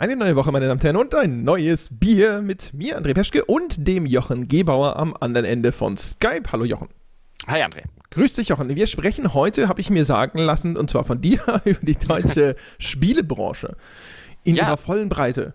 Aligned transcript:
Eine 0.00 0.16
neue 0.16 0.34
Woche, 0.34 0.50
meine 0.50 0.66
Damen 0.66 0.78
und 0.78 0.82
Herren, 0.84 0.96
und 0.96 1.14
ein 1.14 1.44
neues 1.44 1.90
Bier 1.92 2.40
mit 2.40 2.72
mir, 2.72 2.98
André 2.98 3.12
Peschke, 3.12 3.44
und 3.44 3.86
dem 3.86 4.06
Jochen 4.06 4.48
Gebauer 4.48 4.96
am 4.96 5.14
anderen 5.20 5.44
Ende 5.44 5.72
von 5.72 5.98
Skype. 5.98 6.44
Hallo 6.52 6.64
Jochen. 6.64 6.88
Hi 7.46 7.60
André. 7.60 7.82
Grüß 8.10 8.32
dich, 8.32 8.48
Jochen. 8.48 8.74
Wir 8.74 8.86
sprechen 8.86 9.34
heute, 9.34 9.68
habe 9.68 9.82
ich 9.82 9.90
mir 9.90 10.06
sagen 10.06 10.38
lassen, 10.38 10.78
und 10.78 10.88
zwar 10.88 11.04
von 11.04 11.20
dir, 11.20 11.40
über 11.66 11.80
die 11.82 11.96
deutsche 11.96 12.56
Spielebranche 12.78 13.76
in 14.42 14.56
Ja. 14.56 14.68
ihrer 14.68 14.78
vollen 14.78 15.10
Breite. 15.10 15.52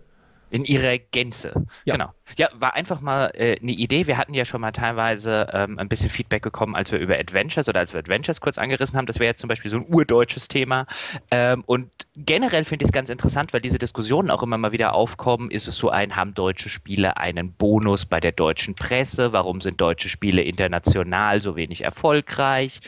In 0.50 0.64
ihrer 0.66 0.98
Gänze. 0.98 1.66
Ja. 1.86 1.96
Genau. 1.96 2.14
Ja, 2.38 2.50
war 2.54 2.74
einfach 2.74 3.02
mal 3.02 3.32
äh, 3.36 3.60
eine 3.60 3.72
Idee. 3.72 4.08
Wir 4.08 4.18
hatten 4.18 4.34
ja 4.34 4.46
schon 4.46 4.62
mal 4.62 4.72
teilweise 4.72 5.48
ähm, 5.54 5.78
ein 5.78 5.88
bisschen 5.88 6.10
Feedback 6.10 6.42
bekommen, 6.42 6.76
als 6.76 6.92
wir 6.92 7.00
über 7.00 7.18
Adventures 7.18 7.70
oder 7.70 7.80
als 7.80 7.94
wir 7.94 8.00
Adventures 8.00 8.42
kurz 8.42 8.58
angerissen 8.58 8.98
haben. 8.98 9.06
Das 9.06 9.20
wäre 9.20 9.28
jetzt 9.28 9.42
zum 9.42 9.48
Beispiel 9.48 9.70
so 9.70 9.78
ein 9.78 9.86
urdeutsches 9.94 10.48
Thema. 10.48 10.88
Ähm, 11.30 11.64
und 11.66 11.92
generell 12.16 12.66
finde 12.66 12.84
ich 12.84 12.90
es 12.90 12.94
ganz 12.94 13.10
interessant, 13.10 13.54
weil 13.54 13.62
diese 13.62 13.78
Diskussionen 13.78 14.32
auch 14.32 14.42
immer 14.42 14.58
mal 14.58 14.72
wieder 14.72 14.94
aufkommen. 14.94 15.52
Ist 15.52 15.68
es 15.68 15.78
so 15.78 15.90
ein, 15.90 16.16
haben 16.16 16.34
deutsche 16.34 16.70
Spiele 16.70 17.18
einen 17.18 17.54
Bonus 17.54 18.06
bei 18.06 18.20
der 18.20 18.32
deutschen 18.32 18.76
Presse? 18.76 19.32
Warum 19.32 19.62
sind 19.62 19.80
deutsche 19.80 20.10
Spiele 20.10 20.42
international 20.42 21.42
so 21.42 21.56
wenig 21.56 21.84
erfolgreich? 21.84 22.80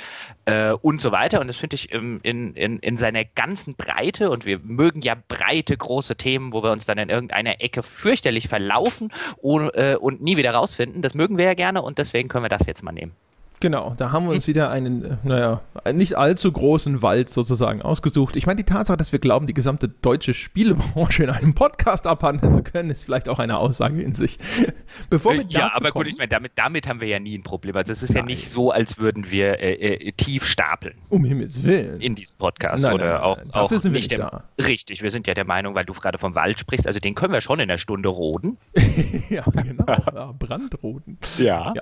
Äh, 0.45 0.71
und 0.71 0.99
so 0.99 1.11
weiter. 1.11 1.41
Und 1.41 1.47
das 1.47 1.57
finde 1.57 1.75
ich 1.75 1.93
ähm, 1.93 2.19
in, 2.23 2.53
in, 2.55 2.79
in 2.79 2.97
seiner 2.97 3.23
ganzen 3.25 3.75
Breite, 3.75 4.31
und 4.31 4.45
wir 4.45 4.59
mögen 4.59 5.01
ja 5.01 5.15
breite, 5.27 5.75
große 5.75 6.15
Themen, 6.15 6.53
wo 6.53 6.63
wir 6.63 6.71
uns 6.71 6.85
dann 6.85 6.97
in 6.97 7.09
irgendeiner 7.09 7.56
Ecke 7.59 7.83
fürchterlich 7.83 8.47
verlaufen 8.47 9.11
und, 9.37 9.69
äh, 9.75 9.97
und 9.99 10.21
nie 10.21 10.37
wieder 10.37 10.51
rausfinden. 10.51 11.01
Das 11.01 11.13
mögen 11.13 11.37
wir 11.37 11.45
ja 11.45 11.53
gerne 11.53 11.81
und 11.81 11.97
deswegen 11.97 12.29
können 12.29 12.45
wir 12.45 12.49
das 12.49 12.65
jetzt 12.67 12.83
mal 12.83 12.91
nehmen. 12.91 13.15
Genau, 13.59 13.93
da 13.97 14.11
haben 14.11 14.27
wir 14.27 14.33
uns 14.33 14.47
wieder 14.47 14.69
einen, 14.69 15.03
äh, 15.03 15.17
naja, 15.23 15.61
nicht 15.93 16.17
allzu 16.17 16.51
großen 16.51 17.01
Wald 17.01 17.29
sozusagen 17.29 17.81
ausgesucht. 17.81 18.35
Ich 18.35 18.45
meine, 18.45 18.57
die 18.57 18.63
Tatsache, 18.63 18.97
dass 18.97 19.11
wir 19.11 19.19
glauben, 19.19 19.47
die 19.47 19.53
gesamte 19.53 19.87
deutsche 19.89 20.33
Spielebranche 20.33 21.23
in 21.23 21.29
einem 21.29 21.53
Podcast 21.55 22.07
abhandeln 22.07 22.53
zu 22.53 22.63
können, 22.63 22.89
ist 22.89 23.03
vielleicht 23.03 23.29
auch 23.29 23.39
eine 23.39 23.57
Aussage 23.57 24.01
in 24.01 24.13
sich. 24.13 24.37
Bevor 25.09 25.33
wir 25.33 25.41
Äh, 25.41 25.45
ja, 25.49 25.71
aber 25.73 25.91
kommen, 25.91 26.05
gut, 26.05 26.07
ich 26.13 26.17
meine, 26.17 26.29
damit, 26.29 26.53
damit 26.55 26.87
haben 26.87 27.01
wir 27.01 27.07
ja 27.07 27.19
nie 27.19 27.37
ein 27.37 27.43
Problem. 27.43 27.75
Also 27.75 27.91
es 27.93 28.03
ist 28.03 28.13
ja 28.13 28.21
Nein. 28.21 28.25
nicht 28.27 28.49
so, 28.49 28.71
als 28.71 28.99
würden 28.99 29.29
wir 29.31 29.59
äh, 29.59 29.73
äh, 29.73 30.11
tief 30.13 30.45
stapeln 30.45 30.95
um 31.09 31.23
Himmels 31.25 31.63
Willen. 31.63 31.99
in 32.01 32.15
diesem 32.15 32.37
Podcast 32.37 32.83
Nein, 32.83 32.93
oder 32.93 33.13
nein, 33.13 33.21
auch, 33.21 33.37
auch 33.39 33.63
Dafür 33.63 33.79
sind 33.79 33.93
wir 33.93 33.97
nicht 33.97 34.11
nicht 34.11 34.19
der, 34.19 34.29
da. 34.29 34.43
Richtig, 34.65 35.01
wir 35.01 35.11
sind 35.11 35.27
ja 35.27 35.33
der 35.33 35.45
Meinung, 35.45 35.75
weil 35.75 35.85
du 35.85 35.93
gerade 35.93 36.17
vom 36.17 36.35
Wald 36.35 36.59
sprichst, 36.59 36.87
also 36.87 36.99
den 36.99 37.15
können 37.15 37.33
wir 37.33 37.41
schon 37.41 37.59
in 37.59 37.69
einer 37.69 37.77
Stunde 37.77 38.09
roden. 38.09 38.57
ja, 39.29 39.43
genau. 39.43 39.85
Ja, 40.17 40.33
Brandroten. 40.37 41.17
Ja. 41.37 41.73
Ja. 41.75 41.81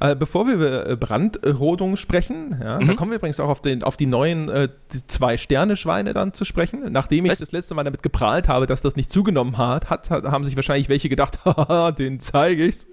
Äh, 0.00 0.14
bevor 0.16 0.46
wir 0.46 0.54
über 0.54 0.88
äh, 0.90 0.96
Brandrodung 0.96 1.96
sprechen, 1.96 2.56
ja, 2.60 2.78
da 2.78 2.84
Mhm. 2.84 2.96
kommen 2.96 3.10
wir 3.10 3.16
übrigens 3.16 3.40
auch 3.40 3.48
auf, 3.48 3.60
den, 3.62 3.82
auf 3.82 3.96
die 3.96 4.06
neuen 4.06 4.48
äh, 4.48 4.68
Zwei-Sterne-Schweine 4.88 6.12
dann 6.12 6.32
zu 6.34 6.44
sprechen. 6.44 6.92
Nachdem 6.92 7.24
ich 7.24 7.32
Was? 7.32 7.38
das 7.38 7.52
letzte 7.52 7.74
Mal 7.74 7.84
damit 7.84 8.02
geprahlt 8.02 8.48
habe, 8.48 8.66
dass 8.66 8.80
das 8.80 8.96
nicht 8.96 9.10
zugenommen 9.10 9.58
hat, 9.58 9.90
hat, 9.90 10.10
haben 10.10 10.44
sich 10.44 10.56
wahrscheinlich 10.56 10.88
welche 10.88 11.08
gedacht, 11.08 11.38
haha, 11.44 11.92
den 11.92 12.20
zeige 12.20 12.64
ich's. 12.66 12.86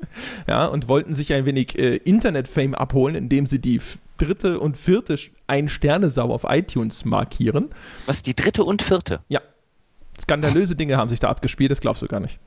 Ja, 0.48 0.66
und 0.68 0.88
wollten 0.88 1.14
sich 1.14 1.34
ein 1.34 1.46
wenig 1.46 1.78
äh, 1.78 1.96
Internet-Fame 1.98 2.76
abholen, 2.76 3.16
indem 3.16 3.46
sie 3.46 3.60
die 3.60 3.82
dritte 4.18 4.60
und 4.60 4.78
vierte 4.78 5.18
Ein-Sterne-Sau 5.48 6.32
auf 6.32 6.46
iTunes 6.48 7.06
markieren. 7.06 7.70
Was 8.06 8.22
die 8.22 8.36
dritte 8.36 8.64
und 8.64 8.82
vierte? 8.82 9.22
Ja. 9.30 9.42
Skandalöse 10.20 10.76
Dinge 10.76 10.98
haben 10.98 11.10
sich 11.10 11.20
da 11.20 11.30
abgespielt, 11.30 11.72
das 11.72 11.82
glaubst 11.82 12.02
du 12.04 12.08
gar 12.08 12.20
nicht. 12.20 12.40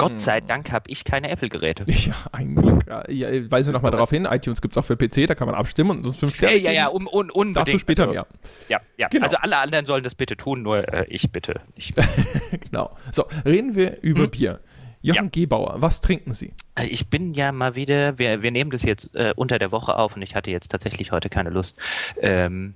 Gott 0.00 0.12
Hm. 0.12 0.18
sei 0.18 0.40
Dank 0.40 0.72
habe 0.72 0.90
ich 0.90 1.04
keine 1.04 1.30
Apple-Geräte. 1.30 1.84
Ja, 2.00 2.14
ein 2.32 2.54
Glück. 2.54 2.84
Ja, 2.88 3.08
ja, 3.10 3.50
weise 3.50 3.72
nochmal 3.72 3.90
darauf 3.90 4.10
hin, 4.10 4.24
iTunes 4.24 4.60
gibt 4.62 4.74
es 4.74 4.78
auch 4.78 4.84
für 4.84 4.96
PC, 4.96 5.26
da 5.26 5.34
kann 5.34 5.46
man 5.46 5.54
abstimmen 5.54 5.90
und 5.90 6.06
uns 6.06 6.18
fünf 6.18 6.34
Sterne 6.34 6.56
ja, 6.56 6.70
ja, 6.72 6.84
geben. 6.88 7.06
um, 7.06 7.06
un, 7.06 7.30
unbedingt. 7.30 7.68
Dazu 7.68 7.78
später 7.78 8.02
also, 8.04 8.14
mehr. 8.14 8.26
Ja, 8.68 8.80
ja. 8.96 9.08
Genau. 9.08 9.24
Also 9.24 9.36
alle 9.36 9.58
anderen 9.58 9.84
sollen 9.84 10.02
das 10.02 10.14
bitte 10.14 10.36
tun, 10.36 10.62
nur 10.62 10.88
äh, 10.92 11.04
ich 11.08 11.30
bitte. 11.30 11.60
Ich, 11.74 11.92
Genau. 12.70 12.96
So, 13.12 13.24
reden 13.44 13.74
wir 13.74 14.00
über 14.02 14.22
Hm? 14.24 14.30
Bier. 14.30 14.60
Jochen 15.02 15.24
Ja. 15.24 15.30
Gebauer, 15.30 15.76
was 15.78 16.00
trinken 16.02 16.34
Sie? 16.34 16.52
Äh, 16.74 16.86
ich 16.86 17.08
bin 17.08 17.32
ja 17.32 17.52
mal 17.52 17.74
wieder, 17.74 18.18
wir, 18.18 18.42
wir 18.42 18.50
nehmen 18.50 18.70
das 18.70 18.82
jetzt 18.82 19.14
äh, 19.14 19.32
unter 19.34 19.58
der 19.58 19.72
Woche 19.72 19.96
auf 19.96 20.14
und 20.16 20.22
ich 20.22 20.34
hatte 20.34 20.50
jetzt 20.50 20.68
tatsächlich 20.68 21.10
heute 21.10 21.30
keine 21.30 21.48
Lust, 21.50 21.78
ähm, 22.20 22.74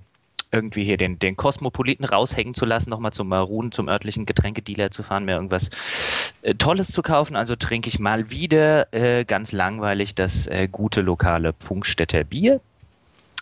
irgendwie 0.55 0.85
hier 0.85 0.97
den, 0.97 1.19
den 1.19 1.37
Kosmopoliten 1.37 2.05
raushängen 2.05 2.55
zu 2.55 2.65
lassen, 2.65 2.91
nochmal 2.91 3.13
zum 3.13 3.29
Maroon, 3.29 3.73
zum 3.73 3.89
örtlichen 3.89 4.25
Getränkedealer 4.25 4.91
zu 4.91 5.03
fahren, 5.03 5.25
mir 5.25 5.33
irgendwas 5.33 5.71
äh, 6.43 6.55
Tolles 6.55 6.89
zu 6.89 7.03
kaufen. 7.03 7.37
Also 7.37 7.57
trinke 7.57 7.89
ich 7.89 7.99
mal 7.99 8.31
wieder 8.31 8.93
äh, 8.95 9.25
ganz 9.25 9.53
langweilig 9.53 10.15
das 10.15 10.47
äh, 10.47 10.69
gute 10.71 11.01
lokale 11.01 11.53
Pfungstädter 11.53 12.25
Bier 12.25 12.61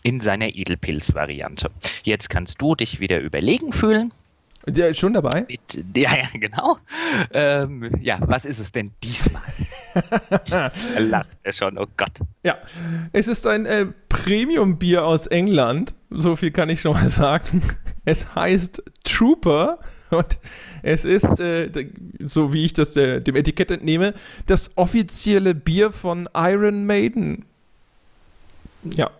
in 0.02 0.20
seiner 0.20 0.48
Edelpilz-Variante. 0.48 1.70
Jetzt 2.02 2.30
kannst 2.30 2.60
du 2.60 2.74
dich 2.74 2.98
wieder 2.98 3.20
überlegen 3.20 3.72
fühlen. 3.72 4.12
Ist 4.64 4.98
schon 4.98 5.12
dabei? 5.12 5.44
Mit, 5.48 5.84
ja, 5.96 6.16
ja, 6.16 6.28
genau. 6.34 6.78
Ähm, 7.32 7.90
ja, 8.00 8.18
was 8.20 8.44
ist 8.44 8.60
es 8.60 8.70
denn 8.70 8.92
diesmal? 9.02 9.42
da 10.48 10.70
lacht 10.98 11.36
er 11.42 11.52
schon, 11.52 11.78
oh 11.78 11.86
Gott. 11.96 12.12
Ja. 12.44 12.58
Es 13.12 13.26
ist 13.26 13.46
ein 13.46 13.66
äh, 13.66 13.86
Premium-Bier 14.08 15.04
aus 15.04 15.26
England. 15.26 15.94
So 16.14 16.36
viel 16.36 16.50
kann 16.50 16.70
ich 16.70 16.80
schon 16.80 16.92
mal 16.92 17.08
sagen. 17.10 17.62
Es 18.04 18.34
heißt 18.34 18.82
Trooper 19.04 19.78
und 20.10 20.38
es 20.82 21.04
ist, 21.04 21.40
äh, 21.40 21.70
so 22.20 22.52
wie 22.52 22.64
ich 22.64 22.72
das 22.72 22.96
äh, 22.96 23.20
dem 23.20 23.36
Etikett 23.36 23.70
entnehme, 23.70 24.14
das 24.46 24.70
offizielle 24.76 25.54
Bier 25.54 25.92
von 25.92 26.28
Iron 26.34 26.86
Maiden. 26.86 27.44
Ja, 28.84 29.10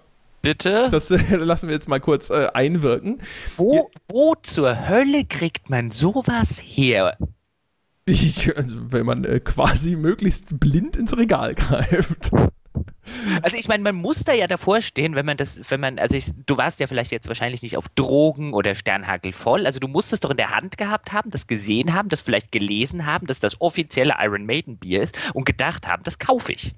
Bitte? 0.42 0.88
das 0.90 1.10
äh, 1.10 1.16
lassen 1.36 1.68
wir 1.68 1.74
jetzt 1.74 1.88
mal 1.88 2.00
kurz 2.00 2.30
äh, 2.30 2.48
einwirken. 2.52 3.20
wo, 3.56 3.90
wo 4.08 4.34
zur 4.42 4.88
Hölle 4.88 5.24
kriegt 5.24 5.70
man 5.70 5.90
sowas 5.92 6.60
her? 6.60 7.16
Ich, 8.04 8.56
also, 8.56 8.76
wenn 8.90 9.06
man 9.06 9.24
äh, 9.24 9.38
quasi 9.38 9.94
möglichst 9.94 10.58
blind 10.58 10.96
ins 10.96 11.16
Regal 11.16 11.54
greift. 11.54 12.32
Also 13.42 13.56
ich 13.56 13.68
meine, 13.68 13.82
man 13.82 13.96
muss 13.96 14.24
da 14.24 14.32
ja 14.32 14.46
davor 14.46 14.80
stehen, 14.80 15.14
wenn 15.14 15.26
man 15.26 15.36
das, 15.36 15.60
wenn 15.68 15.80
man, 15.80 15.98
also 15.98 16.16
ich, 16.16 16.30
du 16.46 16.56
warst 16.56 16.80
ja 16.80 16.86
vielleicht 16.86 17.10
jetzt 17.10 17.28
wahrscheinlich 17.28 17.62
nicht 17.62 17.76
auf 17.76 17.88
Drogen 17.90 18.52
oder 18.54 18.74
Sternhagel 18.74 19.32
voll, 19.32 19.66
also 19.66 19.80
du 19.80 19.88
musst 19.88 20.12
es 20.12 20.20
doch 20.20 20.30
in 20.30 20.36
der 20.36 20.50
Hand 20.50 20.78
gehabt 20.78 21.12
haben, 21.12 21.30
das 21.30 21.46
gesehen 21.46 21.94
haben, 21.94 22.08
das 22.08 22.20
vielleicht 22.20 22.52
gelesen 22.52 23.06
haben, 23.06 23.26
dass 23.26 23.40
das 23.40 23.60
offizielle 23.60 24.14
Iron 24.20 24.46
Maiden 24.46 24.76
Bier 24.78 25.02
ist 25.02 25.16
und 25.34 25.44
gedacht 25.44 25.88
haben, 25.88 26.02
das 26.04 26.18
kaufe 26.18 26.52
ich. 26.52 26.74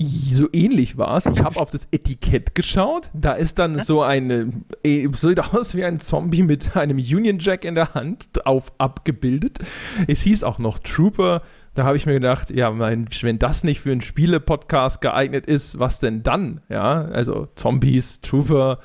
So 0.00 0.48
ähnlich 0.52 0.96
war 0.96 1.16
es. 1.16 1.26
Ich 1.26 1.42
habe 1.42 1.58
auf 1.58 1.70
das 1.70 1.88
Etikett 1.90 2.54
geschaut. 2.54 3.10
Da 3.14 3.32
ist 3.32 3.58
dann 3.58 3.80
so 3.80 4.02
eine, 4.02 4.52
äh, 4.84 5.08
sieht 5.12 5.40
aus 5.40 5.74
wie 5.74 5.84
ein 5.84 5.98
Zombie 5.98 6.42
mit 6.42 6.76
einem 6.76 6.98
Union 6.98 7.40
Jack 7.40 7.64
in 7.64 7.74
der 7.74 7.94
Hand 7.94 8.46
auf 8.46 8.72
abgebildet. 8.78 9.58
Es 10.06 10.20
hieß 10.22 10.44
auch 10.44 10.60
noch 10.60 10.78
Trooper. 10.78 11.42
Da 11.78 11.84
habe 11.84 11.96
ich 11.96 12.06
mir 12.06 12.14
gedacht, 12.14 12.50
ja, 12.50 12.72
mein, 12.72 13.06
wenn 13.20 13.38
das 13.38 13.62
nicht 13.62 13.80
für 13.80 13.92
einen 13.92 14.00
Spiele-Podcast 14.00 15.00
geeignet 15.00 15.46
ist, 15.46 15.78
was 15.78 16.00
denn 16.00 16.24
dann? 16.24 16.60
Ja, 16.68 17.04
also 17.04 17.46
Zombies, 17.54 18.20
Trooper, 18.20 18.80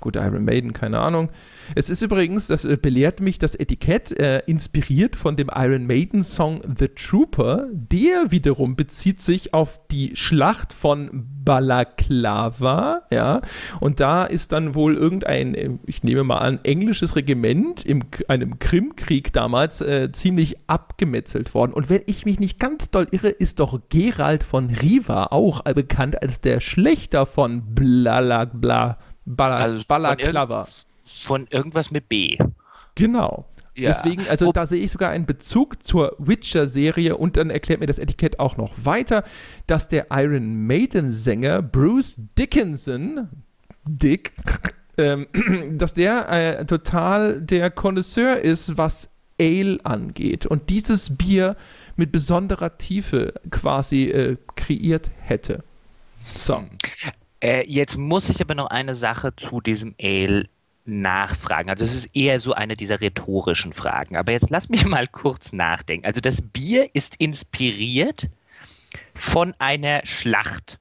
gut, 0.00 0.16
Iron 0.16 0.44
Maiden, 0.44 0.72
keine 0.72 0.98
Ahnung. 1.00 1.30
Es 1.74 1.90
ist 1.90 2.02
übrigens, 2.02 2.46
das 2.46 2.64
äh, 2.64 2.76
belehrt 2.76 3.20
mich 3.20 3.38
das 3.38 3.54
Etikett, 3.54 4.12
äh, 4.12 4.42
inspiriert 4.46 5.16
von 5.16 5.36
dem 5.36 5.50
Iron 5.54 5.86
Maiden 5.86 6.22
Song 6.22 6.60
The 6.78 6.88
Trooper. 6.88 7.66
Der 7.72 8.30
wiederum 8.30 8.76
bezieht 8.76 9.20
sich 9.20 9.54
auf 9.54 9.80
die 9.88 10.14
Schlacht 10.14 10.72
von 10.72 11.26
Balaklava, 11.44 13.02
ja. 13.10 13.40
Und 13.80 14.00
da 14.00 14.24
ist 14.24 14.52
dann 14.52 14.74
wohl 14.74 14.96
irgendein, 14.96 15.54
äh, 15.54 15.70
ich 15.86 16.02
nehme 16.02 16.24
mal 16.24 16.38
an, 16.38 16.58
englisches 16.62 17.16
Regiment 17.16 17.84
in 17.84 18.04
einem 18.28 18.58
Krimkrieg 18.58 19.32
damals 19.32 19.80
äh, 19.80 20.12
ziemlich 20.12 20.56
abgemetzelt 20.66 21.54
worden. 21.54 21.72
Und 21.72 21.88
wenn 21.88 22.02
ich 22.06 22.26
mich 22.26 22.38
nicht 22.38 22.58
ganz 22.58 22.90
doll 22.90 23.06
irre, 23.10 23.28
ist 23.28 23.60
doch 23.60 23.80
Gerald 23.88 24.44
von 24.44 24.70
Riva 24.70 25.28
auch 25.30 25.62
äh, 25.64 25.74
bekannt 25.74 26.22
als 26.22 26.40
der 26.40 26.60
Schlechter 26.60 27.26
von 27.26 27.74
Blalabla. 27.74 28.98
Bala, 29.26 29.56
Also 29.56 29.76
von, 29.78 29.86
Balaklava. 29.88 30.60
irgend, 30.60 30.86
von 31.24 31.46
irgendwas 31.50 31.90
mit 31.90 32.08
B. 32.08 32.38
Genau. 32.94 33.44
Ja. 33.74 33.90
Deswegen, 33.90 34.26
also 34.26 34.46
Wo- 34.46 34.52
da 34.52 34.64
sehe 34.64 34.82
ich 34.82 34.90
sogar 34.90 35.10
einen 35.10 35.26
Bezug 35.26 35.82
zur 35.82 36.16
Witcher-Serie 36.18 37.16
und 37.18 37.36
dann 37.36 37.50
erklärt 37.50 37.80
mir 37.80 37.86
das 37.86 37.98
Etikett 37.98 38.38
auch 38.38 38.56
noch 38.56 38.72
weiter, 38.82 39.22
dass 39.66 39.86
der 39.88 40.06
Iron 40.10 40.66
Maiden-Sänger 40.66 41.60
Bruce 41.60 42.16
Dickinson, 42.38 43.28
Dick, 43.84 44.32
ähm, 44.96 45.26
dass 45.72 45.92
der 45.92 46.30
äh, 46.30 46.64
total 46.64 47.42
der 47.42 47.70
Connoisseur 47.70 48.38
ist, 48.38 48.78
was 48.78 49.10
Ale 49.38 49.78
angeht 49.84 50.46
und 50.46 50.70
dieses 50.70 51.14
Bier 51.14 51.56
mit 51.96 52.10
besonderer 52.12 52.78
Tiefe 52.78 53.34
quasi 53.50 54.04
äh, 54.04 54.36
kreiert 54.56 55.10
hätte. 55.20 55.62
So. 56.34 56.64
Äh, 57.40 57.64
jetzt 57.70 57.96
muss 57.96 58.28
ich 58.28 58.40
aber 58.40 58.54
noch 58.54 58.66
eine 58.66 58.94
Sache 58.94 59.34
zu 59.36 59.60
diesem 59.60 59.94
Ale 60.00 60.44
nachfragen. 60.86 61.68
Also 61.70 61.84
es 61.84 61.94
ist 61.94 62.16
eher 62.16 62.40
so 62.40 62.52
eine 62.52 62.76
dieser 62.76 63.00
rhetorischen 63.00 63.72
Fragen. 63.72 64.16
Aber 64.16 64.32
jetzt 64.32 64.50
lass 64.50 64.68
mich 64.68 64.84
mal 64.86 65.06
kurz 65.06 65.52
nachdenken. 65.52 66.06
Also 66.06 66.20
das 66.20 66.40
Bier 66.40 66.88
ist 66.94 67.16
inspiriert 67.16 68.28
von 69.14 69.54
einer 69.58 70.00
Schlacht. 70.04 70.78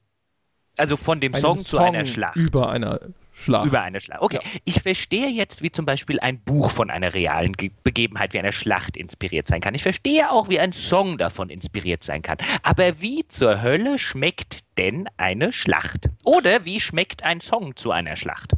Also 0.78 0.98
von 0.98 1.20
dem 1.20 1.34
Einen 1.34 1.42
Song, 1.42 1.58
zu 1.58 1.78
einer 1.78 2.06
Schlacht. 2.06 2.36
Über 2.36 2.70
einer 2.70 3.00
Schlacht. 3.38 3.66
Über 3.66 3.82
eine 3.82 4.00
Schlacht. 4.00 4.22
Okay, 4.22 4.40
ja. 4.42 4.50
ich 4.64 4.82
verstehe 4.82 5.28
jetzt, 5.28 5.62
wie 5.62 5.70
zum 5.70 5.86
Beispiel 5.86 6.22
ein 6.22 6.40
Buch 6.40 6.72
von 6.72 6.90
einer 6.90 7.14
realen 7.14 7.52
Ge 7.52 7.72
Begebenheit 7.84 8.34
wie 8.34 8.40
einer 8.40 8.54
Schlacht 8.54 8.96
inspiriert 8.96 9.46
sein 9.46 9.60
kann. 9.60 9.76
Ich 9.76 9.84
verstehe 9.84 10.32
auch, 10.32 10.48
wie 10.48 10.58
ein 10.60 10.72
Song 10.72 11.18
davon 11.18 11.50
inspiriert 11.50 12.02
sein 12.02 12.22
kann. 12.22 12.38
Aber 12.64 13.02
wie 13.02 13.28
zur 13.28 13.62
Hölle 13.62 13.98
schmeckt 13.98 14.60
denn 14.78 15.10
eine 15.18 15.52
Schlacht? 15.52 16.10
Oder 16.24 16.64
wie 16.64 16.80
schmeckt 16.80 17.24
ein 17.24 17.42
Song 17.42 17.76
zu 17.76 17.92
einer 17.92 18.16
Schlacht? 18.16 18.54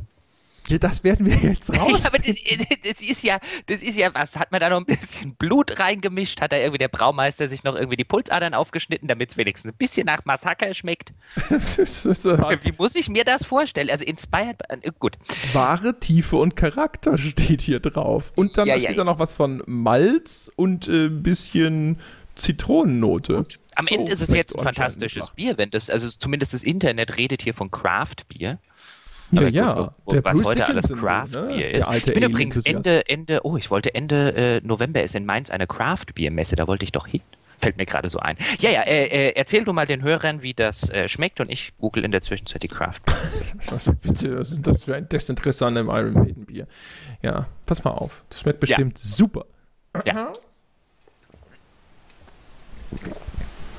Das 0.68 1.04
werden 1.04 1.26
wir 1.26 1.36
jetzt 1.38 1.70
raus. 1.78 2.02
Ja, 2.02 2.08
aber 2.08 2.20
das, 2.20 2.36
das, 2.84 3.02
ist 3.02 3.24
ja, 3.24 3.40
das 3.68 3.82
ist 3.82 3.98
ja 3.98 4.14
was. 4.14 4.36
Hat 4.36 4.52
man 4.52 4.60
da 4.60 4.70
noch 4.70 4.78
ein 4.78 4.86
bisschen 4.86 5.36
Blut 5.36 5.80
reingemischt? 5.80 6.42
Hat 6.42 6.52
da 6.52 6.58
irgendwie 6.58 6.80
der 6.80 6.90
Braumeister 6.90 7.48
sich 7.48 7.64
noch 7.64 7.76
irgendwie 7.76 7.96
die 7.96 8.04
Pulsadern 8.04 8.54
aufgeschnitten, 8.54 9.08
damit 9.08 9.32
es 9.32 9.38
wenigstens 9.38 9.72
ein 9.72 9.78
bisschen 9.78 10.06
nach 10.06 10.26
Massaker 10.26 10.74
schmeckt? 10.74 11.14
Wie 11.50 12.74
muss 12.78 12.96
ich 12.96 13.10
mir 13.10 13.24
das 13.24 13.46
vorstellen? 13.46 13.90
Also 13.90 14.04
inspired, 14.04 14.62
äh, 14.70 14.92
gut. 15.00 15.18
Wahre 15.54 16.00
Tiefe 16.00 16.36
und 16.36 16.56
Charakter 16.56 17.18
steht 17.18 17.62
hier 17.62 17.80
drauf. 17.80 18.34
Und 18.36 18.58
dann 18.58 18.68
ja, 18.68 18.78
steht 18.78 18.90
ja, 18.90 18.96
da 18.96 19.04
noch 19.06 19.20
was 19.20 19.36
von 19.36 19.64
Malz 19.66 20.52
und 20.56 20.88
ein 20.88 21.06
äh, 21.06 21.10
bisschen 21.10 22.00
Zitronennote. 22.36 23.34
Gut. 23.34 23.60
Am 23.76 23.88
so 23.88 23.96
Ende 23.96 24.12
ist 24.12 24.22
es 24.22 24.34
jetzt 24.34 24.58
ein 24.58 24.64
fantastisches 24.64 25.32
Bier, 25.32 25.58
wenn 25.58 25.70
das, 25.70 25.90
also 25.90 26.10
zumindest 26.10 26.54
das 26.54 26.64
Internet 26.64 27.18
redet 27.18 27.42
hier 27.42 27.54
von 27.54 27.72
Craft-Bier. 27.72 28.60
Ja, 29.32 29.48
ja. 29.48 29.94
Wo, 30.06 30.14
wo, 30.14 30.24
was 30.24 30.34
Bruce 30.34 30.46
heute 30.46 30.68
alles 30.68 30.88
Craft 30.88 31.32
ne? 31.32 31.48
Beer 31.48 31.72
ist. 31.72 32.08
Ich 32.08 32.14
bin 32.14 32.24
übrigens 32.24 32.58
Ende, 32.66 33.08
Ende, 33.10 33.42
oh, 33.44 33.58
ich 33.58 33.70
wollte 33.70 33.94
Ende 33.94 34.34
äh, 34.36 34.62
November 34.66 35.04
ist 35.04 35.16
in 35.16 35.26
Mainz 35.26 35.50
eine 35.50 35.68
Craft 35.68 36.06
Beer 36.16 36.32
Messe, 36.32 36.56
da 36.56 36.68
wollte 36.68 36.86
ich 36.86 36.92
doch 36.92 37.08
hin. 37.08 37.22
Fällt 37.60 37.78
mir 37.78 37.88
gerade 37.88 38.08
so 38.08 38.20
ein. 38.20 38.38
Ja, 38.60 38.70
ja, 38.70 38.82
äh, 38.84 39.06
äh, 39.06 39.34
erzähl 39.36 39.64
du 39.64 39.74
mal 39.74 39.88
den 39.88 40.04
Hörern, 40.04 40.44
wie 40.44 40.54
das 40.54 40.90
äh, 40.92 41.08
schmeckt 41.08 41.40
und 41.40 41.50
ich 41.50 41.76
google 41.78 42.06
in 42.06 42.12
der 42.12 42.22
Zwischenzeit 42.22 42.62
die 42.62 42.68
Craft. 42.68 43.02
Also 43.72 43.94
bitte, 43.94 44.38
was 44.38 44.52
ist 44.52 44.68
das 44.68 44.84
für 44.84 44.96
ein 44.96 45.10
Desinteresse 45.10 45.68
im 45.68 45.90
Iron 45.90 46.14
Maiden 46.14 46.46
Bier? 46.46 46.68
Ja, 47.24 47.48
pass 47.66 47.84
mal 47.84 47.92
auf. 47.92 48.24
Das 48.30 48.42
schmeckt 48.42 48.60
bestimmt 48.60 49.00
ja. 49.00 49.06
super. 49.06 49.46
Ja. 50.06 50.34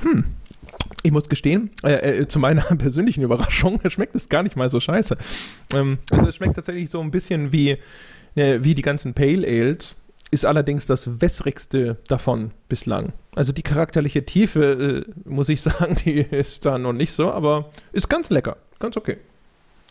Hm 0.03 0.38
ich 1.03 1.13
muss 1.13 1.29
gestehen, 1.29 1.71
äh, 1.85 2.21
äh, 2.21 2.29
zu 2.29 2.39
meiner 2.39 2.63
persönlichen 2.79 3.23
Überraschung 3.23 3.81
schmeckt 3.89 4.15
es 4.15 4.29
gar 4.29 4.43
nicht 4.43 4.57
mal 4.57 4.71
so 4.71 4.81
scheiße. 4.81 5.17
Ähm, 5.75 5.99
also 6.11 6.29
es 6.29 6.37
schmeckt 6.37 6.57
tatsächlich 6.57 6.91
so 6.91 7.01
ein 7.01 7.11
bisschen 7.11 7.53
wie, 7.53 7.79
äh, 8.35 8.59
wie 8.61 8.75
die 8.75 8.83
ganzen 8.83 9.15
Pale 9.15 9.47
Ales, 9.47 9.97
ist 10.31 10.45
allerdings 10.45 10.87
das 10.87 11.21
wässrigste 11.21 11.97
davon 12.09 12.51
bislang. 12.69 13.13
Also 13.35 13.53
die 13.53 13.63
charakterliche 13.63 14.27
Tiefe, 14.27 15.07
äh, 15.07 15.29
muss 15.29 15.49
ich 15.49 15.63
sagen, 15.63 15.97
die 16.05 16.21
ist 16.21 16.67
da 16.67 16.79
noch 16.79 16.93
nicht 16.93 17.13
so, 17.13 17.31
aber 17.33 17.71
ist 17.93 18.09
ganz 18.09 18.31
lecker, 18.31 18.57
ganz 18.79 18.97
okay. 18.97 19.19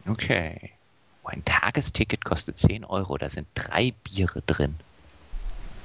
Okay. 0.08 0.72
Ein 1.24 1.44
Tagesticket 1.44 2.24
kostet 2.24 2.58
10 2.58 2.86
Euro, 2.86 3.18
da 3.18 3.30
sind 3.30 3.48
drei 3.54 3.94
Biere 4.04 4.42
drin. 4.48 4.76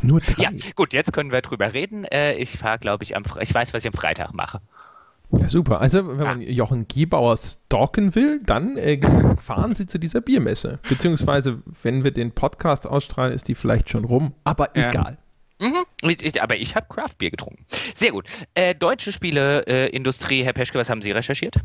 Nur 0.01 0.21
drei? 0.21 0.43
Ja, 0.43 0.51
gut, 0.77 0.93
jetzt 0.93 1.13
können 1.13 1.33
wir 1.33 1.41
drüber 1.43 1.75
reden. 1.75 2.05
Äh, 2.05 2.35
ich 2.35 2.51
fahre, 2.51 2.79
glaube 2.79 3.03
ich, 3.05 3.17
am 3.17 3.25
Fre 3.25 3.43
ich 3.43 3.53
weiß, 3.53 3.73
was 3.73 3.83
ich 3.83 3.89
am 3.89 3.93
Freitag 3.93 4.35
mache. 4.35 4.61
Ja, 5.39 5.49
super. 5.49 5.81
Also, 5.81 6.07
wenn 6.19 6.25
man 6.25 6.41
Jochen 6.43 6.87
Gebauer 6.89 7.37
stalken 7.39 8.15
will, 8.15 8.41
dann 8.45 8.77
äh, 8.77 9.01
fahren 9.43 9.75
Sie 9.75 9.87
zu 9.87 9.99
dieser 9.99 10.21
Biermesse. 10.21 10.79
Beziehungsweise, 10.89 11.63
wenn 11.83 12.05
wir 12.05 12.11
den 12.11 12.33
Podcast 12.33 12.87
ausstrahlen, 12.87 13.33
ist 13.33 13.49
die 13.49 13.55
vielleicht 13.55 13.89
schon 13.89 14.05
rum. 14.05 14.35
Aber 14.45 14.77
egal. 14.77 15.19
Mhm. 15.61 15.85
Ich, 16.03 16.43
aber 16.43 16.57
ich 16.57 16.75
habe 16.75 16.87
Craft-Bier 16.89 17.31
getrunken. 17.31 17.65
Sehr 17.95 18.11
gut. 18.11 18.27
Äh, 18.55 18.75
deutsche 18.75 19.13
Spieleindustrie, 19.13 20.41
äh, 20.41 20.45
Herr 20.45 20.53
Peschke, 20.53 20.79
was 20.79 20.91
haben 20.91 21.03
Sie 21.03 21.13
recherchiert? 21.13 21.57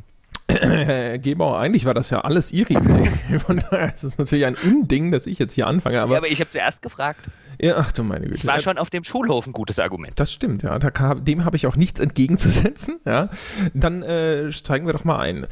Herr 0.50 1.18
Gebauer, 1.18 1.60
eigentlich 1.60 1.84
war 1.86 1.94
das 1.94 2.10
ja 2.10 2.22
alles 2.22 2.52
Ihre 2.54 2.74
Idee. 2.74 3.40
Von 3.40 3.58
daher 3.58 3.94
ist 3.94 4.04
es 4.04 4.18
natürlich 4.18 4.46
ein 4.46 4.56
Unding, 4.56 5.12
dass 5.12 5.26
ich 5.26 5.40
jetzt 5.40 5.54
hier 5.54 5.68
anfange. 5.68 6.02
Aber, 6.02 6.14
ja, 6.14 6.18
aber 6.20 6.28
ich 6.28 6.40
habe 6.40 6.50
zuerst 6.50 6.82
gefragt. 6.82 7.20
Ja, 7.60 7.76
ach 7.78 7.92
du 7.92 8.04
meine 8.04 8.26
Güte. 8.26 8.34
Das 8.34 8.46
war 8.46 8.60
schon 8.60 8.78
auf 8.78 8.90
dem 8.90 9.04
Schulhof 9.04 9.48
ein 9.48 9.54
gutes 9.54 9.80
Argument. 9.80 10.20
Das 10.20 10.32
stimmt, 10.32 10.64
ja. 10.64 10.78
Da, 10.80 11.16
dem 11.16 11.46
habe 11.46 11.56
ich 11.56 11.68
auch 11.68 11.76
nichts 11.76 12.00
entgegenzusetzen. 12.00 13.00
Ja. 13.06 13.30
Dann 13.74 14.04
äh, 14.04 14.52
steigen 14.52 14.86
wir 14.86 14.94
doch 14.94 15.06
mal 15.06 15.20
ein. 15.20 15.48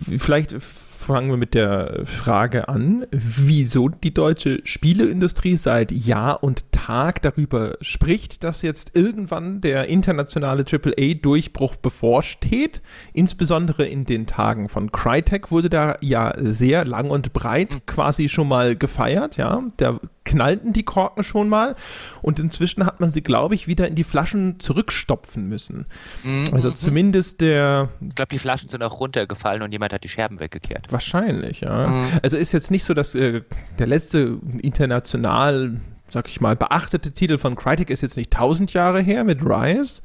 Vielleicht 0.00 0.54
fangen 0.60 1.30
wir 1.30 1.36
mit 1.36 1.54
der 1.54 2.00
Frage 2.04 2.68
an, 2.68 3.06
wieso 3.12 3.88
die 3.88 4.12
deutsche 4.12 4.60
Spieleindustrie 4.64 5.56
seit 5.56 5.92
Jahr 5.92 6.42
und 6.42 6.72
Tag 6.72 7.22
darüber 7.22 7.76
spricht, 7.80 8.42
dass 8.42 8.62
jetzt 8.62 8.96
irgendwann 8.96 9.60
der 9.60 9.86
internationale 9.86 10.64
AAA-Durchbruch 10.64 11.76
bevorsteht. 11.76 12.82
Insbesondere 13.12 13.86
in 13.86 14.04
den 14.04 14.26
Tagen 14.26 14.68
von 14.68 14.90
Crytek 14.90 15.52
wurde 15.52 15.70
da 15.70 15.96
ja 16.00 16.32
sehr 16.38 16.84
lang 16.84 17.10
und 17.10 17.32
breit 17.32 17.74
hm. 17.74 17.80
quasi 17.86 18.28
schon 18.28 18.48
mal 18.48 18.74
gefeiert. 18.74 19.36
Ja, 19.36 19.62
da 19.76 20.00
knallten 20.26 20.74
die 20.74 20.82
Korken 20.82 21.24
schon 21.24 21.48
mal 21.48 21.74
und 22.20 22.38
inzwischen 22.38 22.84
hat 22.84 23.00
man 23.00 23.12
sie, 23.12 23.22
glaube 23.22 23.54
ich, 23.54 23.66
wieder 23.66 23.88
in 23.88 23.94
die 23.94 24.04
Flaschen 24.04 24.60
zurückstopfen 24.60 25.48
müssen. 25.48 25.86
Mhm. 26.22 26.50
Also 26.52 26.70
zumindest 26.70 27.40
der. 27.40 27.88
Ich 28.06 28.14
glaube, 28.14 28.28
die 28.30 28.38
Flaschen 28.38 28.68
sind 28.68 28.82
auch 28.82 29.00
runtergefallen 29.00 29.62
und 29.62 29.72
jemand 29.72 29.94
hat 29.94 30.04
die 30.04 30.08
Scherben 30.08 30.38
weggekehrt. 30.40 30.92
Wahrscheinlich, 30.92 31.60
ja. 31.60 31.86
Mhm. 31.86 32.06
Also 32.22 32.36
ist 32.36 32.52
jetzt 32.52 32.70
nicht 32.70 32.84
so, 32.84 32.92
dass 32.92 33.14
äh, 33.14 33.40
der 33.78 33.86
letzte 33.86 34.38
international, 34.60 35.80
sag 36.08 36.28
ich 36.28 36.40
mal, 36.40 36.56
beachtete 36.56 37.12
Titel 37.12 37.38
von 37.38 37.56
Crytek 37.56 37.88
ist 37.88 38.02
jetzt 38.02 38.16
nicht 38.16 38.32
tausend 38.32 38.72
Jahre 38.72 39.00
her 39.00 39.24
mit 39.24 39.40
Rise. 39.42 40.02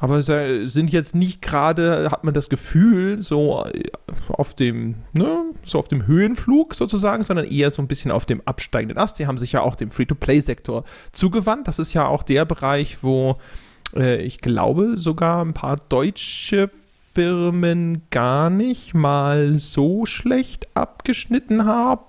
Aber 0.00 0.22
sind 0.22 0.90
jetzt 0.90 1.14
nicht 1.14 1.42
gerade, 1.42 2.10
hat 2.10 2.24
man 2.24 2.32
das 2.32 2.48
Gefühl, 2.48 3.22
so 3.22 3.66
äh, 3.66 3.82
auf 4.28 4.54
dem, 4.54 4.94
ne, 5.12 5.42
so 5.62 5.78
auf 5.78 5.88
dem 5.88 6.06
Höhenflug 6.06 6.74
sozusagen, 6.74 7.22
sondern 7.22 7.44
eher 7.44 7.70
so 7.70 7.82
ein 7.82 7.86
bisschen 7.86 8.10
auf 8.10 8.24
dem 8.24 8.40
absteigenden 8.46 8.96
Ast. 8.96 9.16
Sie 9.16 9.26
haben 9.26 9.36
sich 9.36 9.52
ja 9.52 9.60
auch 9.60 9.76
dem 9.76 9.90
Free-to-Play-Sektor 9.90 10.84
zugewandt. 11.12 11.68
Das 11.68 11.78
ist 11.78 11.92
ja 11.92 12.06
auch 12.06 12.22
der 12.22 12.46
Bereich, 12.46 13.02
wo 13.02 13.36
äh, 13.94 14.22
ich 14.22 14.40
glaube 14.40 14.96
sogar 14.96 15.44
ein 15.44 15.52
paar 15.52 15.76
deutsche 15.76 16.70
Firmen 17.14 18.02
gar 18.08 18.48
nicht 18.48 18.94
mal 18.94 19.58
so 19.58 20.06
schlecht 20.06 20.68
abgeschnitten 20.74 21.66
haben. 21.66 22.00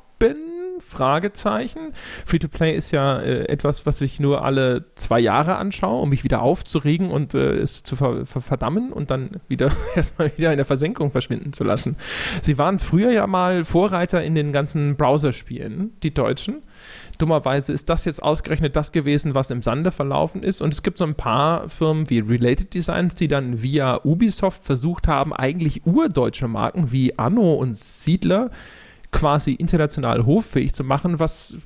Fragezeichen. 0.79 1.93
Free-to-Play 2.25 2.75
ist 2.75 2.91
ja 2.91 3.19
äh, 3.19 3.45
etwas, 3.47 3.85
was 3.85 4.01
ich 4.01 4.19
nur 4.19 4.43
alle 4.43 4.85
zwei 4.95 5.19
Jahre 5.19 5.57
anschaue, 5.57 6.01
um 6.01 6.09
mich 6.09 6.23
wieder 6.23 6.41
aufzuregen 6.41 7.11
und 7.11 7.33
äh, 7.33 7.53
es 7.53 7.83
zu 7.83 7.95
ver 7.95 8.25
ver 8.25 8.41
verdammen 8.41 8.91
und 8.91 9.11
dann 9.11 9.41
wieder 9.47 9.71
erstmal 9.95 10.31
wieder 10.37 10.51
in 10.51 10.57
der 10.57 10.65
Versenkung 10.65 11.11
verschwinden 11.11 11.53
zu 11.53 11.63
lassen. 11.63 11.97
Sie 12.41 12.57
waren 12.57 12.79
früher 12.79 13.11
ja 13.11 13.27
mal 13.27 13.65
Vorreiter 13.65 14.23
in 14.23 14.35
den 14.35 14.51
ganzen 14.51 14.95
Browserspielen, 14.95 15.97
die 16.03 16.13
Deutschen. 16.13 16.63
Dummerweise 17.17 17.71
ist 17.71 17.89
das 17.89 18.05
jetzt 18.05 18.23
ausgerechnet 18.23 18.75
das 18.75 18.91
gewesen, 18.91 19.35
was 19.35 19.51
im 19.51 19.61
Sande 19.61 19.91
verlaufen 19.91 20.41
ist. 20.41 20.59
Und 20.59 20.73
es 20.73 20.81
gibt 20.81 20.97
so 20.97 21.05
ein 21.05 21.13
paar 21.13 21.69
Firmen 21.69 22.09
wie 22.09 22.19
Related 22.19 22.73
Designs, 22.73 23.13
die 23.13 23.27
dann 23.27 23.61
via 23.61 24.01
Ubisoft 24.03 24.63
versucht 24.63 25.07
haben, 25.07 25.31
eigentlich 25.31 25.85
urdeutsche 25.85 26.47
Marken 26.47 26.91
wie 26.91 27.17
Anno 27.19 27.53
und 27.53 27.77
Siedler 27.77 28.49
quasi 29.11 29.53
international 29.53 30.25
hoffähig 30.25 30.73
zu 30.73 30.83
machen, 30.83 31.19
was 31.19 31.57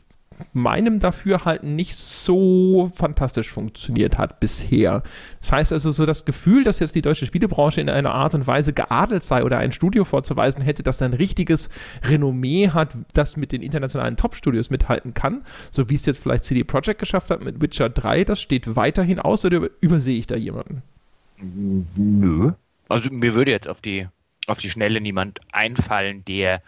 meinem 0.53 0.99
Dafürhalten 0.99 1.75
nicht 1.75 1.95
so 1.95 2.91
fantastisch 2.93 3.51
funktioniert 3.51 4.17
hat 4.17 4.39
bisher. 4.39 5.03
Das 5.41 5.51
heißt 5.51 5.73
also 5.73 5.91
so 5.91 6.05
das 6.05 6.25
Gefühl, 6.25 6.63
dass 6.63 6.79
jetzt 6.79 6.95
die 6.95 7.01
deutsche 7.01 7.25
Spielebranche 7.25 7.81
in 7.81 7.89
einer 7.89 8.13
Art 8.13 8.35
und 8.35 8.45
Weise 8.47 8.73
geadelt 8.73 9.23
sei 9.23 9.43
oder 9.43 9.57
ein 9.59 9.71
Studio 9.71 10.03
vorzuweisen 10.03 10.61
hätte, 10.61 10.83
das 10.83 11.01
ein 11.01 11.13
richtiges 11.13 11.69
Renommee 12.03 12.69
hat, 12.69 12.97
das 13.13 13.37
mit 13.37 13.51
den 13.51 13.61
internationalen 13.61 14.17
Top-Studios 14.17 14.69
mithalten 14.69 15.13
kann, 15.13 15.43
so 15.71 15.89
wie 15.89 15.95
es 15.95 16.05
jetzt 16.05 16.21
vielleicht 16.21 16.43
CD 16.43 16.63
Projekt 16.63 16.99
geschafft 16.99 17.31
hat 17.31 17.41
mit 17.41 17.61
Witcher 17.61 17.89
3, 17.89 18.23
das 18.25 18.41
steht 18.41 18.75
weiterhin 18.75 19.19
aus 19.19 19.45
oder 19.45 19.69
übersehe 19.81 20.17
ich 20.17 20.27
da 20.27 20.35
jemanden? 20.35 20.81
Nö. 21.95 22.51
Also 22.89 23.09
mir 23.09 23.33
würde 23.35 23.51
jetzt 23.51 23.67
auf 23.67 23.81
die, 23.81 24.07
auf 24.47 24.59
die 24.59 24.69
Schnelle 24.69 25.01
niemand 25.01 25.39
einfallen, 25.51 26.23
der 26.25 26.61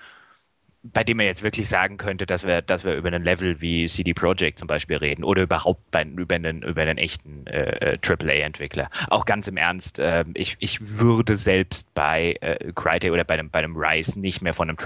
bei 0.84 1.03
dem 1.03 1.17
man 1.17 1.25
jetzt 1.25 1.43
wirklich 1.43 1.67
sagen 1.67 1.98
könnte, 1.98 2.25
dass 2.25 2.46
wir, 2.46 2.62
dass 2.62 2.86
wir 2.86 2.96
über 2.96 3.07
einen 3.07 3.24
Level 3.24 3.62
wie 3.62 3.88
CD 3.88 4.13
Projekt 4.13 4.60
zum 4.60 4.67
Beispiel 4.67 4.98
reden 4.98 5.24
oder 5.24 5.43
überhaupt 5.43 5.91
bei, 5.91 6.03
über, 6.03 6.36
einen, 6.36 6.62
über 6.62 6.81
einen 6.81 6.98
echten 6.98 7.46
äh, 7.48 7.98
AAA-Entwickler. 8.05 8.89
Auch 9.10 9.25
ganz 9.25 9.48
im 9.48 9.57
Ernst, 9.57 10.00
äh, 10.00 10.24
ich, 10.34 10.55
ich 10.60 11.00
würde 11.00 11.36
selbst 11.36 11.93
bei 11.93 12.36
äh, 12.41 12.72
Crytek 12.74 13.12
oder 13.12 13.24
bei 13.24 13.34
einem, 13.36 13.50
bei 13.50 13.60
einem 13.60 13.75
Rise 13.75 14.19
nicht 14.19 14.41
mehr 14.41 14.53
von 14.53 14.69
einem 14.69 14.77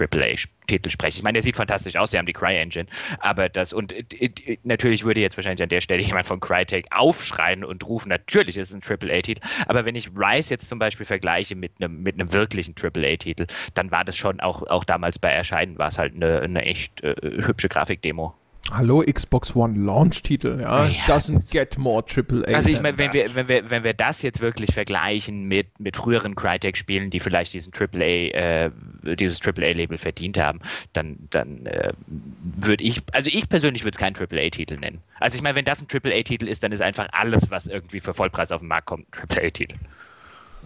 AAA-Titel 0.72 0.90
sprechen. 0.90 1.18
Ich 1.18 1.24
meine, 1.24 1.34
der 1.34 1.44
sieht 1.44 1.56
fantastisch 1.56 1.96
aus, 1.96 2.12
sie 2.12 2.18
haben 2.18 2.26
die 2.26 2.34
Cry-Engine, 2.34 2.86
aber 3.20 3.50
das, 3.50 3.74
und 3.74 3.92
äh, 3.94 4.58
natürlich 4.64 5.04
würde 5.04 5.20
jetzt 5.20 5.38
wahrscheinlich 5.38 5.64
an 5.64 5.70
der 5.70 5.82
Stelle 5.82 6.02
jemand 6.02 6.26
von 6.26 6.40
Crytek 6.40 6.88
aufschreien 6.92 7.64
und 7.64 7.86
rufen, 7.86 8.10
natürlich 8.10 8.58
ist 8.58 8.74
es 8.74 8.76
ein 8.76 8.82
AAA-Titel, 8.82 9.42
aber 9.68 9.86
wenn 9.86 9.96
ich 9.96 10.10
Rise 10.16 10.52
jetzt 10.52 10.68
zum 10.68 10.80
Beispiel 10.80 11.06
vergleiche 11.06 11.56
mit 11.56 11.74
einem, 11.80 12.02
mit 12.02 12.16
einem 12.16 12.32
wirklichen 12.34 12.76
AAA-Titel, 12.82 13.48
dann 13.74 13.92
war 13.92 14.06
das 14.06 14.16
schon 14.18 14.40
auch, 14.40 14.64
auch 14.64 14.84
damals 14.84 15.20
bei 15.20 15.30
Erscheinen 15.30 15.78
war 15.78 15.88
es 15.88 15.98
halt 15.98 16.16
eine, 16.16 16.42
eine 16.42 16.64
echt 16.64 17.04
äh, 17.04 17.16
hübsche 17.22 17.70
Grafikdemo. 17.70 18.36
Hallo, 18.70 19.04
Xbox 19.04 19.56
One 19.56 19.78
Launch-Titel, 19.78 20.60
ja. 20.62 20.86
ja. 20.86 21.04
Doesn't 21.06 21.52
get 21.52 21.78
more 21.78 22.04
AAA. 22.04 22.56
Also 22.56 22.70
ich 22.70 22.82
meine, 22.82 22.98
wenn 22.98 23.12
wir, 23.12 23.34
wenn, 23.34 23.48
wir, 23.48 23.70
wenn 23.70 23.84
wir 23.84 23.94
das 23.94 24.22
jetzt 24.22 24.40
wirklich 24.40 24.74
vergleichen 24.74 25.46
mit, 25.46 25.80
mit 25.80 25.98
früheren 25.98 26.36
Crytek-Spielen, 26.36 27.10
die 27.10 27.20
vielleicht 27.20 27.54
diesen 27.54 27.74
AAA, 27.74 28.02
äh, 28.04 28.72
dieses 29.16 29.40
AAA-Label 29.42 29.98
verdient 29.98 30.38
haben, 30.38 30.62
dann, 30.94 31.18
dann 31.32 31.66
äh, 31.66 31.92
würde 32.08 32.84
ich, 32.84 33.02
also 33.12 33.30
ich 33.34 33.50
persönlich 33.50 33.84
würde 33.84 33.96
es 33.96 34.00
keinen 34.00 34.16
AAA-Titel 34.16 34.78
nennen. 34.78 35.02
Also 35.20 35.36
ich 35.36 35.42
meine, 35.42 35.56
wenn 35.56 35.66
das 35.66 35.82
ein 35.82 35.88
AAA-Titel 35.92 36.48
ist, 36.48 36.64
dann 36.64 36.72
ist 36.72 36.82
einfach 36.82 37.08
alles, 37.12 37.50
was 37.50 37.68
irgendwie 37.68 38.00
für 38.00 38.14
Vollpreis 38.14 38.52
auf 38.52 38.62
den 38.62 38.68
Markt 38.68 38.86
kommt, 38.86 39.08
ein 39.18 39.38
AAA-Titel. 39.38 39.76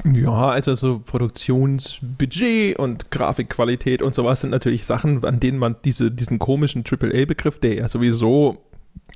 Ja, 0.04 0.50
also 0.50 0.76
so 0.76 1.00
Produktionsbudget 1.00 2.78
und 2.78 3.12
Grafikqualität 3.12 4.02
und 4.02 4.14
sowas 4.14 4.42
sind 4.42 4.50
natürlich 4.50 4.86
Sachen, 4.86 5.24
an 5.24 5.40
denen 5.40 5.58
man 5.58 5.78
diese, 5.86 6.12
diesen 6.12 6.38
komischen 6.38 6.84
AAA-Begriff, 6.84 7.60
der 7.60 7.76
ja 7.76 7.88
sowieso 7.88 8.65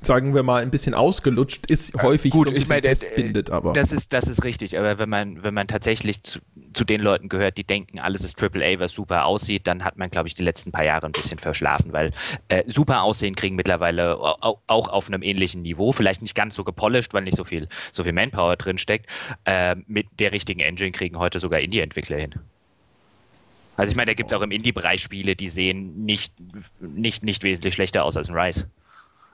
sagen 0.02 0.34
wir 0.34 0.44
mal, 0.44 0.62
ein 0.62 0.72
bisschen 0.72 0.94
ausgelutscht 0.94 1.66
ist, 1.68 1.94
häufig 2.02 2.32
Gut, 2.32 2.48
so 2.48 2.54
ein 2.54 2.62
ich 2.62 2.68
meine, 2.68 2.82
festbindet. 2.82 3.50
Aber. 3.50 3.74
Das, 3.74 3.92
ist, 3.92 4.14
das 4.14 4.28
ist 4.28 4.44
richtig, 4.44 4.78
aber 4.78 4.98
wenn 4.98 5.10
man, 5.10 5.44
wenn 5.44 5.54
man 5.54 5.68
tatsächlich 5.68 6.24
zu, 6.24 6.40
zu 6.74 6.84
den 6.84 7.02
Leuten 7.02 7.30
gehört, 7.30 7.58
die 7.58 7.64
denken, 7.64 8.00
alles 8.00 8.24
ist 8.24 8.42
AAA, 8.42 8.80
was 8.80 8.94
super 8.94 9.26
aussieht, 9.26 9.68
dann 9.68 9.84
hat 9.84 9.98
man, 9.98 10.10
glaube 10.10 10.28
ich, 10.28 10.36
die 10.36 10.44
letzten 10.44 10.72
paar 10.72 10.86
Jahre 10.86 11.06
ein 11.06 11.12
bisschen 11.12 11.40
verschlafen, 11.40 11.94
weil 11.94 12.14
äh, 12.48 12.64
super 12.68 13.04
Aussehen 13.04 13.36
kriegen 13.36 13.56
mittlerweile 13.56 14.18
auch, 14.18 14.60
auch 14.68 14.90
auf 14.90 15.08
einem 15.08 15.22
ähnlichen 15.22 15.62
Niveau, 15.62 15.92
vielleicht 15.92 16.22
nicht 16.22 16.36
ganz 16.36 16.56
so 16.56 16.64
gepolished, 16.64 17.14
weil 17.14 17.24
nicht 17.24 17.38
so 17.38 17.44
viel, 17.44 17.68
so 17.92 18.04
viel 18.04 18.14
Manpower 18.14 18.56
drin 18.56 18.78
steckt, 18.78 19.08
äh, 19.46 19.76
mit 19.88 20.08
der 20.20 20.32
richtigen 20.32 20.60
Engine 20.60 20.92
kriegen 20.92 21.20
heute 21.20 21.40
sogar 21.40 21.60
Indie-Entwickler 21.60 22.18
hin. 22.18 22.36
Also 23.80 23.92
ich 23.92 23.96
meine, 23.96 24.08
da 24.08 24.14
gibt 24.14 24.30
es 24.30 24.38
auch 24.38 24.42
im 24.42 24.52
Indie-Bereich 24.52 25.02
Spiele, 25.02 25.38
die 25.38 25.48
sehen 25.48 26.04
nicht, 26.04 26.34
nicht, 26.82 27.24
nicht 27.24 27.44
wesentlich 27.44 27.74
schlechter 27.74 28.04
aus 28.04 28.18
als 28.18 28.28
ein 28.28 28.36
Rise. 28.36 28.70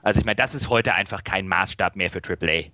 Also 0.06 0.20
ich 0.20 0.24
meine, 0.24 0.36
das 0.36 0.54
ist 0.54 0.70
heute 0.70 0.94
einfach 0.94 1.24
kein 1.24 1.48
Maßstab 1.48 1.96
mehr 1.96 2.08
für 2.10 2.20
AAA 2.24 2.70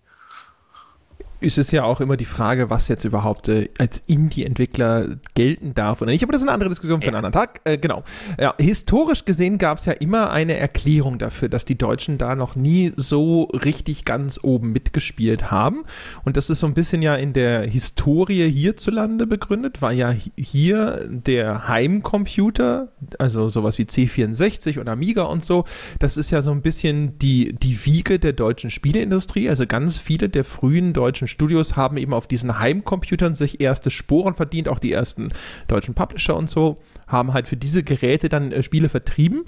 ist 1.43 1.59
es 1.59 1.71
ja 1.71 1.85
auch 1.85 2.01
immer 2.01 2.17
die 2.17 2.25
Frage, 2.25 2.71
was 2.71 2.89
jetzt 2.89 3.05
überhaupt 3.05 3.49
äh, 3.49 3.69
als 3.79 4.03
Indie-Entwickler 4.07 5.17
gelten 5.35 5.75
darf 5.75 6.01
oder 6.01 6.11
nicht. 6.11 6.23
Aber 6.23 6.33
das 6.33 6.43
ist 6.43 6.49
eine 6.49 6.55
andere 6.55 6.71
Diskussion 6.71 7.01
für 7.01 7.09
einen 7.09 7.17
anderen 7.17 7.33
Tag. 7.33 7.61
Äh, 7.65 7.79
genau. 7.79 8.05
Ja, 8.39 8.55
historisch 8.59 9.25
gesehen 9.25 9.59
gab 9.59 9.79
es 9.79 9.87
ja 9.87 9.93
immer 9.93 10.31
eine 10.31 10.57
Erklärung 10.57 11.19
dafür, 11.19 11.49
dass 11.49 11.65
die 11.65 11.77
Deutschen 11.77 12.19
da 12.19 12.37
noch 12.37 12.55
nie 12.55 12.93
so 12.97 13.45
richtig 13.45 14.05
ganz 14.05 14.39
oben 14.43 14.73
mitgespielt 14.73 15.51
haben. 15.51 15.85
Und 16.25 16.37
das 16.37 16.51
ist 16.51 16.61
so 16.61 16.67
ein 16.67 16.75
bisschen 16.75 17.03
ja 17.03 17.15
in 17.17 17.33
der 17.33 17.63
Historie 17.63 18.49
hierzulande 18.51 19.27
begründet, 19.27 19.83
war 19.83 19.93
ja 19.93 20.15
hier 20.37 21.07
der 21.09 21.69
Heimcomputer, 21.69 22.89
also 23.19 23.49
sowas 23.49 23.79
wie 23.79 23.85
C64 23.85 24.79
und 24.79 24.89
Amiga 24.89 25.23
und 25.25 25.45
so. 25.45 25.65
Das 25.99 26.17
ist 26.17 26.31
ja 26.31 26.43
so 26.43 26.51
ein 26.53 26.63
bisschen 26.63 27.19
die, 27.19 27.55
die 27.55 27.85
Wiege 27.85 28.19
der 28.19 28.33
deutschen 28.33 28.71
Spieleindustrie. 28.71 29.49
Also 29.49 29.67
ganz 29.67 29.99
viele 29.99 30.29
der 30.29 30.45
frühen 30.45 30.93
deutschen 30.93 31.29
Studios 31.33 31.77
haben 31.77 31.97
eben 31.97 32.15
auf 32.15 32.27
diesen 32.27 32.59
Heimcomputern 32.59 33.35
sich 33.35 33.61
erste 33.61 33.91
Sporen 33.91 34.35
verdient, 34.35 34.69
auch 34.69 34.79
die 34.79 34.93
ersten 34.93 35.31
deutschen 35.67 35.95
Publisher 35.95 36.37
und 36.37 36.49
so 36.49 36.77
haben 37.09 37.33
halt 37.33 37.49
für 37.49 37.57
diese 37.57 37.83
Geräte 37.83 38.29
dann 38.29 38.53
äh, 38.53 38.63
Spiele 38.63 38.89
vertrieben. 38.89 39.45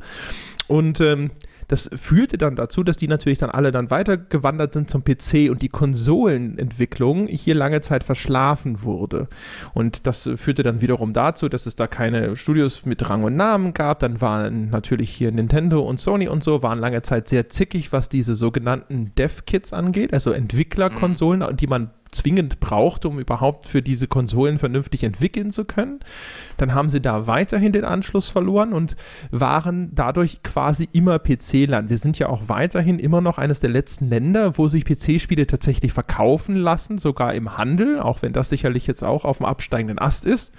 Und 0.66 1.00
ähm, 1.00 1.30
das 1.68 1.90
führte 1.94 2.38
dann 2.38 2.56
dazu, 2.56 2.82
dass 2.82 2.96
die 2.96 3.08
natürlich 3.08 3.38
dann 3.38 3.50
alle 3.50 3.72
dann 3.72 3.90
weitergewandert 3.90 4.72
sind 4.72 4.90
zum 4.90 5.04
PC 5.04 5.50
und 5.50 5.62
die 5.62 5.68
Konsolenentwicklung 5.68 7.26
hier 7.26 7.54
lange 7.54 7.80
Zeit 7.80 8.04
verschlafen 8.04 8.82
wurde. 8.82 9.28
Und 9.72 10.06
das 10.06 10.28
führte 10.36 10.62
dann 10.62 10.80
wiederum 10.80 11.12
dazu, 11.12 11.48
dass 11.48 11.66
es 11.66 11.76
da 11.76 11.86
keine 11.86 12.36
Studios 12.36 12.84
mit 12.86 13.08
Rang 13.08 13.24
und 13.24 13.36
Namen 13.36 13.74
gab. 13.74 14.00
Dann 14.00 14.20
waren 14.20 14.70
natürlich 14.70 15.10
hier 15.10 15.32
Nintendo 15.32 15.80
und 15.80 16.00
Sony 16.00 16.28
und 16.28 16.42
so, 16.42 16.62
waren 16.62 16.78
lange 16.78 17.02
Zeit 17.02 17.28
sehr 17.28 17.48
zickig, 17.48 17.92
was 17.92 18.08
diese 18.08 18.34
sogenannten 18.34 19.12
Dev-Kits 19.16 19.72
angeht, 19.72 20.12
also 20.12 20.32
Entwicklerkonsolen, 20.32 21.40
mhm. 21.40 21.56
die 21.56 21.66
man 21.66 21.90
zwingend 22.14 22.60
brauchte, 22.60 23.08
um 23.08 23.18
überhaupt 23.18 23.66
für 23.66 23.82
diese 23.82 24.06
Konsolen 24.06 24.58
vernünftig 24.58 25.04
entwickeln 25.04 25.50
zu 25.50 25.64
können. 25.64 26.00
Dann 26.56 26.74
haben 26.74 26.88
sie 26.88 27.00
da 27.00 27.26
weiterhin 27.26 27.72
den 27.72 27.84
Anschluss 27.84 28.30
verloren 28.30 28.72
und 28.72 28.96
waren 29.30 29.90
dadurch 29.94 30.42
quasi 30.42 30.88
immer 30.92 31.18
PC-Land. 31.18 31.90
Wir 31.90 31.98
sind 31.98 32.18
ja 32.18 32.28
auch 32.28 32.48
weiterhin 32.48 32.98
immer 32.98 33.20
noch 33.20 33.38
eines 33.38 33.60
der 33.60 33.70
letzten 33.70 34.08
Länder, 34.08 34.56
wo 34.58 34.68
sich 34.68 34.84
PC-Spiele 34.84 35.46
tatsächlich 35.46 35.92
verkaufen 35.92 36.56
lassen, 36.56 36.98
sogar 36.98 37.34
im 37.34 37.56
Handel, 37.56 38.00
auch 38.00 38.22
wenn 38.22 38.32
das 38.32 38.48
sicherlich 38.48 38.86
jetzt 38.86 39.02
auch 39.02 39.24
auf 39.24 39.38
dem 39.38 39.46
absteigenden 39.46 39.98
Ast 39.98 40.26
ist. 40.26 40.52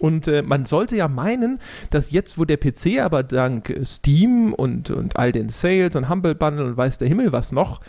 Und 0.00 0.28
äh, 0.28 0.42
man 0.42 0.64
sollte 0.64 0.96
ja 0.96 1.08
meinen, 1.08 1.60
dass 1.90 2.10
jetzt, 2.10 2.38
wo 2.38 2.46
der 2.46 2.56
PC 2.56 3.00
aber 3.00 3.22
dank 3.22 3.78
Steam 3.84 4.54
und, 4.54 4.90
und 4.90 5.16
all 5.16 5.30
den 5.30 5.50
Sales 5.50 5.94
und 5.94 6.08
Humble 6.08 6.34
Bundle 6.34 6.64
und 6.64 6.76
weiß 6.76 6.96
der 6.96 7.08
Himmel 7.08 7.32
was 7.32 7.52
noch, 7.52 7.80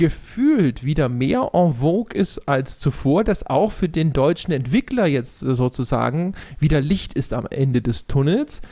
gefühlt 0.00 0.82
wieder 0.82 1.10
mehr 1.10 1.50
en 1.52 1.74
vogue 1.74 2.18
ist 2.18 2.48
als 2.48 2.78
zuvor, 2.78 3.22
dass 3.22 3.46
auch 3.46 3.70
für 3.70 3.90
den 3.90 4.14
deutschen 4.14 4.50
Entwickler 4.50 5.04
jetzt 5.04 5.40
sozusagen 5.40 6.34
wieder 6.58 6.80
Licht 6.80 7.12
ist 7.12 7.34
am 7.34 7.46
Ende 7.50 7.82
des 7.82 8.06
Tunnels. 8.06 8.62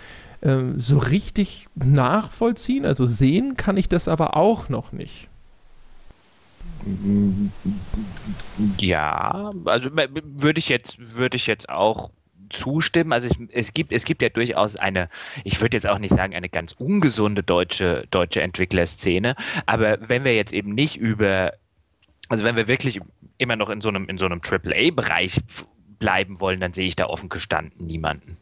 Ähm, 0.40 0.80
so 0.80 0.96
richtig 0.96 1.66
nachvollziehen, 1.74 2.86
also 2.86 3.04
sehen 3.04 3.58
kann 3.58 3.76
ich 3.76 3.90
das 3.90 4.08
aber 4.08 4.38
auch 4.38 4.70
noch 4.70 4.92
nicht. 4.92 5.28
Ja, 8.78 9.50
also 9.66 9.90
würde 9.92 10.58
ich 10.58 10.70
jetzt 10.70 10.98
würde 10.98 11.36
ich 11.36 11.46
jetzt 11.46 11.68
auch 11.68 12.08
zustimmen. 12.50 13.12
Also 13.12 13.28
ich, 13.28 13.36
es, 13.52 13.72
gibt, 13.72 13.92
es 13.92 14.04
gibt 14.04 14.22
ja 14.22 14.28
durchaus 14.28 14.76
eine, 14.76 15.08
ich 15.44 15.60
würde 15.60 15.76
jetzt 15.76 15.86
auch 15.86 15.98
nicht 15.98 16.14
sagen, 16.14 16.34
eine 16.34 16.48
ganz 16.48 16.72
ungesunde 16.72 17.42
deutsche, 17.42 18.06
deutsche 18.10 18.42
Entwicklerszene, 18.42 19.36
aber 19.66 19.98
wenn 20.08 20.24
wir 20.24 20.34
jetzt 20.34 20.52
eben 20.52 20.74
nicht 20.74 20.96
über, 20.96 21.52
also 22.28 22.44
wenn 22.44 22.56
wir 22.56 22.68
wirklich 22.68 23.00
immer 23.38 23.56
noch 23.56 23.70
in 23.70 23.80
so 23.80 23.88
einem, 23.88 24.08
in 24.08 24.18
so 24.18 24.26
einem 24.26 24.40
AAA-Bereich 24.44 25.40
bleiben 25.98 26.40
wollen, 26.40 26.60
dann 26.60 26.72
sehe 26.72 26.86
ich 26.86 26.96
da 26.96 27.06
offen 27.06 27.28
gestanden 27.28 27.86
niemanden. 27.86 28.36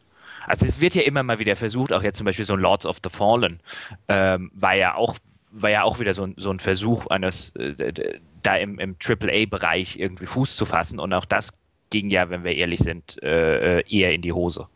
Also 0.45 0.65
es 0.65 0.79
wird 0.79 0.95
ja 0.95 1.01
immer 1.01 1.23
mal 1.23 1.39
wieder 1.39 1.55
versucht, 1.55 1.91
auch 1.91 2.03
jetzt 2.03 2.17
zum 2.17 2.25
Beispiel 2.25 2.45
so 2.45 2.53
ein 2.53 2.59
Lords 2.59 2.85
of 2.85 2.97
the 3.03 3.09
Fallen 3.09 3.59
ähm, 4.07 4.51
war 4.53 4.75
ja 4.75 4.95
auch 4.95 5.17
war 5.49 5.69
ja 5.69 5.83
auch 5.83 5.99
wieder 5.99 6.13
so 6.13 6.23
ein, 6.23 6.35
so 6.37 6.51
ein 6.51 6.59
Versuch 6.59 7.07
eines 7.07 7.55
äh, 7.55 8.19
da 8.43 8.55
im, 8.57 8.79
im 8.79 8.95
AAA-Bereich 9.03 9.97
irgendwie 9.97 10.25
Fuß 10.25 10.55
zu 10.55 10.65
fassen 10.65 10.99
und 10.99 11.13
auch 11.13 11.25
das 11.25 11.53
ging 11.89 12.09
ja, 12.09 12.29
wenn 12.29 12.43
wir 12.43 12.55
ehrlich 12.55 12.79
sind, 12.79 13.21
äh, 13.23 13.79
äh, 13.79 13.83
eher 13.87 14.13
in 14.13 14.21
die 14.21 14.33
Hose. 14.33 14.67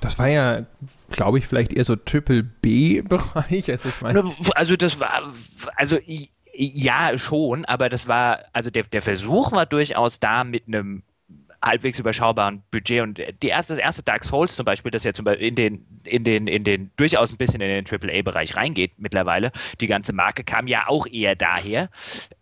Das 0.00 0.18
war 0.18 0.28
ja, 0.28 0.66
glaube 1.10 1.38
ich, 1.38 1.46
vielleicht 1.46 1.72
eher 1.72 1.84
so 1.84 1.94
Triple 1.96 2.42
B-Bereich. 2.42 3.70
Also, 3.70 3.90
ich 3.90 4.00
mein 4.00 4.32
also 4.54 4.76
das 4.76 4.98
war, 4.98 5.32
also 5.76 5.98
ja 6.54 7.18
schon, 7.18 7.64
aber 7.66 7.88
das 7.88 8.08
war, 8.08 8.44
also 8.52 8.70
der, 8.70 8.84
der 8.84 9.02
Versuch 9.02 9.52
war 9.52 9.66
durchaus 9.66 10.20
da 10.20 10.44
mit 10.44 10.66
einem 10.66 11.02
halbwegs 11.62 11.98
überschaubaren 11.98 12.62
Budget. 12.70 13.02
Und 13.02 13.20
die 13.42 13.48
erste, 13.48 13.74
das 13.74 13.80
erste 13.80 14.02
Dark 14.02 14.24
Souls 14.24 14.56
zum 14.56 14.64
Beispiel, 14.64 14.90
das 14.90 15.04
ja 15.04 15.12
zum 15.12 15.24
Beispiel 15.24 15.48
in 15.48 15.54
den, 15.54 15.86
in 16.04 16.24
den, 16.24 16.46
in 16.46 16.64
den 16.64 16.90
durchaus 16.96 17.30
ein 17.30 17.36
bisschen 17.36 17.60
in 17.60 17.68
den 17.68 17.84
AAA-Bereich 17.86 18.56
reingeht 18.56 18.92
mittlerweile, 18.98 19.52
die 19.80 19.86
ganze 19.86 20.12
Marke 20.12 20.44
kam 20.44 20.66
ja 20.66 20.84
auch 20.88 21.06
eher 21.06 21.36
daher. 21.36 21.90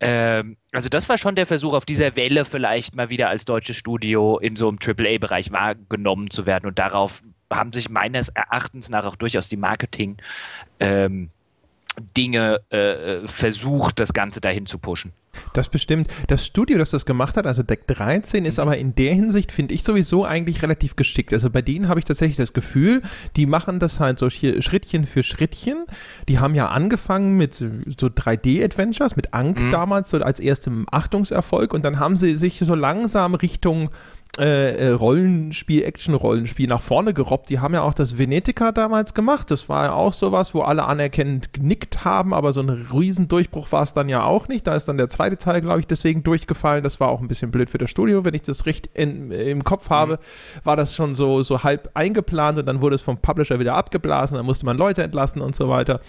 Ähm, 0.00 0.56
also 0.72 0.88
das 0.88 1.08
war 1.08 1.18
schon 1.18 1.34
der 1.34 1.46
Versuch, 1.46 1.75
auf 1.75 1.84
dieser 1.84 2.16
Welle 2.16 2.44
vielleicht 2.44 2.94
mal 2.94 3.10
wieder 3.10 3.28
als 3.28 3.44
deutsches 3.44 3.76
Studio 3.76 4.38
in 4.38 4.56
so 4.56 4.68
einem 4.68 4.78
AAA-Bereich 4.84 5.50
wahrgenommen 5.50 6.30
zu 6.30 6.46
werden. 6.46 6.66
Und 6.66 6.78
darauf 6.78 7.22
haben 7.52 7.72
sich 7.72 7.88
meines 7.88 8.28
Erachtens 8.28 8.88
nach 8.88 9.04
auch 9.04 9.16
durchaus 9.16 9.48
die 9.48 9.56
Marketing 9.56 10.16
ähm, 10.80 11.30
Dinge 12.17 12.61
äh, 12.71 13.26
versucht, 13.26 14.00
das 14.00 14.12
Ganze 14.12 14.40
dahin 14.40 14.67
zu 14.67 14.78
pushen. 14.78 15.12
Das 15.52 15.69
bestimmt. 15.69 16.09
Das 16.26 16.45
Studio, 16.45 16.78
das 16.78 16.90
das 16.90 17.07
gemacht 17.07 17.37
hat, 17.37 17.47
also 17.47 17.62
Deck 17.62 17.87
13, 17.87 18.45
ist 18.45 18.57
mhm. 18.57 18.62
aber 18.62 18.78
in 18.78 18.95
der 18.95 19.14
Hinsicht, 19.14 19.52
finde 19.52 19.75
ich 19.75 19.83
sowieso 19.83 20.25
eigentlich 20.25 20.62
relativ 20.62 20.97
geschickt. 20.97 21.33
Also 21.33 21.50
bei 21.50 21.62
denen 21.62 21.88
habe 21.88 22.00
ich 22.00 22.05
tatsächlich 22.05 22.37
das 22.37 22.52
Gefühl, 22.52 23.02
die 23.37 23.47
machen 23.47 23.78
das 23.78 24.00
halt 24.00 24.19
so 24.19 24.31
Schrittchen 24.31 25.07
für 25.07 25.23
Schrittchen. 25.23 25.87
Die 26.28 26.38
haben 26.38 26.55
ja 26.55 26.69
angefangen 26.69 27.37
mit 27.37 27.55
so 27.55 27.67
3D-Adventures, 27.67 29.17
mit 29.17 29.35
Ank 29.35 29.61
mhm. 29.61 29.71
damals 29.71 30.11
so 30.11 30.19
als 30.19 30.40
erstem 30.40 30.87
Achtungserfolg 30.90 31.73
und 31.73 31.85
dann 31.85 31.99
haben 31.99 32.17
sie 32.17 32.37
sich 32.37 32.59
so 32.59 32.75
langsam 32.75 33.35
Richtung 33.35 33.90
äh, 34.38 34.76
äh, 34.76 34.90
Rollenspiel, 34.90 35.83
Action-Rollenspiel 35.83 36.68
nach 36.68 36.80
vorne 36.80 37.12
gerobbt. 37.12 37.50
Die 37.50 37.59
haben 37.59 37.75
ja 37.75 37.83
auch 37.83 37.95
das 37.95 38.18
Venetica 38.18 38.73
damals 38.73 39.14
gemacht. 39.14 39.50
Das 39.50 39.68
war 39.68 39.87
ja 39.87 39.92
auch 39.92 40.12
sowas, 40.12 40.54
wo 40.54 40.62
alle 40.62 40.85
anerkennend 40.85 41.52
genickt 41.52 42.04
haben, 42.04 42.33
aber 42.33 42.52
so 42.52 42.61
ein 42.61 42.68
Riesendurchbruch 42.71 43.73
war 43.73 43.83
es 43.83 43.92
dann 43.92 44.09
ja 44.09 44.23
auch 44.23 44.49
nicht. 44.49 44.66
Da 44.66 44.76
ist 44.76 44.87
dann 44.87 44.97
der 44.97 45.09
zweite 45.09 45.38
Teil, 45.38 45.61
glaube 45.61 45.80
ich, 45.80 45.87
deswegen 45.87 46.23
durchgefallen. 46.23 46.83
Das 46.83 47.00
war 47.00 47.09
auch 47.09 47.21
ein 47.21 47.28
bisschen 47.28 47.50
blöd 47.50 47.68
für 47.71 47.78
das 47.78 47.90
Studio. 47.90 48.25
Wenn 48.25 48.35
ich 48.35 48.42
das 48.42 48.64
richtig 48.66 48.92
in, 48.95 49.30
im 49.33 49.64
Kopf 49.64 49.90
habe, 49.90 50.14
mhm. 50.14 50.64
war 50.64 50.76
das 50.76 50.95
schon 50.95 51.14
so, 51.14 51.42
so 51.42 51.64
halb 51.64 51.90
eingeplant 51.95 52.59
und 52.59 52.66
dann 52.66 52.80
wurde 52.80 52.95
es 52.95 53.02
vom 53.02 53.18
Publisher 53.18 53.59
wieder 53.59 53.75
abgeblasen. 53.75 54.37
Dann 54.37 54.47
musste 54.47 54.66
man 54.66 54.78
Leute 54.78 55.02
entlassen 55.02 55.42
und 55.42 55.57
so 55.57 55.68
weiter. 55.68 56.00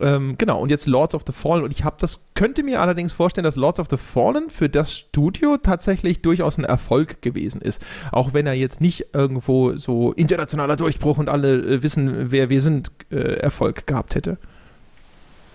Ähm, 0.00 0.36
genau, 0.38 0.60
und 0.60 0.70
jetzt 0.70 0.86
Lords 0.86 1.14
of 1.14 1.22
the 1.26 1.32
Fallen. 1.32 1.64
Und 1.64 1.70
ich 1.70 1.84
habe 1.84 1.96
das, 2.00 2.24
könnte 2.34 2.62
mir 2.62 2.80
allerdings 2.80 3.12
vorstellen, 3.12 3.44
dass 3.44 3.56
Lords 3.56 3.80
of 3.80 3.86
the 3.90 3.96
Fallen 3.96 4.50
für 4.50 4.68
das 4.68 4.92
Studio 4.92 5.56
tatsächlich 5.56 6.22
durchaus 6.22 6.58
ein 6.58 6.64
Erfolg 6.64 7.22
gewesen 7.22 7.60
ist. 7.60 7.82
Auch 8.12 8.34
wenn 8.34 8.46
er 8.46 8.54
jetzt 8.54 8.80
nicht 8.80 9.14
irgendwo 9.14 9.76
so 9.76 10.12
internationaler 10.12 10.76
Durchbruch 10.76 11.18
und 11.18 11.28
alle 11.28 11.56
äh, 11.56 11.82
wissen, 11.82 12.30
wer 12.30 12.50
wir 12.50 12.60
sind, 12.60 12.92
äh, 13.10 13.36
Erfolg 13.36 13.86
gehabt 13.86 14.14
hätte. 14.14 14.38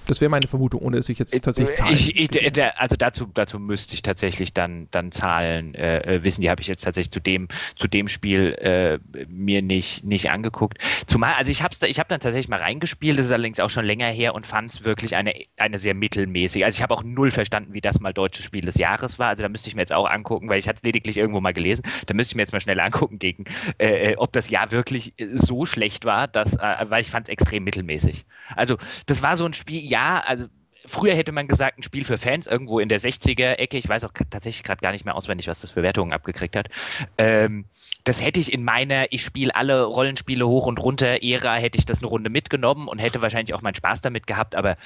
Das 0.06 0.20
wäre 0.22 0.30
meine 0.30 0.48
Vermutung, 0.48 0.82
ohne 0.82 0.98
dass 0.98 1.10
ich 1.10 1.20
jetzt 1.20 1.40
tatsächlich 1.44 1.78
Zahlen. 1.78 1.94
Ich, 1.94 2.16
ich, 2.16 2.64
also 2.78 2.96
dazu, 2.96 3.28
dazu 3.34 3.60
müsste 3.60 3.94
ich 3.94 4.02
tatsächlich 4.02 4.54
dann, 4.54 4.88
dann 4.92 5.12
Zahlen 5.12 5.76
äh, 5.76 6.16
äh 6.16 6.24
wissen. 6.24 6.42
Die 6.42 6.50
habe 6.50 6.62
ich 6.62 6.68
jetzt 6.68 6.84
tatsächlich 6.84 7.12
zu 7.12 7.20
dem, 7.20 7.48
zu 7.76 7.88
dem 7.88 8.08
Spiel 8.08 8.54
äh, 8.54 9.00
mir 9.28 9.62
nicht, 9.62 10.04
nicht 10.04 10.32
angeguckt. 10.32 10.80
Zumal, 11.06 11.36
also 11.36 11.52
ich 11.52 11.62
habe 11.62 11.76
ich 11.86 12.00
hab 12.00 12.10
dann 12.10 12.20
tatsächlich 12.20 12.50
mal 12.50 12.60
reingespielt, 12.60 13.20
das 13.20 13.28
ist 13.28 13.32
allerdings 13.32 13.60
auch 13.60 13.70
schon 13.70 13.86
länger 13.86 14.08
her 14.08 14.34
und 14.34 14.48
fand 14.48 14.72
es 14.72 14.84
wirklich 14.84 15.16
eine, 15.16 15.34
eine 15.58 15.78
sehr 15.78 15.94
mittelmäßige. 15.94 16.64
Also 16.64 16.78
ich 16.78 16.84
habe 16.84 16.94
auch 16.94 17.04
null 17.04 17.32
verstanden, 17.32 17.74
wie 17.74 17.82
das 17.82 18.00
mal 18.00 18.14
deutsches 18.14 18.46
Spiel 18.46 18.66
des 18.66 18.76
Jahres 18.76 19.20
war. 19.20 19.30
Also 19.30 19.44
da 19.44 19.50
müsste 19.50 19.70
ich 19.70 19.76
mir 19.76 19.82
jetzt 19.82 19.94
auch 19.94 20.10
angucken, 20.10 20.50
weil 20.50 20.60
ich 20.60 20.68
hatte 20.68 20.78
es 20.78 20.84
lediglich 20.84 21.18
irgendwo 21.18 21.42
mal 21.42 21.54
gelesen. 21.54 21.84
Da 22.08 22.14
müsste 22.14 22.32
ich 22.32 22.36
mir 22.36 22.42
jetzt 22.44 22.54
mal 22.54 22.60
schnell 22.60 22.80
angucken, 22.80 23.20
gegen, 23.20 23.46
äh, 23.78 24.12
äh 24.12 24.16
ob 24.18 24.34
das 24.34 24.50
Jahr 24.50 24.72
wirklich 24.72 25.14
so 25.34 25.66
schlecht 25.66 26.06
war, 26.06 26.28
dass, 26.28 26.56
äh, 26.56 26.86
weil 26.90 27.02
ich 27.02 27.10
fand 27.10 27.28
es 27.28 27.32
extrem 27.32 27.64
mittelmäßig. 27.64 28.26
Also 28.56 28.78
das 29.06 29.22
war 29.22 29.38
so 29.38 29.46
ein 29.46 29.54
Spiel, 29.54 29.82
ja, 29.92 30.20
also 30.26 30.48
früher 30.86 31.14
hätte 31.16 31.32
man 31.32 31.48
gesagt, 31.48 31.78
ein 31.78 31.84
Spiel 31.84 32.04
für 32.04 32.18
Fans 32.18 32.48
irgendwo 32.48 32.80
in 32.80 32.90
der 32.90 33.00
60er-Ecke. 33.00 33.78
Ich 33.78 33.88
weiß 33.88 34.04
auch 34.04 34.12
tatsächlich 34.30 34.64
gerade 34.64 34.82
gar 34.82 34.92
nicht 34.92 35.06
mehr 35.06 35.16
auswendig, 35.16 35.48
was 35.48 35.62
das 35.62 35.72
für 35.72 35.84
Wertungen 35.84 36.14
abgekriegt 36.14 36.56
hat. 36.56 36.70
Ähm, 37.18 37.66
das 38.04 38.24
hätte 38.24 38.40
ich 38.40 38.52
in 38.52 38.64
meiner, 38.64 39.12
ich 39.12 39.24
spiele 39.24 39.56
alle 39.56 39.84
Rollenspiele 39.84 40.48
hoch 40.48 40.66
und 40.66 40.80
runter 40.80 41.22
Ära, 41.22 41.56
hätte 41.56 41.78
ich 41.78 41.86
das 41.86 42.00
eine 42.00 42.08
Runde 42.08 42.30
mitgenommen 42.30 42.88
und 42.88 42.98
hätte 42.98 43.22
wahrscheinlich 43.22 43.54
auch 43.54 43.62
meinen 43.62 43.76
Spaß 43.76 44.02
damit 44.02 44.26
gehabt, 44.26 44.56
aber 44.56 44.78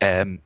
ähm, 0.00 0.40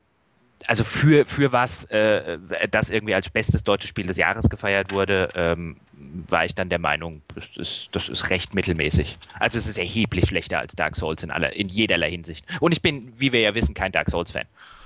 also 0.67 0.83
für, 0.83 1.25
für 1.25 1.51
was 1.53 1.85
äh, 1.85 2.37
das 2.69 2.89
irgendwie 2.89 3.15
als 3.15 3.29
bestes 3.29 3.63
deutsches 3.63 3.89
Spiel 3.89 4.05
des 4.05 4.17
Jahres 4.17 4.49
gefeiert 4.49 4.91
wurde, 4.91 5.29
ähm, 5.33 5.77
war 6.27 6.45
ich 6.45 6.55
dann 6.55 6.69
der 6.69 6.79
Meinung, 6.79 7.21
das 7.35 7.45
ist, 7.55 7.89
das 7.91 8.09
ist 8.09 8.29
recht 8.29 8.53
mittelmäßig. 8.53 9.17
Also 9.39 9.57
es 9.57 9.67
ist 9.67 9.77
erheblich 9.77 10.27
schlechter 10.27 10.59
als 10.59 10.75
Dark 10.75 10.95
Souls 10.95 11.23
in, 11.23 11.31
aller, 11.31 11.53
in 11.55 11.67
jederlei 11.67 12.09
Hinsicht. 12.09 12.45
Und 12.59 12.71
ich 12.71 12.81
bin, 12.81 13.13
wie 13.17 13.33
wir 13.33 13.41
ja 13.41 13.55
wissen, 13.55 13.73
kein 13.73 13.91
Dark 13.91 14.09
Souls-Fan. 14.09 14.45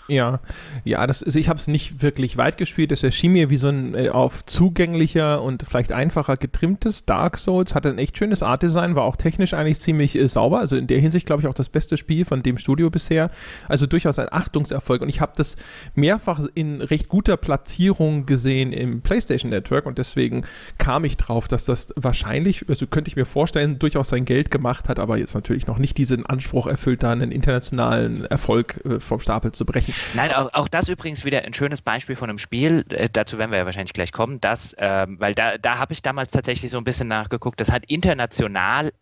Ja, 0.10 0.41
ja, 0.83 1.07
das, 1.07 1.24
also 1.24 1.39
ich 1.39 1.48
habe 1.48 1.60
es 1.60 1.67
nicht 1.67 2.01
wirklich 2.01 2.36
weit 2.36 2.57
gespielt. 2.57 2.91
Es 2.91 3.03
erschien 3.03 3.31
mir 3.31 3.50
wie 3.50 3.55
so 3.55 3.69
ein 3.69 3.95
äh, 3.95 4.10
auf 4.10 4.45
zugänglicher 4.45 5.41
und 5.41 5.63
vielleicht 5.63 5.93
einfacher 5.93 6.36
getrimmtes 6.36 7.05
Dark 7.05 7.38
Souls. 7.38 7.74
Hatte 7.74 7.88
ein 7.88 7.98
echt 7.98 8.17
schönes 8.17 8.43
Artdesign, 8.43 8.98
war 8.98 9.03
auch 9.03 9.15
technisch 9.15 9.53
eigentlich 9.53 9.79
ziemlich 9.79 10.17
äh, 10.17 10.27
sauber. 10.27 10.60
Also 10.60 10.75
in 10.75 10.88
der 10.88 11.00
Hinsicht 11.00 11.25
glaube 11.25 11.41
ich 11.41 11.48
auch 11.48 11.53
das 11.53 11.69
beste 11.69 11.95
Spiel 11.95 12.25
von 12.25 12.43
dem 12.43 12.57
Studio 12.57 12.89
bisher. 12.89 13.31
Also 13.69 13.86
durchaus 13.86 14.19
ein 14.19 14.27
Achtungserfolg. 14.29 15.01
Und 15.01 15.07
ich 15.07 15.22
habe 15.22 15.31
das 15.38 15.55
mehrfach 15.95 16.41
in 16.53 16.81
recht 16.81 17.07
guter 17.07 17.38
Platzierung 17.38 18.25
gesehen 18.25 18.74
im 18.74 19.01
PlayStation 19.01 19.51
Network 19.51 19.86
und 19.86 20.00
deswegen 20.00 20.43
kam 20.79 21.05
ich 21.05 21.15
drauf, 21.15 21.48
dass 21.48 21.63
das 21.63 21.93
wahrscheinlich, 21.95 22.67
also 22.67 22.88
könnte 22.88 23.07
ich 23.07 23.15
mir 23.15 23.25
vorstellen, 23.25 23.79
durchaus 23.79 24.10
sein 24.10 24.25
Geld 24.25 24.51
gemacht 24.51 24.89
hat, 24.89 25.00
aber 25.00 25.17
jetzt 25.17 25.33
natürlich 25.33 25.65
noch 25.67 25.77
nicht 25.77 25.98
diesen 25.98 26.25
Anspruch 26.25 26.67
erfüllt, 26.67 27.03
da 27.03 27.12
einen 27.12 27.31
internationalen 27.31 28.25
Erfolg 28.25 28.81
äh, 28.83 29.00
vom 29.00 29.22
Stapel 29.22 29.53
zu 29.53 29.65
brechen. 29.65 29.92
Nein, 30.13 30.31
auch, 30.31 30.53
auch 30.53 30.67
das 30.67 30.89
übrigens 30.89 31.25
wieder 31.25 31.43
ein 31.43 31.53
schönes 31.53 31.81
Beispiel 31.81 32.15
von 32.15 32.29
einem 32.29 32.39
Spiel, 32.39 32.85
äh, 32.89 33.09
dazu 33.12 33.38
werden 33.38 33.51
wir 33.51 33.59
ja 33.59 33.65
wahrscheinlich 33.65 33.93
gleich 33.93 34.12
kommen, 34.12 34.39
dass, 34.41 34.75
ähm, 34.77 35.19
weil 35.19 35.35
da, 35.35 35.57
da 35.57 35.77
habe 35.77 35.93
ich 35.93 36.01
damals 36.01 36.31
tatsächlich 36.31 36.71
so 36.71 36.77
ein 36.77 36.83
bisschen 36.83 37.07
nachgeguckt, 37.07 37.59
das 37.59 37.71
hat 37.71 37.85
international 37.85 38.93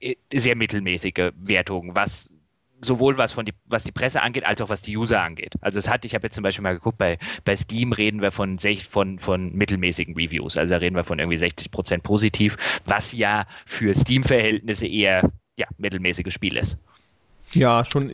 äh, 0.00 0.16
sehr 0.32 0.56
mittelmäßige 0.56 1.32
Wertungen, 1.36 1.94
was 1.94 2.30
sowohl 2.82 3.18
was 3.18 3.32
von 3.32 3.44
die, 3.44 3.52
was 3.66 3.84
die 3.84 3.92
Presse 3.92 4.22
angeht, 4.22 4.44
als 4.44 4.60
auch 4.60 4.68
was 4.68 4.82
die 4.82 4.96
User 4.96 5.22
angeht. 5.22 5.54
Also 5.60 5.78
es 5.78 5.88
hat, 5.88 6.04
ich 6.04 6.14
habe 6.14 6.26
jetzt 6.26 6.34
zum 6.34 6.42
Beispiel 6.42 6.62
mal 6.62 6.74
geguckt, 6.74 6.98
bei, 6.98 7.18
bei 7.44 7.54
Steam 7.56 7.92
reden 7.92 8.22
wir 8.22 8.30
von, 8.30 8.58
von, 8.58 9.18
von 9.18 9.52
mittelmäßigen 9.52 10.14
Reviews. 10.14 10.56
Also 10.56 10.74
da 10.74 10.78
reden 10.78 10.96
wir 10.96 11.04
von 11.04 11.18
irgendwie 11.18 11.38
60 11.38 11.70
Prozent 11.70 12.02
positiv, 12.02 12.56
was 12.86 13.12
ja 13.12 13.46
für 13.66 13.94
Steam-Verhältnisse 13.94 14.86
eher 14.86 15.30
ja, 15.56 15.66
mittelmäßiges 15.76 16.32
Spiel 16.32 16.56
ist. 16.56 16.78
Ja, 17.54 17.84
schon 17.84 18.12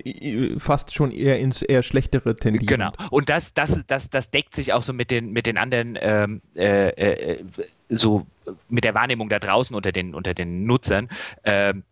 fast 0.58 0.94
schon 0.94 1.10
eher 1.10 1.38
ins 1.38 1.62
eher 1.62 1.82
schlechtere 1.82 2.36
tendieren. 2.36 2.66
Genau. 2.66 2.92
Und 3.10 3.28
das, 3.28 3.54
das, 3.54 3.84
das, 3.86 4.10
das 4.10 4.30
deckt 4.30 4.54
sich 4.54 4.72
auch 4.72 4.82
so 4.82 4.92
mit 4.92 5.10
den, 5.10 5.32
mit 5.32 5.46
den 5.46 5.58
anderen, 5.58 5.98
ähm, 6.00 6.40
äh, 6.54 6.88
äh, 6.88 7.44
so 7.88 8.26
mit 8.68 8.84
der 8.84 8.94
Wahrnehmung 8.94 9.28
da 9.28 9.38
draußen 9.38 9.74
unter 9.74 9.92
den, 9.92 10.14
unter 10.14 10.34
den 10.34 10.66
Nutzern. 10.66 11.08
Ähm, 11.44 11.84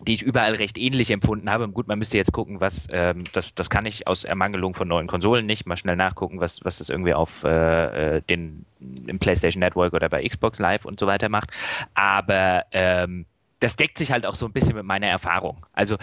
die 0.00 0.14
ich 0.14 0.22
überall 0.22 0.54
recht 0.54 0.78
ähnlich 0.78 1.10
empfunden 1.10 1.48
habe. 1.50 1.68
Gut, 1.68 1.86
man 1.86 1.98
müsste 1.98 2.16
jetzt 2.16 2.32
gucken, 2.32 2.60
was, 2.60 2.88
ähm, 2.90 3.24
das, 3.32 3.54
das 3.54 3.70
kann 3.70 3.86
ich 3.86 4.06
aus 4.06 4.24
Ermangelung 4.24 4.74
von 4.74 4.88
neuen 4.88 5.06
Konsolen 5.06 5.46
nicht, 5.46 5.66
mal 5.66 5.76
schnell 5.76 5.96
nachgucken, 5.96 6.40
was, 6.40 6.64
was 6.64 6.78
das 6.78 6.88
irgendwie 6.90 7.14
auf 7.14 7.44
äh, 7.44 8.16
äh 8.16 8.22
den, 8.22 8.64
im 9.06 9.18
PlayStation 9.18 9.60
Network 9.60 9.92
oder 9.92 10.08
bei 10.08 10.26
Xbox 10.26 10.58
Live 10.58 10.84
und 10.86 10.98
so 10.98 11.06
weiter 11.06 11.28
macht. 11.28 11.52
Aber 11.94 12.64
ähm, 12.72 13.26
das 13.62 13.76
deckt 13.76 13.96
sich 13.96 14.10
halt 14.10 14.26
auch 14.26 14.34
so 14.34 14.46
ein 14.46 14.52
bisschen 14.52 14.74
mit 14.74 14.84
meiner 14.84 15.06
Erfahrung. 15.06 15.64
Also 15.72 15.96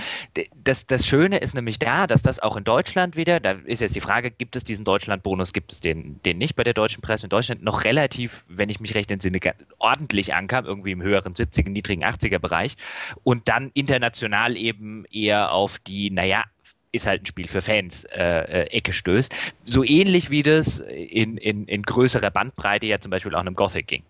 das, 0.63 0.85
das 0.85 1.05
Schöne 1.05 1.39
ist 1.39 1.55
nämlich 1.55 1.77
da, 1.77 2.07
dass 2.07 2.21
das 2.21 2.39
auch 2.39 2.55
in 2.55 2.63
Deutschland 2.63 3.17
wieder, 3.17 3.41
da 3.41 3.51
ist 3.51 3.81
jetzt 3.81 3.95
die 3.95 4.01
Frage, 4.01 4.31
gibt 4.31 4.55
es 4.55 4.63
diesen 4.63 4.85
Deutschland-Bonus, 4.85 5.51
gibt 5.51 5.73
es 5.73 5.81
den, 5.81 6.21
den 6.23 6.37
nicht 6.37 6.55
bei 6.55 6.63
der 6.63 6.73
deutschen 6.73 7.01
Presse 7.01 7.25
in 7.25 7.29
Deutschland, 7.29 7.61
noch 7.61 7.83
relativ, 7.83 8.45
wenn 8.47 8.69
ich 8.69 8.79
mich 8.79 8.95
recht 8.95 9.11
entsinne, 9.11 9.39
ordentlich 9.77 10.33
ankam, 10.33 10.65
irgendwie 10.65 10.91
im 10.91 11.01
höheren 11.01 11.33
70er, 11.33 11.69
niedrigen 11.69 12.05
80er 12.05 12.39
Bereich 12.39 12.77
und 13.23 13.49
dann 13.49 13.71
international 13.73 14.55
eben 14.55 15.03
eher 15.11 15.51
auf 15.51 15.79
die, 15.79 16.11
naja, 16.11 16.45
ist 16.91 17.07
halt 17.07 17.23
ein 17.23 17.25
Spiel 17.25 17.47
für 17.47 17.61
Fans, 17.61 18.05
äh, 18.05 18.23
äh, 18.23 18.63
Ecke 18.71 18.93
stößt. 18.93 19.35
So 19.65 19.83
ähnlich 19.83 20.29
wie 20.29 20.43
das 20.43 20.79
in, 20.79 21.37
in, 21.37 21.67
in 21.67 21.83
größerer 21.83 22.31
Bandbreite 22.31 22.87
ja 22.87 22.99
zum 22.99 23.11
Beispiel 23.11 23.35
auch 23.35 23.41
einem 23.41 23.55
Gothic 23.55 23.87
ging. 23.87 24.03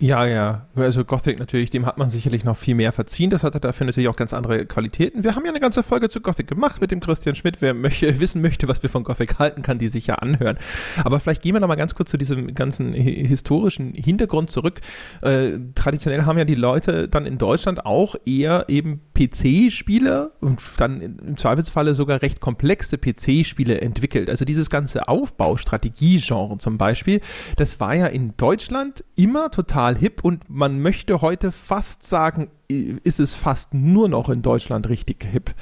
Ja, 0.00 0.26
ja. 0.26 0.66
Also 0.74 1.04
Gothic 1.04 1.38
natürlich, 1.38 1.70
dem 1.70 1.86
hat 1.86 1.98
man 1.98 2.10
sicherlich 2.10 2.42
noch 2.44 2.56
viel 2.56 2.74
mehr 2.74 2.90
verziehen. 2.90 3.30
Das 3.30 3.44
hatte 3.44 3.60
dafür 3.60 3.86
natürlich 3.86 4.08
auch 4.08 4.16
ganz 4.16 4.34
andere 4.34 4.66
Qualitäten. 4.66 5.22
Wir 5.22 5.36
haben 5.36 5.44
ja 5.44 5.50
eine 5.50 5.60
ganze 5.60 5.84
Folge 5.84 6.08
zu 6.08 6.20
Gothic 6.20 6.48
gemacht 6.48 6.80
mit 6.80 6.90
dem 6.90 6.98
Christian 6.98 7.36
Schmidt. 7.36 7.62
Wer 7.62 7.74
möchte, 7.74 8.18
wissen 8.20 8.42
möchte, 8.42 8.66
was 8.66 8.82
wir 8.82 8.90
von 8.90 9.04
Gothic 9.04 9.38
halten, 9.38 9.62
kann 9.62 9.78
die 9.78 9.88
sich 9.88 10.08
ja 10.08 10.16
anhören. 10.16 10.58
Aber 11.04 11.20
vielleicht 11.20 11.42
gehen 11.42 11.54
wir 11.54 11.60
noch 11.60 11.68
mal 11.68 11.76
ganz 11.76 11.94
kurz 11.94 12.10
zu 12.10 12.16
diesem 12.16 12.54
ganzen 12.54 12.92
historischen 12.92 13.94
Hintergrund 13.94 14.50
zurück. 14.50 14.80
Äh, 15.22 15.52
traditionell 15.76 16.24
haben 16.24 16.38
ja 16.38 16.44
die 16.44 16.56
Leute 16.56 17.08
dann 17.08 17.24
in 17.24 17.38
Deutschland 17.38 17.86
auch 17.86 18.16
eher 18.26 18.64
eben 18.66 19.00
PC-Spiele 19.16 20.32
und 20.40 20.60
dann 20.78 21.00
im 21.00 21.36
Zweifelsfalle 21.36 21.94
sogar 21.94 22.20
recht 22.20 22.40
komplexe 22.40 22.98
PC-Spiele 22.98 23.80
entwickelt. 23.80 24.28
Also 24.28 24.44
dieses 24.44 24.70
ganze 24.70 25.06
Aufbaustrategie-Genre 25.06 26.58
zum 26.58 26.78
Beispiel, 26.78 27.20
das 27.56 27.78
war 27.78 27.94
ja 27.94 28.06
in 28.06 28.36
Deutschland 28.36 29.04
immer 29.14 29.52
total 29.52 29.83
total 29.84 29.98
hip 29.98 30.24
und 30.24 30.48
man 30.48 30.80
möchte 30.80 31.20
heute 31.20 31.52
fast 31.52 32.02
sagen, 32.02 32.50
ist 32.68 33.20
es 33.20 33.34
fast 33.34 33.74
nur 33.74 34.08
noch 34.08 34.28
in 34.28 34.42
Deutschland 34.42 34.88
richtig 34.88 35.26
hip. 35.30 35.54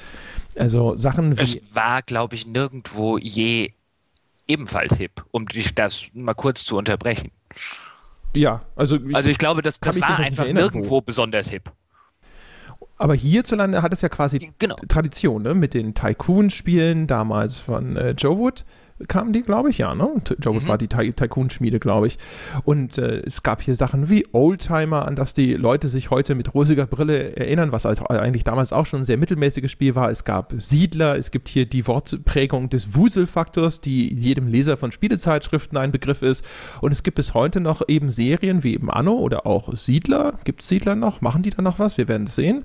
Also 0.56 0.96
Sachen 0.96 1.36
wie. 1.36 1.42
Es 1.42 1.60
war, 1.72 2.02
glaube 2.02 2.34
ich, 2.34 2.46
nirgendwo 2.46 3.18
je 3.18 3.72
ebenfalls 4.46 4.94
hip, 4.94 5.24
um 5.30 5.46
dich 5.46 5.74
das 5.74 6.02
mal 6.12 6.34
kurz 6.34 6.64
zu 6.64 6.76
unterbrechen. 6.76 7.30
Ja, 8.34 8.62
also. 8.76 8.98
Also 9.12 9.30
ich 9.30 9.38
glaube, 9.38 9.62
das, 9.62 9.80
das 9.80 10.00
war 10.00 10.18
einfach 10.18 10.46
nirgendwo 10.46 10.90
wo. 10.90 11.00
besonders 11.00 11.48
hip. 11.50 11.70
Aber 12.98 13.14
hierzulande 13.14 13.82
hat 13.82 13.92
es 13.92 14.00
ja 14.00 14.08
quasi 14.08 14.52
genau. 14.58 14.76
Tradition, 14.88 15.42
ne? 15.42 15.54
Mit 15.54 15.74
den 15.74 15.94
Tycoon-Spielen 15.94 17.08
damals 17.08 17.58
von 17.58 17.96
äh, 17.96 18.10
Joe 18.12 18.38
Wood 18.38 18.64
kamen 19.08 19.32
die, 19.32 19.42
glaube 19.42 19.70
ich, 19.70 19.78
ja, 19.78 19.94
ne? 19.94 20.08
Joe 20.40 20.54
mhm. 20.54 20.68
war 20.68 20.78
die 20.78 20.88
Ty 20.88 21.12
Tycoon-Schmiede, 21.12 21.78
glaube 21.78 22.06
ich. 22.06 22.18
Und 22.64 22.98
äh, 22.98 23.22
es 23.26 23.42
gab 23.42 23.62
hier 23.62 23.74
Sachen 23.74 24.08
wie 24.08 24.26
Oldtimer, 24.32 25.06
an 25.06 25.16
das 25.16 25.34
die 25.34 25.54
Leute 25.54 25.88
sich 25.88 26.10
heute 26.10 26.34
mit 26.34 26.54
rosiger 26.54 26.86
Brille 26.86 27.36
erinnern, 27.36 27.72
was 27.72 27.86
also 27.86 28.06
eigentlich 28.06 28.44
damals 28.44 28.72
auch 28.72 28.86
schon 28.86 29.00
ein 29.00 29.04
sehr 29.04 29.16
mittelmäßiges 29.16 29.70
Spiel 29.70 29.94
war. 29.94 30.10
Es 30.10 30.24
gab 30.24 30.54
Siedler, 30.58 31.16
es 31.16 31.30
gibt 31.30 31.48
hier 31.48 31.66
die 31.66 31.86
Wortprägung 31.86 32.70
des 32.70 32.94
Wuselfaktors, 32.94 33.80
die 33.80 34.14
jedem 34.14 34.48
Leser 34.48 34.76
von 34.76 34.92
Spielezeitschriften 34.92 35.78
ein 35.78 35.92
Begriff 35.92 36.22
ist. 36.22 36.44
Und 36.80 36.92
es 36.92 37.02
gibt 37.02 37.16
bis 37.16 37.34
heute 37.34 37.60
noch 37.60 37.82
eben 37.88 38.10
Serien 38.10 38.62
wie 38.64 38.74
eben 38.74 38.90
Anno 38.90 39.12
oder 39.12 39.46
auch 39.46 39.74
Siedler. 39.76 40.38
Gibt 40.44 40.62
es 40.62 40.68
Siedler 40.68 40.94
noch? 40.94 41.20
Machen 41.20 41.42
die 41.42 41.50
da 41.50 41.62
noch 41.62 41.78
was? 41.78 41.98
Wir 41.98 42.08
werden 42.08 42.26
es 42.26 42.34
sehen. 42.34 42.64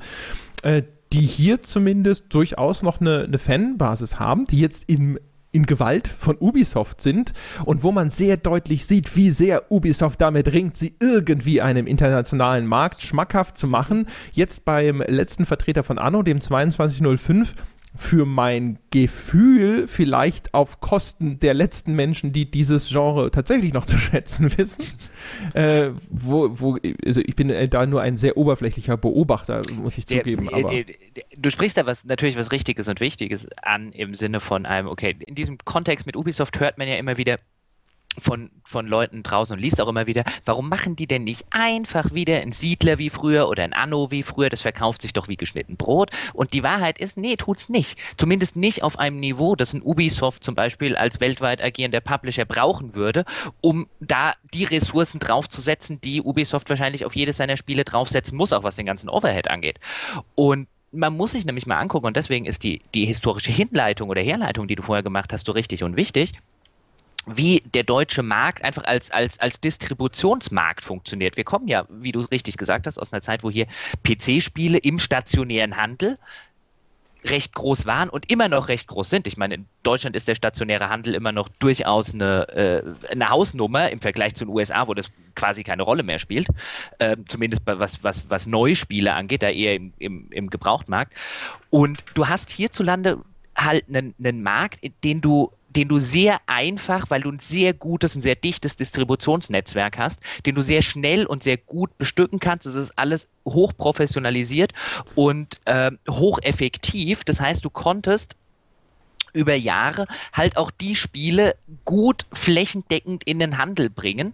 Äh, 0.63 0.84
die 1.13 1.21
hier 1.21 1.62
zumindest 1.62 2.34
durchaus 2.34 2.84
noch 2.84 3.00
eine, 3.00 3.23
eine 3.23 3.38
Fanbasis 3.38 4.19
haben, 4.19 4.45
die 4.47 4.60
jetzt 4.60 4.89
im 4.89 5.17
in 5.57 5.65
Gewalt 5.65 6.07
von 6.07 6.37
Ubisoft 6.39 7.01
sind 7.01 7.33
und 7.65 7.81
wo 7.81 7.91
man 7.91 8.11
sehr 8.11 8.37
deutlich 8.37 8.85
sieht, 8.85 9.15
wie 9.15 9.31
sehr 9.31 9.71
Ubisoft 9.71 10.21
damit 10.21 10.53
ringt, 10.53 10.77
sie 10.77 10.93
irgendwie 10.99 11.63
einem 11.63 11.87
internationalen 11.87 12.67
Markt 12.67 13.01
schmackhaft 13.01 13.57
zu 13.57 13.65
machen. 13.65 14.05
Jetzt 14.31 14.65
beim 14.65 15.01
letzten 15.01 15.47
Vertreter 15.47 15.81
von 15.81 15.97
Anno, 15.97 16.21
dem 16.21 16.41
2205, 16.41 17.55
für 17.97 18.25
mein 18.25 18.79
Gefühl 18.91 19.88
vielleicht 19.88 20.53
auf 20.53 20.79
Kosten 20.79 21.39
der 21.39 21.53
letzten 21.53 21.93
Menschen, 21.93 22.31
die 22.31 22.49
dieses 22.49 22.89
Genre 22.89 23.31
tatsächlich 23.31 23.73
noch 23.73 23.86
zu 23.88 23.97
schätzen 23.97 24.55
wissen. 24.57 24.86
Äh, 25.53 25.89
wo, 26.10 26.49
wo, 26.60 26.77
also 27.05 27.21
ich 27.21 27.36
bin 27.36 27.49
äh, 27.49 27.67
da 27.67 27.86
nur 27.86 28.01
ein 28.01 28.17
sehr 28.17 28.38
oberflächlicher 28.38 28.97
Beobachter, 28.97 29.62
muss 29.75 29.97
ich 29.97 30.05
zugeben. 30.05 30.47
Der, 30.47 30.57
aber. 30.57 30.69
Der, 30.69 30.83
der, 30.83 31.23
du 31.38 31.49
sprichst 31.51 31.77
da 31.77 31.86
was, 31.86 32.05
natürlich 32.05 32.38
was 32.38 32.51
Richtiges 32.51 32.88
und 32.88 32.99
Wichtiges 32.99 33.47
an 33.62 33.91
im 33.91 34.15
Sinne 34.15 34.39
von 34.39 34.65
einem, 34.65 34.88
okay, 34.88 35.15
in 35.25 35.36
diesem 35.36 35.57
Kontext 35.57 36.05
mit 36.05 36.15
Ubisoft 36.15 36.60
hört 36.60 36.77
man 36.77 36.88
ja 36.88 36.95
immer 36.95 37.17
wieder, 37.17 37.38
von, 38.17 38.49
von 38.63 38.88
Leuten 38.88 39.23
draußen 39.23 39.56
und 39.56 39.62
liest 39.62 39.80
auch 39.82 39.88
immer 39.88 40.08
wieder, 40.08 40.23
warum 40.45 40.69
machen 40.69 40.95
die 40.95 41.08
denn 41.08 41.23
nicht 41.23 41.45
einfach 41.51 42.13
wieder 42.13 42.39
ein 42.39 42.51
Siedler 42.51 42.97
wie 42.97 43.10
früher 43.10 43.49
oder 43.49 43.63
ein 43.63 43.73
Anno 43.73 44.12
wie 44.12 44.23
früher? 44.23 44.49
Das 44.49 44.62
verkauft 44.62 45.01
sich 45.01 45.13
doch 45.13 45.27
wie 45.27 45.38
geschnitten 45.38 45.77
Brot. 45.77 46.12
Und 46.34 46.53
die 46.53 46.63
Wahrheit 46.63 46.99
ist, 46.99 47.17
nee, 47.17 47.36
tut's 47.36 47.69
nicht. 47.69 47.99
Zumindest 48.17 48.56
nicht 48.56 48.84
auf 48.84 48.99
einem 48.99 49.19
Niveau, 49.19 49.56
das 49.56 49.73
ein 49.73 49.82
Ubisoft 49.82 50.43
zum 50.43 50.56
Beispiel 50.56 50.95
als 50.95 51.19
weltweit 51.19 51.63
agierender 51.63 52.01
Publisher 52.01 52.45
brauchen 52.45 52.93
würde, 52.93 53.25
um 53.62 53.88
da 53.99 54.34
die 54.53 54.63
Ressourcen 54.63 55.19
draufzusetzen, 55.19 56.01
die 56.01 56.21
Ubisoft 56.21 56.69
wahrscheinlich 56.69 57.06
auf 57.06 57.15
jedes 57.15 57.38
seiner 57.38 57.58
Spiele 57.58 57.84
draufsetzen 57.84 58.38
muss, 58.38 58.53
auch 58.53 58.63
was 58.63 58.75
den 58.75 58.86
ganzen 58.86 59.10
Overhead 59.10 59.49
angeht. 59.49 59.80
Und 60.36 60.67
man 60.91 61.15
muss 61.15 61.32
sich 61.32 61.45
nämlich 61.45 61.67
mal 61.67 61.80
angucken, 61.80 62.08
und 62.08 62.17
deswegen 62.17 62.45
ist 62.45 62.63
die, 62.63 62.82
die 62.93 63.06
historische 63.06 63.51
Hinleitung 63.51 64.10
oder 64.10 64.21
Herleitung, 64.21 64.67
die 64.67 64.75
du 64.75 64.84
vorher 64.84 65.03
gemacht 65.03 65.34
hast, 65.34 65.45
so 65.45 65.51
richtig 65.51 65.84
und 65.84 65.95
wichtig 65.97 66.34
wie 67.27 67.61
der 67.73 67.83
deutsche 67.83 68.23
Markt 68.23 68.63
einfach 68.63 68.85
als, 68.85 69.11
als, 69.11 69.39
als 69.39 69.59
Distributionsmarkt 69.59 70.83
funktioniert. 70.83 71.37
Wir 71.37 71.43
kommen 71.43 71.67
ja, 71.67 71.85
wie 71.89 72.11
du 72.11 72.21
richtig 72.21 72.57
gesagt 72.57 72.87
hast, 72.87 72.97
aus 72.97 73.11
einer 73.11 73.21
Zeit, 73.21 73.43
wo 73.43 73.51
hier 73.51 73.67
PC-Spiele 74.03 74.77
im 74.77 74.97
stationären 74.97 75.77
Handel 75.77 76.17
recht 77.25 77.53
groß 77.53 77.85
waren 77.85 78.09
und 78.09 78.31
immer 78.31 78.47
noch 78.47 78.69
recht 78.69 78.87
groß 78.87 79.09
sind. 79.09 79.27
Ich 79.27 79.37
meine, 79.37 79.55
in 79.55 79.65
Deutschland 79.83 80.15
ist 80.15 80.27
der 80.27 80.35
stationäre 80.35 80.89
Handel 80.89 81.13
immer 81.15 81.31
noch 81.31 81.49
durchaus 81.59 82.13
eine, 82.13 82.47
äh, 82.49 83.11
eine 83.11 83.29
Hausnummer 83.29 83.89
im 83.89 83.99
Vergleich 83.99 84.35
zu 84.35 84.45
den 84.45 84.53
USA, 84.53 84.87
wo 84.87 84.93
das 84.93 85.11
quasi 85.35 85.63
keine 85.63 85.83
Rolle 85.83 86.03
mehr 86.03 86.19
spielt. 86.19 86.47
Äh, 86.99 87.17
zumindest 87.27 87.63
was, 87.65 88.03
was, 88.03 88.29
was 88.29 88.47
Neuspiele 88.47 89.13
angeht, 89.13 89.43
da 89.43 89.49
eher 89.49 89.75
im, 89.75 89.93
im, 89.99 90.31
im 90.31 90.49
Gebrauchtmarkt. 90.49 91.13
Und 91.69 92.03
du 92.13 92.27
hast 92.27 92.49
hierzulande 92.49 93.19
halt 93.57 93.85
einen, 93.89 94.13
einen 94.19 94.43
Markt, 94.43 94.79
den 95.03 95.21
du 95.21 95.51
den 95.77 95.87
du 95.87 95.99
sehr 95.99 96.41
einfach, 96.47 97.09
weil 97.09 97.21
du 97.21 97.31
ein 97.31 97.39
sehr 97.39 97.73
gutes, 97.73 98.15
ein 98.15 98.21
sehr 98.21 98.35
dichtes 98.35 98.75
Distributionsnetzwerk 98.75 99.99
hast, 99.99 100.19
den 100.45 100.55
du 100.55 100.63
sehr 100.63 100.81
schnell 100.81 101.25
und 101.25 101.43
sehr 101.43 101.57
gut 101.57 101.97
bestücken 101.99 102.39
kannst. 102.39 102.65
Das 102.65 102.73
ist 102.73 102.97
alles 102.97 103.27
hochprofessionalisiert 103.47 104.73
und 105.13 105.59
äh, 105.65 105.91
hocheffektiv. 106.09 107.23
Das 107.23 107.39
heißt, 107.39 107.63
du 107.63 107.69
konntest 107.69 108.35
über 109.33 109.53
Jahre 109.53 110.07
halt 110.33 110.57
auch 110.57 110.71
die 110.71 110.95
Spiele 110.95 111.55
gut 111.85 112.25
flächendeckend 112.33 113.23
in 113.25 113.37
den 113.37 113.59
Handel 113.59 113.91
bringen, 113.91 114.33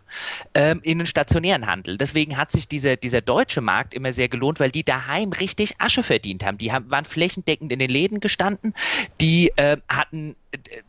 ähm, 0.53 0.79
in 0.83 0.99
den 0.99 1.07
stationären 1.07 1.67
Handel. 1.67 1.97
Deswegen 1.97 2.37
hat 2.37 2.53
sich 2.53 2.69
dieser, 2.69 2.95
dieser 2.95 3.19
deutsche 3.19 3.59
Markt 3.59 3.93
immer 3.93 4.13
sehr 4.13 4.29
gelohnt, 4.29 4.61
weil 4.61 4.71
die 4.71 4.83
daheim 4.83 5.33
richtig 5.33 5.75
Asche 5.79 6.03
verdient 6.03 6.45
haben. 6.45 6.57
Die 6.57 6.71
haben, 6.71 6.89
waren 6.89 7.03
flächendeckend 7.03 7.73
in 7.73 7.79
den 7.79 7.89
Läden 7.89 8.21
gestanden, 8.21 8.73
die 9.19 9.51
äh, 9.57 9.77
hatten 9.89 10.35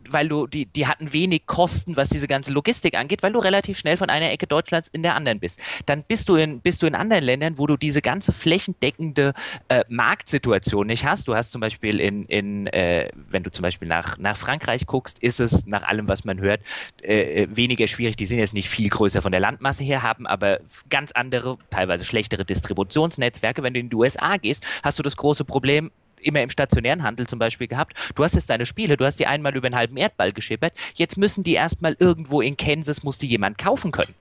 weil 0.09 0.29
du, 0.29 0.47
die, 0.47 0.67
die 0.67 0.87
hatten 0.87 1.13
wenig 1.13 1.47
Kosten, 1.47 1.97
was 1.97 2.09
diese 2.09 2.29
ganze 2.29 2.53
Logistik 2.53 2.97
angeht, 2.97 3.23
weil 3.23 3.33
du 3.33 3.39
relativ 3.39 3.79
schnell 3.79 3.97
von 3.97 4.11
einer 4.11 4.31
Ecke 4.31 4.47
Deutschlands 4.47 4.89
in 4.89 5.03
der 5.03 5.15
anderen 5.15 5.41
bist. 5.41 5.59
Dann 5.87 6.05
bist 6.05 6.29
du 6.29 6.37
in, 6.37 6.61
bist 6.61 6.83
du 6.83 6.87
in 6.87 6.95
anderen 6.95 7.25
Ländern, 7.25 7.59
wo 7.59 7.67
du 7.67 7.77
diese 7.77 8.03
ganze 8.03 8.33
flächendeckende 8.33 9.33
äh, 9.69 9.85
Marktsituation 9.89 10.87
nicht 10.87 11.05
hast. 11.05 11.29
Du 11.29 11.35
hast 11.35 11.53
zum 11.53 11.61
Beispiel 11.61 12.01
in, 12.01 12.27
in 12.27 12.67
äh, 12.69 13.11
wenn 13.15 13.43
du 13.43 13.51
zum 13.51 13.63
Beispiel 13.63 13.89
nach, 13.89 14.19
nach 14.19 14.37
Frankreich 14.37 14.87
guckst, 14.87 15.19
ist 15.21 15.41
es 15.41 15.67
nach 15.67 15.83
allem, 15.83 16.09
was 16.09 16.25
man 16.25 16.41
hört, 16.41 16.61
äh, 17.03 17.43
äh 17.43 17.49
weniger 17.51 17.87
schwierig. 17.87 18.17
Die 18.17 18.27
sind 18.27 18.39
jetzt 18.39 18.55
nicht 18.55 18.69
viel 18.69 18.89
größer 18.89 19.23
von 19.23 19.33
der 19.33 19.41
Landmasse 19.41 19.83
her, 19.83 20.03
haben 20.03 20.27
aber 20.27 20.61
ganz 20.91 21.13
andere, 21.13 21.59
teilweise 21.71 22.05
schlechtere 22.05 22.45
Distributionsnetzwerke. 22.45 23.63
Wenn 23.63 23.75
du 23.75 23.81
in 23.81 23.89
die 23.89 23.97
USA 23.97 24.37
gehst, 24.37 24.65
hast 24.83 24.99
du 24.99 25.03
das 25.03 25.17
große 25.17 25.45
Problem, 25.45 25.91
immer 26.25 26.43
im 26.43 26.51
stationären 26.51 27.03
Handel 27.03 27.27
zum 27.27 27.39
Beispiel 27.39 27.69
gehabt. 27.69 27.95
Du 28.15 28.25
hast 28.25 28.35
jetzt 28.35 28.51
deine 28.51 28.67
Spiele, 28.67 28.97
du 28.97 29.05
hast 29.05 29.19
die 29.19 29.27
einmal 29.27 29.57
über 29.57 29.67
einen 29.67 29.77
halben 29.77 29.97
Erdball 29.97 30.33
geschippert. 30.33 30.73
Jetzt 30.95 31.17
müssen 31.17 31.45
die 31.45 31.55
erstmal 31.55 31.97
irgendwo 31.99 32.41
in 32.41 32.57
Kansas, 32.57 33.03
muss 33.03 33.19
die 33.19 33.27
jemand 33.27 33.59
kaufen 33.59 33.93
können. 33.93 34.15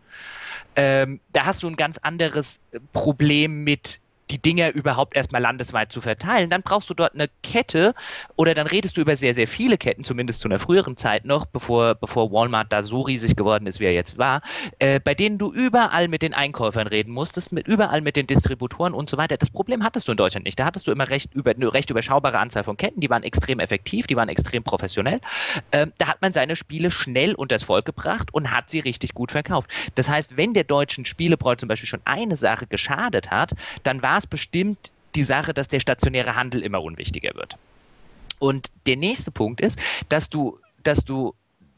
Ähm, 0.75 1.19
da 1.31 1.45
hast 1.45 1.63
du 1.63 1.67
ein 1.67 1.75
ganz 1.75 1.97
anderes 1.99 2.59
Problem 2.93 3.63
mit 3.63 3.99
die 4.33 4.41
Dinger 4.41 4.73
überhaupt 4.73 5.15
erstmal 5.15 5.41
landesweit 5.41 5.91
zu 5.91 6.01
verteilen, 6.01 6.49
dann 6.49 6.63
brauchst 6.63 6.89
du 6.89 6.95
dort 6.95 7.13
eine 7.13 7.29
Kette 7.43 7.93
oder 8.35 8.55
dann 8.55 8.65
redest 8.65 8.97
du 8.97 9.01
über 9.01 9.15
sehr, 9.15 9.35
sehr 9.35 9.47
viele 9.47 9.77
Ketten, 9.77 10.03
zumindest 10.03 10.41
zu 10.41 10.47
einer 10.47 10.57
früheren 10.57 10.97
Zeit 10.97 11.25
noch, 11.25 11.45
bevor, 11.45 11.93
bevor 11.93 12.31
Walmart 12.31 12.73
da 12.73 12.81
so 12.81 13.01
riesig 13.01 13.35
geworden 13.35 13.67
ist, 13.67 13.79
wie 13.79 13.85
er 13.85 13.93
jetzt 13.93 14.17
war, 14.17 14.41
äh, 14.79 14.99
bei 14.99 15.13
denen 15.13 15.37
du 15.37 15.53
überall 15.53 16.07
mit 16.07 16.23
den 16.23 16.33
Einkäufern 16.33 16.87
reden 16.87 17.13
musstest, 17.13 17.51
mit, 17.51 17.67
überall 17.67 18.01
mit 18.01 18.15
den 18.15 18.25
Distributoren 18.25 18.95
und 18.95 19.07
so 19.07 19.17
weiter. 19.17 19.37
Das 19.37 19.51
Problem 19.51 19.83
hattest 19.83 20.07
du 20.07 20.11
in 20.11 20.17
Deutschland 20.17 20.45
nicht. 20.45 20.59
Da 20.59 20.65
hattest 20.65 20.87
du 20.87 20.91
immer 20.91 21.11
recht, 21.11 21.35
über, 21.35 21.51
eine 21.51 21.71
recht 21.71 21.91
überschaubare 21.91 22.39
Anzahl 22.39 22.63
von 22.63 22.75
Ketten, 22.75 23.01
die 23.01 23.11
waren 23.11 23.21
extrem 23.21 23.59
effektiv, 23.59 24.07
die 24.07 24.15
waren 24.15 24.29
extrem 24.29 24.63
professionell. 24.63 25.21
Ähm, 25.71 25.93
da 25.99 26.07
hat 26.07 26.23
man 26.23 26.33
seine 26.33 26.55
Spiele 26.55 26.89
schnell 26.89 27.35
unters 27.35 27.61
Volk 27.61 27.85
gebracht 27.85 28.33
und 28.33 28.49
hat 28.49 28.71
sie 28.71 28.79
richtig 28.79 29.13
gut 29.13 29.31
verkauft. 29.31 29.69
Das 29.93 30.09
heißt, 30.09 30.37
wenn 30.37 30.55
der 30.55 30.63
deutschen 30.63 31.05
Spielebräu 31.05 31.55
zum 31.55 31.69
Beispiel 31.69 31.87
schon 31.87 32.01
eine 32.05 32.35
Sache 32.35 32.65
geschadet 32.65 33.29
hat, 33.29 33.51
dann 33.83 34.01
war 34.01 34.22
es 34.23 34.27
bestimmt 34.27 34.91
die 35.15 35.23
Sache, 35.23 35.53
dass 35.53 35.67
der 35.67 35.79
stationäre 35.79 36.35
Handel 36.35 36.61
immer 36.61 36.81
unwichtiger 36.81 37.35
wird. 37.35 37.55
Und 38.39 38.67
der 38.87 38.97
nächste 38.97 39.31
Punkt 39.31 39.61
ist, 39.61 39.79
dass 40.09 40.29
du, 40.29 40.59
dass 40.83 41.05
du 41.05 41.33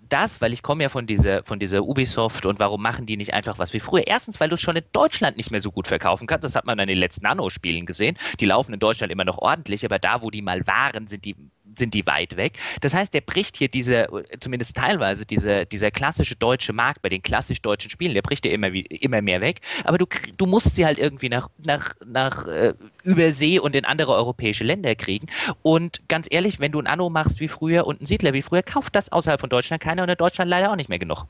das, 0.09 0.39
weil 0.41 0.53
ich 0.53 0.61
komme 0.61 0.83
ja 0.83 0.89
von 0.89 1.07
dieser, 1.07 1.43
von 1.43 1.59
dieser 1.59 1.83
Ubisoft 1.83 2.45
und 2.45 2.59
warum 2.59 2.81
machen 2.81 3.05
die 3.05 3.17
nicht 3.17 3.33
einfach 3.33 3.57
was 3.57 3.73
wie 3.73 3.79
früher? 3.79 4.05
Erstens, 4.07 4.39
weil 4.39 4.49
du 4.49 4.55
es 4.55 4.61
schon 4.61 4.75
in 4.75 4.83
Deutschland 4.93 5.37
nicht 5.37 5.51
mehr 5.51 5.61
so 5.61 5.71
gut 5.71 5.87
verkaufen 5.87 6.27
kannst. 6.27 6.43
Das 6.43 6.55
hat 6.55 6.65
man 6.65 6.79
an 6.79 6.87
den 6.87 6.97
letzten 6.97 7.23
Nano-Spielen 7.23 7.85
gesehen. 7.85 8.17
Die 8.39 8.45
laufen 8.45 8.73
in 8.73 8.79
Deutschland 8.79 9.11
immer 9.11 9.25
noch 9.25 9.39
ordentlich, 9.39 9.83
aber 9.83 9.99
da, 9.99 10.21
wo 10.21 10.29
die 10.29 10.41
mal 10.41 10.65
waren, 10.67 11.07
sind 11.07 11.25
die 11.25 11.35
sind 11.77 11.93
die 11.93 12.05
weit 12.05 12.37
weg. 12.37 12.57
Das 12.81 12.93
heißt, 12.93 13.13
der 13.13 13.21
bricht 13.21 13.57
hier 13.57 13.67
diese, 13.67 14.07
zumindest 14.39 14.75
teilweise, 14.75 15.25
diese, 15.25 15.65
dieser 15.65 15.91
klassische 15.91 16.35
deutsche 16.35 16.73
Markt 16.73 17.01
bei 17.01 17.09
den 17.09 17.21
klassisch 17.21 17.61
deutschen 17.61 17.89
Spielen, 17.89 18.13
der 18.13 18.21
bricht 18.21 18.45
ja 18.45 18.51
immer, 18.51 18.67
immer 18.67 19.21
mehr 19.21 19.41
weg. 19.41 19.61
Aber 19.83 19.97
du, 19.97 20.05
du 20.37 20.45
musst 20.45 20.75
sie 20.75 20.85
halt 20.85 20.99
irgendwie 20.99 21.29
nach, 21.29 21.49
nach, 21.57 21.93
nach 22.05 22.47
äh, 22.47 22.73
Übersee 23.03 23.59
und 23.59 23.75
in 23.75 23.85
andere 23.85 24.13
europäische 24.13 24.63
Länder 24.63 24.95
kriegen. 24.95 25.27
Und 25.61 26.01
ganz 26.07 26.27
ehrlich, 26.29 26.59
wenn 26.59 26.71
du 26.71 26.79
ein 26.79 26.87
Anno 26.87 27.09
machst 27.09 27.39
wie 27.39 27.47
früher 27.47 27.87
und 27.87 28.01
ein 28.01 28.05
Siedler 28.05 28.33
wie 28.33 28.41
früher, 28.41 28.63
kauft 28.63 28.95
das 28.95 29.11
außerhalb 29.11 29.39
von 29.39 29.49
Deutschland 29.49 29.81
keiner 29.81 30.03
und 30.03 30.09
in 30.09 30.17
Deutschland 30.17 30.49
leider 30.49 30.71
auch 30.71 30.75
nicht 30.75 30.89
mehr 30.89 30.99
genug. 30.99 31.25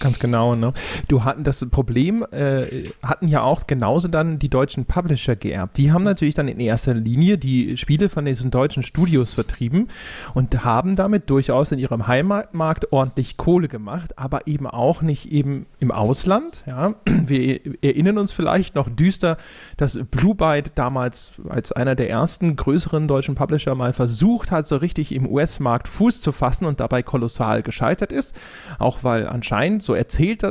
Ganz 0.00 0.18
genau, 0.18 0.54
ne? 0.54 0.72
Du 1.08 1.24
hatten 1.24 1.44
das 1.44 1.64
Problem, 1.70 2.24
äh, 2.32 2.88
hatten 3.02 3.28
ja 3.28 3.42
auch 3.42 3.66
genauso 3.66 4.08
dann 4.08 4.38
die 4.38 4.48
deutschen 4.48 4.86
Publisher 4.86 5.36
geerbt. 5.36 5.76
Die 5.76 5.92
haben 5.92 6.04
natürlich 6.04 6.32
dann 6.32 6.48
in 6.48 6.58
erster 6.58 6.94
Linie 6.94 7.36
die 7.36 7.76
Spiele 7.76 8.08
von 8.08 8.24
diesen 8.24 8.50
deutschen 8.50 8.82
Studios 8.82 9.34
vertrieben 9.34 9.88
und 10.32 10.64
haben 10.64 10.96
damit 10.96 11.28
durchaus 11.28 11.70
in 11.70 11.78
ihrem 11.78 12.06
Heimatmarkt 12.06 12.92
ordentlich 12.94 13.36
Kohle 13.36 13.68
gemacht, 13.68 14.16
aber 14.18 14.46
eben 14.46 14.66
auch 14.66 15.02
nicht 15.02 15.30
eben 15.30 15.66
im 15.80 15.90
Ausland. 15.90 16.64
Ja? 16.66 16.94
Wir 17.04 17.60
erinnern 17.82 18.16
uns 18.16 18.32
vielleicht 18.32 18.76
noch 18.76 18.88
düster, 18.88 19.36
dass 19.76 20.00
Blue 20.10 20.34
Byte 20.34 20.72
damals 20.76 21.32
als 21.46 21.72
einer 21.72 21.94
der 21.94 22.08
ersten 22.08 22.56
größeren 22.56 23.06
deutschen 23.06 23.34
Publisher 23.34 23.74
mal 23.74 23.92
versucht 23.92 24.50
hat, 24.50 24.66
so 24.66 24.76
richtig 24.76 25.14
im 25.14 25.26
US-Markt 25.30 25.88
Fuß 25.88 26.22
zu 26.22 26.32
fassen 26.32 26.64
und 26.64 26.80
dabei 26.80 27.02
kolossal 27.02 27.62
gescheitert 27.62 28.12
ist. 28.12 28.34
Auch 28.78 29.04
weil 29.04 29.26
anscheinend 29.26 29.82
so 29.82 29.89
erzählt 29.94 30.44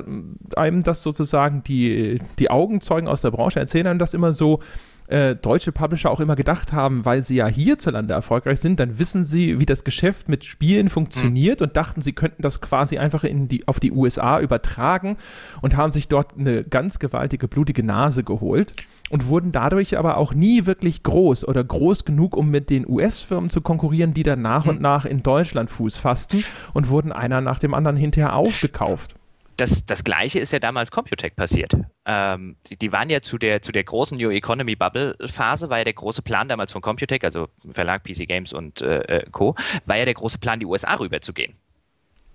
einem 0.55 0.83
das 0.83 1.03
sozusagen, 1.03 1.63
die, 1.63 2.19
die 2.39 2.49
Augenzeugen 2.49 3.07
aus 3.07 3.21
der 3.21 3.31
Branche 3.31 3.59
erzählen 3.59 3.87
einem 3.87 3.99
das 3.99 4.13
immer 4.13 4.33
so, 4.33 4.59
äh, 5.09 5.35
deutsche 5.35 5.71
Publisher 5.71 6.11
auch 6.11 6.19
immer 6.19 6.35
gedacht 6.35 6.71
haben, 6.71 7.03
weil 7.03 7.23
sie 7.23 7.35
ja 7.35 7.47
hierzulande 7.47 8.13
erfolgreich 8.13 8.59
sind, 8.59 8.79
dann 8.79 8.99
wissen 8.99 9.23
sie, 9.23 9.59
wie 9.59 9.65
das 9.65 9.83
Geschäft 9.83 10.29
mit 10.29 10.45
Spielen 10.45 10.87
funktioniert 10.89 11.59
mhm. 11.59 11.67
und 11.67 11.77
dachten, 11.77 12.01
sie 12.01 12.13
könnten 12.13 12.43
das 12.43 12.61
quasi 12.61 12.97
einfach 12.99 13.23
in 13.23 13.47
die, 13.47 13.67
auf 13.67 13.79
die 13.79 13.91
USA 13.91 14.39
übertragen 14.39 15.17
und 15.61 15.75
haben 15.75 15.91
sich 15.91 16.07
dort 16.07 16.37
eine 16.37 16.63
ganz 16.63 16.99
gewaltige, 16.99 17.47
blutige 17.47 17.83
Nase 17.83 18.23
geholt 18.23 18.73
und 19.09 19.25
wurden 19.25 19.51
dadurch 19.51 19.97
aber 19.97 20.17
auch 20.17 20.35
nie 20.35 20.67
wirklich 20.67 21.01
groß 21.01 21.47
oder 21.47 21.63
groß 21.63 22.05
genug, 22.05 22.37
um 22.37 22.51
mit 22.51 22.69
den 22.69 22.87
US-Firmen 22.87 23.49
zu 23.49 23.61
konkurrieren, 23.61 24.13
die 24.13 24.23
dann 24.23 24.43
nach 24.43 24.65
und 24.65 24.75
hm. 24.75 24.81
nach 24.81 25.05
in 25.05 25.23
Deutschland 25.23 25.71
Fuß 25.71 25.97
fassten 25.97 26.43
und 26.73 26.89
wurden 26.89 27.11
einer 27.11 27.41
nach 27.41 27.57
dem 27.57 27.73
anderen 27.73 27.97
hinterher 27.97 28.35
aufgekauft 28.35 29.15
das, 29.59 29.85
das 29.85 30.03
Gleiche 30.03 30.39
ist 30.39 30.51
ja 30.51 30.59
damals 30.59 30.91
Computec 30.91 31.35
passiert. 31.35 31.73
Ähm, 32.05 32.57
die, 32.67 32.77
die, 32.77 32.91
waren 32.91 33.09
ja 33.09 33.21
zu 33.21 33.37
der, 33.37 33.61
zu 33.61 33.71
der 33.71 33.83
großen 33.83 34.17
New 34.17 34.29
Economy 34.29 34.75
Bubble 34.75 35.15
Phase, 35.27 35.69
war 35.69 35.79
ja 35.79 35.83
der 35.83 35.93
große 35.93 36.21
Plan 36.21 36.47
damals 36.47 36.71
von 36.71 36.81
Computec, 36.81 37.23
also 37.23 37.49
Verlag 37.71 38.03
PC 38.03 38.27
Games 38.27 38.53
und 38.53 38.81
äh, 38.81 39.01
äh 39.01 39.25
Co., 39.31 39.55
war 39.85 39.97
ja 39.97 40.05
der 40.05 40.13
große 40.13 40.39
Plan, 40.39 40.59
die 40.59 40.65
USA 40.65 40.95
rüberzugehen 40.95 41.55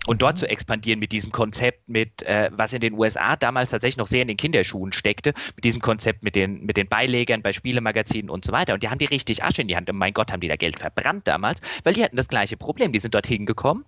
und 0.07 0.23
dort 0.23 0.39
zu 0.39 0.49
expandieren 0.49 1.01
mit 1.01 1.13
diesem 1.13 1.33
Konzept, 1.33 1.89
mit 1.89 2.23
äh, 2.23 2.51
was 2.53 2.73
in 2.73 2.81
den 2.81 2.95
USA 2.95 3.37
damals 3.37 3.71
tatsächlich 3.71 3.97
noch 3.97 4.07
sehr 4.07 4.23
in 4.23 4.29
den 4.29 4.37
Kinderschuhen 4.37 4.93
steckte, 4.93 5.35
mit 5.57 5.65
diesem 5.65 5.81
Konzept 5.81 6.23
mit 6.23 6.35
den, 6.35 6.65
mit 6.65 6.77
den 6.77 6.89
Beilegern 6.89 7.43
bei 7.43 7.53
Spielemagazinen 7.53 8.31
und 8.31 8.45
so 8.45 8.53
weiter. 8.53 8.75
Und 8.75 8.83
die 8.83 8.89
haben 8.89 8.99
die 8.99 9.07
richtig 9.07 9.43
Asche 9.43 9.63
in 9.63 9.69
die 9.69 9.77
Hand. 9.77 9.89
Und 9.89 9.97
mein 9.97 10.13
Gott, 10.13 10.33
haben 10.33 10.41
die 10.41 10.49
da 10.49 10.57
Geld 10.57 10.79
verbrannt 10.79 11.27
damals, 11.27 11.61
weil 11.85 11.95
die 11.95 12.03
hatten 12.03 12.17
das 12.17 12.29
gleiche 12.29 12.57
Problem. 12.57 12.93
Die 12.93 13.01
sind 13.01 13.15
dort 13.15 13.27
hingekommen 13.27 13.85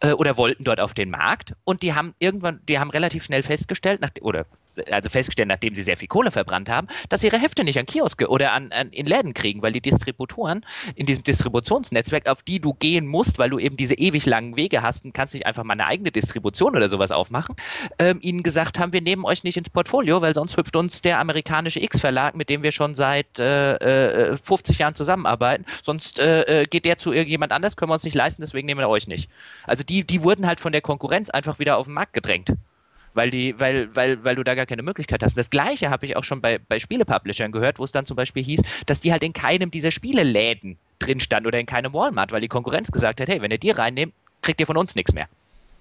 äh, 0.00 0.12
oder 0.12 0.36
wollten 0.36 0.64
dort 0.64 0.80
auf 0.80 0.94
den 0.94 1.10
Markt 1.10 1.54
und 1.64 1.82
die 1.82 1.94
haben 1.94 2.14
irgendwann, 2.18 2.60
die 2.68 2.78
haben 2.78 2.90
relativ 2.90 3.24
schnell 3.24 3.42
festgestellt, 3.42 4.00
nach, 4.00 4.10
oder 4.20 4.46
also 4.90 5.08
festgestellt, 5.08 5.48
nachdem 5.48 5.74
sie 5.74 5.82
sehr 5.82 5.96
viel 5.96 6.08
Kohle 6.08 6.30
verbrannt 6.30 6.68
haben, 6.68 6.88
dass 7.08 7.20
sie 7.20 7.28
ihre 7.28 7.38
Hefte 7.38 7.64
nicht 7.64 7.78
an 7.78 7.86
Kioske 7.86 8.28
oder 8.28 8.52
an, 8.52 8.72
an, 8.72 8.88
in 8.90 9.06
Läden 9.06 9.34
kriegen, 9.34 9.62
weil 9.62 9.72
die 9.72 9.80
Distributoren 9.80 10.64
in 10.94 11.06
diesem 11.06 11.24
Distributionsnetzwerk, 11.24 12.28
auf 12.28 12.42
die 12.42 12.60
du 12.60 12.74
gehen 12.74 13.06
musst, 13.06 13.38
weil 13.38 13.50
du 13.50 13.58
eben 13.58 13.76
diese 13.76 13.94
ewig 13.94 14.26
langen 14.26 14.56
Wege 14.56 14.82
hast 14.82 15.04
und 15.04 15.12
kannst 15.12 15.34
nicht 15.34 15.46
einfach 15.46 15.64
mal 15.64 15.74
eine 15.74 15.86
eigene 15.86 16.10
Distribution 16.10 16.76
oder 16.76 16.88
sowas 16.88 17.10
aufmachen, 17.10 17.56
ähm, 17.98 18.18
ihnen 18.22 18.42
gesagt 18.42 18.78
haben, 18.78 18.92
wir 18.92 19.02
nehmen 19.02 19.24
euch 19.24 19.44
nicht 19.44 19.56
ins 19.56 19.70
Portfolio, 19.70 20.20
weil 20.22 20.34
sonst 20.34 20.56
hüpft 20.56 20.76
uns 20.76 21.02
der 21.02 21.20
amerikanische 21.20 21.80
X-Verlag, 21.80 22.34
mit 22.36 22.50
dem 22.50 22.62
wir 22.62 22.72
schon 22.72 22.94
seit 22.94 23.38
äh, 23.38 24.32
äh, 24.32 24.36
50 24.36 24.78
Jahren 24.78 24.94
zusammenarbeiten, 24.94 25.64
sonst 25.82 26.18
äh, 26.18 26.62
äh, 26.62 26.64
geht 26.64 26.84
der 26.84 26.98
zu 26.98 27.12
irgendjemand 27.12 27.52
anders, 27.52 27.76
können 27.76 27.90
wir 27.90 27.94
uns 27.94 28.04
nicht 28.04 28.14
leisten, 28.14 28.42
deswegen 28.42 28.66
nehmen 28.66 28.80
wir 28.80 28.88
euch 28.88 29.06
nicht. 29.06 29.28
Also 29.64 29.84
die, 29.84 30.04
die 30.06 30.22
wurden 30.22 30.46
halt 30.46 30.60
von 30.60 30.72
der 30.72 30.80
Konkurrenz 30.80 31.30
einfach 31.30 31.58
wieder 31.58 31.76
auf 31.76 31.86
den 31.86 31.94
Markt 31.94 32.12
gedrängt 32.12 32.52
weil, 33.14 33.30
die, 33.30 33.58
weil, 33.58 33.94
weil, 33.94 34.22
weil 34.24 34.36
du 34.36 34.44
da 34.44 34.54
gar 34.54 34.66
keine 34.66 34.82
Möglichkeit 34.82 35.22
hast. 35.22 35.36
Das 35.38 35.50
gleiche 35.50 35.90
habe 35.90 36.04
ich 36.04 36.16
auch 36.16 36.24
schon 36.24 36.40
bei, 36.40 36.58
bei 36.58 36.78
Spiele-Publishern 36.78 37.52
gehört, 37.52 37.78
wo 37.78 37.84
es 37.84 37.92
dann 37.92 38.06
zum 38.06 38.16
Beispiel 38.16 38.44
hieß, 38.44 38.60
dass 38.86 39.00
die 39.00 39.12
halt 39.12 39.22
in 39.22 39.32
keinem 39.32 39.70
dieser 39.70 39.90
Spieleläden 39.90 40.78
drin 40.98 41.20
stand 41.20 41.46
oder 41.46 41.58
in 41.58 41.66
keinem 41.66 41.92
Walmart, 41.92 42.32
weil 42.32 42.40
die 42.40 42.48
Konkurrenz 42.48 42.90
gesagt 42.90 43.20
hat, 43.20 43.28
hey, 43.28 43.40
wenn 43.40 43.50
ihr 43.50 43.58
die 43.58 43.70
reinnehmt, 43.70 44.12
kriegt 44.42 44.60
ihr 44.60 44.66
von 44.66 44.76
uns 44.76 44.94
nichts 44.94 45.12
mehr. 45.12 45.28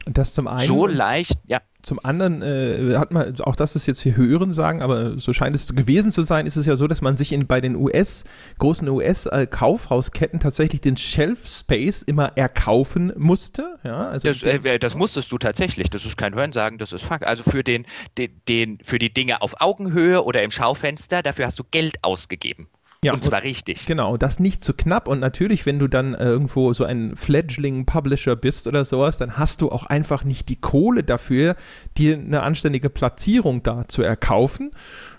Das 0.06 0.34
zum 0.34 0.48
einen. 0.48 0.68
So 0.68 0.86
leicht, 0.86 1.40
ja. 1.46 1.62
Zum 1.82 2.00
anderen 2.04 2.42
äh, 2.42 2.96
hat 2.98 3.12
man, 3.12 3.40
auch 3.42 3.58
das 3.58 3.76
ist 3.76 3.88
jetzt 3.88 4.02
hier 4.02 4.16
Hören 4.16 4.54
sagen, 4.54 4.82
aber 4.82 5.20
so 5.20 5.34
scheint 5.34 5.54
es 5.54 5.76
gewesen 5.76 6.12
zu 6.12 6.22
sein, 6.22 6.46
ist 6.46 6.56
es 6.56 6.66
ja 6.66 6.78
so, 6.78 6.88
dass 6.88 7.02
man 7.02 7.18
sich 7.18 7.34
in, 7.34 7.46
bei 7.46 7.60
den 7.60 7.76
US, 7.76 8.24
großen 8.58 8.88
US-Kaufhausketten 8.88 10.40
tatsächlich 10.40 10.80
den 10.80 10.96
Shelf 10.96 11.46
Space 11.46 12.02
immer 12.02 12.38
erkaufen 12.38 13.12
musste. 13.18 13.80
Ja, 13.84 14.08
also 14.08 14.30
das, 14.30 14.44
äh, 14.44 14.80
das 14.80 14.96
musstest 14.96 15.30
du 15.34 15.38
tatsächlich, 15.38 15.90
das 15.90 16.06
ist 16.06 16.18
kein 16.18 16.34
Hörensagen, 16.36 16.78
das 16.78 16.94
ist 16.94 17.04
Fakt. 17.04 17.28
Also 17.28 17.44
für, 17.44 17.66
den, 17.66 17.86
den, 18.18 18.32
den, 18.48 18.80
für 18.82 19.00
die 19.00 19.14
Dinge 19.14 19.42
auf 19.42 19.60
Augenhöhe 19.60 20.24
oder 20.24 20.42
im 20.42 20.52
Schaufenster, 20.52 21.22
dafür 21.22 21.48
hast 21.48 21.60
du 21.60 21.66
Geld 21.70 22.02
ausgegeben. 22.02 22.68
Ja, 23.04 23.14
und 23.14 23.24
zwar 23.24 23.44
richtig. 23.44 23.86
Genau, 23.86 24.18
das 24.18 24.40
nicht 24.40 24.64
zu 24.64 24.74
knapp. 24.74 25.08
Und 25.08 25.20
natürlich, 25.20 25.66
wenn 25.66 25.80
du 25.80 25.88
dann 25.88 26.14
äh, 26.14 26.26
irgendwo 26.26 26.74
so 26.74 26.86
ein 26.86 27.16
Fledgling-Publisher 27.16 28.36
bist 28.36 28.68
oder 28.68 28.86
sowas, 28.86 29.18
dann 29.18 29.38
hast 29.38 29.62
du 29.62 29.72
auch 29.72 29.86
einfach 29.86 30.24
nicht 30.24 30.50
die 30.50 30.56
Kohle 30.56 31.04
dafür, 31.04 31.56
dir 31.98 32.16
eine 32.16 32.42
anständige 32.44 32.90
Platzierung 32.90 33.64
da 33.64 33.88
zu 33.88 34.02
erkaufen. 34.02 34.72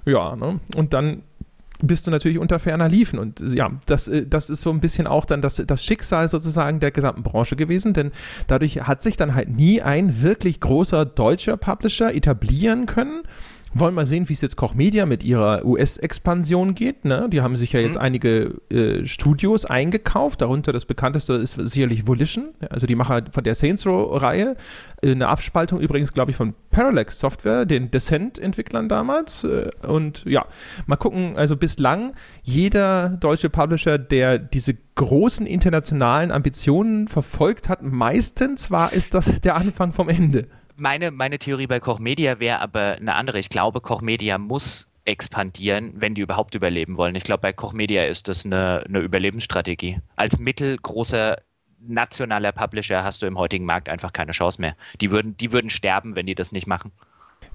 Ja, 0.07 0.37
ne? 0.37 0.61
und 0.75 0.93
dann 0.93 1.23
bist 1.83 2.07
du 2.07 2.11
natürlich 2.11 2.39
unter 2.39 2.59
ferner 2.59 2.89
Liefen. 2.89 3.19
Und 3.19 3.41
ja, 3.41 3.71
das, 3.87 4.09
äh, 4.09 4.27
das 4.27 4.51
ist 4.51 4.63
so 4.63 4.71
ein 4.71 4.81
bisschen 4.81 5.07
auch 5.07 5.25
dann 5.25 5.43
das, 5.43 5.63
das 5.67 5.85
Schicksal 5.85 6.29
sozusagen 6.29 6.81
der 6.81 6.91
gesamten 6.91 7.23
Branche 7.23 7.57
gewesen, 7.57 7.93
denn 7.93 8.13
dadurch 8.47 8.83
hat 8.83 9.03
sich 9.03 9.17
dann 9.17 9.35
halt 9.35 9.49
nie 9.49 9.83
ein 9.83 10.23
wirklich 10.23 10.61
großer 10.61 11.05
deutscher 11.05 11.57
Publisher 11.57 12.15
etablieren 12.15 12.87
können 12.87 13.23
wollen 13.75 13.95
mal 13.95 14.07
sehen, 14.07 14.29
wie 14.29 14.33
es 14.33 14.41
jetzt 14.41 14.57
Koch 14.57 14.75
Media 14.75 15.07
mit 15.07 15.25
ihrer 15.25 15.65
US-Expansion 15.65 16.75
geht. 16.75 17.05
Ne? 17.05 17.29
Die 17.31 17.41
haben 17.41 17.57
sich 17.57 17.73
ja 17.73 17.81
jetzt 17.81 17.97
mhm. 17.97 18.01
einige 18.01 18.61
äh, 18.71 19.07
Studios 19.07 19.65
eingekauft. 19.65 20.41
Darunter 20.41 20.73
das 20.73 20.87
bekannteste 20.87 21.35
ist 21.35 21.55
sicherlich 21.55 22.07
Volition, 22.07 22.55
also 22.71 22.87
die 22.87 22.95
Macher 22.95 23.23
von 23.31 23.45
der 23.45 23.55
Saints 23.55 23.87
Row-Reihe. 23.87 24.57
Äh, 25.03 25.11
eine 25.11 25.29
Abspaltung 25.29 25.81
übrigens, 25.81 26.13
glaube 26.13 26.31
ich, 26.31 26.37
von 26.37 26.55
Parallax 26.71 27.19
Software, 27.19 27.65
den 27.65 27.91
Descent-Entwicklern 27.91 28.89
damals. 28.89 29.45
Äh, 29.45 29.71
und 29.87 30.25
ja, 30.25 30.47
mal 30.87 30.97
gucken. 30.97 31.37
Also 31.37 31.57
bislang 31.57 32.15
jeder 32.43 33.09
deutsche 33.09 33.51
Publisher, 33.51 33.99
der 33.99 34.39
diese 34.39 34.77
großen 34.95 35.47
internationalen 35.47 36.31
Ambitionen 36.31 37.09
verfolgt 37.09 37.69
hat, 37.69 37.83
meistens 37.83 38.71
war 38.71 38.93
es 38.93 39.11
das 39.11 39.41
der 39.41 39.57
Anfang 39.57 39.93
vom 39.93 40.09
Ende 40.09 40.47
meine, 40.77 41.11
meine 41.11 41.39
Theorie 41.39 41.67
bei 41.67 41.81
Koch 41.81 41.99
Media 41.99 42.41
wäre 42.41 42.61
aber 42.61 42.95
eine 42.95 43.15
andere. 43.15 43.39
Ich 43.39 43.49
glaube, 43.49 43.81
Koch 43.81 44.01
Media 44.01 44.39
muss 44.39 44.87
expandieren, 45.05 45.93
wenn 45.97 46.15
die 46.15 46.23
überhaupt 46.23 46.55
überleben 46.55 46.97
wollen. 46.97 47.15
Ich 47.15 47.25
glaube, 47.25 47.43
bei 47.43 47.53
Koch 47.53 47.73
Media 47.73 48.05
ist 48.05 48.29
das 48.29 48.45
eine, 48.45 48.85
eine 48.87 49.01
Überlebensstrategie. 49.01 50.01
Als 50.17 50.39
mittelgroßer 50.39 51.37
nationaler 51.87 52.53
Publisher 52.53 53.05
hast 53.05 53.23
du 53.23 53.27
im 53.27 53.39
heutigen 53.39 53.67
Markt 53.67 53.89
einfach 53.89 54.13
keine 54.13 54.33
Chance 54.33 54.61
mehr. 54.61 54.77
Die 55.01 55.11
würden, 55.11 55.37
die 55.37 55.53
würden 55.53 55.69
sterben, 55.69 56.17
wenn 56.17 56.27
die 56.27 56.35
das 56.35 56.53
nicht 56.53 56.67
machen. 56.67 56.93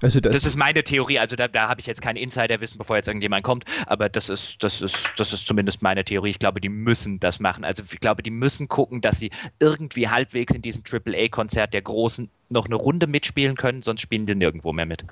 Also 0.02 0.20
das, 0.20 0.34
das, 0.34 0.44
ist 0.46 0.56
meine 0.56 0.82
Theorie, 0.82 1.18
also 1.18 1.36
da, 1.36 1.46
da 1.46 1.68
habe 1.68 1.80
ich 1.80 1.86
jetzt 1.86 2.00
kein 2.00 2.16
Insiderwissen, 2.16 2.78
bevor 2.78 2.96
jetzt 2.96 3.08
irgendjemand 3.08 3.44
kommt, 3.44 3.64
aber 3.86 4.08
das 4.08 4.30
ist, 4.30 4.62
das, 4.62 4.80
ist, 4.80 4.96
das 5.16 5.34
ist 5.34 5.46
zumindest 5.46 5.82
meine 5.82 6.04
Theorie. 6.04 6.30
Ich 6.30 6.38
glaube, 6.38 6.60
die 6.60 6.70
müssen 6.70 7.20
das 7.20 7.38
machen. 7.38 7.64
Also 7.64 7.82
ich 7.90 8.00
glaube, 8.00 8.22
die 8.22 8.30
müssen 8.30 8.68
gucken, 8.68 9.02
dass 9.02 9.18
sie 9.18 9.30
irgendwie 9.58 10.08
halbwegs 10.08 10.54
in 10.54 10.62
diesem 10.62 10.82
AAA-Konzert 10.90 11.74
der 11.74 11.82
Großen 11.82 12.30
noch 12.50 12.66
eine 12.66 12.74
Runde 12.74 13.06
mitspielen 13.06 13.56
können, 13.56 13.82
sonst 13.82 14.00
spielen 14.00 14.26
die 14.26 14.34
nirgendwo 14.34 14.72
mehr 14.72 14.86
mit. 14.86 15.04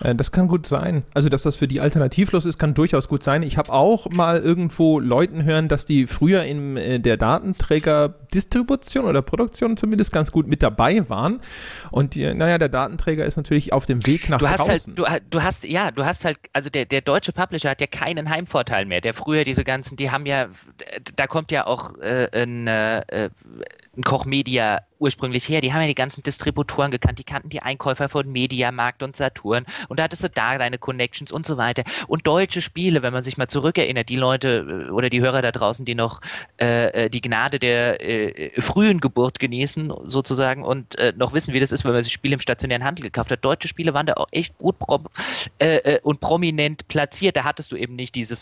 Äh, 0.00 0.14
das 0.14 0.32
kann 0.32 0.46
gut 0.46 0.66
sein. 0.66 1.02
Also, 1.12 1.28
dass 1.28 1.42
das 1.42 1.56
für 1.56 1.68
die 1.68 1.80
alternativlos 1.80 2.46
ist, 2.46 2.58
kann 2.58 2.74
durchaus 2.74 3.08
gut 3.08 3.22
sein. 3.22 3.42
Ich 3.42 3.58
habe 3.58 3.72
auch 3.72 4.08
mal 4.10 4.40
irgendwo 4.40 5.00
Leuten 5.00 5.44
hören, 5.44 5.68
dass 5.68 5.84
die 5.84 6.06
früher 6.06 6.44
in 6.44 6.76
äh, 6.76 7.00
der 7.00 7.16
Datenträger-Distribution 7.16 9.04
oder 9.04 9.22
Produktion 9.22 9.76
zumindest 9.76 10.12
ganz 10.12 10.30
gut 10.30 10.46
mit 10.46 10.62
dabei 10.62 11.08
waren. 11.08 11.40
Und 11.90 12.14
die, 12.14 12.32
naja, 12.32 12.58
der 12.58 12.68
Datenträger 12.68 13.24
ist 13.24 13.36
natürlich 13.36 13.72
auf 13.72 13.86
dem 13.86 14.06
Weg 14.06 14.28
nach 14.28 14.38
du 14.38 14.48
hast 14.48 14.60
draußen. 14.60 14.96
Halt, 14.96 15.22
du, 15.26 15.38
du 15.38 15.42
hast, 15.42 15.64
ja, 15.64 15.90
du 15.90 16.04
hast 16.04 16.24
halt, 16.24 16.38
also 16.52 16.70
der, 16.70 16.84
der 16.84 17.00
deutsche 17.00 17.32
Publisher 17.32 17.70
hat 17.70 17.80
ja 17.80 17.88
keinen 17.88 18.30
Heimvorteil 18.30 18.86
mehr. 18.86 19.00
Der 19.00 19.14
früher 19.14 19.44
diese 19.44 19.64
ganzen, 19.64 19.96
die 19.96 20.10
haben 20.10 20.26
ja, 20.26 20.48
da 21.16 21.26
kommt 21.26 21.50
ja 21.50 21.66
auch 21.66 21.98
äh, 21.98 22.28
ein, 22.32 22.68
äh, 22.68 23.02
ein 23.10 23.30
Koch 24.02 24.24
Media 24.24 24.80
ursprünglich 24.98 25.48
her. 25.48 25.60
Die 25.60 25.72
haben 25.72 25.82
ja 25.82 25.86
die 25.86 25.94
ganzen 25.94 26.22
Distributoren 26.22 26.90
gekannt, 26.90 27.18
die 27.18 27.24
kannten 27.24 27.50
die 27.50 27.60
Einkäufer 27.60 28.08
von 28.08 28.30
Mediamarkt 28.30 29.02
und 29.02 29.14
Saturn 29.14 29.66
und 29.88 29.98
da 29.98 30.04
hattest 30.04 30.24
du 30.24 30.30
da 30.30 30.56
deine 30.58 30.78
Connections 30.78 31.30
und 31.30 31.44
so 31.46 31.56
weiter. 31.56 31.84
Und 32.08 32.26
deutsche 32.26 32.62
Spiele, 32.62 33.02
wenn 33.02 33.12
man 33.12 33.22
sich 33.22 33.36
mal 33.36 33.46
zurückerinnert, 33.46 34.08
die 34.08 34.16
Leute 34.16 34.86
äh, 34.88 34.90
oder 34.90 35.10
die 35.10 35.20
Hörer 35.20 35.42
da 35.42 35.52
draußen, 35.52 35.84
die 35.84 35.94
noch 35.94 36.20
äh, 36.60 37.04
äh, 37.04 37.10
die 37.10 37.20
Gnade 37.20 37.58
der 37.58 38.00
äh, 38.00 38.60
frühen 38.60 39.00
Geburt 39.00 39.38
genießen 39.38 39.92
sozusagen 40.04 40.64
und 40.64 40.98
äh, 40.98 41.12
noch 41.16 41.32
wissen, 41.32 41.52
wie 41.52 41.60
das 41.60 41.72
ist, 41.72 41.84
wenn 41.84 41.92
man 41.92 42.02
sich 42.02 42.12
Spiele 42.12 42.34
im 42.34 42.40
stationären 42.40 42.84
Handel 42.84 43.02
gekauft 43.02 43.30
hat. 43.30 43.44
Deutsche 43.44 43.68
Spiele 43.68 43.94
waren 43.94 44.06
da 44.06 44.14
auch 44.14 44.28
echt 44.30 44.56
gut 44.58 44.78
prom 44.78 45.06
äh, 45.58 45.98
und 46.00 46.20
prominent 46.20 46.88
platziert. 46.88 47.36
Da 47.36 47.44
hattest 47.44 47.72
du 47.72 47.76
eben 47.76 47.94
nicht 47.94 48.14
diese 48.14 48.38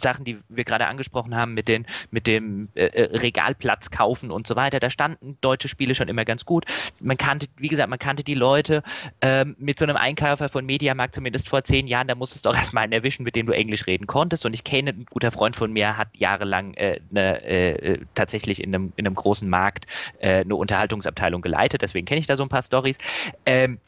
Sachen, 0.00 0.24
die 0.24 0.38
wir 0.48 0.64
gerade 0.64 0.86
angesprochen 0.86 1.34
haben, 1.34 1.54
mit, 1.54 1.68
den, 1.68 1.86
mit 2.10 2.26
dem 2.26 2.68
äh, 2.74 2.86
äh, 2.86 3.16
Regalplatz 3.18 3.90
kaufen 3.90 4.30
und 4.30 4.46
so 4.46 4.56
weiter, 4.56 4.80
da 4.80 4.90
standen 4.90 5.38
deutsche 5.40 5.68
Spiele 5.68 5.94
schon 5.94 6.08
immer 6.08 6.24
ganz 6.24 6.44
gut. 6.44 6.64
Man 7.00 7.16
kannte, 7.16 7.46
wie 7.56 7.68
gesagt, 7.68 7.88
man 7.88 7.98
kannte 7.98 8.24
die 8.24 8.34
Leute 8.34 8.82
ähm, 9.20 9.56
mit 9.58 9.78
so 9.78 9.84
einem 9.84 9.96
Einkäufer 9.96 10.48
von 10.48 10.66
Mediamarkt 10.66 11.14
zumindest 11.14 11.48
vor 11.48 11.64
zehn 11.64 11.86
Jahren, 11.86 12.08
da 12.08 12.14
musstest 12.14 12.44
du 12.44 12.50
auch 12.50 12.54
erstmal 12.56 12.84
einen 12.84 12.92
erwischen, 12.92 13.22
mit 13.22 13.36
dem 13.36 13.46
du 13.46 13.52
Englisch 13.52 13.86
reden 13.86 14.06
konntest. 14.06 14.46
Und 14.46 14.54
ich 14.54 14.64
kenne, 14.64 14.90
ein 14.90 15.06
guter 15.08 15.30
Freund 15.30 15.56
von 15.56 15.72
mir 15.72 15.96
hat 15.96 16.08
jahrelang 16.16 16.74
äh, 16.74 17.00
ne, 17.10 17.42
äh, 17.44 17.98
tatsächlich 18.14 18.62
in 18.62 18.74
einem, 18.74 18.92
in 18.96 19.06
einem 19.06 19.14
großen 19.14 19.48
Markt 19.48 19.86
äh, 20.18 20.40
eine 20.40 20.54
Unterhaltungsabteilung 20.56 21.42
geleitet, 21.42 21.82
deswegen 21.82 22.06
kenne 22.06 22.20
ich 22.20 22.26
da 22.26 22.36
so 22.36 22.42
ein 22.42 22.48
paar 22.48 22.62
Stories. 22.62 22.98
Ähm, 23.46 23.78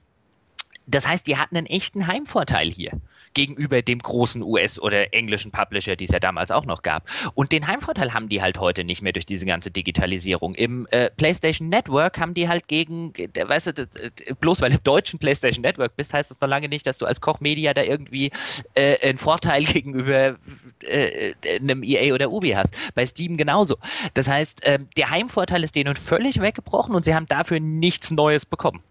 das 0.87 1.07
heißt, 1.07 1.27
die 1.27 1.37
hatten 1.37 1.57
einen 1.57 1.67
echten 1.67 2.07
Heimvorteil 2.07 2.71
hier 2.71 2.93
gegenüber 3.35 3.83
dem 3.83 3.99
großen 3.99 4.43
US- 4.43 4.79
oder 4.79 5.13
englischen 5.15 5.51
Publisher, 5.51 5.97
die 5.97 6.05
es 6.05 6.11
ja 6.11 6.21
damals 6.21 6.51
auch 6.51 6.65
noch 6.65 6.83
gab. 6.83 7.09
Und 7.35 7.53
den 7.53 7.67
Heimvorteil 7.67 8.15
haben 8.15 8.29
die 8.29 8.43
halt 8.43 8.59
heute 8.59 8.85
nicht 8.85 9.03
mehr 9.03 9.13
durch 9.13 9.27
diese 9.27 9.47
ganze 9.47 9.71
Digitalisierung. 9.71 10.55
Im 10.55 10.87
äh, 10.91 11.11
PlayStation 11.11 11.69
Network 11.69 12.19
haben 12.19 12.35
die 12.35 12.49
halt 12.49 12.69
gegen, 12.69 13.13
äh, 13.15 13.49
weißt 13.49 13.79
du, 13.79 13.83
äh, 13.83 14.35
bloß 14.41 14.61
weil 14.61 14.71
du 14.71 14.77
im 14.77 14.85
deutschen 14.85 15.19
PlayStation 15.19 15.63
Network 15.63 15.97
bist, 15.97 16.15
heißt 16.15 16.31
das 16.31 16.41
noch 16.41 16.49
lange 16.49 16.69
nicht, 16.69 16.87
dass 16.87 16.99
du 16.99 17.07
als 17.07 17.21
Koch 17.21 17.41
Media 17.41 17.75
da 17.75 17.83
irgendwie 17.83 18.31
äh, 18.75 18.99
einen 19.09 19.19
Vorteil 19.19 19.65
gegenüber 19.73 20.37
äh, 20.81 21.35
einem 21.45 21.83
EA 21.83 22.15
oder 22.15 22.31
Ubi 22.31 22.51
hast. 22.51 22.77
Bei 22.95 23.07
Steam 23.07 23.37
genauso. 23.37 23.77
Das 24.15 24.29
heißt, 24.29 24.61
ähm, 24.65 24.89
der 24.97 25.11
Heimvorteil 25.11 25.65
ist 25.65 25.77
denen 25.77 25.97
völlig 25.97 26.41
weggebrochen 26.41 26.95
und 26.95 27.05
sie 27.05 27.15
haben 27.15 27.27
dafür 27.27 27.61
nichts 27.61 28.11
Neues 28.11 28.47
bekommen. 28.47 28.83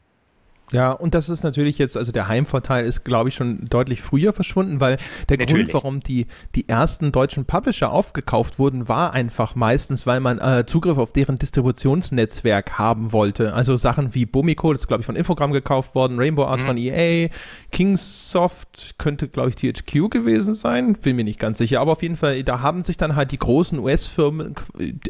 Ja, 0.72 0.94
und 0.94 1.14
das 1.14 1.28
ist 1.28 1.44
natürlich 1.44 1.78
jetzt, 1.78 1.98
also 1.98 2.14
der 2.14 2.30
Heimvorteil 2.30 2.86
ist, 2.86 3.04
glaube 3.04 3.30
ich, 3.30 3.36
schon 3.36 3.68
deutlich 3.70 4.02
früher 4.02 4.32
verschwunden, 4.32 4.80
weil 4.80 4.98
der 5.28 5.38
natürlich. 5.38 5.68
Grund, 5.68 5.74
warum 5.74 6.00
die, 6.00 6.28
die 6.56 6.70
ersten 6.70 7.12
deutschen 7.12 7.46
Publisher 7.46 7.92
aufgekauft 7.92 8.58
wurden, 8.58 8.88
war 8.88 9.12
einfach 9.12 9.56
meistens, 9.56 10.08
weil 10.08 10.22
man 10.22 10.40
äh, 10.40 10.66
Zugriff 10.66 10.98
auf 10.98 11.12
deren 11.12 11.38
Distributionsnetzwerk 11.38 12.78
haben 12.78 13.12
wollte. 13.12 13.54
Also 13.54 13.76
Sachen 13.76 14.16
wie 14.16 14.26
Bomico, 14.26 14.72
das 14.72 14.84
ist, 14.84 14.88
glaube 14.88 15.02
ich, 15.02 15.06
von 15.06 15.18
Infogramm 15.18 15.52
gekauft 15.52 15.94
worden, 15.94 16.18
Rainbow 16.18 16.46
Arts 16.46 16.64
mhm. 16.64 16.68
von 16.68 16.78
EA, 16.78 17.28
Kingsoft 17.72 18.96
könnte, 18.98 19.28
glaube 19.28 19.50
ich, 19.50 19.56
THQ 19.56 20.10
gewesen 20.10 20.56
sein, 20.56 20.94
bin 20.94 21.18
mir 21.18 21.26
nicht 21.26 21.40
ganz 21.40 21.58
sicher, 21.58 21.82
aber 21.82 21.92
auf 21.92 22.02
jeden 22.02 22.16
Fall, 22.16 22.44
da 22.44 22.62
haben 22.62 22.86
sich 22.86 22.96
dann 22.96 23.16
halt 23.18 23.32
die 23.32 23.40
großen 23.40 23.78
US-Firmen 23.78 24.56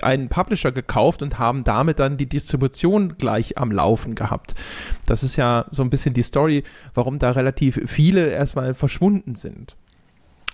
einen 0.01 0.29
Publisher 0.29 0.71
gekauft 0.71 1.21
und 1.21 1.37
haben 1.37 1.63
damit 1.63 1.99
dann 1.99 2.17
die 2.17 2.25
Distribution 2.25 3.17
gleich 3.19 3.59
am 3.59 3.71
Laufen 3.71 4.15
gehabt. 4.15 4.55
Das 5.05 5.21
ist 5.21 5.35
ja 5.35 5.50
so 5.71 5.83
ein 5.83 5.89
bisschen 5.89 6.13
die 6.13 6.23
Story, 6.23 6.63
warum 6.93 7.19
da 7.19 7.31
relativ 7.31 7.79
viele 7.85 8.29
erstmal 8.29 8.73
verschwunden 8.73 9.35
sind. 9.35 9.75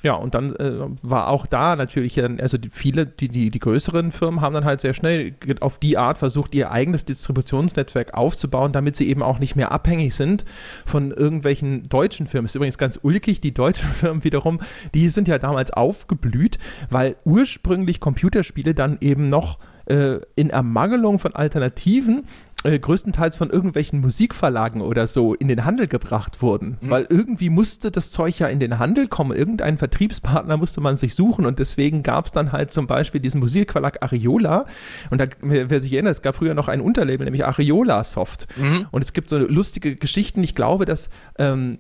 Ja, 0.04 0.14
und 0.14 0.36
dann 0.36 0.56
äh, 0.56 0.74
war 1.02 1.28
auch 1.30 1.48
da 1.48 1.76
natürlich, 1.76 2.22
also 2.24 2.58
die, 2.58 2.70
viele, 2.70 3.08
die, 3.08 3.30
die, 3.30 3.50
die 3.50 3.60
größeren 3.60 4.12
Firmen 4.12 4.42
haben 4.42 4.54
dann 4.54 4.64
halt 4.64 4.80
sehr 4.80 4.94
schnell 4.94 5.34
auf 5.60 5.80
die 5.80 5.98
Art 5.98 6.20
versucht, 6.20 6.54
ihr 6.54 6.72
eigenes 6.72 7.04
Distributionsnetzwerk 7.06 8.14
aufzubauen, 8.14 8.72
damit 8.72 8.96
sie 8.96 9.10
eben 9.10 9.24
auch 9.24 9.40
nicht 9.40 9.56
mehr 9.56 9.72
abhängig 9.72 10.14
sind 10.14 10.46
von 10.86 11.12
irgendwelchen 11.12 11.90
deutschen 11.90 12.28
Firmen. 12.28 12.46
Ist 12.46 12.56
übrigens 12.56 12.78
ganz 12.78 13.00
ulkig, 13.02 13.42
die 13.42 13.54
deutschen 13.54 13.90
Firmen 13.94 14.24
wiederum, 14.24 14.60
die 14.94 15.10
sind 15.10 15.28
ja 15.28 15.40
damals 15.40 15.72
aufgeblüht, 15.72 16.60
weil 16.92 17.16
ursprünglich 17.26 18.00
Computerspiele 18.00 18.76
dann 18.76 19.00
eben 19.02 19.30
noch 19.30 19.58
äh, 19.88 20.20
in 20.36 20.52
Ermangelung 20.52 21.18
von 21.18 21.34
Alternativen 21.34 22.26
äh, 22.63 22.80
größtenteils 22.80 23.36
von 23.36 23.50
irgendwelchen 23.52 24.02
Musikverlagen 24.02 24.82
oder 24.82 25.06
so 25.06 25.36
in 25.36 25.48
den 25.48 25.63
Handel 25.63 25.88
gebracht 25.88 26.41
wurden. 26.41 26.78
Mhm. 26.82 26.89
Weil 26.89 27.08
irgendwie 27.10 27.50
musste 27.50 27.91
das 27.91 28.10
Zeug 28.10 28.39
ja 28.39 28.48
in 28.48 28.60
den 28.60 28.80
Handel 28.80 29.08
kommen. 29.08 29.38
Irgendeinen 29.38 29.78
Vertriebspartner 29.78 30.58
musste 30.58 30.82
man 30.82 30.98
sich 30.98 31.13
suchen 31.13 31.46
und 31.46 31.60
deswegen 31.60 32.02
gab 32.02 32.26
es 32.26 32.32
dann 32.32 32.52
halt 32.52 32.72
zum 32.72 32.88
Beispiel 32.88 33.22
diesen 33.22 33.39
Musikverlag 33.39 34.02
Ariola. 34.02 34.65
Und 35.12 35.22
da, 35.22 35.28
wer, 35.41 35.70
wer 35.70 35.80
sich 35.80 35.93
erinnert, 35.93 36.13
es 36.13 36.22
gab 36.24 36.36
früher 36.36 36.56
noch 36.56 36.67
ein 36.67 36.82
Unterlabel, 36.82 37.26
nämlich 37.26 37.46
Ariola 37.46 38.04
Soft. 38.04 38.48
Mhm. 38.58 38.88
Und 38.89 39.04
es 39.04 39.13
gibt 39.13 39.30
so 39.30 39.38
lustige 39.38 39.96
Geschichten. 39.96 40.43
Ich 40.43 40.56
glaube, 40.56 40.86
dass 40.86 41.10
ähm, 41.38 41.78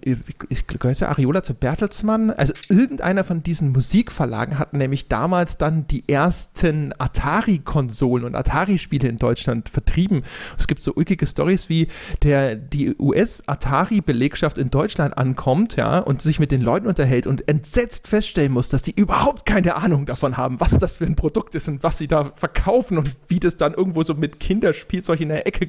ich, 0.49 0.67
gehörte 0.67 1.09
Ariola 1.09 1.41
zu 1.41 1.55
Bertelsmann. 1.55 2.29
Also 2.29 2.53
irgendeiner 2.69 3.23
von 3.23 3.41
diesen 3.41 3.71
Musikverlagen 3.71 4.59
hat 4.59 4.73
nämlich 4.73 5.07
damals 5.07 5.57
dann 5.57 5.87
die 5.87 6.07
ersten 6.07 6.93
Atari-Konsolen 6.99 8.25
und 8.25 8.35
Atari-Spiele 8.35 9.07
in 9.07 9.17
Deutschland 9.17 9.69
vertrieben. 9.69 10.21
Es 10.57 10.66
gibt 10.67 10.81
so 10.81 10.93
ulkige 10.93 11.25
Stories, 11.25 11.69
wie 11.69 11.87
der, 12.23 12.55
die 12.55 12.95
US-Atari-Belegschaft 12.97 14.57
in 14.57 14.69
Deutschland 14.69 15.17
ankommt, 15.17 15.75
ja, 15.75 15.99
und 15.99 16.21
sich 16.21 16.39
mit 16.39 16.51
den 16.51 16.61
Leuten 16.61 16.87
unterhält 16.87 17.27
und 17.27 17.47
entsetzt 17.47 18.07
feststellen 18.07 18.51
muss, 18.51 18.69
dass 18.69 18.81
die 18.81 18.93
überhaupt 18.95 19.45
keine 19.45 19.75
Ahnung 19.75 20.05
davon 20.05 20.37
haben, 20.37 20.59
was 20.59 20.77
das 20.77 20.97
für 20.97 21.05
ein 21.05 21.15
Produkt 21.15 21.55
ist 21.55 21.67
und 21.67 21.83
was 21.83 21.97
sie 21.97 22.07
da 22.07 22.31
verkaufen 22.35 22.97
und 22.97 23.11
wie 23.27 23.39
das 23.39 23.57
dann 23.57 23.73
irgendwo 23.73 24.03
so 24.03 24.13
mit 24.13 24.39
Kinderspielzeug 24.39 25.21
in 25.21 25.29
der 25.29 25.47
Ecke 25.47 25.65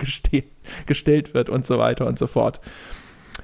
gestellt 0.87 1.35
wird 1.35 1.49
und 1.49 1.65
so 1.65 1.79
weiter 1.79 2.07
und 2.07 2.19
so 2.19 2.27
fort. 2.27 2.61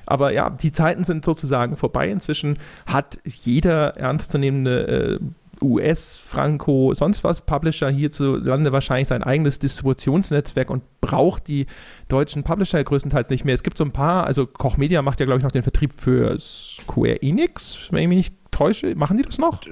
Aber 0.06 0.32
ja, 0.32 0.50
die 0.50 0.72
Zeiten 0.72 1.04
sind 1.04 1.24
sozusagen 1.24 1.76
vorbei. 1.76 2.10
Inzwischen 2.10 2.58
hat 2.86 3.18
jeder 3.24 3.96
ernstzunehmende 3.96 5.18
äh, 5.20 5.24
US, 5.64 6.18
Franco, 6.18 6.92
sonst 6.94 7.24
was 7.24 7.40
Publisher 7.40 7.90
hierzulande 7.90 8.72
wahrscheinlich 8.72 9.08
sein 9.08 9.22
eigenes 9.22 9.58
Distributionsnetzwerk 9.58 10.70
und 10.70 10.82
braucht 11.00 11.48
die 11.48 11.66
deutschen 12.08 12.44
Publisher 12.44 12.82
größtenteils 12.84 13.30
nicht 13.30 13.44
mehr. 13.44 13.54
Es 13.54 13.62
gibt 13.62 13.78
so 13.78 13.84
ein 13.84 13.92
paar, 13.92 14.26
also 14.26 14.46
Koch 14.46 14.76
Media 14.76 15.02
macht 15.02 15.20
ja, 15.20 15.26
glaube 15.26 15.38
ich, 15.38 15.44
noch 15.44 15.52
den 15.52 15.62
Vertrieb 15.62 15.94
für 15.96 16.38
Square 16.38 17.22
Enix, 17.22 17.88
wenn 17.90 18.02
ich 18.02 18.08
mich 18.08 18.16
nicht 18.16 18.34
täusche. 18.50 18.94
Machen 18.94 19.16
die 19.16 19.22
das 19.22 19.38
noch? 19.38 19.62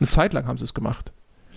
Eine 0.00 0.08
Zeit 0.08 0.32
lang 0.32 0.46
haben 0.46 0.58
sie 0.58 0.64
es 0.64 0.74
gemacht. 0.74 1.12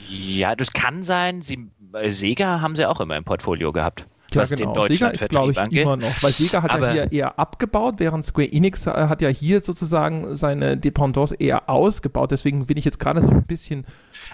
Ja, 0.07 0.55
das 0.55 0.71
kann 0.71 1.03
sein. 1.03 1.41
Sie, 1.41 1.69
äh, 1.93 2.11
Sega 2.11 2.61
haben 2.61 2.75
sie 2.75 2.87
auch 2.87 3.01
immer 3.01 3.17
im 3.17 3.23
Portfolio 3.23 3.71
gehabt 3.71 4.05
ja, 4.35 4.41
was 4.41 4.51
genau. 4.51 4.87
den 4.87 4.93
Sega 4.93 5.07
ist, 5.09 5.29
glaube 5.29 5.51
ich, 5.51 5.59
angeht. 5.59 5.83
immer 5.83 5.97
noch. 5.97 6.23
Weil 6.23 6.31
Sega 6.31 6.61
hat 6.63 6.71
Aber 6.71 6.87
ja 6.87 7.03
hier 7.03 7.11
eher 7.11 7.39
abgebaut, 7.39 7.95
während 7.97 8.25
Square 8.25 8.51
Enix 8.51 8.85
äh, 8.87 8.91
hat 8.91 9.21
ja 9.21 9.29
hier 9.29 9.61
sozusagen 9.61 10.35
seine 10.35 10.77
Dependance 10.77 11.35
eher 11.35 11.69
ausgebaut. 11.69 12.31
Deswegen 12.31 12.65
bin 12.65 12.77
ich 12.77 12.85
jetzt 12.85 12.99
gerade 12.99 13.21
so 13.21 13.29
ein 13.29 13.43
bisschen 13.43 13.85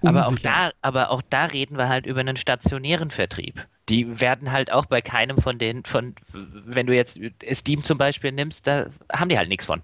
unsicher. 0.01 0.09
Aber 0.09 0.27
auch, 0.27 0.39
da, 0.39 0.71
aber 0.81 1.11
auch 1.11 1.21
da 1.29 1.45
reden 1.45 1.77
wir 1.77 1.89
halt 1.89 2.05
über 2.05 2.19
einen 2.19 2.37
stationären 2.37 3.11
Vertrieb. 3.11 3.65
Die 3.89 4.19
werden 4.19 4.51
halt 4.51 4.71
auch 4.71 4.85
bei 4.85 5.01
keinem 5.01 5.37
von 5.37 5.57
den, 5.57 5.83
von, 5.85 6.15
wenn 6.33 6.87
du 6.87 6.95
jetzt 6.95 7.19
Steam 7.53 7.83
zum 7.83 7.97
Beispiel 7.97 8.31
nimmst, 8.31 8.67
da 8.67 8.87
haben 9.11 9.29
die 9.29 9.37
halt 9.37 9.49
nichts 9.49 9.65
von. 9.65 9.81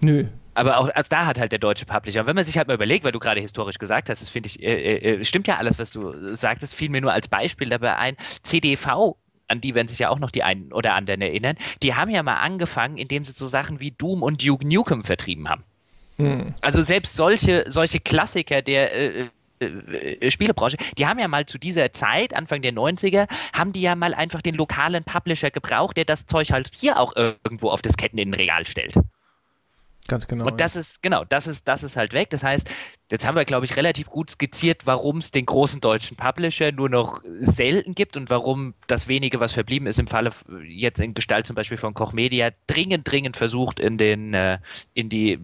Nö, 0.00 0.26
aber 0.54 0.78
auch 0.78 0.88
als 0.94 1.08
da 1.08 1.26
hat 1.26 1.38
halt 1.38 1.52
der 1.52 1.58
deutsche 1.58 1.86
Publisher. 1.86 2.20
Und 2.20 2.26
wenn 2.26 2.36
man 2.36 2.44
sich 2.44 2.56
halt 2.56 2.68
mal 2.68 2.74
überlegt, 2.74 3.04
weil 3.04 3.12
du 3.12 3.18
gerade 3.18 3.40
historisch 3.40 3.78
gesagt 3.78 4.08
hast, 4.08 4.22
das 4.22 4.28
finde 4.28 4.48
ich, 4.48 4.62
äh, 4.62 4.96
äh, 4.96 5.20
äh, 5.20 5.24
stimmt 5.24 5.46
ja 5.46 5.56
alles, 5.56 5.78
was 5.78 5.90
du 5.90 6.34
sagtest, 6.34 6.74
fiel 6.74 6.88
mir 6.88 7.00
nur 7.00 7.12
als 7.12 7.28
Beispiel 7.28 7.68
dabei 7.68 7.96
ein. 7.96 8.16
CDV 8.42 9.16
an 9.48 9.60
die 9.60 9.74
werden 9.74 9.88
sich 9.88 9.98
ja 9.98 10.08
auch 10.08 10.18
noch 10.18 10.30
die 10.30 10.42
einen 10.42 10.72
oder 10.72 10.94
anderen 10.94 11.20
erinnern, 11.20 11.56
die 11.82 11.94
haben 11.94 12.10
ja 12.10 12.22
mal 12.22 12.36
angefangen, 12.36 12.96
indem 12.96 13.24
sie 13.24 13.32
so 13.32 13.46
Sachen 13.46 13.80
wie 13.80 13.90
Doom 13.90 14.22
und 14.22 14.44
Duke 14.44 14.66
Nukem 14.66 15.04
vertrieben 15.04 15.48
haben. 15.48 15.64
Hm. 16.16 16.54
Also 16.60 16.82
selbst 16.82 17.14
solche, 17.14 17.64
solche 17.68 18.00
Klassiker 18.00 18.62
der 18.62 18.94
äh, 18.94 19.28
äh, 19.60 19.66
äh, 19.66 20.30
Spielebranche, 20.30 20.76
die 20.96 21.06
haben 21.06 21.18
ja 21.18 21.28
mal 21.28 21.46
zu 21.46 21.58
dieser 21.58 21.92
Zeit, 21.92 22.34
Anfang 22.34 22.62
der 22.62 22.72
90er, 22.72 23.26
haben 23.52 23.72
die 23.72 23.82
ja 23.82 23.94
mal 23.94 24.14
einfach 24.14 24.42
den 24.42 24.54
lokalen 24.54 25.04
Publisher 25.04 25.50
gebraucht, 25.50 25.96
der 25.96 26.04
das 26.04 26.26
Zeug 26.26 26.50
halt 26.50 26.70
hier 26.72 26.98
auch 26.98 27.14
irgendwo 27.16 27.70
auf 27.70 27.82
Disketten 27.82 28.18
in 28.18 28.30
ein 28.30 28.34
Regal 28.34 28.66
stellt. 28.66 28.94
Ganz 30.06 30.26
genau. 30.26 30.46
Und 30.46 30.60
das 30.60 30.74
ja. 30.74 30.80
ist, 30.80 31.02
genau, 31.02 31.24
das 31.24 31.46
ist, 31.46 31.66
das 31.66 31.82
ist 31.82 31.96
halt 31.96 32.12
weg. 32.12 32.28
Das 32.28 32.42
heißt, 32.42 32.68
jetzt 33.10 33.26
haben 33.26 33.36
wir, 33.36 33.46
glaube 33.46 33.64
ich, 33.64 33.76
relativ 33.76 34.10
gut 34.10 34.30
skizziert, 34.30 34.86
warum 34.86 35.18
es 35.18 35.30
den 35.30 35.46
großen 35.46 35.80
deutschen 35.80 36.16
Publisher 36.16 36.72
nur 36.72 36.90
noch 36.90 37.22
selten 37.40 37.94
gibt 37.94 38.16
und 38.18 38.28
warum 38.28 38.74
das 38.86 39.08
wenige, 39.08 39.40
was 39.40 39.52
verblieben 39.52 39.86
ist, 39.86 39.98
im 39.98 40.06
Falle 40.06 40.30
jetzt 40.68 41.00
in 41.00 41.14
Gestalt 41.14 41.46
zum 41.46 41.56
Beispiel 41.56 41.78
von 41.78 41.94
Koch 41.94 42.12
Media, 42.12 42.50
dringend, 42.66 43.10
dringend 43.10 43.36
versucht, 43.36 43.80
in 43.80 43.96
den, 43.96 44.34
äh, 44.34 44.58
in 44.92 45.08
die 45.08 45.38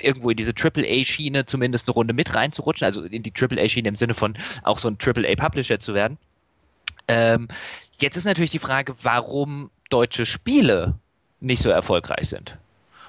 irgendwo 0.00 0.30
in 0.30 0.36
diese 0.36 0.52
AAA-Schiene 0.52 1.46
zumindest 1.46 1.88
eine 1.88 1.94
Runde 1.94 2.14
mit 2.14 2.34
reinzurutschen, 2.34 2.84
also 2.84 3.02
in 3.02 3.22
die 3.22 3.32
AAA-Schiene 3.32 3.88
im 3.88 3.96
Sinne 3.96 4.14
von 4.14 4.34
auch 4.62 4.78
so 4.78 4.88
ein 4.88 4.98
AAA-Publisher 5.02 5.80
zu 5.80 5.94
werden. 5.94 6.18
Ähm, 7.08 7.48
jetzt 7.98 8.16
ist 8.16 8.24
natürlich 8.24 8.50
die 8.50 8.58
Frage, 8.58 8.94
warum 9.02 9.70
deutsche 9.90 10.26
Spiele 10.26 10.94
nicht 11.40 11.62
so 11.62 11.70
erfolgreich 11.70 12.28
sind. 12.28 12.56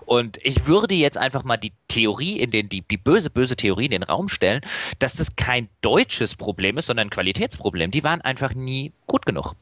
Und 0.08 0.40
ich 0.42 0.68
würde 0.68 0.96
jetzt 0.96 1.18
einfach 1.18 1.44
mal 1.44 1.58
die 1.58 1.74
Theorie 1.90 2.40
in 2.40 2.50
den, 2.50 2.70
die, 2.70 2.82
die 2.82 2.96
böse, 2.96 3.30
böse 3.30 3.58
Theorie 3.58 3.86
in 3.86 3.92
den 3.92 4.04
Raum 4.04 4.30
stellen, 4.30 4.62
dass 5.00 5.14
das 5.14 5.36
kein 5.36 5.68
deutsches 5.82 6.38
Problem 6.38 6.78
ist, 6.78 6.86
sondern 6.86 7.08
ein 7.08 7.12
Qualitätsproblem. 7.12 7.92
Die 7.92 8.06
waren 8.06 8.22
einfach 8.22 8.54
nie 8.56 8.94
gut 9.06 9.26
genug. 9.26 9.54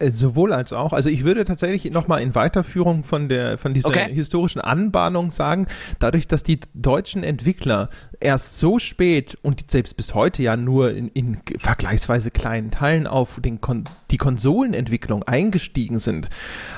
Äh, 0.00 0.10
sowohl 0.10 0.52
als 0.52 0.72
auch. 0.72 0.92
Also 0.92 1.08
ich 1.08 1.22
würde 1.22 1.44
tatsächlich 1.44 1.92
nochmal 1.92 2.22
in 2.22 2.34
Weiterführung 2.34 3.04
von, 3.04 3.28
der, 3.28 3.56
von 3.56 3.72
dieser 3.72 3.88
okay. 3.88 4.12
historischen 4.12 4.60
Anbahnung 4.60 5.30
sagen, 5.30 5.68
dadurch, 6.00 6.26
dass 6.26 6.42
die 6.42 6.58
deutschen 6.74 7.22
Entwickler 7.22 7.88
erst 8.18 8.58
so 8.58 8.80
spät 8.80 9.38
und 9.42 9.70
selbst 9.70 9.96
bis 9.96 10.12
heute 10.14 10.42
ja 10.42 10.56
nur 10.56 10.90
in, 10.90 11.08
in 11.08 11.38
vergleichsweise 11.56 12.32
kleinen 12.32 12.72
Teilen 12.72 13.06
auf 13.06 13.40
den 13.40 13.60
Kon 13.60 13.84
die 14.10 14.18
Konsolenentwicklung 14.18 15.22
eingestiegen 15.22 16.00
sind, 16.00 16.30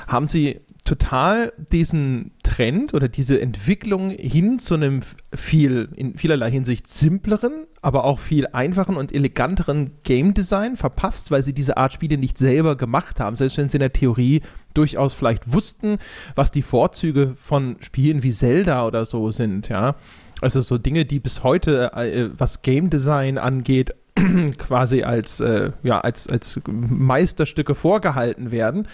haben 0.07 0.27
sie 0.27 0.61
total 0.89 1.53
diesen 1.71 2.31
Trend 2.41 2.95
oder 2.95 3.09
diese 3.09 3.39
Entwicklung 3.39 4.09
hin 4.09 4.57
zu 4.57 4.73
einem 4.73 5.01
viel, 5.31 5.89
in 5.95 6.15
vielerlei 6.15 6.49
Hinsicht 6.49 6.87
simpleren, 6.87 7.67
aber 7.83 8.05
auch 8.05 8.17
viel 8.17 8.47
einfachen 8.47 8.97
und 8.97 9.13
eleganteren 9.13 9.91
Game 10.01 10.33
Design 10.33 10.77
verpasst, 10.77 11.29
weil 11.29 11.43
sie 11.43 11.53
diese 11.53 11.77
Art 11.77 11.93
Spiele 11.93 12.17
nicht 12.17 12.39
selber 12.39 12.75
gemacht 12.75 13.19
haben, 13.19 13.35
selbst 13.35 13.59
wenn 13.59 13.69
sie 13.69 13.77
in 13.77 13.81
der 13.81 13.93
Theorie 13.93 14.41
durchaus 14.73 15.13
vielleicht 15.13 15.53
wussten, 15.53 15.99
was 16.33 16.49
die 16.49 16.63
Vorzüge 16.63 17.35
von 17.35 17.77
Spielen 17.81 18.23
wie 18.23 18.31
Zelda 18.31 18.87
oder 18.87 19.05
so 19.05 19.29
sind, 19.29 19.69
ja. 19.69 19.95
Also 20.41 20.61
so 20.61 20.79
Dinge, 20.79 21.05
die 21.05 21.19
bis 21.19 21.43
heute, 21.43 21.93
äh, 21.93 22.29
was 22.35 22.63
Game 22.63 22.89
Design 22.89 23.37
angeht, 23.37 23.93
quasi 24.57 25.03
als, 25.03 25.39
äh, 25.39 25.71
ja, 25.83 25.99
als, 25.99 26.27
als 26.27 26.59
Meisterstücke 26.67 27.75
vorgehalten 27.75 28.51
werden. 28.51 28.87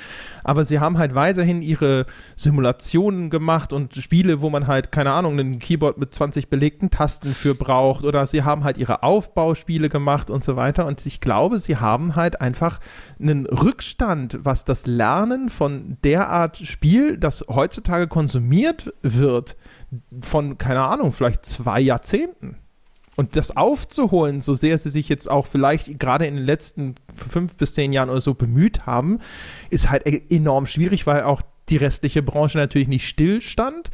Aber 0.43 0.63
sie 0.63 0.79
haben 0.79 0.97
halt 0.97 1.15
weiterhin 1.15 1.61
ihre 1.61 2.05
Simulationen 2.35 3.29
gemacht 3.29 3.73
und 3.73 3.95
Spiele, 3.95 4.41
wo 4.41 4.49
man 4.49 4.67
halt, 4.67 4.91
keine 4.91 5.11
Ahnung, 5.11 5.39
ein 5.39 5.59
Keyboard 5.59 5.97
mit 5.97 6.13
20 6.13 6.49
belegten 6.49 6.89
Tasten 6.89 7.33
für 7.33 7.55
braucht. 7.55 8.03
Oder 8.03 8.25
sie 8.27 8.43
haben 8.43 8.63
halt 8.63 8.77
ihre 8.77 9.03
Aufbauspiele 9.03 9.89
gemacht 9.89 10.29
und 10.29 10.43
so 10.43 10.55
weiter. 10.55 10.85
Und 10.85 11.05
ich 11.05 11.19
glaube, 11.19 11.59
sie 11.59 11.77
haben 11.77 12.15
halt 12.15 12.41
einfach 12.41 12.79
einen 13.19 13.45
Rückstand, 13.45 14.39
was 14.41 14.65
das 14.65 14.85
Lernen 14.85 15.49
von 15.49 15.97
der 16.03 16.29
Art 16.29 16.57
Spiel, 16.57 17.17
das 17.17 17.45
heutzutage 17.49 18.07
konsumiert 18.07 18.93
wird, 19.01 19.55
von, 20.21 20.57
keine 20.57 20.81
Ahnung, 20.81 21.11
vielleicht 21.11 21.45
zwei 21.45 21.79
Jahrzehnten. 21.79 22.57
Und 23.15 23.35
das 23.35 23.55
aufzuholen, 23.55 24.41
so 24.41 24.55
sehr 24.55 24.77
sie 24.77 24.89
sich 24.89 25.07
jetzt 25.07 25.29
auch 25.29 25.45
vielleicht 25.45 25.99
gerade 25.99 26.25
in 26.25 26.35
den 26.35 26.45
letzten 26.45 26.95
fünf 27.13 27.55
bis 27.55 27.73
zehn 27.73 27.93
Jahren 27.93 28.09
oder 28.09 28.21
so 28.21 28.33
bemüht 28.33 28.85
haben, 28.85 29.19
ist 29.69 29.89
halt 29.89 30.05
e-, 30.05 30.21
enorm 30.29 30.65
schwierig, 30.65 31.07
weil 31.07 31.23
auch 31.23 31.41
die 31.69 31.77
restliche 31.77 32.21
Branche 32.21 32.57
natürlich 32.57 32.87
nicht 32.87 33.07
stillstand. 33.07 33.89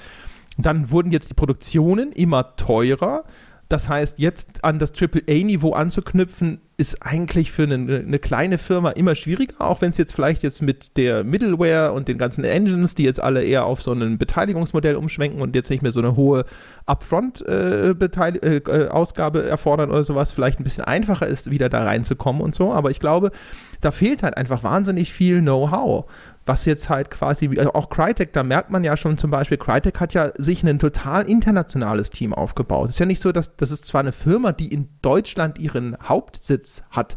Dann 0.58 0.90
wurden 0.90 1.12
jetzt 1.12 1.30
die 1.30 1.36
Produktionen 1.36 2.12
immer 2.12 2.56
teurer. 2.56 3.24
Das 3.72 3.88
heißt, 3.88 4.20
jetzt 4.20 4.66
an 4.66 4.80
das 4.80 4.92
AAA-Niveau 4.92 5.72
anzuknüpfen, 5.72 6.60
ist 6.76 7.06
eigentlich 7.06 7.54
für 7.54 7.64
eine, 7.64 7.76
eine 7.76 8.20
kleine 8.20 8.58
Firma 8.58 8.90
immer 8.90 9.16
schwieriger, 9.16 9.62
auch 9.62 9.80
wenn 9.82 9.92
es 9.92 9.98
jetzt 9.98 10.14
vielleicht 10.14 10.44
jetzt 10.44 10.62
mit 10.62 10.98
der 10.98 11.24
Middleware 11.24 11.94
und 11.94 12.10
den 12.10 12.18
ganzen 12.18 12.44
Engines, 12.44 12.96
die 12.96 13.04
jetzt 13.04 13.22
alle 13.22 13.44
eher 13.44 13.64
auf 13.66 13.82
so 13.82 13.94
ein 13.94 14.18
Beteiligungsmodell 14.18 14.98
umschwenken 14.98 15.42
und 15.42 15.56
jetzt 15.56 15.70
nicht 15.70 15.84
mehr 15.84 15.94
so 15.94 16.02
eine 16.02 16.18
hohe 16.18 16.44
Upfront-Ausgabe 16.86 19.40
äh, 19.40 19.46
äh, 19.46 19.48
erfordern 19.48 19.90
oder 19.90 20.04
sowas, 20.04 20.34
vielleicht 20.34 20.60
ein 20.60 20.66
bisschen 20.66 20.84
einfacher 20.84 21.28
ist, 21.28 21.50
wieder 21.50 21.70
da 21.70 21.84
reinzukommen 21.84 22.42
und 22.42 22.54
so. 22.54 22.74
Aber 22.74 22.92
ich 22.92 23.00
glaube, 23.00 23.32
da 23.80 23.92
fehlt 23.92 24.24
halt 24.24 24.36
einfach 24.36 24.64
wahnsinnig 24.64 25.14
viel 25.14 25.40
Know-how 25.40 26.08
was 26.46 26.66
jetzt 26.66 26.90
halt 26.90 27.12
quasi, 27.12 27.48
also 27.58 27.74
auch 27.74 27.90
Crytek, 27.90 28.34
da 28.34 28.44
merkt 28.44 28.72
man 28.72 28.84
ja 28.84 28.98
schon 28.98 29.18
zum 29.18 29.32
Beispiel, 29.32 29.58
Crytek 29.58 30.00
hat 30.00 30.14
ja 30.14 30.32
sich 30.38 30.64
ein 30.64 30.80
total 30.80 31.30
internationales 31.30 32.10
Team 32.10 32.34
aufgebaut. 32.34 32.90
Es 32.90 32.96
ist 32.96 33.00
ja 33.00 33.06
nicht 33.06 33.22
so, 33.22 33.32
dass 33.32 33.56
das 33.56 33.72
ist 33.72 33.86
zwar 33.86 34.02
eine 34.02 34.12
Firma, 34.12 34.52
die 34.52 34.74
in 34.74 34.90
Deutschland 35.02 35.60
ihren 35.60 35.98
Hauptsitz 36.04 36.84
hat, 36.90 37.16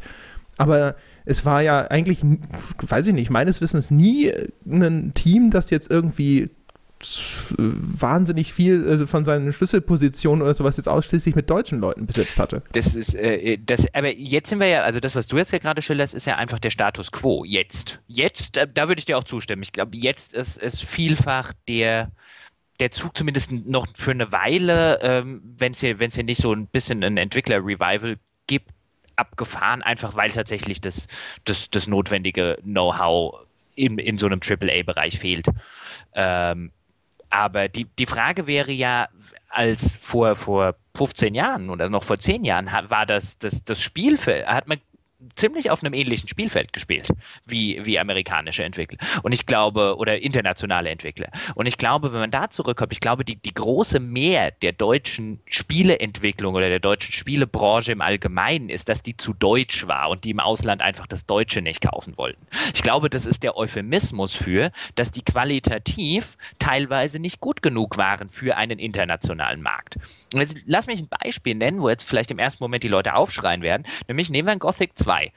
aber 0.57 0.97
es 1.25 1.45
war 1.45 1.63
ja 1.63 1.87
eigentlich, 1.89 2.25
weiß 2.83 3.07
ich 3.07 3.15
nicht, 3.15 3.31
meines 3.31 3.61
Wissens 3.61 3.91
nie 3.91 4.33
ein 4.67 5.15
Team, 5.15 5.51
das 5.51 5.71
jetzt 5.71 5.91
irgendwie 5.91 6.51
wahnsinnig 7.59 8.53
viel 8.53 8.87
also 8.89 9.07
von 9.07 9.25
seinen 9.25 9.53
Schlüsselpositionen 9.53 10.43
oder 10.43 10.55
sowas 10.55 10.77
jetzt 10.77 10.89
ausschließlich 10.89 11.35
mit 11.35 11.51
deutschen 11.51 11.81
Leuten 11.81 12.07
besetzt 12.07 12.39
hatte. 12.39 12.63
Das 12.73 12.95
ist, 12.95 13.15
äh, 13.15 13.59
das, 13.59 13.87
aber 13.93 14.13
jetzt 14.13 14.51
sind 14.51 14.61
wir 14.61 14.67
ja, 14.67 14.83
also 14.83 15.01
das, 15.01 15.15
was 15.15 15.27
du 15.27 15.37
jetzt 15.37 15.53
ja 15.53 15.59
gerade 15.59 15.83
schilderst, 15.83 16.15
ist 16.15 16.27
ja 16.27 16.37
einfach 16.37 16.59
der 16.59 16.71
Status 16.71 17.13
quo. 17.13 17.45
Jetzt. 17.45 18.01
Jetzt, 18.07 18.57
da, 18.57 18.67
da 18.67 18.89
würde 18.89 18.99
ich 18.99 19.05
dir 19.05 19.19
auch 19.19 19.25
zustimmen. 19.25 19.63
Ich 19.63 19.73
glaube, 19.73 19.97
jetzt 19.97 20.35
ist 20.35 20.57
es 20.57 20.81
vielfach 20.81 21.53
der, 21.69 22.11
der 22.81 22.91
Zug 22.91 23.17
zumindest 23.17 23.53
noch 23.53 23.87
für 23.95 24.11
eine 24.11 24.33
Weile, 24.33 25.01
ähm, 25.03 25.43
wenn 25.59 25.73
es 25.73 25.81
hier, 25.81 25.97
hier 25.97 26.25
nicht 26.25 26.41
so 26.41 26.53
ein 26.53 26.67
bisschen 26.67 27.03
ein 27.05 27.17
Entwickler-Revival 27.17 28.17
gibt, 28.47 28.71
abgefahren, 29.17 29.83
einfach 29.83 30.17
weil 30.17 30.31
tatsächlich 30.31 30.81
das, 30.81 31.07
das, 31.45 31.71
das 31.71 31.87
notwendige 31.87 32.59
Know-how 32.63 33.47
in, 33.77 33.99
in 33.99 34.19
so 34.19 34.27
einem 34.27 34.41
AAA-Bereich 34.43 35.19
fehlt. 35.19 35.47
Ähm, 36.15 36.73
aber 37.35 37.69
die, 37.69 37.87
die 37.99 38.07
Frage 38.07 38.47
wäre 38.47 38.71
ja, 38.71 39.09
als 39.49 39.97
vor, 39.97 40.37
vor 40.37 40.77
15 40.97 41.35
Jahren 41.35 41.69
oder 41.69 41.89
noch 41.89 42.05
vor 42.05 42.19
10 42.19 42.45
Jahren 42.45 42.71
war 42.89 43.07
das, 43.07 43.39
das, 43.39 43.65
das 43.65 43.83
Spielfeld, 43.83 44.47
hat 44.47 44.69
man 44.69 44.79
ziemlich 45.37 45.71
auf 45.71 45.83
einem 45.83 45.95
ähnlichen 45.95 46.29
Spielfeld 46.29 46.73
gespielt 46.73 47.09
wie, 47.45 47.81
wie 47.85 47.99
amerikanische 47.99 48.65
Entwickler. 48.65 48.99
Und 49.23 49.33
ich 49.33 49.47
glaube, 49.47 49.97
oder 49.99 50.21
internationale 50.21 50.91
Entwickler. 50.91 51.29
Und 51.55 51.67
ich 51.67 51.79
glaube, 51.79 52.13
wenn 52.13 52.21
man 52.21 52.31
da 52.31 52.51
zurückkommt, 52.51 52.93
ich 52.93 53.01
glaube, 53.01 53.25
die, 53.25 53.37
die 53.37 53.55
große 53.55 54.01
Mehr 54.01 54.51
der 54.51 54.73
deutschen 54.73 55.41
Spieleentwicklung 55.47 56.55
oder 56.55 56.69
der 56.69 56.81
deutschen 56.81 57.13
Spielebranche 57.13 57.93
im 57.93 58.01
Allgemeinen 58.01 58.69
ist, 58.69 58.89
dass 58.89 59.03
die 59.03 59.17
zu 59.17 59.33
deutsch 59.33 59.87
war 59.87 60.11
und 60.11 60.25
die 60.25 60.31
im 60.31 60.41
Ausland 60.41 60.83
einfach 60.83 61.07
das 61.07 61.27
Deutsche 61.27 61.63
nicht 61.63 61.81
kaufen 61.81 62.17
wollten. 62.17 62.47
Ich 62.75 62.83
glaube, 62.83 63.11
das 63.11 63.27
ist 63.27 63.43
der 63.43 63.57
Euphemismus 63.57 64.35
für, 64.35 64.71
dass 64.95 65.11
die 65.11 65.23
qualitativ 65.23 66.37
teilweise 66.59 67.19
nicht 67.19 67.41
gut 67.41 67.63
genug 67.63 67.97
waren 67.97 68.31
für 68.31 68.57
einen 68.57 68.79
internationalen 68.79 69.63
Markt. 69.63 69.97
Und 70.33 70.41
jetzt 70.41 70.57
lass 70.67 70.87
mich 70.87 71.01
ein 71.01 71.09
Beispiel 71.09 71.55
nennen, 71.55 71.81
wo 71.81 71.89
jetzt 71.89 72.03
vielleicht 72.03 72.31
im 72.31 72.39
ersten 72.39 72.63
Moment 72.63 72.83
die 72.83 72.89
Leute 72.89 73.15
aufschreien 73.15 73.63
werden. 73.63 73.85
Nämlich 74.09 74.31
nehmen 74.31 74.49
wir 74.49 74.53
ein 74.53 74.59
Gothic 74.59 74.97
2. 74.97 75.14
2. 75.15 75.33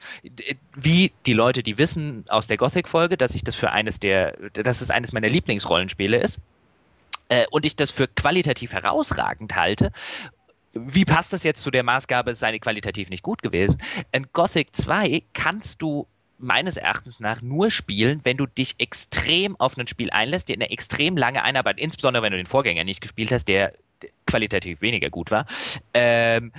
Wie 0.74 1.12
die 1.26 1.32
Leute, 1.32 1.62
die 1.62 1.78
wissen 1.78 2.24
aus 2.28 2.46
der 2.46 2.56
Gothic-Folge, 2.56 3.16
dass 3.16 3.34
ich 3.34 3.44
das 3.44 3.56
für 3.56 3.70
eines 3.70 4.00
der, 4.00 4.32
dass 4.52 4.80
es 4.80 4.90
eines 4.90 5.12
meiner 5.12 5.28
Lieblingsrollenspiele 5.28 6.18
ist 6.18 6.40
äh, 7.28 7.46
und 7.50 7.64
ich 7.64 7.76
das 7.76 7.90
für 7.90 8.08
qualitativ 8.08 8.72
herausragend 8.72 9.56
halte, 9.56 9.92
wie 10.72 11.04
passt 11.04 11.32
das 11.32 11.44
jetzt 11.44 11.62
zu 11.62 11.70
der 11.70 11.82
Maßgabe, 11.82 12.32
es 12.32 12.40
sei 12.40 12.58
qualitativ 12.58 13.08
nicht 13.10 13.22
gut 13.22 13.42
gewesen? 13.42 13.78
In 14.12 14.26
Gothic 14.32 14.74
2 14.76 15.22
kannst 15.32 15.80
du 15.82 16.06
meines 16.38 16.76
Erachtens 16.76 17.18
nach 17.20 17.42
nur 17.42 17.70
spielen, 17.70 18.20
wenn 18.22 18.36
du 18.36 18.46
dich 18.46 18.76
extrem 18.78 19.58
auf 19.58 19.76
ein 19.76 19.88
Spiel 19.88 20.10
einlässt, 20.10 20.48
dir 20.48 20.54
eine 20.54 20.70
extrem 20.70 21.16
lange 21.16 21.42
Einarbeit, 21.42 21.78
insbesondere 21.78 22.22
wenn 22.22 22.30
du 22.30 22.36
den 22.36 22.46
Vorgänger 22.46 22.84
nicht 22.84 23.00
gespielt 23.00 23.32
hast, 23.32 23.48
der 23.48 23.72
qualitativ 24.26 24.80
weniger 24.82 25.10
gut 25.10 25.32
war, 25.32 25.46
ähm, 25.94 26.52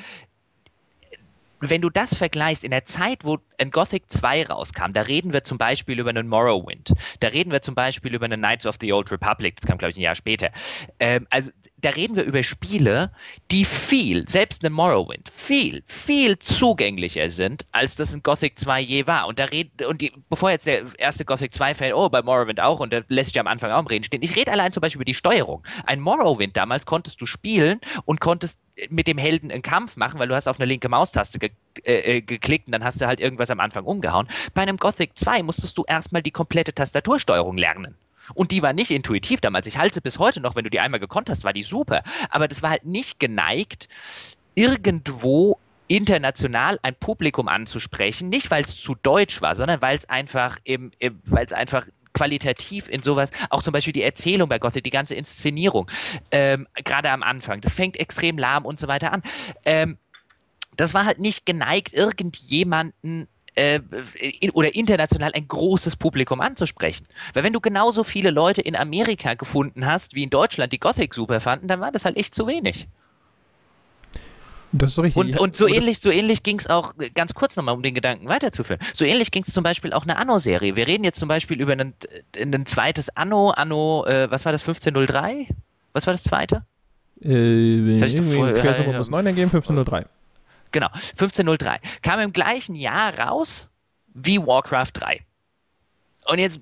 wenn 1.60 1.82
du 1.82 1.90
das 1.90 2.16
vergleichst, 2.16 2.64
in 2.64 2.72
der 2.72 2.86
Zeit, 2.86 3.26
wo 3.26 3.40
ein 3.58 3.72
Gothic 3.72 4.12
2 4.12 4.48
rauskam, 4.48 4.94
da 4.94 5.02
reden 5.02 5.34
wir 5.34 5.44
zum 5.44 5.58
Beispiel 5.58 6.00
über 6.00 6.10
einen 6.10 6.28
Morrowind, 6.28 6.94
da 7.20 7.28
reden 7.30 7.52
wir 7.52 7.62
zum 7.62 7.76
Beispiel 7.76 8.14
über 8.14 8.26
einen 8.26 8.40
Knights 8.40 8.66
of 8.66 8.78
the 8.80 8.94
Old 8.94 9.12
Republic, 9.12 9.58
das 9.58 9.68
kam, 9.68 9.78
glaube 9.78 9.92
ich, 9.92 9.98
ein 9.98 10.02
Jahr 10.02 10.16
später. 10.16 10.52
Ähm, 11.00 11.28
also 11.30 11.52
da 11.82 11.90
reden 11.92 12.16
wir 12.16 12.24
über 12.24 12.44
Spiele, 12.44 13.12
die 13.52 13.66
viel, 13.66 14.28
selbst 14.28 14.64
eine 14.64 14.70
Morrowind, 14.70 15.30
viel, 15.30 15.84
viel 15.86 16.38
zugänglicher 16.40 17.30
sind, 17.30 17.66
als 17.72 17.96
das 17.96 18.14
in 18.14 18.24
Gothic 18.24 18.58
2 18.60 18.82
je 18.82 19.08
war. 19.08 19.28
Und 19.28 19.40
da 19.40 19.46
reden, 19.46 19.72
und 19.88 20.02
die, 20.02 20.12
bevor 20.30 20.52
jetzt 20.52 20.68
der 20.68 20.84
erste 20.98 21.26
Gothic 21.26 21.54
2-Fan, 21.54 21.94
oh, 21.94 22.10
bei 22.10 22.22
Morrowind 22.22 22.60
auch, 22.60 22.80
und 22.80 22.92
da 22.92 23.02
lässt 23.08 23.34
sich 23.34 23.40
am 23.40 23.48
Anfang 23.48 23.72
auch 23.72 23.80
im 23.80 23.88
Reden 23.88 24.04
stehen. 24.04 24.22
Ich 24.24 24.36
rede 24.36 24.52
allein 24.52 24.72
zum 24.72 24.82
Beispiel 24.82 24.98
über 24.98 25.06
die 25.06 25.14
Steuerung. 25.14 25.64
Ein 25.86 26.00
Morrowind 26.00 26.58
damals 26.58 26.86
konntest 26.86 27.22
du 27.22 27.26
spielen 27.26 27.80
und 28.06 28.20
konntest 28.20 28.60
mit 28.90 29.08
dem 29.08 29.18
Helden 29.18 29.52
einen 29.52 29.62
Kampf 29.62 29.96
machen, 29.98 30.20
weil 30.20 30.28
du 30.28 30.36
hast 30.36 30.48
auf 30.48 30.60
eine 30.60 30.66
linke 30.66 30.90
Maustaste 30.90 31.40
ge 31.40 31.52
äh, 31.84 32.18
äh 32.18 32.22
geklickt 32.22 32.68
und 32.68 32.72
dann 32.72 32.84
hast 32.84 33.02
du 33.02 33.08
halt 33.08 33.20
irgendwas 33.20 33.50
am 33.50 33.60
Anfang 33.60 33.84
umgehauen. 33.84 34.28
Bei 34.54 34.62
einem 34.62 34.78
Gothic 34.78 35.18
2 35.18 35.44
musstest 35.44 35.78
du 35.78 35.84
erstmal 35.86 36.22
die 36.22 36.32
komplette 36.32 36.74
Tastatursteuerung 36.74 37.58
lernen. 37.58 37.96
Und 38.34 38.52
die 38.52 38.62
war 38.62 38.74
nicht 38.74 38.92
intuitiv 38.92 39.42
damals. 39.42 39.68
Ich 39.68 39.78
halte 39.78 39.96
sie 39.96 40.02
bis 40.02 40.20
heute 40.20 40.42
noch, 40.42 40.56
wenn 40.56 40.64
du 40.64 40.70
die 40.70 40.80
einmal 40.80 41.00
gekonnt 41.00 41.30
hast, 41.30 41.44
war 41.44 41.54
die 41.54 41.64
super. 41.64 42.04
Aber 42.30 42.48
das 42.48 42.62
war 42.62 42.70
halt 42.72 42.86
nicht 42.86 43.20
geneigt, 43.20 43.90
irgendwo 44.56 45.58
international 45.88 46.80
ein 46.84 46.96
Publikum 46.96 47.48
anzusprechen, 47.48 48.30
nicht 48.30 48.52
weil 48.52 48.64
es 48.64 48.78
zu 48.78 48.96
deutsch 48.96 49.42
war, 49.42 49.56
sondern 49.56 49.82
weil 49.82 49.98
es 49.98 50.08
einfach 50.08 50.58
im, 50.64 50.92
im 51.00 51.20
weil 51.26 51.46
es 51.46 51.54
einfach 51.54 51.88
qualitativ 52.14 52.88
in 52.90 53.02
sowas, 53.02 53.32
auch 53.50 53.64
zum 53.64 53.74
Beispiel 53.74 53.94
die 53.94 54.04
Erzählung 54.04 54.50
bei 54.50 54.60
Gothic, 54.60 54.84
die 54.84 54.90
ganze 54.90 55.16
Inszenierung, 55.16 55.90
ähm, 56.32 56.68
gerade 56.84 57.10
am 57.12 57.24
Anfang, 57.24 57.62
das 57.62 57.74
fängt 57.74 57.98
extrem 58.00 58.38
lahm 58.38 58.66
und 58.66 58.80
so 58.80 58.88
weiter 58.88 59.14
an. 59.14 59.24
Ähm, 59.66 59.98
das 60.76 60.94
war 60.94 61.06
halt 61.06 61.20
nicht 61.20 61.46
geneigt, 61.46 61.94
irgendjemanden 61.94 63.28
äh, 63.56 63.80
oder 64.54 64.74
international 64.76 65.32
ein 65.34 65.48
großes 65.48 65.96
Publikum 65.96 66.42
anzusprechen. 66.42 67.06
Weil 67.34 67.44
wenn 67.44 67.54
du 67.54 67.60
genauso 67.60 68.04
viele 68.04 68.32
Leute 68.32 68.62
in 68.62 68.76
Amerika 68.76 69.34
gefunden 69.34 69.86
hast, 69.86 70.16
wie 70.16 70.24
in 70.24 70.30
Deutschland, 70.30 70.74
die 70.74 70.80
Gothic 70.80 71.14
super 71.14 71.40
fanden, 71.40 71.68
dann 71.68 71.80
war 71.80 71.92
das 71.92 72.06
halt 72.06 72.18
echt 72.18 72.36
zu 72.36 72.48
wenig. 72.48 72.88
Das 74.72 74.92
ist 74.92 75.00
richtig. 75.00 75.16
Und, 75.18 75.40
und 75.40 75.56
so 75.56 75.68
ähnlich, 75.68 76.00
so 76.00 76.12
ähnlich 76.12 76.44
ging 76.44 76.60
es 76.60 76.68
auch, 76.68 76.94
ganz 77.16 77.34
kurz 77.34 77.56
nochmal, 77.56 77.74
um 77.74 77.82
den 77.82 77.96
Gedanken 77.96 78.28
weiterzuführen, 78.28 78.80
so 78.94 79.04
ähnlich 79.04 79.32
ging 79.32 79.44
es 79.44 79.54
zum 79.54 79.64
Beispiel 79.64 79.94
auch 79.94 80.04
eine 80.04 80.18
Anno-Serie. 80.18 80.76
Wir 80.76 80.86
reden 80.86 81.04
jetzt 81.04 81.20
zum 81.20 81.28
Beispiel 81.28 81.60
über 81.60 81.74
ein, 81.74 81.94
ein 82.38 82.66
zweites 82.66 83.10
Anno, 83.16 83.50
Anno, 83.50 84.06
äh, 84.06 84.30
was 84.30 84.46
war 84.46 84.52
das, 84.52 84.62
1503? 84.62 85.48
Was 85.94 86.06
war 86.06 86.14
das 86.14 86.24
zweite? 86.24 86.64
Äh, 87.22 87.98
das 87.98 88.14
du 88.14 88.24
vorher, 88.24 88.78
äh, 88.78 88.98
muss 88.98 89.10
9 89.10 89.26
ergeben, 89.26 89.50
1503. 89.50 90.06
Genau, 90.72 90.88
1503. 90.88 91.80
Kam 92.02 92.20
im 92.20 92.34
gleichen 92.34 92.76
Jahr 92.76 93.18
raus 93.18 93.68
wie 94.14 94.40
Warcraft 94.40 94.92
3. 94.94 95.26
Und 96.26 96.40
jetzt, 96.40 96.60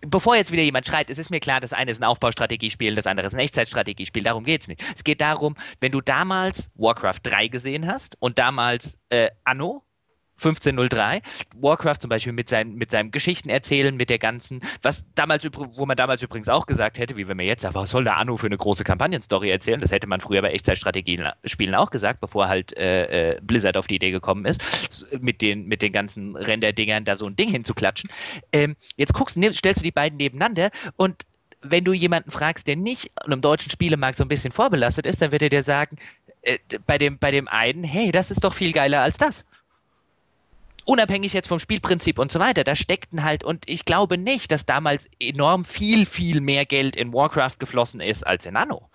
bevor 0.00 0.36
jetzt 0.36 0.52
wieder 0.52 0.62
jemand 0.62 0.86
schreit, 0.86 1.08
es 1.08 1.18
ist 1.18 1.30
mir 1.30 1.40
klar, 1.40 1.60
das 1.60 1.72
eine 1.72 1.90
ist 1.90 2.00
ein 2.00 2.04
Aufbaustrategiespiel, 2.04 2.94
das 2.94 3.06
andere 3.06 3.26
ist 3.26 3.34
ein 3.34 3.40
Echtzeitstrategiespiel, 3.40 4.22
darum 4.22 4.44
geht 4.44 4.62
es 4.62 4.68
nicht. 4.68 4.82
Es 4.94 5.04
geht 5.04 5.20
darum, 5.20 5.56
wenn 5.80 5.92
du 5.92 6.00
damals 6.00 6.70
Warcraft 6.74 7.20
3 7.22 7.48
gesehen 7.48 7.86
hast 7.86 8.16
und 8.20 8.38
damals 8.38 8.98
äh, 9.08 9.30
Anno, 9.44 9.84
1503. 10.36 11.22
Warcraft 11.56 11.96
zum 12.00 12.10
Beispiel 12.10 12.32
mit, 12.32 12.48
seinen, 12.48 12.74
mit 12.74 12.90
seinem 12.90 13.10
Geschichten 13.10 13.48
erzählen, 13.48 13.96
mit 13.96 14.10
der 14.10 14.18
ganzen, 14.18 14.60
was 14.82 15.04
damals, 15.14 15.46
wo 15.52 15.86
man 15.86 15.96
damals 15.96 16.22
übrigens 16.22 16.48
auch 16.48 16.66
gesagt 16.66 16.98
hätte, 16.98 17.16
wie 17.16 17.28
wenn 17.28 17.36
man 17.36 17.46
jetzt 17.46 17.62
sagt, 17.62 17.74
was 17.74 17.90
soll 17.90 18.04
der 18.04 18.16
Anno 18.16 18.36
für 18.36 18.46
eine 18.46 18.56
große 18.56 18.84
Kampagnenstory 18.84 19.50
erzählen? 19.50 19.80
Das 19.80 19.92
hätte 19.92 20.06
man 20.06 20.20
früher 20.20 20.42
bei 20.42 20.50
Echtzeitstrategien-Spielen 20.50 21.74
auch 21.74 21.90
gesagt, 21.90 22.20
bevor 22.20 22.48
halt 22.48 22.76
äh, 22.76 23.32
äh, 23.32 23.40
Blizzard 23.42 23.76
auf 23.76 23.86
die 23.86 23.96
Idee 23.96 24.10
gekommen 24.10 24.44
ist, 24.44 25.06
mit 25.20 25.40
den, 25.40 25.66
mit 25.66 25.82
den 25.82 25.92
ganzen 25.92 26.36
Render-Dingern 26.36 27.04
da 27.04 27.16
so 27.16 27.26
ein 27.26 27.36
Ding 27.36 27.50
hinzuklatschen. 27.50 28.10
Ähm, 28.52 28.76
jetzt 28.96 29.14
guckst, 29.14 29.38
stellst 29.52 29.80
du 29.80 29.84
die 29.84 29.92
beiden 29.92 30.16
nebeneinander 30.16 30.70
und 30.96 31.26
wenn 31.64 31.84
du 31.84 31.92
jemanden 31.92 32.32
fragst, 32.32 32.66
der 32.66 32.74
nicht 32.74 33.12
einem 33.24 33.40
deutschen 33.40 33.70
Spielemarkt 33.70 34.16
so 34.18 34.24
ein 34.24 34.28
bisschen 34.28 34.50
vorbelastet 34.50 35.06
ist, 35.06 35.22
dann 35.22 35.30
wird 35.30 35.42
er 35.42 35.48
dir 35.48 35.62
sagen, 35.62 35.96
äh, 36.42 36.58
bei, 36.86 36.98
dem, 36.98 37.18
bei 37.18 37.30
dem 37.30 37.46
einen, 37.46 37.84
hey, 37.84 38.10
das 38.10 38.32
ist 38.32 38.42
doch 38.42 38.52
viel 38.52 38.72
geiler 38.72 39.00
als 39.00 39.16
das 39.16 39.44
unabhängig 40.84 41.32
jetzt 41.32 41.48
vom 41.48 41.58
Spielprinzip 41.58 42.18
und 42.18 42.32
so 42.32 42.40
weiter, 42.40 42.64
da 42.64 42.76
steckten 42.76 43.24
halt, 43.24 43.44
und 43.44 43.68
ich 43.68 43.84
glaube 43.84 44.18
nicht, 44.18 44.50
dass 44.50 44.66
damals 44.66 45.08
enorm 45.20 45.64
viel, 45.64 46.06
viel 46.06 46.40
mehr 46.40 46.66
Geld 46.66 46.96
in 46.96 47.12
Warcraft 47.12 47.58
geflossen 47.58 48.00
ist 48.00 48.26
als 48.26 48.46
in 48.46 48.56
Anno. 48.56 48.88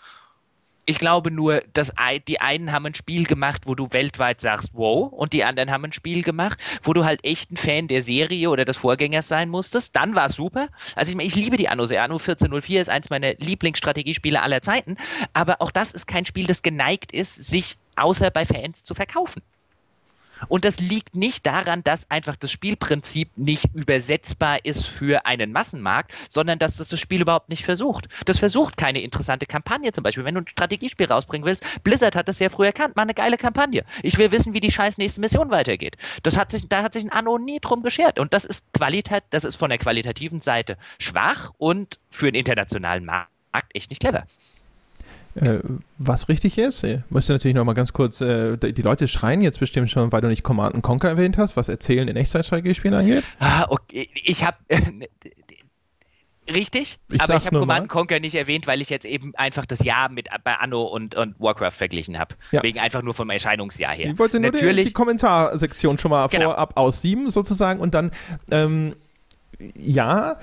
Ich 0.90 1.00
glaube 1.00 1.32
nur, 1.32 1.64
dass 1.74 1.92
die 2.30 2.40
einen 2.40 2.72
haben 2.72 2.86
ein 2.86 2.96
Spiel 2.96 3.26
gemacht, 3.26 3.64
wo 3.66 3.76
du 3.76 3.92
weltweit 3.92 4.40
sagst, 4.40 4.70
wow, 4.72 5.12
und 5.12 5.34
die 5.34 5.44
anderen 5.44 5.70
haben 5.70 5.84
ein 5.84 5.92
Spiel 5.92 6.24
gemacht, 6.24 6.58
wo 6.82 6.94
du 6.94 7.04
halt 7.04 7.26
echt 7.26 7.52
ein 7.52 7.58
Fan 7.58 7.90
der 7.90 8.02
Serie 8.02 8.50
oder 8.50 8.64
des 8.64 8.78
Vorgängers 8.78 9.28
sein 9.28 9.50
musstest. 9.50 9.98
Dann 9.98 10.16
war 10.16 10.28
es 10.28 10.38
super. 10.38 10.70
Also 10.96 11.10
ich 11.10 11.18
meine, 11.18 11.28
ich 11.28 11.36
liebe 11.36 11.58
die 11.58 11.68
Anno 11.68 11.88
sehr. 11.88 12.04
Anno 12.04 12.16
1404 12.16 12.84
ist 12.84 12.90
eins 12.90 13.10
meiner 13.10 13.34
Lieblingsstrategiespiele 13.34 14.42
aller 14.42 14.62
Zeiten. 14.62 14.96
Aber 15.34 15.62
auch 15.62 15.72
das 15.72 15.92
ist 15.92 16.08
kein 16.08 16.26
Spiel, 16.26 16.48
das 16.48 16.62
geneigt 16.62 17.12
ist, 17.12 17.36
sich 17.36 17.76
außer 17.98 18.32
bei 18.32 18.46
Fans 18.46 18.86
zu 18.86 18.96
verkaufen. 18.96 19.42
Und 20.48 20.66
das 20.66 20.80
liegt 20.80 21.16
nicht 21.16 21.46
daran, 21.46 21.84
dass 21.84 22.10
einfach 22.10 22.36
das 22.36 22.52
Spielprinzip 22.52 23.30
nicht 23.38 23.66
übersetzbar 23.74 24.64
ist 24.66 24.86
für 24.86 25.26
einen 25.26 25.52
Massenmarkt, 25.52 26.12
sondern 26.30 26.60
dass 26.60 26.76
das 26.76 26.90
das 26.90 27.00
Spiel 27.00 27.22
überhaupt 27.22 27.50
nicht 27.50 27.66
versucht. 27.66 28.08
Das 28.26 28.40
versucht 28.40 28.78
keine 28.78 29.02
interessante 29.02 29.46
Kampagne 29.46 29.92
zum 29.92 30.04
Beispiel. 30.04 30.26
Wenn 30.26 30.36
du 30.36 30.42
ein 30.42 30.48
Strategiespiel 30.48 31.08
rausbringen 31.08 31.46
willst, 31.46 31.66
Blizzard 31.84 32.16
hat 32.16 32.28
das 32.28 32.38
sehr 32.38 32.50
früh 32.50 32.66
erkannt, 32.66 32.96
mal 32.96 33.04
eine 33.04 33.14
geile 33.14 33.38
Kampagne. 33.38 33.84
Ich 34.04 34.18
will 34.18 34.32
wissen, 34.32 34.54
wie 34.54 34.60
die 34.60 34.72
scheiß 34.72 34.98
nächste 34.98 35.22
Mission 35.22 35.52
weitergeht. 35.52 35.98
Das 36.24 36.38
hat 36.38 36.52
sich, 36.52 36.68
da 36.68 36.84
hat 36.84 36.94
sich 36.94 37.04
ein 37.04 37.12
Anno 37.12 37.38
nie 37.38 37.60
drum 37.60 37.84
geschert. 37.84 38.20
Und 38.20 38.34
das 38.34 38.46
ist 38.46 38.66
Qualität, 38.74 39.24
das 39.30 39.44
ist 39.44 39.56
von 39.56 39.70
der 39.70 39.80
qualitativen 39.80 40.42
Seite 40.42 40.78
schwach 41.00 41.52
und 41.58 42.00
für 42.10 42.32
den 42.32 42.36
internationalen 42.36 43.06
Markt 43.06 43.30
echt 43.74 43.90
nicht 43.90 44.00
clever. 44.00 44.26
Äh, 45.38 45.60
was 45.98 46.30
richtig 46.30 46.58
ist, 46.58 46.84
ich 46.84 47.00
musste 47.10 47.34
natürlich 47.34 47.56
noch 47.56 47.64
mal 47.64 47.74
ganz 47.74 47.94
kurz, 47.94 48.22
äh, 48.22 48.58
die 48.58 48.82
Leute 48.82 49.08
schreien 49.08 49.42
jetzt 49.42 49.60
bestimmt 49.60 49.92
schon, 49.92 50.12
weil 50.12 50.22
du 50.22 50.28
nicht 50.28 50.44
Command 50.44 50.82
Conquer 50.82 51.10
erwähnt 51.10 51.38
hast, 51.38 51.56
was 51.58 51.70
Erzählen 51.70 52.08
in 52.08 52.16
Echtzeitstrategiespielen 52.16 52.98
angeht. 52.98 53.24
Ah, 53.40 53.66
okay. 53.70 54.10
Ich 54.24 54.44
habe 54.44 54.58
Richtig, 56.54 56.98
ich 57.12 57.22
aber 57.22 57.36
ich 57.36 57.46
habe 57.46 57.60
Command 57.60 57.90
Conquer 57.90 58.20
nicht 58.20 58.36
erwähnt, 58.36 58.68
weil 58.68 58.82
ich 58.82 58.90
jetzt 58.90 59.06
eben 59.06 59.36
einfach 59.36 59.66
das 59.66 59.84
Jahr 59.84 60.10
mit 60.10 60.30
bei 60.44 60.56
Anno 60.56 60.84
und, 60.84 61.14
und 61.16 61.38
Warcraft 61.40 61.72
verglichen 61.72 62.18
habe. 62.18 62.36
Ja. 62.52 62.64
Wegen 62.64 62.80
einfach 62.80 63.02
nur 63.02 63.14
vom 63.14 63.30
Erscheinungsjahr 63.30 63.94
her. 63.94 64.12
Ich 64.12 64.20
wollte 64.20 64.40
nur 64.40 64.52
Natürlich, 64.52 64.76
die, 64.78 64.84
die 64.86 64.94
Kommentarsektion 64.94 66.00
schon 66.00 66.12
mal 66.12 66.28
genau. 66.28 66.52
vorab 66.52 66.78
aussieben, 66.78 67.30
sozusagen, 67.30 67.82
und 67.82 67.94
dann, 67.94 68.12
ähm, 68.50 68.96
ja, 69.76 70.38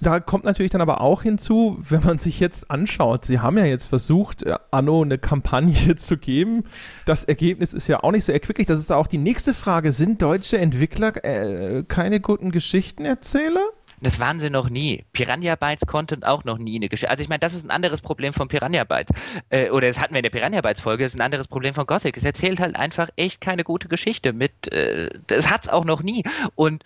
da 0.00 0.20
kommt 0.20 0.44
natürlich 0.44 0.72
dann 0.72 0.80
aber 0.80 1.00
auch 1.00 1.22
hinzu, 1.22 1.78
wenn 1.80 2.02
man 2.02 2.18
sich 2.18 2.40
jetzt 2.40 2.70
anschaut, 2.70 3.24
sie 3.24 3.38
haben 3.38 3.58
ja 3.58 3.64
jetzt 3.64 3.84
versucht, 3.84 4.42
äh, 4.42 4.56
Anno 4.70 5.02
eine 5.02 5.18
Kampagne 5.18 5.94
zu 5.96 6.16
geben. 6.16 6.64
Das 7.04 7.24
Ergebnis 7.24 7.72
ist 7.72 7.86
ja 7.86 8.02
auch 8.02 8.12
nicht 8.12 8.24
so 8.24 8.32
erquicklich. 8.32 8.66
Das 8.66 8.78
ist 8.78 8.90
auch 8.90 9.06
die 9.06 9.18
nächste 9.18 9.54
Frage. 9.54 9.92
Sind 9.92 10.20
deutsche 10.22 10.58
Entwickler 10.58 11.24
äh, 11.24 11.84
keine 11.86 12.20
guten 12.20 12.50
Geschichtenerzähler? 12.50 13.62
Das 14.00 14.20
waren 14.20 14.38
sie 14.38 14.50
noch 14.50 14.70
nie. 14.70 15.04
Piranha 15.12 15.56
Bytes 15.56 15.86
konnten 15.86 16.22
auch 16.22 16.44
noch 16.44 16.58
nie 16.58 16.76
eine 16.76 16.88
Geschichte. 16.88 17.10
Also 17.10 17.22
ich 17.22 17.28
meine, 17.28 17.40
das 17.40 17.54
ist 17.54 17.64
ein 17.64 17.70
anderes 17.70 18.00
Problem 18.00 18.32
von 18.32 18.48
Piranha 18.48 18.84
Bytes. 18.84 19.12
Äh, 19.48 19.70
oder 19.70 19.88
das 19.88 20.00
hatten 20.00 20.14
wir 20.14 20.18
in 20.18 20.24
der 20.24 20.30
Piranha 20.30 20.60
Bytes 20.60 20.80
Folge, 20.80 21.04
das 21.04 21.14
ist 21.14 21.20
ein 21.20 21.24
anderes 21.24 21.48
Problem 21.48 21.74
von 21.74 21.86
Gothic. 21.86 22.16
Es 22.16 22.24
erzählt 22.24 22.60
halt 22.60 22.76
einfach 22.76 23.08
echt 23.16 23.40
keine 23.40 23.64
gute 23.64 23.88
Geschichte 23.88 24.32
mit, 24.32 24.72
äh, 24.72 25.10
das 25.26 25.50
hat's 25.50 25.68
auch 25.68 25.84
noch 25.84 26.02
nie. 26.02 26.22
Und 26.54 26.84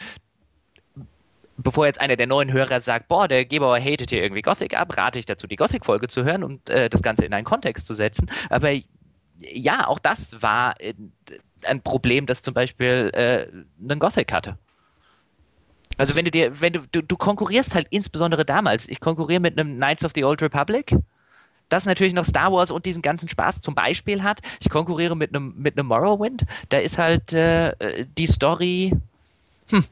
bevor 1.57 1.87
jetzt 1.87 2.01
einer 2.01 2.17
der 2.17 2.27
neuen 2.27 2.53
Hörer 2.53 2.81
sagt, 2.81 3.09
boah, 3.09 3.29
der 3.29 3.45
Gebauer 3.45 3.79
hatet 3.79 4.11
hier 4.11 4.23
irgendwie 4.23 4.43
Gothic 4.43 4.79
ab, 4.79 4.97
rate 4.97 5.19
ich 5.19 5.27
dazu, 5.27 5.47
die 5.47 5.57
Gothic-Folge 5.57 6.09
zu 6.09 6.25
hören 6.25 6.45
und 6.45 6.69
äh, 6.71 6.89
das 6.89 7.03
Ganze 7.03 7.25
in 7.25 7.33
einen 7.33 7.45
Kontext 7.45 7.87
zu 7.87 7.95
setzen. 7.95 8.31
Aber 8.51 8.73
ja, 9.41 9.87
auch 9.87 9.99
das 9.99 10.41
war 10.43 10.81
äh, 10.81 10.95
ein 11.65 11.83
Problem, 11.83 12.27
das 12.27 12.43
zum 12.43 12.55
Beispiel 12.55 13.11
äh, 13.15 13.47
ein 13.89 13.99
Gothic 13.99 14.33
hatte. 14.33 14.59
Also 15.99 16.15
wenn 16.17 16.25
du 16.25 16.31
dir, 16.31 16.61
wenn 16.61 16.73
du, 16.73 16.81
du, 16.91 17.03
du 17.03 17.17
konkurrierst 17.17 17.75
halt 17.75 17.87
insbesondere 17.91 18.45
damals, 18.45 18.89
ich 18.89 19.01
konkurriere 19.01 19.41
mit 19.41 19.59
einem 19.59 19.77
Knights 19.77 20.05
of 20.05 20.13
the 20.15 20.25
Old 20.25 20.43
Republic, 20.43 20.97
das 21.69 21.87
natürlich 21.87 22.13
noch 22.13 22.27
Star 22.27 22.53
Wars 22.53 22.71
und 22.71 22.87
diesen 22.87 23.03
ganzen 23.03 23.29
Spaß 23.29 23.61
zum 23.61 23.75
Beispiel 23.75 24.23
hat. 24.23 24.41
Ich 24.61 24.69
konkurriere 24.69 25.17
mit 25.17 25.35
einem 25.35 25.55
mit 25.57 25.79
einem 25.79 25.89
Morrowind, 25.89 26.45
da 26.69 26.79
ist 26.79 26.99
halt 26.99 27.33
äh, 27.33 28.07
die 28.19 28.27
Story, 28.27 28.93
hm, 29.69 29.85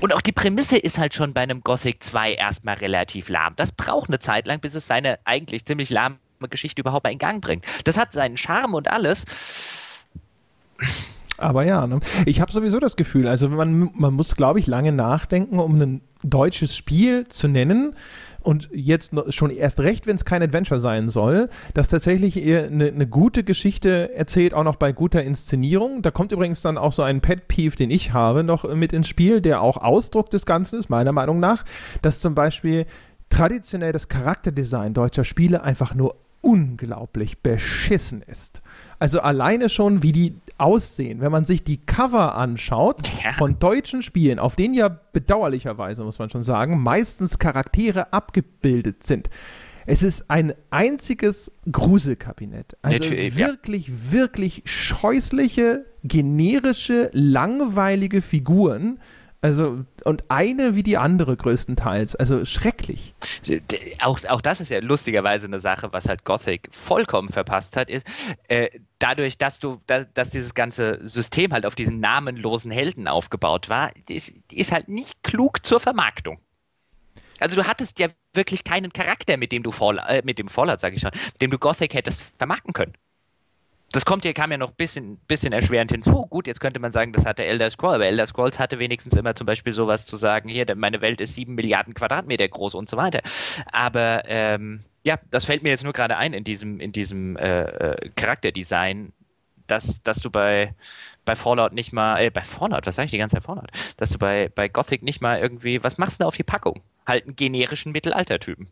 und 0.00 0.14
auch 0.14 0.20
die 0.20 0.32
Prämisse 0.32 0.76
ist 0.76 0.98
halt 0.98 1.14
schon 1.14 1.32
bei 1.34 1.42
einem 1.42 1.60
Gothic 1.62 2.02
2 2.02 2.34
erstmal 2.34 2.76
relativ 2.76 3.28
lahm. 3.28 3.54
Das 3.56 3.72
braucht 3.72 4.08
eine 4.08 4.18
Zeit 4.18 4.46
lang, 4.46 4.60
bis 4.60 4.74
es 4.74 4.86
seine 4.86 5.18
eigentlich 5.24 5.64
ziemlich 5.66 5.90
lahme 5.90 6.18
Geschichte 6.48 6.80
überhaupt 6.80 7.08
in 7.08 7.18
Gang 7.18 7.42
bringt. 7.42 7.64
Das 7.84 7.98
hat 7.98 8.12
seinen 8.12 8.36
Charme 8.36 8.74
und 8.74 8.88
alles. 8.88 9.24
Aber 11.36 11.64
ja, 11.64 11.86
ne? 11.86 12.00
ich 12.26 12.40
habe 12.40 12.52
sowieso 12.52 12.80
das 12.80 12.96
Gefühl, 12.96 13.28
also 13.28 13.48
man, 13.48 13.90
man 13.94 14.14
muss, 14.14 14.36
glaube 14.36 14.58
ich, 14.58 14.66
lange 14.66 14.92
nachdenken, 14.92 15.58
um 15.58 15.80
ein 15.80 16.00
deutsches 16.22 16.76
Spiel 16.76 17.26
zu 17.28 17.48
nennen, 17.48 17.94
und 18.42 18.68
jetzt 18.72 19.12
schon 19.28 19.50
erst 19.50 19.80
recht, 19.80 20.06
wenn 20.06 20.16
es 20.16 20.24
kein 20.24 20.42
Adventure 20.42 20.80
sein 20.80 21.08
soll, 21.08 21.48
dass 21.74 21.88
tatsächlich 21.88 22.42
eine, 22.42 22.88
eine 22.88 23.06
gute 23.06 23.44
Geschichte 23.44 24.14
erzählt, 24.14 24.54
auch 24.54 24.64
noch 24.64 24.76
bei 24.76 24.92
guter 24.92 25.22
Inszenierung. 25.22 26.02
Da 26.02 26.10
kommt 26.10 26.32
übrigens 26.32 26.62
dann 26.62 26.78
auch 26.78 26.92
so 26.92 27.02
ein 27.02 27.20
Pet 27.20 27.48
Peeve, 27.48 27.76
den 27.76 27.90
ich 27.90 28.12
habe, 28.12 28.42
noch 28.42 28.64
mit 28.74 28.92
ins 28.92 29.08
Spiel, 29.08 29.40
der 29.40 29.60
auch 29.60 29.76
Ausdruck 29.76 30.30
des 30.30 30.46
Ganzen 30.46 30.78
ist, 30.78 30.88
meiner 30.88 31.12
Meinung 31.12 31.40
nach, 31.40 31.64
dass 32.02 32.20
zum 32.20 32.34
Beispiel 32.34 32.86
traditionell 33.28 33.92
das 33.92 34.08
Charakterdesign 34.08 34.94
deutscher 34.94 35.24
Spiele 35.24 35.62
einfach 35.62 35.94
nur 35.94 36.16
unglaublich 36.40 37.42
beschissen 37.42 38.22
ist. 38.22 38.62
Also 39.00 39.20
alleine 39.20 39.70
schon, 39.70 40.02
wie 40.02 40.12
die 40.12 40.34
aussehen, 40.58 41.20
wenn 41.22 41.32
man 41.32 41.46
sich 41.46 41.64
die 41.64 41.78
Cover 41.78 42.36
anschaut 42.36 43.08
ja. 43.24 43.32
von 43.32 43.58
deutschen 43.58 44.02
Spielen, 44.02 44.38
auf 44.38 44.56
denen 44.56 44.74
ja 44.74 44.88
bedauerlicherweise, 44.88 46.04
muss 46.04 46.18
man 46.18 46.28
schon 46.28 46.42
sagen, 46.42 46.82
meistens 46.82 47.38
Charaktere 47.38 48.12
abgebildet 48.12 49.02
sind. 49.04 49.30
Es 49.86 50.02
ist 50.02 50.30
ein 50.30 50.52
einziges 50.68 51.50
Gruselkabinett. 51.72 52.76
Also 52.82 52.98
Natürlich, 52.98 53.36
wirklich, 53.36 53.88
ja. 53.88 53.94
wirklich 54.12 54.62
scheußliche, 54.66 55.86
generische, 56.04 57.10
langweilige 57.14 58.20
Figuren, 58.20 59.00
also, 59.42 59.84
und 60.04 60.24
eine 60.28 60.74
wie 60.74 60.82
die 60.82 60.98
andere 60.98 61.34
größtenteils. 61.36 62.14
Also 62.16 62.44
schrecklich. 62.44 63.14
Auch, 64.02 64.22
auch 64.28 64.42
das 64.42 64.60
ist 64.60 64.70
ja 64.70 64.80
lustigerweise 64.80 65.46
eine 65.46 65.60
Sache, 65.60 65.92
was 65.92 66.08
halt 66.08 66.24
Gothic 66.24 66.68
vollkommen 66.70 67.30
verpasst 67.30 67.76
hat, 67.76 67.88
ist, 67.88 68.06
äh, 68.48 68.68
dadurch, 68.98 69.38
dass 69.38 69.58
du, 69.58 69.80
dass, 69.86 70.12
dass, 70.12 70.28
dieses 70.30 70.54
ganze 70.54 71.00
System 71.06 71.52
halt 71.52 71.64
auf 71.64 71.74
diesen 71.74 72.00
namenlosen 72.00 72.70
Helden 72.70 73.08
aufgebaut 73.08 73.70
war, 73.70 73.92
ist, 74.08 74.32
ist 74.52 74.72
halt 74.72 74.88
nicht 74.88 75.22
klug 75.22 75.64
zur 75.64 75.80
Vermarktung. 75.80 76.38
Also 77.38 77.56
du 77.56 77.66
hattest 77.66 77.98
ja 77.98 78.08
wirklich 78.34 78.64
keinen 78.64 78.92
Charakter, 78.92 79.38
mit 79.38 79.52
dem 79.52 79.62
du 79.62 79.70
Fall, 79.70 79.98
äh, 80.06 80.20
mit 80.22 80.38
dem 80.38 80.48
Fallout, 80.48 80.80
sag 80.80 80.92
ich 80.92 81.00
schon, 81.00 81.12
mit 81.32 81.40
dem 81.40 81.50
du 81.50 81.58
Gothic 81.58 81.94
hättest 81.94 82.22
vermarkten 82.36 82.74
können 82.74 82.92
das 83.92 84.04
kommt 84.04 84.22
hier, 84.22 84.34
kam 84.34 84.52
ja 84.52 84.58
noch 84.58 84.70
ein 84.70 84.76
bisschen, 84.76 85.18
bisschen 85.26 85.52
erschwerend 85.52 85.90
hinzu. 85.90 86.26
Gut, 86.26 86.46
jetzt 86.46 86.60
könnte 86.60 86.78
man 86.78 86.92
sagen, 86.92 87.12
das 87.12 87.26
hatte 87.26 87.44
Elder 87.44 87.70
Scrolls, 87.70 87.96
aber 87.96 88.06
Elder 88.06 88.26
Scrolls 88.26 88.58
hatte 88.58 88.78
wenigstens 88.78 89.14
immer 89.14 89.34
zum 89.34 89.46
Beispiel 89.46 89.72
sowas 89.72 90.06
zu 90.06 90.16
sagen, 90.16 90.48
hier, 90.48 90.64
meine 90.76 91.00
Welt 91.00 91.20
ist 91.20 91.34
sieben 91.34 91.56
Milliarden 91.56 91.94
Quadratmeter 91.94 92.48
groß 92.48 92.74
und 92.74 92.88
so 92.88 92.96
weiter. 92.96 93.20
Aber 93.72 94.22
ähm, 94.26 94.84
ja, 95.04 95.18
das 95.30 95.44
fällt 95.44 95.62
mir 95.62 95.70
jetzt 95.70 95.82
nur 95.82 95.92
gerade 95.92 96.16
ein 96.16 96.34
in 96.34 96.44
diesem, 96.44 96.78
in 96.78 96.92
diesem 96.92 97.36
äh, 97.36 97.62
äh, 97.62 98.10
Charakterdesign, 98.14 99.12
dass, 99.66 100.02
dass 100.02 100.18
du 100.18 100.30
bei, 100.30 100.74
bei 101.24 101.34
Fallout 101.34 101.72
nicht 101.72 101.92
mal, 101.92 102.20
äh, 102.22 102.30
bei 102.30 102.42
Fallout, 102.42 102.86
was 102.86 102.94
sag 102.94 103.06
ich 103.06 103.10
die 103.10 103.18
ganze 103.18 103.36
Zeit 103.36 103.44
Fallout, 103.44 103.70
dass 103.96 104.10
du 104.10 104.18
bei, 104.18 104.50
bei 104.54 104.68
Gothic 104.68 105.02
nicht 105.02 105.20
mal 105.20 105.40
irgendwie, 105.40 105.82
was 105.82 105.98
machst 105.98 106.20
du 106.20 106.24
da 106.24 106.28
auf 106.28 106.36
die 106.36 106.44
Packung? 106.44 106.80
Halt 107.06 107.24
einen 107.24 107.34
generischen 107.34 107.90
Mittelaltertypen. 107.92 108.68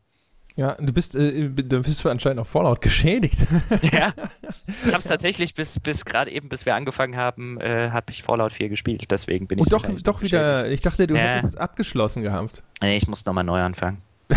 Ja, 0.59 0.75
du 0.75 0.93
bist, 0.93 1.15
äh, 1.15 1.49
du 1.49 1.83
bist 1.83 2.05
anscheinend 2.05 2.41
auch 2.41 2.47
Fallout 2.47 2.81
geschädigt. 2.81 3.39
ja. 3.93 4.13
Ich 4.85 4.93
habe 4.93 5.03
es 5.03 5.09
tatsächlich 5.09 5.55
bis, 5.55 5.79
bis 5.79 6.05
gerade 6.05 6.31
eben, 6.31 6.49
bis 6.49 6.67
wir 6.67 6.75
angefangen 6.75 7.17
haben, 7.17 7.61
äh, 7.61 7.91
habe 7.91 8.11
ich 8.11 8.23
Fallout 8.23 8.53
4 8.53 8.69
gespielt. 8.69 9.05
Deswegen 9.11 9.47
bin 9.47 9.59
ich. 9.59 9.67
Und 9.67 9.73
doch, 9.73 9.89
doch 10.03 10.23
wieder. 10.23 10.69
Ich 10.69 10.81
dachte, 10.81 11.07
du 11.07 11.15
ja. 11.15 11.21
hättest 11.21 11.55
es 11.55 11.57
abgeschlossen 11.57 12.23
gehabt. 12.23 12.63
Nee, 12.83 12.97
ich 12.97 13.07
muss 13.07 13.25
nochmal 13.25 13.45
neu 13.45 13.61
anfangen. 13.61 14.03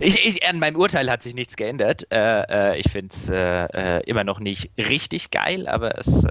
ich, 0.00 0.26
ich, 0.26 0.46
an 0.46 0.58
meinem 0.58 0.76
Urteil 0.76 1.10
hat 1.10 1.22
sich 1.22 1.34
nichts 1.34 1.56
geändert. 1.56 2.06
Äh, 2.12 2.74
äh 2.74 2.78
ich 2.78 2.90
finde 2.90 3.14
es 3.14 3.28
äh, 3.28 3.64
äh, 3.98 4.02
immer 4.04 4.24
noch 4.24 4.38
nicht 4.38 4.70
richtig 4.76 5.30
geil, 5.30 5.66
aber 5.66 5.98
es, 5.98 6.22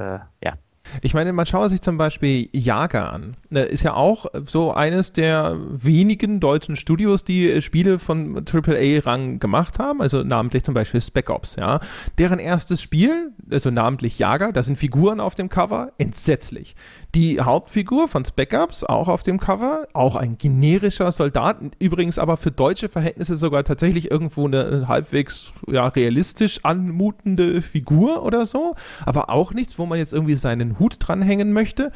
ja. 0.44 0.58
Ich 1.02 1.14
meine, 1.14 1.34
man 1.34 1.46
schaue 1.46 1.70
sich 1.70 1.82
zum 1.82 1.98
Beispiel 1.98 2.50
Jager 2.52 3.14
an. 3.14 3.36
Ist 3.50 3.84
ja 3.84 3.94
auch 3.94 4.26
so 4.46 4.74
eines 4.74 5.14
der 5.14 5.58
wenigen 5.70 6.40
deutschen 6.40 6.76
Studios, 6.76 7.24
die 7.24 7.62
Spiele 7.62 8.00
von 8.00 8.46
AAA-Rang 8.46 9.40
gemacht 9.40 9.80
haben, 9.80 10.02
also 10.02 10.24
namentlich 10.24 10.64
zum 10.64 10.74
Beispiel 10.74 11.02
Spec 11.02 11.30
Ops, 11.30 11.56
ja. 11.56 11.80
Deren 12.18 12.40
erstes 12.40 12.82
Spiel, 12.82 13.32
also 13.50 13.72
namentlich 13.72 14.20
Jager, 14.20 14.52
da 14.52 14.64
sind 14.64 14.78
Figuren 14.78 15.20
auf 15.20 15.36
dem 15.36 15.50
Cover, 15.50 15.92
entsetzlich. 15.98 16.76
Die 17.14 17.42
Hauptfigur 17.42 18.08
von 18.08 18.24
Spec 18.24 18.54
Ops, 18.54 18.86
auch 18.86 19.10
auf 19.10 19.22
dem 19.22 19.38
Cover, 19.38 19.86
auch 19.92 20.16
ein 20.16 20.38
generischer 20.38 21.12
Soldat, 21.12 21.58
übrigens 21.78 22.18
aber 22.18 22.38
für 22.38 22.52
deutsche 22.52 22.88
Verhältnisse 22.88 23.36
sogar 23.36 23.66
tatsächlich 23.66 24.10
irgendwo 24.10 24.48
eine 24.48 24.88
halbwegs 24.88 25.52
ja, 25.68 25.88
realistisch 25.88 26.62
anmutende 26.64 27.62
Figur 27.62 28.24
oder 28.24 28.46
so, 28.46 28.76
aber 29.06 29.30
auch 29.30 29.54
nichts, 29.54 29.78
wo 29.78 29.86
man 29.86 30.00
jetzt 30.00 30.14
irgendwie 30.14 30.36
seinen 30.36 30.80
Hut 30.80 30.96
dranhängen 31.00 31.52
möchte 31.52 31.92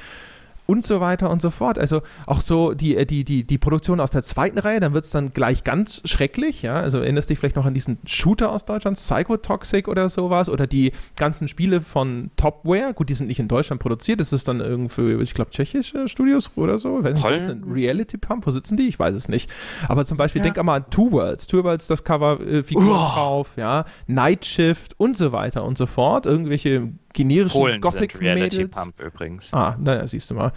und 0.68 0.86
so 0.86 1.00
weiter 1.00 1.30
und 1.30 1.42
so 1.42 1.50
fort. 1.50 1.78
Also 1.78 2.02
auch 2.26 2.42
so 2.42 2.74
die, 2.74 2.96
äh, 2.96 3.06
die, 3.06 3.24
die, 3.24 3.44
die 3.44 3.58
Produktion 3.58 4.00
aus 4.00 4.12
der 4.12 4.24
zweiten 4.24 4.58
Reihe, 4.58 4.80
dann 4.80 4.94
wird 4.94 5.06
es 5.06 5.12
dann 5.12 5.34
gleich 5.34 5.64
ganz 5.64 6.02
schrecklich, 6.06 6.62
ja. 6.62 6.76
Also 6.76 7.00
erinnerst 7.00 7.30
dich 7.30 7.40
vielleicht 7.40 7.56
noch 7.56 7.66
an 7.66 7.74
diesen 7.74 7.98
Shooter 8.06 8.52
aus 8.52 8.66
Deutschland, 8.66 8.98
Psychotoxic 8.98 9.88
oder 9.88 10.10
sowas, 10.10 10.50
oder 10.50 10.68
die 10.68 10.92
ganzen 11.16 11.48
Spiele 11.48 11.82
von 11.82 12.32
Topware, 12.36 12.94
gut, 12.94 13.10
die 13.10 13.14
sind 13.14 13.28
nicht 13.28 13.40
in 13.40 13.48
Deutschland 13.48 13.82
produziert, 13.82 14.20
das 14.20 14.34
ist 14.34 14.48
dann 14.48 14.60
irgendwie, 14.60 15.14
ich 15.22 15.34
glaube, 15.34 15.52
tschechische 15.52 16.08
Studios 16.08 16.52
oder 16.56 16.80
so. 16.80 17.04
Weiß 17.04 17.24
nicht, 17.24 17.66
Reality 17.68 18.18
Pump, 18.18 18.46
wo 18.46 18.52
sitzen 18.52 18.78
die? 18.78 18.88
Ich 18.88 19.00
weiß 19.00 19.16
es 19.16 19.30
nicht. 19.30 19.50
Aber 19.88 20.06
zum 20.06 20.18
Beispiel, 20.18 20.40
ja. 20.40 20.44
denk 20.44 20.58
einmal 20.58 20.80
an 20.82 20.86
Two 20.90 21.12
Worlds. 21.12 21.48
Two 21.48 21.64
Worlds, 21.64 21.88
das 21.88 22.04
Cover, 22.04 22.40
äh, 22.40 22.64
Figur 22.64 22.96
drauf, 22.96 23.54
ja. 23.58 23.86
Night 24.08 24.46
Shift 24.46 24.96
und 24.98 25.18
so 25.18 25.32
weiter 25.32 25.64
und 25.64 25.78
so 25.78 25.86
fort. 25.86 26.26
Irgendwelche 26.26 26.94
generischen 27.16 27.82
Gothic-Mädels. 27.82 28.78
übrigens. 29.00 29.54
Ah, 29.54 29.76
naja, 29.80 30.06
siehst 30.06 30.30
du 30.30 30.36
mal. 30.36 30.52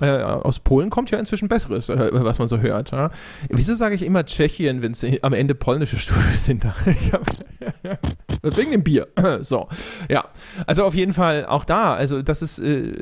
Äh, 0.00 0.10
aus 0.10 0.60
Polen 0.60 0.90
kommt 0.90 1.10
ja 1.10 1.18
inzwischen 1.18 1.48
Besseres, 1.48 1.88
äh, 1.88 2.10
was 2.12 2.38
man 2.38 2.48
so 2.48 2.58
hört. 2.58 2.90
Ja? 2.90 3.10
Wieso 3.48 3.74
sage 3.74 3.94
ich 3.94 4.02
immer 4.02 4.26
Tschechien, 4.26 4.82
wenn 4.82 4.92
es 4.92 5.04
am 5.22 5.32
Ende 5.32 5.54
polnische 5.54 5.98
Studios 5.98 6.44
sind? 6.44 6.64
Wegen 8.42 8.70
dem 8.72 8.82
Bier. 8.82 9.08
so, 9.42 9.68
ja. 10.08 10.28
Also 10.66 10.84
auf 10.84 10.94
jeden 10.94 11.12
Fall 11.12 11.46
auch 11.46 11.64
da. 11.64 11.94
Also 11.94 12.22
das 12.22 12.42
ist 12.42 12.58
äh, 12.58 12.92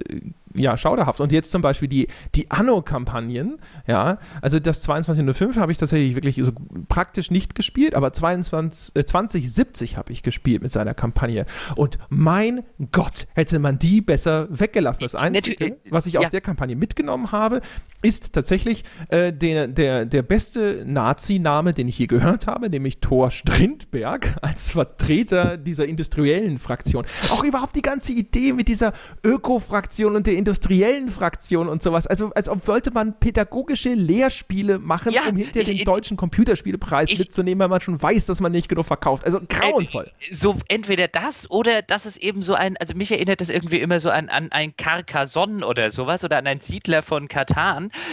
ja, 0.54 0.76
schauderhaft. 0.76 1.20
Und 1.20 1.32
jetzt 1.32 1.50
zum 1.50 1.62
Beispiel 1.62 1.88
die, 1.88 2.08
die 2.34 2.50
Anno-Kampagnen, 2.50 3.58
ja, 3.86 4.18
also 4.40 4.58
das 4.58 4.82
2205 4.82 5.56
habe 5.56 5.72
ich 5.72 5.78
tatsächlich 5.78 6.14
wirklich 6.14 6.36
so 6.36 6.52
praktisch 6.88 7.30
nicht 7.30 7.54
gespielt, 7.54 7.94
aber 7.94 8.12
22, 8.12 8.96
äh, 8.96 9.04
2070 9.04 9.96
habe 9.96 10.12
ich 10.12 10.22
gespielt 10.22 10.62
mit 10.62 10.72
seiner 10.72 10.94
Kampagne. 10.94 11.46
Und 11.76 11.98
mein 12.08 12.64
Gott, 12.92 13.26
hätte 13.34 13.58
man 13.58 13.78
die 13.78 14.00
besser 14.00 14.48
weggelassen. 14.50 15.02
Das 15.02 15.14
Einzige, 15.14 15.78
was 15.90 16.06
ich 16.06 16.18
aus 16.18 16.24
ja. 16.24 16.30
der 16.30 16.40
Kampagne 16.40 16.76
mitgenommen 16.76 17.32
habe, 17.32 17.60
ist 18.02 18.32
tatsächlich 18.32 18.84
äh, 19.08 19.32
der, 19.32 19.66
der, 19.66 20.04
der 20.04 20.22
beste 20.22 20.84
Nazi-Name, 20.86 21.74
den 21.74 21.88
ich 21.88 21.98
je 21.98 22.06
gehört 22.06 22.46
habe, 22.46 22.70
nämlich 22.70 22.98
Thor 22.98 23.30
Strindberg 23.30 24.36
als 24.42 24.72
Vertreter 24.72 25.56
dieser 25.56 25.86
industriellen 25.86 26.58
Fraktion. 26.58 27.04
Auch 27.30 27.42
überhaupt 27.42 27.74
die 27.74 27.82
ganze 27.82 28.12
Idee 28.12 28.52
mit 28.52 28.68
dieser 28.68 28.92
Öko-Fraktion 29.24 30.14
und 30.14 30.26
der 30.26 30.34
industriellen 30.34 31.08
Fraktion 31.08 31.68
und 31.68 31.82
sowas. 31.82 32.06
Also 32.06 32.30
als 32.34 32.48
ob 32.48 32.66
wollte 32.68 32.92
man 32.92 33.18
pädagogische 33.18 33.94
Lehrspiele 33.94 34.78
machen, 34.78 35.12
ja, 35.12 35.22
um 35.28 35.36
hinter 35.36 35.64
den 35.64 35.84
deutschen 35.84 36.16
Computerspielepreis 36.16 37.10
ich, 37.10 37.18
mitzunehmen, 37.18 37.60
weil 37.60 37.68
man 37.68 37.80
schon 37.80 38.00
weiß, 38.00 38.26
dass 38.26 38.40
man 38.40 38.52
nicht 38.52 38.68
genug 38.68 38.86
verkauft. 38.86 39.24
Also 39.24 39.40
grauenvoll. 39.48 40.10
Äh, 40.20 40.34
so 40.34 40.56
entweder 40.68 41.08
das 41.08 41.50
oder 41.50 41.82
das 41.82 42.06
ist 42.06 42.18
eben 42.18 42.42
so 42.42 42.54
ein, 42.54 42.76
also 42.76 42.94
mich 42.94 43.10
erinnert 43.10 43.40
das 43.40 43.48
irgendwie 43.48 43.78
immer 43.78 43.98
so 43.98 44.10
an, 44.10 44.28
an 44.28 44.52
ein 44.52 44.76
Carcassonne 44.76 45.66
oder 45.66 45.90
sowas 45.90 46.22
oder 46.22 46.38
an 46.38 46.46
einen 46.46 46.60
Siedler 46.60 47.02
von 47.02 47.26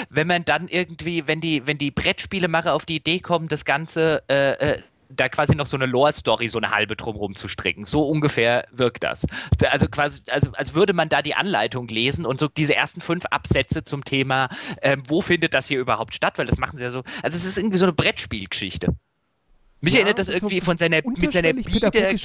Wenn 0.10 0.28
man 0.28 0.46
dann 0.46 0.68
irgendwie, 0.68 1.28
wenn 1.28 1.42
die, 1.42 1.68
wenn 1.68 1.78
die 1.78 1.92
Brettspielemacher 1.92 2.74
auf 2.74 2.86
die 2.86 2.98
Idee 2.98 3.20
kommen, 3.20 3.48
das 3.48 3.66
Ganze 3.66 4.24
äh, 4.30 4.74
äh, 4.74 4.82
da 5.10 5.30
quasi 5.30 5.56
noch 5.56 5.66
so 5.66 5.78
eine 5.78 5.86
Lore-Story, 5.86 6.50
so 6.50 6.58
eine 6.58 6.72
halbe 6.72 6.96
drumherum 6.96 7.36
zu 7.36 7.48
stricken. 7.48 7.86
So 7.86 8.08
ungefähr 8.08 8.66
wirkt 8.72 9.04
das. 9.04 9.26
Also 9.70 9.88
quasi, 9.88 10.22
also 10.30 10.52
als 10.54 10.74
würde 10.74 10.94
man 10.94 11.10
da 11.10 11.22
die 11.22 11.36
Anleitung 11.36 11.88
lesen 11.88 12.26
und 12.26 12.40
so 12.40 12.48
diese 12.48 12.76
ersten 12.76 13.02
fünf 13.02 13.26
Absätze 13.28 13.84
zum 13.84 14.04
Thema, 14.04 14.50
ähm, 14.82 15.04
wo 15.08 15.22
findet 15.22 15.54
das 15.54 15.68
hier 15.68 15.80
überhaupt 15.80 16.16
statt, 16.16 16.38
weil 16.38 16.46
das 16.46 16.58
machen 16.58 16.78
sie 16.78 16.86
ja 16.86 16.92
so. 16.92 17.04
Also 17.22 17.38
es 17.38 17.46
ist 17.46 17.58
irgendwie 17.58 17.78
so 17.78 17.86
eine 17.86 17.94
Brettspielgeschichte. 17.94 18.96
Mich 19.86 19.94
ja, 19.94 20.00
erinnert 20.00 20.18
das 20.18 20.30
irgendwie 20.30 20.60
so 20.62 20.66
von 20.66 20.78
seiner, 20.78 20.98
mit 21.06 21.32
seiner 21.32 21.54
Biederkeit. 21.54 22.20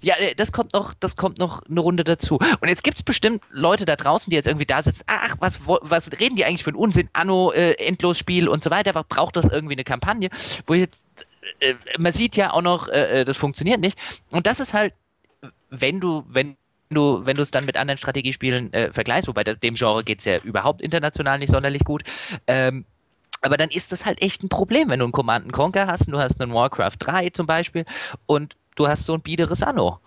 Ja, 0.00 0.14
äh, 0.16 0.34
das 0.34 0.50
kommt 0.50 0.72
noch, 0.72 0.94
das 0.94 1.14
kommt 1.14 1.38
noch 1.38 1.62
eine 1.68 1.80
Runde 1.80 2.04
dazu. 2.04 2.36
Und 2.36 2.68
jetzt 2.68 2.82
gibt 2.82 2.96
es 2.96 3.02
bestimmt 3.02 3.42
Leute 3.50 3.84
da 3.84 3.96
draußen, 3.96 4.30
die 4.30 4.36
jetzt 4.36 4.46
irgendwie 4.46 4.64
da 4.64 4.82
sitzen, 4.82 5.04
ach, 5.06 5.36
was, 5.40 5.60
was 5.66 6.10
reden 6.18 6.36
die 6.36 6.46
eigentlich 6.46 6.64
für 6.64 6.70
einen 6.70 6.78
Unsinn? 6.78 7.10
Anno, 7.12 7.52
äh, 7.52 7.72
Endlosspiel 7.72 8.48
und 8.48 8.64
so 8.64 8.70
weiter. 8.70 8.94
Braucht 8.94 9.36
das 9.36 9.44
irgendwie 9.52 9.74
eine 9.74 9.84
Kampagne? 9.84 10.30
Wo 10.64 10.72
jetzt, 10.72 11.04
äh, 11.60 11.74
man 11.98 12.12
sieht 12.12 12.34
ja 12.34 12.54
auch 12.54 12.62
noch, 12.62 12.88
äh, 12.88 13.20
äh, 13.20 13.24
das 13.26 13.36
funktioniert 13.36 13.80
nicht. 13.80 13.98
Und 14.30 14.46
das 14.46 14.58
ist 14.58 14.72
halt, 14.72 14.94
wenn 15.68 16.00
du, 16.00 16.24
wenn 16.28 16.56
du, 16.88 17.26
wenn 17.26 17.36
du 17.36 17.42
es 17.42 17.50
dann 17.50 17.66
mit 17.66 17.76
anderen 17.76 17.98
Strategiespielen 17.98 18.72
äh, 18.72 18.90
vergleichst, 18.90 19.28
wobei 19.28 19.44
dem 19.44 19.74
Genre 19.74 20.02
geht 20.02 20.20
es 20.20 20.24
ja 20.24 20.38
überhaupt 20.38 20.80
international 20.80 21.38
nicht 21.38 21.50
sonderlich 21.50 21.84
gut, 21.84 22.04
ähm, 22.46 22.86
aber 23.44 23.58
dann 23.58 23.68
ist 23.68 23.92
das 23.92 24.06
halt 24.06 24.22
echt 24.22 24.42
ein 24.42 24.48
Problem, 24.48 24.88
wenn 24.88 25.00
du 25.00 25.04
einen 25.04 25.12
Command 25.12 25.52
Conquer 25.52 25.86
hast, 25.86 26.06
und 26.06 26.12
du 26.12 26.18
hast 26.18 26.40
einen 26.40 26.54
Warcraft 26.54 26.96
3 26.98 27.30
zum 27.30 27.46
Beispiel 27.46 27.84
und 28.26 28.56
du 28.74 28.88
hast 28.88 29.04
so 29.04 29.14
ein 29.14 29.20
biederes 29.20 29.62
Anno. 29.62 30.00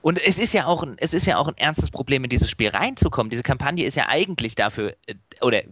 Und 0.00 0.18
es 0.24 0.38
ist 0.38 0.54
ja 0.54 0.66
auch 0.66 0.82
ein, 0.82 0.96
es 0.98 1.12
ist 1.12 1.26
ja 1.26 1.36
auch 1.36 1.48
ein 1.48 1.56
ernstes 1.56 1.90
Problem, 1.90 2.24
in 2.24 2.30
dieses 2.30 2.48
Spiel 2.50 2.68
reinzukommen. 2.68 3.30
Diese 3.30 3.42
Kampagne 3.42 3.84
ist 3.84 3.94
ja 3.96 4.06
eigentlich 4.08 4.54
dafür, 4.54 4.94
äh, 5.06 5.14
oder 5.40 5.62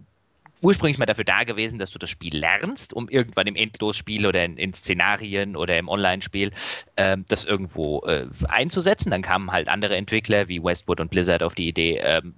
ursprünglich 0.62 0.98
mal 0.98 1.06
dafür 1.06 1.24
da 1.24 1.44
gewesen, 1.44 1.78
dass 1.78 1.90
du 1.90 1.98
das 1.98 2.10
Spiel 2.10 2.36
lernst, 2.36 2.92
um 2.92 3.08
irgendwann 3.08 3.46
im 3.46 3.56
Endlosspiel 3.56 4.26
oder 4.26 4.44
in, 4.44 4.56
in 4.56 4.72
Szenarien 4.72 5.56
oder 5.56 5.78
im 5.78 5.88
Online-Spiel 5.88 6.52
ähm, 6.96 7.24
das 7.28 7.44
irgendwo 7.44 8.00
äh, 8.06 8.26
einzusetzen. 8.48 9.10
Dann 9.10 9.22
kamen 9.22 9.52
halt 9.52 9.68
andere 9.68 9.96
Entwickler 9.96 10.48
wie 10.48 10.62
Westwood 10.62 11.00
und 11.00 11.10
Blizzard 11.10 11.42
auf 11.42 11.54
die 11.54 11.68
Idee, 11.68 12.00
ähm, 12.02 12.34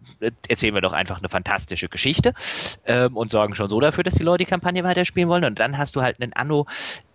erzählen 0.48 0.74
wir 0.74 0.80
doch 0.80 0.92
einfach 0.92 1.18
eine 1.18 1.28
fantastische 1.28 1.88
Geschichte 1.88 2.34
ähm, 2.86 3.16
und 3.16 3.30
sorgen 3.30 3.54
schon 3.54 3.70
so 3.70 3.80
dafür, 3.80 4.04
dass 4.04 4.14
die 4.14 4.24
Leute 4.24 4.44
die 4.44 4.50
Kampagne 4.50 4.84
weiterspielen 4.84 5.28
wollen. 5.28 5.44
Und 5.44 5.58
dann 5.58 5.78
hast 5.78 5.96
du 5.96 6.02
halt 6.02 6.20
einen 6.20 6.32
Anno, 6.32 6.66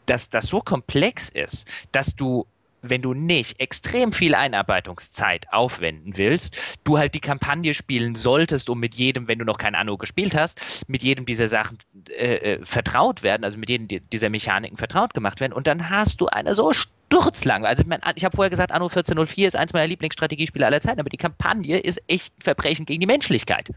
dass 0.05 0.29
das 0.29 0.45
so 0.47 0.59
komplex 0.61 1.29
ist, 1.29 1.67
dass 1.91 2.15
du 2.15 2.45
wenn 2.83 3.01
du 3.01 3.13
nicht 3.13 3.59
extrem 3.59 4.11
viel 4.11 4.35
Einarbeitungszeit 4.35 5.47
aufwenden 5.51 6.17
willst, 6.17 6.55
du 6.83 6.97
halt 6.97 7.15
die 7.15 7.21
Kampagne 7.21 7.73
spielen 7.73 8.15
solltest, 8.15 8.69
um 8.69 8.79
mit 8.79 8.95
jedem, 8.95 9.27
wenn 9.27 9.39
du 9.39 9.45
noch 9.45 9.57
kein 9.57 9.73
Anno 9.73 9.97
gespielt 9.97 10.35
hast, 10.35 10.59
mit 10.87 11.01
jedem 11.01 11.25
dieser 11.25 11.47
Sachen 11.47 11.77
äh, 12.09 12.35
äh 12.35 12.65
vertraut 12.65 13.23
werden, 13.23 13.43
also 13.43 13.57
mit 13.57 13.69
jedem 13.69 13.87
dieser 14.09 14.29
Mechaniken 14.29 14.77
vertraut 14.77 15.13
gemacht 15.13 15.39
werden. 15.39 15.53
Und 15.53 15.65
dann 15.65 15.89
hast 15.89 16.21
du 16.21 16.27
eine 16.27 16.53
so 16.53 16.73
sturzlang. 16.73 17.65
Also 17.65 17.83
ich 18.15 18.25
habe 18.25 18.35
vorher 18.35 18.49
gesagt, 18.49 18.71
Anno 18.71 18.85
1404 18.85 19.47
ist 19.47 19.55
eins 19.55 19.73
meiner 19.73 19.87
Lieblingsstrategiespiele 19.87 20.65
aller 20.65 20.81
Zeiten, 20.81 20.99
aber 20.99 21.09
die 21.09 21.17
Kampagne 21.17 21.79
ist 21.79 22.01
echt 22.07 22.37
ein 22.37 22.41
Verbrechen 22.41 22.85
gegen 22.85 22.99
die 22.99 23.07
Menschlichkeit. 23.07 23.69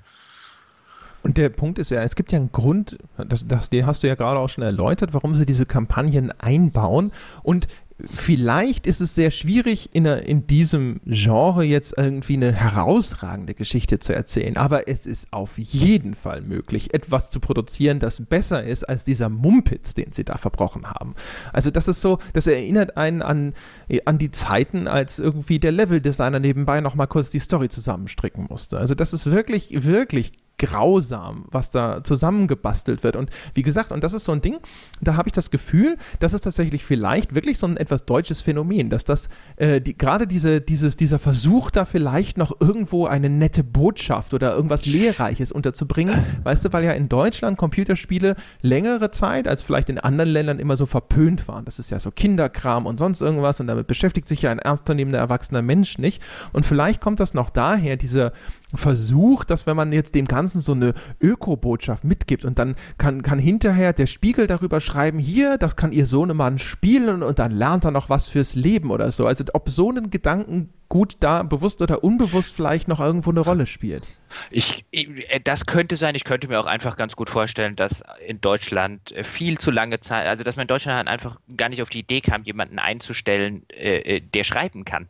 Und 1.22 1.36
der 1.38 1.48
Punkt 1.48 1.80
ist 1.80 1.90
ja, 1.90 2.02
es 2.02 2.14
gibt 2.14 2.30
ja 2.30 2.38
einen 2.38 2.52
Grund, 2.52 2.98
das, 3.16 3.46
das, 3.48 3.68
den 3.68 3.84
hast 3.84 4.02
du 4.02 4.06
ja 4.06 4.14
gerade 4.14 4.38
auch 4.38 4.48
schon 4.48 4.62
erläutert, 4.62 5.12
warum 5.12 5.34
sie 5.34 5.44
diese 5.44 5.66
Kampagnen 5.66 6.30
einbauen. 6.40 7.10
Und 7.42 7.66
vielleicht 8.12 8.86
ist 8.86 9.00
es 9.00 9.14
sehr 9.14 9.30
schwierig, 9.30 9.90
in, 9.92 10.04
in 10.04 10.46
diesem 10.46 11.00
Genre 11.06 11.64
jetzt 11.64 11.94
irgendwie 11.96 12.34
eine 12.34 12.52
herausragende 12.52 13.54
Geschichte 13.54 13.98
zu 13.98 14.14
erzählen. 14.14 14.56
Aber 14.56 14.88
es 14.88 15.06
ist 15.06 15.32
auf 15.32 15.56
jeden 15.56 16.14
Fall 16.14 16.42
möglich, 16.42 16.92
etwas 16.92 17.30
zu 17.30 17.40
produzieren, 17.40 17.98
das 17.98 18.20
besser 18.20 18.62
ist 18.64 18.84
als 18.84 19.04
dieser 19.04 19.28
Mumpitz, 19.28 19.94
den 19.94 20.12
sie 20.12 20.24
da 20.24 20.36
verbrochen 20.36 20.90
haben. 20.90 21.14
Also 21.52 21.70
das 21.70 21.88
ist 21.88 22.02
so, 22.02 22.18
das 22.34 22.46
erinnert 22.46 22.96
einen 22.96 23.22
an, 23.22 23.54
an 24.04 24.18
die 24.18 24.30
Zeiten, 24.30 24.88
als 24.88 25.18
irgendwie 25.18 25.58
der 25.58 25.72
Leveldesigner 25.72 26.38
nebenbei 26.38 26.80
nochmal 26.80 27.06
kurz 27.06 27.30
die 27.30 27.38
Story 27.38 27.70
zusammenstricken 27.70 28.46
musste. 28.48 28.78
Also 28.78 28.94
das 28.94 29.14
ist 29.14 29.26
wirklich, 29.26 29.84
wirklich 29.84 30.32
grausam, 30.58 31.44
was 31.50 31.70
da 31.70 32.02
zusammengebastelt 32.02 33.04
wird. 33.04 33.16
Und 33.16 33.30
wie 33.54 33.62
gesagt, 33.62 33.92
und 33.92 34.02
das 34.02 34.12
ist 34.12 34.24
so 34.24 34.32
ein 34.32 34.40
Ding, 34.40 34.58
da 35.00 35.16
habe 35.16 35.28
ich 35.28 35.32
das 35.32 35.50
Gefühl, 35.50 35.96
dass 36.20 36.32
es 36.32 36.40
tatsächlich 36.40 36.84
vielleicht 36.84 37.34
wirklich 37.34 37.58
so 37.58 37.66
ein 37.66 37.76
etwas 37.76 38.06
deutsches 38.06 38.40
Phänomen, 38.40 38.88
dass 38.88 39.04
das 39.04 39.28
äh, 39.56 39.80
die, 39.80 39.96
gerade 39.96 40.26
diese, 40.26 40.60
dieses, 40.60 40.96
dieser 40.96 41.18
Versuch, 41.18 41.70
da 41.70 41.84
vielleicht 41.84 42.38
noch 42.38 42.58
irgendwo 42.60 43.06
eine 43.06 43.28
nette 43.28 43.64
Botschaft 43.64 44.32
oder 44.32 44.54
irgendwas 44.54 44.86
Lehrreiches 44.86 45.52
unterzubringen, 45.52 46.24
weißt 46.44 46.64
du, 46.64 46.72
weil 46.72 46.84
ja 46.84 46.92
in 46.92 47.08
Deutschland 47.08 47.58
Computerspiele 47.58 48.36
längere 48.62 49.10
Zeit 49.10 49.48
als 49.48 49.62
vielleicht 49.62 49.90
in 49.90 49.98
anderen 49.98 50.30
Ländern 50.30 50.58
immer 50.58 50.76
so 50.76 50.86
verpönt 50.86 51.48
waren. 51.48 51.64
Das 51.64 51.78
ist 51.78 51.90
ja 51.90 52.00
so 52.00 52.10
Kinderkram 52.10 52.86
und 52.86 52.98
sonst 52.98 53.20
irgendwas 53.20 53.60
und 53.60 53.66
damit 53.66 53.86
beschäftigt 53.86 54.28
sich 54.28 54.42
ja 54.42 54.50
ein 54.50 54.58
ernstzunehmender 54.58 55.18
erwachsener 55.18 55.62
Mensch 55.62 55.98
nicht. 55.98 56.22
Und 56.52 56.64
vielleicht 56.64 57.00
kommt 57.00 57.20
das 57.20 57.34
noch 57.34 57.50
daher, 57.50 57.96
diese 57.96 58.32
Versuch, 58.76 59.44
dass 59.44 59.66
wenn 59.66 59.76
man 59.76 59.92
jetzt 59.92 60.14
dem 60.14 60.26
Ganzen 60.26 60.60
so 60.60 60.72
eine 60.72 60.94
Öko-Botschaft 61.20 62.04
mitgibt 62.04 62.44
und 62.44 62.58
dann 62.58 62.76
kann, 62.98 63.22
kann 63.22 63.38
hinterher 63.38 63.92
der 63.92 64.06
Spiegel 64.06 64.46
darüber 64.46 64.80
schreiben, 64.80 65.18
hier, 65.18 65.58
das 65.58 65.76
kann 65.76 65.92
ihr 65.92 66.06
Sohnemann 66.06 66.58
spielen 66.58 67.22
und 67.22 67.38
dann 67.38 67.52
lernt 67.52 67.84
er 67.84 67.90
noch 67.90 68.08
was 68.08 68.28
fürs 68.28 68.54
Leben 68.54 68.90
oder 68.90 69.10
so. 69.10 69.26
Also 69.26 69.44
ob 69.52 69.68
so 69.68 69.90
ein 69.90 70.10
Gedanken 70.10 70.70
gut 70.88 71.16
da 71.20 71.42
bewusst 71.42 71.82
oder 71.82 72.04
unbewusst 72.04 72.54
vielleicht 72.54 72.88
noch 72.88 73.00
irgendwo 73.00 73.30
eine 73.30 73.40
Rolle 73.40 73.66
spielt. 73.66 74.04
Ich, 74.50 74.84
das 75.44 75.66
könnte 75.66 75.96
sein. 75.96 76.14
Ich 76.14 76.24
könnte 76.24 76.48
mir 76.48 76.60
auch 76.60 76.66
einfach 76.66 76.96
ganz 76.96 77.16
gut 77.16 77.30
vorstellen, 77.30 77.76
dass 77.76 78.02
in 78.26 78.40
Deutschland 78.40 79.14
viel 79.22 79.58
zu 79.58 79.70
lange 79.70 80.00
Zeit, 80.00 80.26
also 80.26 80.44
dass 80.44 80.56
man 80.56 80.62
in 80.62 80.68
Deutschland 80.68 81.08
einfach 81.08 81.38
gar 81.56 81.68
nicht 81.68 81.82
auf 81.82 81.90
die 81.90 82.00
Idee 82.00 82.20
kam, 82.20 82.42
jemanden 82.42 82.78
einzustellen, 82.78 83.64
äh, 83.70 84.16
äh 84.16 84.20
der 84.20 84.44
schreiben 84.44 84.84
kann. 84.84 85.08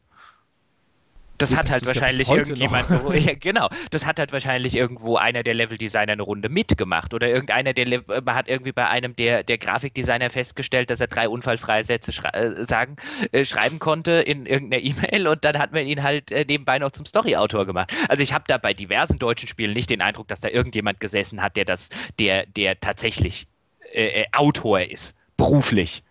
Das 1.38 1.56
hat 1.56 1.70
halt 1.70 1.86
wahrscheinlich 1.86 2.30
irgendjemand, 2.30 2.88
ja, 3.14 3.34
genau, 3.38 3.68
das 3.90 4.06
hat 4.06 4.18
halt 4.18 4.32
wahrscheinlich 4.32 4.74
irgendwo 4.74 5.16
einer 5.16 5.42
der 5.42 5.54
Level-Designer 5.54 6.12
eine 6.12 6.22
Runde 6.22 6.48
mitgemacht 6.48 7.14
oder 7.14 7.28
irgendeiner 7.28 7.72
der, 7.72 7.86
Le 7.86 8.04
man 8.06 8.34
hat 8.34 8.48
irgendwie 8.48 8.72
bei 8.72 8.88
einem 8.88 9.16
der, 9.16 9.42
der 9.42 9.58
Grafikdesigner 9.58 10.30
festgestellt, 10.30 10.90
dass 10.90 11.00
er 11.00 11.06
drei 11.06 11.28
unfallfreie 11.28 11.84
Sätze 11.84 12.12
schrei 12.12 12.30
äh, 12.30 12.64
sagen, 12.64 12.96
äh, 13.32 13.44
schreiben 13.44 13.78
konnte 13.78 14.12
in 14.12 14.46
irgendeiner 14.46 14.82
E-Mail 14.86 15.28
und 15.28 15.44
dann 15.44 15.58
hat 15.58 15.72
man 15.72 15.86
ihn 15.86 16.02
halt 16.02 16.30
äh, 16.32 16.44
nebenbei 16.46 16.78
noch 16.78 16.90
zum 16.90 17.06
Story-Autor 17.06 17.66
gemacht. 17.66 17.92
Also 18.08 18.22
ich 18.22 18.32
habe 18.32 18.44
da 18.46 18.58
bei 18.58 18.74
diversen 18.74 19.18
deutschen 19.18 19.48
Spielen 19.48 19.72
nicht 19.72 19.90
den 19.90 20.00
Eindruck, 20.00 20.28
dass 20.28 20.40
da 20.40 20.48
irgendjemand 20.48 21.00
gesessen 21.00 21.42
hat, 21.42 21.56
der 21.56 21.64
das, 21.64 21.88
der, 22.18 22.46
der 22.46 22.80
tatsächlich 22.80 23.46
äh, 23.92 24.22
äh, 24.22 24.26
Autor 24.32 24.80
ist, 24.80 25.14
beruflich. 25.36 26.02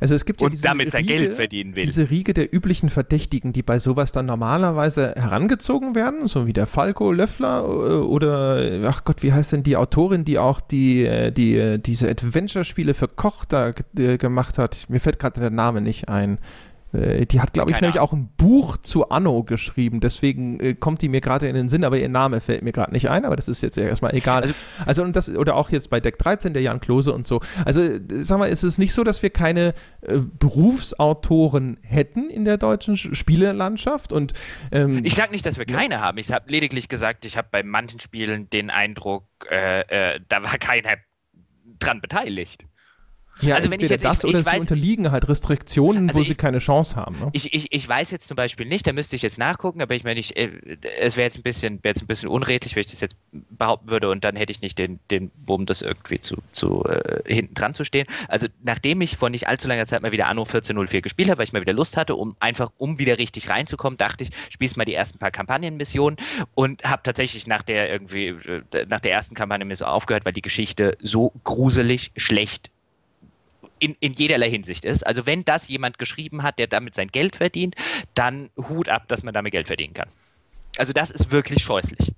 Also 0.00 0.14
es 0.14 0.24
gibt 0.24 0.40
ja 0.40 0.48
und 0.48 0.64
damit 0.64 0.92
sein 0.92 1.04
Riege, 1.04 1.14
Geld 1.14 1.34
verdienen 1.34 1.76
will. 1.76 1.84
Diese 1.84 2.10
Riege 2.10 2.32
der 2.32 2.52
üblichen 2.54 2.88
Verdächtigen, 2.88 3.52
die 3.52 3.62
bei 3.62 3.78
sowas 3.78 4.12
dann 4.12 4.26
normalerweise 4.26 5.14
herangezogen 5.14 5.94
werden, 5.94 6.26
so 6.26 6.46
wie 6.46 6.54
der 6.54 6.66
Falco 6.66 7.12
Löffler 7.12 7.64
äh, 7.64 7.68
oder, 7.68 8.80
ach 8.84 9.04
Gott, 9.04 9.22
wie 9.22 9.32
heißt 9.32 9.52
denn 9.52 9.62
die 9.62 9.76
Autorin, 9.76 10.24
die 10.24 10.38
auch 10.38 10.60
die, 10.60 11.04
äh, 11.04 11.30
die, 11.30 11.54
äh, 11.56 11.78
diese 11.78 12.08
Adventure-Spiele 12.08 12.94
für 12.94 13.08
Koch 13.08 13.44
da 13.44 13.72
gemacht 13.92 14.58
hat? 14.58 14.86
Mir 14.88 15.00
fällt 15.00 15.18
gerade 15.18 15.40
der 15.40 15.50
Name 15.50 15.82
nicht 15.82 16.08
ein. 16.08 16.38
Äh, 16.92 17.26
die 17.26 17.40
hat, 17.40 17.52
glaube 17.52 17.70
ich, 17.70 17.80
nämlich 17.80 18.00
auch 18.00 18.12
ein 18.12 18.30
Buch 18.36 18.76
zu 18.76 19.10
Anno 19.10 19.44
geschrieben, 19.44 20.00
deswegen 20.00 20.58
äh, 20.60 20.74
kommt 20.74 21.02
die 21.02 21.08
mir 21.08 21.20
gerade 21.20 21.48
in 21.48 21.54
den 21.54 21.68
Sinn, 21.68 21.84
aber 21.84 21.98
ihr 21.98 22.08
Name 22.08 22.40
fällt 22.40 22.62
mir 22.62 22.72
gerade 22.72 22.92
nicht 22.92 23.08
ein, 23.08 23.24
aber 23.24 23.36
das 23.36 23.48
ist 23.48 23.62
jetzt 23.62 23.78
erstmal 23.78 24.14
egal. 24.14 24.42
Also, 24.42 24.54
also, 24.86 25.02
und 25.02 25.16
das, 25.16 25.28
oder 25.28 25.56
auch 25.56 25.70
jetzt 25.70 25.90
bei 25.90 26.00
Deck 26.00 26.18
13, 26.18 26.52
der 26.52 26.62
Jan 26.62 26.80
Klose 26.80 27.12
und 27.12 27.26
so. 27.26 27.40
Also, 27.64 27.82
sag 28.08 28.38
mal, 28.38 28.46
ist 28.46 28.62
es 28.62 28.78
nicht 28.78 28.92
so, 28.92 29.04
dass 29.04 29.22
wir 29.22 29.30
keine 29.30 29.74
äh, 30.02 30.18
Berufsautoren 30.18 31.78
hätten 31.82 32.30
in 32.30 32.44
der 32.44 32.58
deutschen 32.58 32.96
Spielelandschaft? 32.96 34.12
Und, 34.12 34.32
ähm, 34.72 35.04
ich 35.04 35.14
sage 35.14 35.32
nicht, 35.32 35.46
dass 35.46 35.58
wir 35.58 35.66
keine 35.66 35.94
ja. 35.94 36.00
haben. 36.00 36.18
Ich 36.18 36.32
habe 36.32 36.50
lediglich 36.50 36.88
gesagt, 36.88 37.24
ich 37.24 37.36
habe 37.36 37.48
bei 37.50 37.62
manchen 37.62 38.00
Spielen 38.00 38.50
den 38.50 38.70
Eindruck, 38.70 39.24
äh, 39.50 40.14
äh, 40.14 40.20
da 40.28 40.42
war 40.42 40.58
keiner 40.58 40.96
dran 41.78 42.00
beteiligt. 42.00 42.64
Ja, 43.42 43.56
also 43.56 43.70
wenn 43.70 43.80
ich 43.80 43.88
jetzt, 43.88 44.04
das 44.04 44.18
ich, 44.18 44.30
oder 44.30 44.40
ich 44.40 44.46
weiß, 44.46 44.54
sie 44.54 44.60
unterliegen 44.60 45.10
halt 45.10 45.28
Restriktionen, 45.28 46.08
also 46.08 46.18
wo 46.18 46.22
ich, 46.22 46.28
sie 46.28 46.34
keine 46.34 46.58
Chance 46.58 46.96
haben. 46.96 47.18
Ne? 47.18 47.30
Ich, 47.32 47.52
ich, 47.54 47.68
ich 47.70 47.88
weiß 47.88 48.10
jetzt 48.10 48.28
zum 48.28 48.36
Beispiel 48.36 48.66
nicht, 48.66 48.86
da 48.86 48.92
müsste 48.92 49.16
ich 49.16 49.22
jetzt 49.22 49.38
nachgucken, 49.38 49.82
aber 49.82 49.94
ich 49.94 50.04
meine, 50.04 50.20
ich, 50.20 50.36
äh, 50.36 50.50
es 50.98 51.16
wäre 51.16 51.26
jetzt 51.26 51.36
ein 51.36 51.42
bisschen, 51.42 51.82
wäre 51.82 51.94
jetzt 51.94 52.02
ein 52.02 52.06
bisschen 52.06 52.28
unredlich, 52.28 52.76
wenn 52.76 52.82
ich 52.82 52.90
das 52.90 53.00
jetzt 53.00 53.16
behaupten 53.32 53.90
würde 53.90 54.10
und 54.10 54.24
dann 54.24 54.36
hätte 54.36 54.52
ich 54.52 54.60
nicht 54.60 54.78
den, 54.78 55.00
den 55.10 55.30
Bumm, 55.30 55.66
das 55.66 55.82
irgendwie 55.82 56.20
zu, 56.20 56.36
zu 56.52 56.84
äh, 56.84 57.22
hinten 57.32 57.54
dran 57.54 57.74
zu 57.74 57.84
stehen. 57.84 58.06
Also 58.28 58.46
nachdem 58.62 59.00
ich 59.00 59.16
vor 59.16 59.30
nicht 59.30 59.48
allzu 59.48 59.68
langer 59.68 59.86
Zeit 59.86 60.02
mal 60.02 60.12
wieder 60.12 60.26
Anno 60.26 60.42
1404 60.42 61.02
gespielt 61.02 61.30
habe, 61.30 61.38
weil 61.38 61.44
ich 61.44 61.52
mal 61.52 61.62
wieder 61.62 61.72
Lust 61.72 61.96
hatte, 61.96 62.16
um 62.16 62.36
einfach, 62.40 62.70
um 62.78 62.98
wieder 62.98 63.18
richtig 63.18 63.48
reinzukommen, 63.48 63.96
dachte 63.96 64.24
ich, 64.24 64.30
spielst 64.50 64.76
mal 64.76 64.84
die 64.84 64.94
ersten 64.94 65.18
paar 65.18 65.30
Kampagnenmissionen 65.30 66.18
und 66.54 66.82
habe 66.84 67.02
tatsächlich 67.04 67.46
nach 67.46 67.62
der 67.62 67.90
irgendwie, 67.90 68.28
äh, 68.28 68.86
nach 68.88 69.00
der 69.00 69.12
ersten 69.12 69.34
Kampagne 69.34 69.64
mir 69.64 69.76
so 69.76 69.84
aufgehört, 69.86 70.24
weil 70.24 70.32
die 70.32 70.42
Geschichte 70.42 70.96
so 71.00 71.32
gruselig 71.44 72.12
schlecht 72.16 72.70
in, 73.80 73.96
in 73.98 74.12
jederlei 74.12 74.50
Hinsicht 74.50 74.84
ist. 74.84 75.04
Also 75.06 75.26
wenn 75.26 75.44
das 75.44 75.68
jemand 75.68 75.98
geschrieben 75.98 76.42
hat, 76.42 76.58
der 76.58 76.68
damit 76.68 76.94
sein 76.94 77.08
Geld 77.08 77.36
verdient, 77.36 77.74
dann 78.14 78.50
Hut 78.56 78.88
ab, 78.88 79.08
dass 79.08 79.22
man 79.22 79.34
damit 79.34 79.52
Geld 79.52 79.66
verdienen 79.66 79.94
kann. 79.94 80.08
Also 80.78 80.92
das 80.92 81.10
ist 81.10 81.32
wirklich 81.32 81.62
scheußlich. 81.62 82.12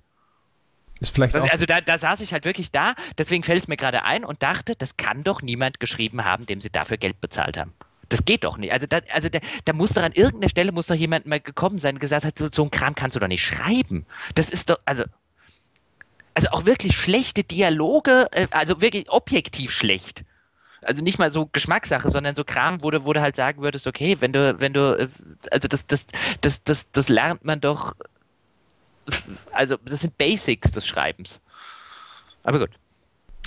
Ist 0.99 1.13
vielleicht 1.13 1.33
das, 1.33 1.49
also 1.49 1.65
da, 1.65 1.81
da, 1.81 1.97
saß 1.97 2.21
ich 2.21 2.33
halt 2.33 2.45
wirklich 2.45 2.71
da, 2.71 2.93
deswegen 3.17 3.43
fällt 3.43 3.59
es 3.59 3.67
mir 3.67 3.77
gerade 3.77 4.05
ein 4.05 4.23
und 4.23 4.43
dachte, 4.43 4.75
das 4.75 4.95
kann 4.95 5.23
doch 5.23 5.41
niemand 5.41 5.79
geschrieben 5.79 6.23
haben, 6.23 6.45
dem 6.45 6.61
sie 6.61 6.69
dafür 6.69 6.97
Geld 6.97 7.19
bezahlt 7.19 7.57
haben. 7.57 7.73
Das 8.09 8.25
geht 8.25 8.43
doch 8.43 8.57
nicht. 8.57 8.71
Also, 8.71 8.85
da, 8.85 8.99
also 9.11 9.27
da, 9.27 9.39
da 9.65 9.73
muss 9.73 9.93
doch 9.93 10.03
an 10.03 10.11
irgendeiner 10.13 10.49
Stelle 10.49 10.71
muss 10.71 10.87
doch 10.87 10.95
jemand 10.95 11.25
mal 11.25 11.39
gekommen 11.39 11.79
sein 11.79 11.95
und 11.95 11.99
gesagt 11.99 12.25
hat, 12.25 12.37
so, 12.37 12.47
so 12.51 12.63
ein 12.63 12.71
Kram 12.71 12.93
kannst 12.93 13.15
du 13.15 13.19
doch 13.19 13.27
nicht 13.27 13.43
schreiben. 13.43 14.05
Das 14.35 14.49
ist 14.49 14.69
doch, 14.69 14.79
also, 14.85 15.03
also 16.35 16.49
auch 16.49 16.65
wirklich 16.65 16.95
schlechte 16.95 17.43
Dialoge, 17.43 18.27
äh, 18.31 18.47
also 18.51 18.81
wirklich 18.81 19.09
objektiv 19.09 19.71
schlecht 19.71 20.23
also 20.85 21.03
nicht 21.03 21.19
mal 21.19 21.31
so 21.31 21.47
Geschmackssache, 21.51 22.09
sondern 22.11 22.35
so 22.35 22.43
Kram, 22.43 22.81
wo 22.81 22.91
du, 22.91 23.05
wo 23.05 23.13
du 23.13 23.21
halt 23.21 23.35
sagen 23.35 23.61
würdest, 23.61 23.87
okay, 23.87 24.17
wenn 24.19 24.33
du, 24.33 24.59
wenn 24.59 24.73
du, 24.73 24.97
äh, 24.97 25.07
also 25.51 25.67
das, 25.67 25.85
das, 25.87 26.07
das, 26.41 26.63
das, 26.63 26.91
das 26.91 27.09
lernt 27.09 27.45
man 27.45 27.61
doch, 27.61 27.93
also 29.51 29.77
das 29.85 30.01
sind 30.01 30.17
Basics 30.17 30.71
des 30.71 30.85
Schreibens. 30.87 31.41
Aber 32.43 32.59
gut. 32.59 32.71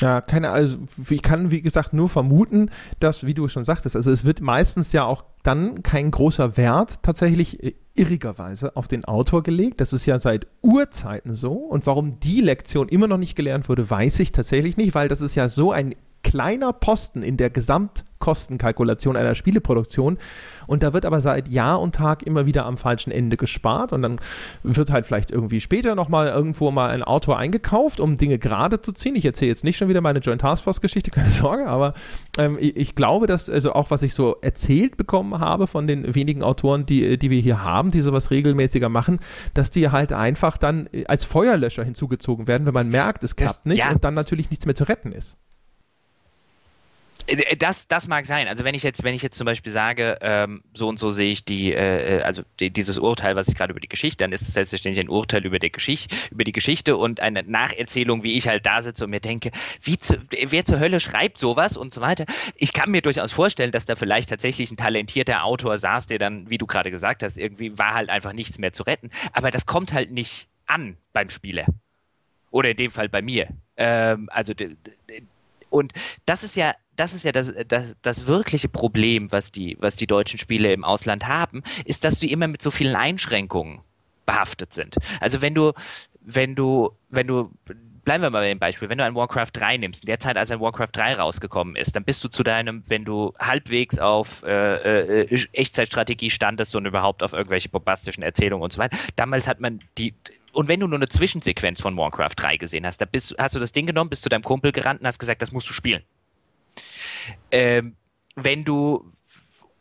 Ja, 0.00 0.20
keine, 0.20 0.50
also 0.50 0.76
ich 1.08 1.22
kann, 1.22 1.50
wie 1.50 1.62
gesagt, 1.62 1.94
nur 1.94 2.10
vermuten, 2.10 2.70
dass, 3.00 3.24
wie 3.24 3.32
du 3.32 3.48
schon 3.48 3.64
sagtest, 3.64 3.96
also 3.96 4.10
es 4.10 4.24
wird 4.24 4.42
meistens 4.42 4.92
ja 4.92 5.04
auch 5.04 5.24
dann 5.42 5.82
kein 5.82 6.10
großer 6.10 6.58
Wert 6.58 7.02
tatsächlich 7.02 7.62
äh, 7.62 7.74
irrigerweise 7.94 8.76
auf 8.76 8.88
den 8.88 9.06
Autor 9.06 9.42
gelegt. 9.42 9.80
Das 9.80 9.94
ist 9.94 10.04
ja 10.04 10.18
seit 10.18 10.46
Urzeiten 10.60 11.34
so. 11.34 11.52
Und 11.52 11.86
warum 11.86 12.20
die 12.20 12.42
Lektion 12.42 12.90
immer 12.90 13.06
noch 13.06 13.16
nicht 13.16 13.36
gelernt 13.36 13.70
wurde, 13.70 13.88
weiß 13.88 14.20
ich 14.20 14.32
tatsächlich 14.32 14.76
nicht, 14.76 14.94
weil 14.94 15.08
das 15.08 15.22
ist 15.22 15.34
ja 15.34 15.48
so 15.48 15.72
ein 15.72 15.94
kleiner 16.26 16.72
Posten 16.72 17.22
in 17.22 17.36
der 17.36 17.50
Gesamtkostenkalkulation 17.50 19.16
einer 19.16 19.36
Spieleproduktion. 19.36 20.18
Und 20.66 20.82
da 20.82 20.92
wird 20.92 21.04
aber 21.04 21.20
seit 21.20 21.46
Jahr 21.46 21.80
und 21.80 21.94
Tag 21.94 22.24
immer 22.24 22.46
wieder 22.46 22.66
am 22.66 22.76
falschen 22.76 23.12
Ende 23.12 23.36
gespart. 23.36 23.92
Und 23.92 24.02
dann 24.02 24.18
wird 24.64 24.90
halt 24.90 25.06
vielleicht 25.06 25.30
irgendwie 25.30 25.60
später 25.60 25.94
nochmal 25.94 26.26
irgendwo 26.26 26.72
mal 26.72 26.90
ein 26.90 27.04
Autor 27.04 27.38
eingekauft, 27.38 28.00
um 28.00 28.18
Dinge 28.18 28.40
gerade 28.40 28.82
zu 28.82 28.90
ziehen. 28.90 29.14
Ich 29.14 29.24
erzähle 29.24 29.50
jetzt 29.50 29.62
nicht 29.62 29.76
schon 29.76 29.88
wieder 29.88 30.00
meine 30.00 30.18
Joint 30.18 30.40
Task 30.40 30.64
Force 30.64 30.80
Geschichte, 30.80 31.12
keine 31.12 31.30
Sorge, 31.30 31.68
aber 31.68 31.94
ähm, 32.38 32.58
ich, 32.58 32.76
ich, 32.76 32.94
glaube, 32.96 33.28
dass 33.28 33.48
also 33.48 33.72
auch 33.74 33.92
was 33.92 34.02
ich 34.02 34.12
so 34.12 34.38
erzählt 34.40 34.96
bekommen 34.96 35.38
habe 35.38 35.68
von 35.68 35.86
den 35.86 36.12
wenigen 36.16 36.42
Autoren, 36.42 36.86
die, 36.86 37.18
die 37.18 37.30
wir 37.30 37.40
hier 37.40 37.62
haben, 37.62 37.92
die 37.92 38.00
sowas 38.00 38.32
regelmäßiger 38.32 38.88
machen, 38.88 39.20
dass 39.54 39.70
die 39.70 39.90
halt 39.90 40.12
einfach 40.12 40.56
dann 40.56 40.88
als 41.06 41.24
Feuerlöscher 41.24 41.84
hinzugezogen 41.84 42.48
werden, 42.48 42.66
wenn 42.66 42.74
man 42.74 42.88
merkt, 42.88 43.22
es 43.22 43.36
klappt 43.36 43.50
das, 43.50 43.66
nicht 43.66 43.78
ja. 43.78 43.92
und 43.92 44.02
dann 44.02 44.14
natürlich 44.14 44.50
nichts 44.50 44.66
mehr 44.66 44.74
zu 44.74 44.84
retten 44.84 45.12
ist. 45.12 45.38
Äh, 47.26 47.56
das, 47.56 47.88
das 47.88 48.08
mag 48.08 48.26
sein. 48.26 48.48
Also 48.48 48.64
wenn 48.64 48.74
ich 48.74 48.82
jetzt, 48.82 49.04
wenn 49.04 49.14
ich 49.14 49.22
jetzt 49.22 49.36
zum 49.36 49.44
Beispiel 49.44 49.72
sage, 49.72 50.18
ähm, 50.20 50.62
so 50.74 50.88
und 50.88 50.98
so 50.98 51.10
sehe 51.10 51.32
ich 51.32 51.44
die, 51.44 51.72
äh, 51.72 52.18
äh, 52.18 52.22
also 52.22 52.42
die, 52.60 52.70
dieses 52.70 52.98
Urteil, 52.98 53.36
was 53.36 53.48
ich 53.48 53.54
gerade 53.54 53.72
über 53.72 53.80
die 53.80 53.88
Geschichte, 53.88 54.24
dann 54.24 54.32
ist 54.32 54.42
es 54.42 54.54
selbstverständlich 54.54 55.04
ein 55.04 55.10
Urteil 55.10 55.44
über 55.44 55.58
die 55.58 55.70
Geschichte, 55.70 56.14
über 56.30 56.44
die 56.44 56.52
Geschichte 56.52 56.96
und 56.96 57.20
eine 57.20 57.42
Nacherzählung, 57.42 58.22
wie 58.22 58.36
ich 58.36 58.48
halt 58.48 58.66
da 58.66 58.82
sitze 58.82 59.04
und 59.04 59.10
mir 59.10 59.20
denke, 59.20 59.50
wie 59.82 59.98
zu, 59.98 60.18
wer 60.30 60.64
zur 60.64 60.80
Hölle 60.80 61.00
schreibt 61.00 61.38
sowas 61.38 61.76
und 61.76 61.92
so 61.92 62.00
weiter. 62.00 62.24
Ich 62.54 62.72
kann 62.72 62.90
mir 62.90 63.02
durchaus 63.02 63.32
vorstellen, 63.32 63.70
dass 63.70 63.86
da 63.86 63.96
vielleicht 63.96 64.28
tatsächlich 64.28 64.70
ein 64.70 64.76
talentierter 64.76 65.44
Autor 65.44 65.78
saß, 65.78 66.06
der 66.06 66.18
dann, 66.18 66.48
wie 66.50 66.58
du 66.58 66.66
gerade 66.66 66.90
gesagt 66.90 67.22
hast, 67.22 67.36
irgendwie 67.36 67.78
war 67.78 67.94
halt 67.94 68.10
einfach 68.10 68.32
nichts 68.32 68.58
mehr 68.58 68.72
zu 68.72 68.82
retten. 68.82 69.10
Aber 69.32 69.50
das 69.50 69.66
kommt 69.66 69.92
halt 69.92 70.10
nicht 70.10 70.48
an 70.66 70.96
beim 71.12 71.30
Spieler. 71.30 71.66
Oder 72.50 72.70
in 72.70 72.76
dem 72.76 72.90
Fall 72.90 73.08
bei 73.08 73.22
mir. 73.22 73.48
Ähm, 73.76 74.28
also 74.32 74.54
und 75.70 75.92
das 76.24 76.44
ist 76.44 76.56
ja 76.56 76.74
das 76.96 77.12
ist 77.12 77.24
ja 77.24 77.32
das, 77.32 77.52
das, 77.68 77.96
das 78.02 78.26
wirkliche 78.26 78.68
Problem, 78.68 79.30
was 79.30 79.52
die, 79.52 79.76
was 79.80 79.96
die 79.96 80.06
deutschen 80.06 80.38
Spiele 80.38 80.72
im 80.72 80.84
Ausland 80.84 81.28
haben, 81.28 81.62
ist, 81.84 82.04
dass 82.04 82.18
die 82.18 82.32
immer 82.32 82.48
mit 82.48 82.62
so 82.62 82.70
vielen 82.70 82.96
Einschränkungen 82.96 83.80
behaftet 84.24 84.72
sind. 84.72 84.96
Also 85.20 85.40
wenn 85.42 85.54
du, 85.54 85.72
wenn 86.20 86.54
du, 86.54 86.90
wenn 87.10 87.26
du, 87.26 87.52
bleiben 88.04 88.22
wir 88.22 88.30
mal 88.30 88.40
bei 88.40 88.48
dem 88.48 88.58
Beispiel, 88.58 88.88
wenn 88.88 88.98
du 88.98 89.04
ein 89.04 89.14
Warcraft 89.14 89.50
3 89.52 89.76
nimmst, 89.78 90.02
in 90.02 90.06
der 90.06 90.18
Zeit, 90.18 90.36
als 90.36 90.50
ein 90.50 90.60
Warcraft 90.60 90.88
3 90.92 91.14
rausgekommen 91.14 91.76
ist, 91.76 91.94
dann 91.94 92.04
bist 92.04 92.22
du 92.24 92.28
zu 92.28 92.42
deinem, 92.42 92.82
wenn 92.88 93.04
du 93.04 93.32
halbwegs 93.38 93.98
auf 93.98 94.42
äh, 94.44 95.22
äh, 95.22 95.46
Echtzeitstrategie 95.52 96.30
standest 96.30 96.74
und 96.74 96.86
überhaupt 96.86 97.22
auf 97.22 97.32
irgendwelche 97.32 97.68
bombastischen 97.68 98.22
Erzählungen 98.22 98.64
und 98.64 98.72
so 98.72 98.78
weiter, 98.78 98.96
damals 99.16 99.46
hat 99.46 99.60
man 99.60 99.80
die, 99.98 100.14
und 100.56 100.68
wenn 100.68 100.80
du 100.80 100.86
nur 100.86 100.98
eine 100.98 101.08
Zwischensequenz 101.08 101.82
von 101.82 101.98
Warcraft 101.98 102.32
3 102.34 102.56
gesehen 102.56 102.86
hast, 102.86 102.98
da 102.98 103.04
bist, 103.04 103.34
hast 103.38 103.54
du 103.54 103.58
das 103.58 103.72
Ding 103.72 103.84
genommen, 103.84 104.08
bist 104.08 104.22
zu 104.22 104.30
deinem 104.30 104.42
Kumpel 104.42 104.72
gerannt 104.72 105.00
und 105.00 105.06
hast 105.06 105.18
gesagt, 105.18 105.42
das 105.42 105.52
musst 105.52 105.68
du 105.68 105.74
spielen. 105.74 106.02
Ähm, 107.50 107.94
wenn 108.36 108.64
du 108.64 109.12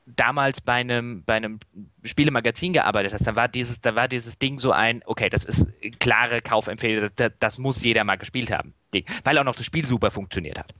damals 0.05 0.59
bei 0.59 0.73
einem, 0.73 1.23
bei 1.23 1.35
einem 1.35 1.61
Spielemagazin 2.03 2.73
gearbeitet 2.73 3.13
hast, 3.13 3.25
dann 3.25 3.37
war 3.37 3.47
dieses, 3.47 3.79
da 3.79 3.95
war 3.95 4.09
dieses 4.09 4.37
Ding 4.37 4.59
so 4.59 4.73
ein, 4.73 5.01
okay, 5.05 5.29
das 5.29 5.45
ist 5.45 5.65
klare 5.99 6.41
Kaufempfehlung, 6.41 7.09
das, 7.15 7.31
das 7.39 7.57
muss 7.57 7.81
jeder 7.81 8.03
mal 8.03 8.17
gespielt 8.17 8.51
haben, 8.51 8.73
weil 9.23 9.37
auch 9.37 9.45
noch 9.45 9.55
das 9.55 9.65
Spiel 9.65 9.85
super 9.85 10.11
funktioniert 10.11 10.59
hat 10.59 10.75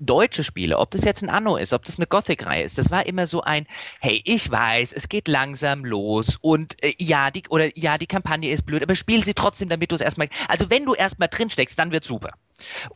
deutsche 0.00 0.44
Spiele, 0.44 0.78
ob 0.78 0.90
das 0.90 1.02
jetzt 1.02 1.22
ein 1.22 1.30
Anno 1.30 1.56
ist, 1.56 1.72
ob 1.72 1.84
das 1.84 1.98
eine 1.98 2.06
Gothic-Reihe 2.06 2.62
ist, 2.62 2.78
das 2.78 2.90
war 2.90 3.06
immer 3.06 3.26
so 3.26 3.42
ein, 3.42 3.66
hey, 4.00 4.20
ich 4.24 4.50
weiß, 4.50 4.92
es 4.92 5.08
geht 5.08 5.28
langsam 5.28 5.84
los 5.84 6.38
und 6.40 6.82
äh, 6.82 6.94
ja, 6.98 7.30
die, 7.30 7.42
oder 7.48 7.76
ja, 7.76 7.98
die 7.98 8.06
Kampagne 8.06 8.50
ist 8.50 8.66
blöd, 8.66 8.82
aber 8.82 8.94
spiel 8.94 9.24
sie 9.24 9.34
trotzdem, 9.34 9.68
damit 9.68 9.90
du 9.90 9.94
es 9.96 10.00
erstmal, 10.00 10.28
also 10.48 10.70
wenn 10.70 10.84
du 10.84 10.94
erstmal 10.94 11.28
drinsteckst, 11.28 11.78
dann 11.78 11.92
wird 11.92 12.04
super. 12.04 12.32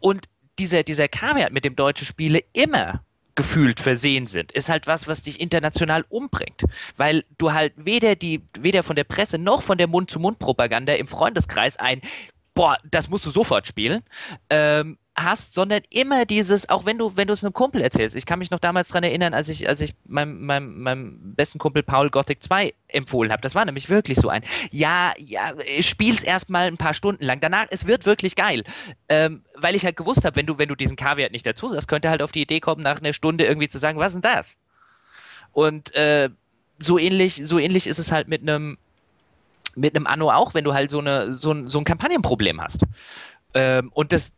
Und 0.01 0.27
dieser, 0.59 0.83
dieser 0.83 1.09
Kaviar, 1.09 1.51
mit 1.51 1.65
dem 1.65 1.77
deutsche 1.77 2.05
Spiele 2.05 2.43
immer 2.53 3.03
gefühlt 3.35 3.81
versehen 3.81 4.27
sind, 4.27 4.53
ist 4.53 4.69
halt 4.69 4.87
was, 4.87 5.09
was 5.09 5.23
dich 5.23 5.41
international 5.41 6.05
umbringt. 6.09 6.63
Weil 6.97 7.25
du 7.39 7.53
halt 7.53 7.73
weder 7.77 8.15
die, 8.15 8.43
weder 8.59 8.83
von 8.83 8.97
der 8.97 9.05
Presse 9.05 9.39
noch 9.39 9.63
von 9.63 9.79
der 9.79 9.87
Mund-zu-Mund-Propaganda 9.87 10.93
im 10.95 11.07
Freundeskreis 11.07 11.79
ein, 11.79 12.03
boah, 12.55 12.77
das 12.91 13.09
musst 13.09 13.25
du 13.25 13.31
sofort 13.31 13.67
spielen, 13.67 14.03
ähm, 14.51 14.99
hast, 15.15 15.53
sondern 15.55 15.83
immer 15.91 16.25
dieses, 16.25 16.69
auch 16.69 16.87
wenn 16.87 16.97
du, 16.97 17.17
wenn 17.17 17.29
du 17.29 17.35
es 17.35 17.45
einem 17.45 17.53
Kumpel 17.53 17.83
erzählst. 17.83 18.17
Ich 18.17 18.25
kann 18.25 18.39
mich 18.39 18.51
noch 18.51 18.59
damals 18.59 18.89
daran 18.89 19.05
erinnern, 19.05 19.35
als 19.35 19.49
ich, 19.49 19.69
als 19.69 19.81
ich 19.81 19.95
meinem, 20.07 20.45
meinem, 20.45 20.83
meinem 20.83 21.35
besten 21.35 21.59
Kumpel 21.59 21.83
Paul 21.83 22.09
Gothic 22.09 22.43
2 22.43 22.73
empfohlen 22.89 23.31
habe. 23.31 23.43
Das 23.43 23.55
war 23.55 23.65
nämlich 23.65 23.91
wirklich 23.91 24.19
so 24.19 24.29
ein, 24.29 24.43
ja, 24.71 25.13
ja, 25.19 25.53
spiel's 25.81 26.23
erstmal 26.23 26.67
ein 26.67 26.79
paar 26.79 26.95
Stunden 26.95 27.25
lang. 27.25 27.41
Danach, 27.41 27.67
es 27.71 27.87
wird 27.87 28.07
wirklich 28.07 28.37
geil. 28.37 28.65
Ähm, 29.09 29.45
weil 29.55 29.75
ich 29.75 29.85
halt 29.85 29.97
gewusst 29.97 30.25
habe, 30.25 30.37
wenn 30.37 30.47
du, 30.47 30.57
wenn 30.59 30.69
du 30.69 30.75
diesen 30.75 30.97
Kaviar 30.97 31.31
nicht 31.31 31.47
dazu 31.47 31.69
sagst, 31.69 31.89
könnte 31.89 32.09
halt 32.09 32.23
auf 32.23 32.33
die 32.33 32.43
Idee 32.43 32.61
kommen, 32.61 32.83
nach 32.83 32.99
einer 32.99 33.13
Stunde 33.13 33.45
irgendwie 33.45 33.69
zu 33.69 33.79
sagen, 33.79 33.99
was 33.99 34.15
ist 34.15 34.23
denn 34.23 34.33
das? 34.33 34.57
Und 35.53 35.95
äh, 35.95 36.31
so 36.79 36.99
ähnlich, 36.99 37.43
so 37.45 37.59
ähnlich 37.59 37.87
ist 37.87 37.99
es 37.99 38.13
halt 38.13 38.29
mit 38.29 38.43
einem 38.43 38.79
mit 39.75 39.97
einem 39.97 40.07
Anno 40.07 40.31
auch, 40.31 40.53
wenn 40.53 40.65
du 40.65 40.75
halt 40.75 40.91
so, 40.91 40.99
eine, 40.99 41.33
so, 41.33 41.51
ein, 41.51 41.67
so 41.69 41.79
ein 41.79 41.85
Kampagnenproblem 41.85 42.61
hast. 42.61 42.83
Ähm, 43.55 43.91
und 43.95 44.13
das, 44.13 44.33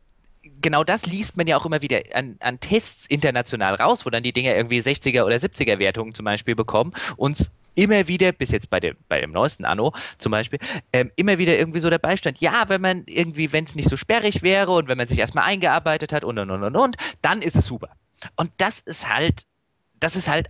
genau 0.65 0.83
das 0.83 1.05
liest 1.07 1.37
man 1.37 1.47
ja 1.47 1.57
auch 1.59 1.67
immer 1.67 1.83
wieder 1.83 2.01
an, 2.15 2.37
an, 2.41 2.59
Tests 2.59 3.07
international 3.07 3.75
raus, 3.75 4.07
wo 4.07 4.11
dann 4.11 4.23
die 4.23 4.33
Dinger 4.33 4.57
irgendwie 4.57 4.81
60er 4.81 5.23
oder 5.25 5.37
70er 5.37 5.79
Wertungen 5.79 6.15
zum 6.15 6.25
Beispiel 6.25 6.57
bekommen 6.57 6.93
und 7.17 7.51
immer 7.75 8.09
wieder, 8.09 8.33
bis 8.33 8.51
jetzt 8.51 8.71
bei 8.71 8.81
dem, 8.81 8.97
bei 9.09 9.21
dem 9.21 9.31
neuesten 9.31 9.67
Anno 9.67 9.93
zum 10.17 10.33
Beispiel, 10.33 10.59
ähm, 10.93 11.13
immer 11.17 11.39
wieder 11.39 11.57
irgendwie 11.59 11.81
so 11.81 11.91
dabei 11.91 12.17
stand, 12.17 12.41
ja, 12.41 12.65
wenn 12.69 12.81
man 12.81 13.03
irgendwie, 13.07 13.53
wenn 13.53 13.65
es 13.65 13.75
nicht 13.75 13.91
so 13.91 13.97
sperrig 13.97 14.43
wäre 14.43 14.73
und 14.73 14.89
wenn 14.89 14.97
man 14.97 15.07
sich 15.07 15.19
erstmal 15.19 15.45
eingearbeitet 15.45 16.13
hat 16.13 16.25
und 16.25 16.39
und 16.39 16.51
und 16.51 16.63
und 16.63 16.77
und, 16.77 16.97
dann 17.21 17.43
ist 17.43 17.57
es 17.57 17.67
super. 17.67 17.91
Und 18.37 18.51
das 18.57 18.81
ist 18.81 19.09
halt, 19.13 19.43
das 20.01 20.17
ist 20.17 20.29
halt 20.29 20.49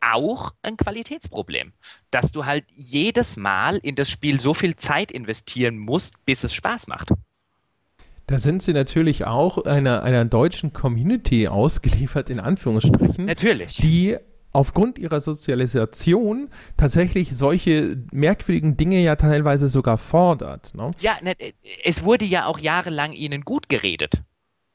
auch 0.00 0.52
ein 0.62 0.76
Qualitätsproblem, 0.76 1.72
dass 2.10 2.32
du 2.32 2.44
halt 2.44 2.64
jedes 2.74 3.36
Mal 3.36 3.76
in 3.76 3.94
das 3.94 4.10
Spiel 4.10 4.40
so 4.40 4.52
viel 4.52 4.74
Zeit 4.74 5.12
investieren 5.12 5.78
musst, 5.78 6.24
bis 6.24 6.42
es 6.42 6.54
Spaß 6.54 6.88
macht. 6.88 7.10
Da 8.28 8.36
sind 8.36 8.62
sie 8.62 8.74
natürlich 8.74 9.26
auch 9.26 9.64
einer, 9.64 10.02
einer 10.02 10.26
deutschen 10.26 10.74
Community 10.74 11.48
ausgeliefert, 11.48 12.28
in 12.28 12.40
Anführungsstrichen. 12.40 13.24
Natürlich. 13.24 13.76
Die 13.76 14.18
aufgrund 14.52 14.98
ihrer 14.98 15.20
Sozialisation 15.20 16.50
tatsächlich 16.76 17.34
solche 17.34 17.96
merkwürdigen 18.12 18.76
Dinge 18.76 19.00
ja 19.00 19.16
teilweise 19.16 19.68
sogar 19.68 19.96
fordert. 19.96 20.74
Ne? 20.74 20.90
Ja, 21.00 21.16
ne, 21.22 21.34
es 21.84 22.04
wurde 22.04 22.26
ja 22.26 22.44
auch 22.44 22.58
jahrelang 22.58 23.12
ihnen 23.12 23.42
gut 23.42 23.70
geredet. 23.70 24.22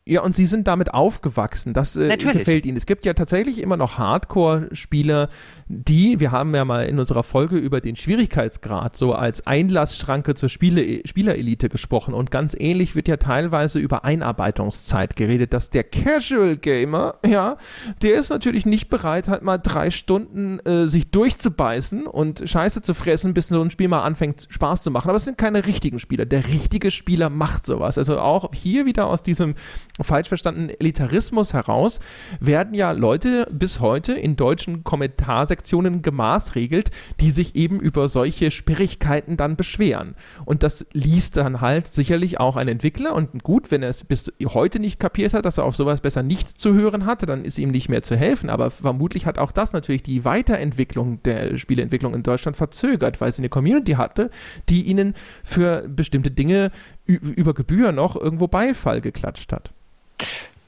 Ja, 0.06 0.22
und 0.22 0.36
sie 0.36 0.48
sind 0.48 0.68
damit 0.68 0.94
aufgewachsen. 0.94 1.72
Das 1.72 1.96
äh, 1.96 2.18
gefällt 2.18 2.66
ihnen. 2.66 2.76
Es 2.76 2.86
gibt 2.86 3.06
ja 3.06 3.14
tatsächlich 3.14 3.62
immer 3.62 3.78
noch 3.78 3.98
Hardcore-Spieler, 3.98 5.30
die, 5.70 6.20
wir 6.20 6.32
haben 6.34 6.54
ja 6.54 6.66
mal 6.66 6.86
in 6.88 7.00
unserer 7.00 7.24
Folge 7.24 7.56
über 7.56 7.80
den 7.80 7.96
Schwierigkeitsgrad 7.96 8.98
so 8.98 9.14
als 9.14 9.48
Einlassschranke 9.48 10.36
zur 10.36 10.50
Spiele, 10.50 11.08
Spielerelite 11.08 11.70
gesprochen. 11.70 12.14
Und 12.14 12.32
ganz 12.32 12.54
ähnlich 12.54 12.96
wird 12.96 13.08
ja 13.08 13.16
teilweise 13.16 13.80
über 13.80 14.04
Einarbeitungszeit 14.04 15.16
geredet, 15.16 15.54
dass 15.54 15.70
der 15.70 15.86
Casual 15.86 16.58
Gamer, 16.58 17.16
ja, 17.26 17.56
der 18.02 18.16
ist 18.16 18.30
natürlich 18.30 18.66
nicht 18.66 18.90
bereit, 18.90 19.30
halt 19.30 19.42
mal 19.42 19.58
drei 19.58 19.90
Stunden 19.90 20.60
äh, 20.66 20.90
sich 20.90 21.12
durchzubeißen 21.12 22.08
und 22.08 22.44
Scheiße 22.44 22.82
zu 22.82 22.94
fressen, 22.94 23.34
bis 23.34 23.48
so 23.48 23.62
ein 23.62 23.72
Spiel 23.72 23.88
mal 23.88 24.02
anfängt 24.02 24.48
Spaß 24.50 24.82
zu 24.82 24.92
machen. 24.92 25.08
Aber 25.08 25.18
es 25.18 25.24
sind 25.24 25.38
keine 25.38 25.66
richtigen 25.66 26.02
Spieler. 26.02 26.26
Der 26.26 26.46
richtige 26.50 26.92
Spieler 26.92 27.30
macht 27.30 27.66
sowas. 27.66 27.98
Also 27.98 28.20
auch 28.20 28.54
hier 28.54 28.86
wieder 28.86 29.08
aus 29.08 29.24
diesem 29.24 29.56
falsch 30.02 30.28
verstandenen 30.28 30.72
Elitarismus 30.72 31.54
heraus 31.54 32.00
werden 32.40 32.74
ja 32.74 32.92
Leute 32.92 33.48
bis 33.52 33.80
heute 33.80 34.14
in 34.14 34.36
deutschen 34.36 34.84
Kommentarsektionen 34.84 36.02
gemaßregelt, 36.02 36.90
die 37.20 37.30
sich 37.30 37.56
eben 37.56 37.80
über 37.80 38.08
solche 38.08 38.50
Sperrigkeiten 38.50 39.38
dann 39.38 39.56
beschweren. 39.56 40.16
Und 40.46 40.64
das 40.64 40.88
liest 40.94 41.38
dann 41.38 41.62
halt 41.62 41.88
sicherlich 41.88 42.40
auch 42.40 42.56
ein 42.56 42.68
Entwickler. 42.68 43.14
Und 43.14 43.44
gut, 43.44 43.70
wenn 43.70 43.84
er 43.84 43.90
es 43.90 44.04
bis 44.04 44.34
heute 44.44 44.80
nicht 44.80 45.00
kapiert 45.00 45.34
hat, 45.34 45.46
dass 45.46 45.60
er 45.60 45.66
auf 45.66 45.76
sowas 45.76 46.02
besser 46.02 46.24
nicht 46.24 46.60
zu 46.60 46.74
hören 46.74 47.06
hatte, 47.06 47.28
dann 47.28 47.46
ist 47.46 47.60
ihm 47.60 47.70
nicht 47.70 47.88
mehr 47.88 48.02
zu 48.02 48.16
helfen. 48.16 48.50
Aber 48.50 48.72
vermutlich 48.72 49.28
hat 49.28 49.38
auch 49.38 49.52
das 49.52 49.74
natürlich 49.74 50.02
die 50.02 50.26
Weiterentwicklung 50.26 51.22
der 51.22 51.60
Spieleentwicklung 51.60 52.16
in 52.16 52.24
Deutschland 52.24 52.58
verzögert, 52.58 53.22
weil 53.22 53.32
sie 53.32 53.42
eine 53.42 53.50
Community 53.50 53.94
hatte, 53.94 54.32
die 54.70 54.84
ihnen 54.88 55.14
für 55.44 55.88
bestimmte 55.88 56.32
Dinge 56.32 56.72
über 57.06 57.54
Gebühr 57.54 57.92
noch 57.92 58.16
irgendwo 58.16 58.48
Beifall 58.48 59.00
geklatscht 59.02 59.54
hat. 59.54 59.72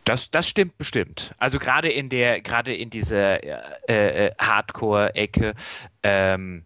Das, 0.05 0.29
das 0.29 0.47
stimmt 0.47 0.77
bestimmt. 0.77 1.33
Also 1.39 1.57
gerade 1.57 1.89
in 1.89 2.09
der, 2.09 2.41
gerade 2.41 2.75
in 2.75 2.91
dieser 2.91 3.43
äh, 3.43 4.27
äh, 4.27 4.31
Hardcore-Ecke, 4.39 5.55
ähm, 6.03 6.65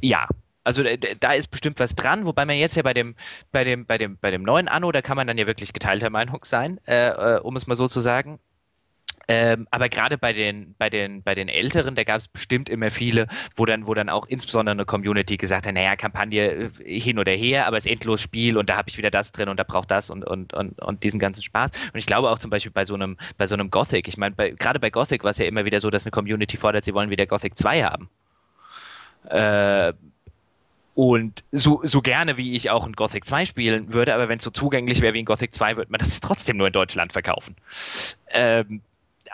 ja. 0.00 0.28
Also 0.62 0.84
da 1.20 1.32
ist 1.32 1.50
bestimmt 1.50 1.80
was 1.80 1.94
dran, 1.94 2.26
wobei 2.26 2.44
man 2.44 2.56
jetzt 2.56 2.76
ja 2.76 2.82
bei 2.82 2.92
dem, 2.92 3.16
bei 3.52 3.64
dem, 3.64 3.86
bei 3.86 3.96
dem, 3.96 4.18
bei 4.18 4.30
dem 4.30 4.42
neuen 4.42 4.68
Anno, 4.68 4.92
da 4.92 5.00
kann 5.00 5.16
man 5.16 5.26
dann 5.26 5.38
ja 5.38 5.46
wirklich 5.46 5.72
geteilter 5.72 6.10
Meinung 6.10 6.44
sein, 6.44 6.78
äh, 6.86 7.08
äh 7.08 7.40
um 7.40 7.56
es 7.56 7.66
mal 7.66 7.74
so 7.74 7.88
zu 7.88 8.00
sagen. 8.00 8.38
Ähm, 9.30 9.68
aber 9.70 9.90
gerade 9.90 10.16
bei 10.16 10.32
den, 10.32 10.74
bei 10.78 10.88
den, 10.88 11.22
bei 11.22 11.34
den 11.34 11.50
Älteren, 11.50 11.94
da 11.94 12.04
gab 12.04 12.16
es 12.16 12.28
bestimmt 12.28 12.70
immer 12.70 12.90
viele, 12.90 13.28
wo 13.56 13.66
dann, 13.66 13.86
wo 13.86 13.92
dann 13.92 14.08
auch 14.08 14.26
insbesondere 14.26 14.72
eine 14.72 14.86
Community 14.86 15.36
gesagt 15.36 15.66
hat, 15.66 15.74
naja, 15.74 15.96
Kampagne 15.96 16.72
äh, 16.80 17.00
hin 17.00 17.18
oder 17.18 17.32
her, 17.32 17.66
aber 17.66 17.76
es 17.76 17.84
ist 17.84 17.92
endlos 17.92 18.22
Spiel 18.22 18.56
und 18.56 18.70
da 18.70 18.78
habe 18.78 18.88
ich 18.88 18.96
wieder 18.96 19.10
das 19.10 19.30
drin 19.30 19.50
und 19.50 19.58
da 19.58 19.64
braucht 19.64 19.90
das 19.90 20.08
und, 20.08 20.24
und, 20.24 20.54
und, 20.54 20.80
und 20.80 21.02
diesen 21.02 21.20
ganzen 21.20 21.42
Spaß. 21.42 21.72
Und 21.92 21.98
ich 21.98 22.06
glaube 22.06 22.30
auch 22.30 22.38
zum 22.38 22.50
Beispiel 22.50 22.72
bei 22.72 22.86
so 22.86 22.94
einem, 22.94 23.18
bei 23.36 23.46
so 23.46 23.54
einem 23.54 23.70
Gothic, 23.70 24.08
ich 24.08 24.16
meine, 24.16 24.34
gerade 24.34 24.80
bei 24.80 24.88
Gothic 24.88 25.22
war 25.24 25.32
es 25.32 25.38
ja 25.38 25.44
immer 25.44 25.66
wieder 25.66 25.80
so, 25.80 25.90
dass 25.90 26.04
eine 26.04 26.10
Community 26.10 26.56
fordert, 26.56 26.86
sie 26.86 26.94
wollen 26.94 27.10
wieder 27.10 27.26
Gothic 27.26 27.58
2 27.58 27.82
haben. 27.82 28.08
Äh, 29.28 29.92
und 30.94 31.44
so, 31.52 31.80
so 31.84 32.00
gerne, 32.00 32.38
wie 32.38 32.54
ich 32.54 32.70
auch 32.70 32.86
ein 32.86 32.94
Gothic 32.94 33.24
2 33.24 33.44
spielen 33.44 33.92
würde, 33.92 34.14
aber 34.14 34.28
wenn 34.28 34.38
es 34.38 34.44
so 34.44 34.50
zugänglich 34.50 35.00
wäre 35.00 35.12
wie 35.14 35.20
ein 35.20 35.26
Gothic 35.26 35.54
2, 35.54 35.76
würde 35.76 35.92
man 35.92 35.98
das 35.98 36.18
trotzdem 36.18 36.56
nur 36.56 36.66
in 36.66 36.72
Deutschland 36.72 37.12
verkaufen. 37.12 37.54
Ähm, 38.30 38.80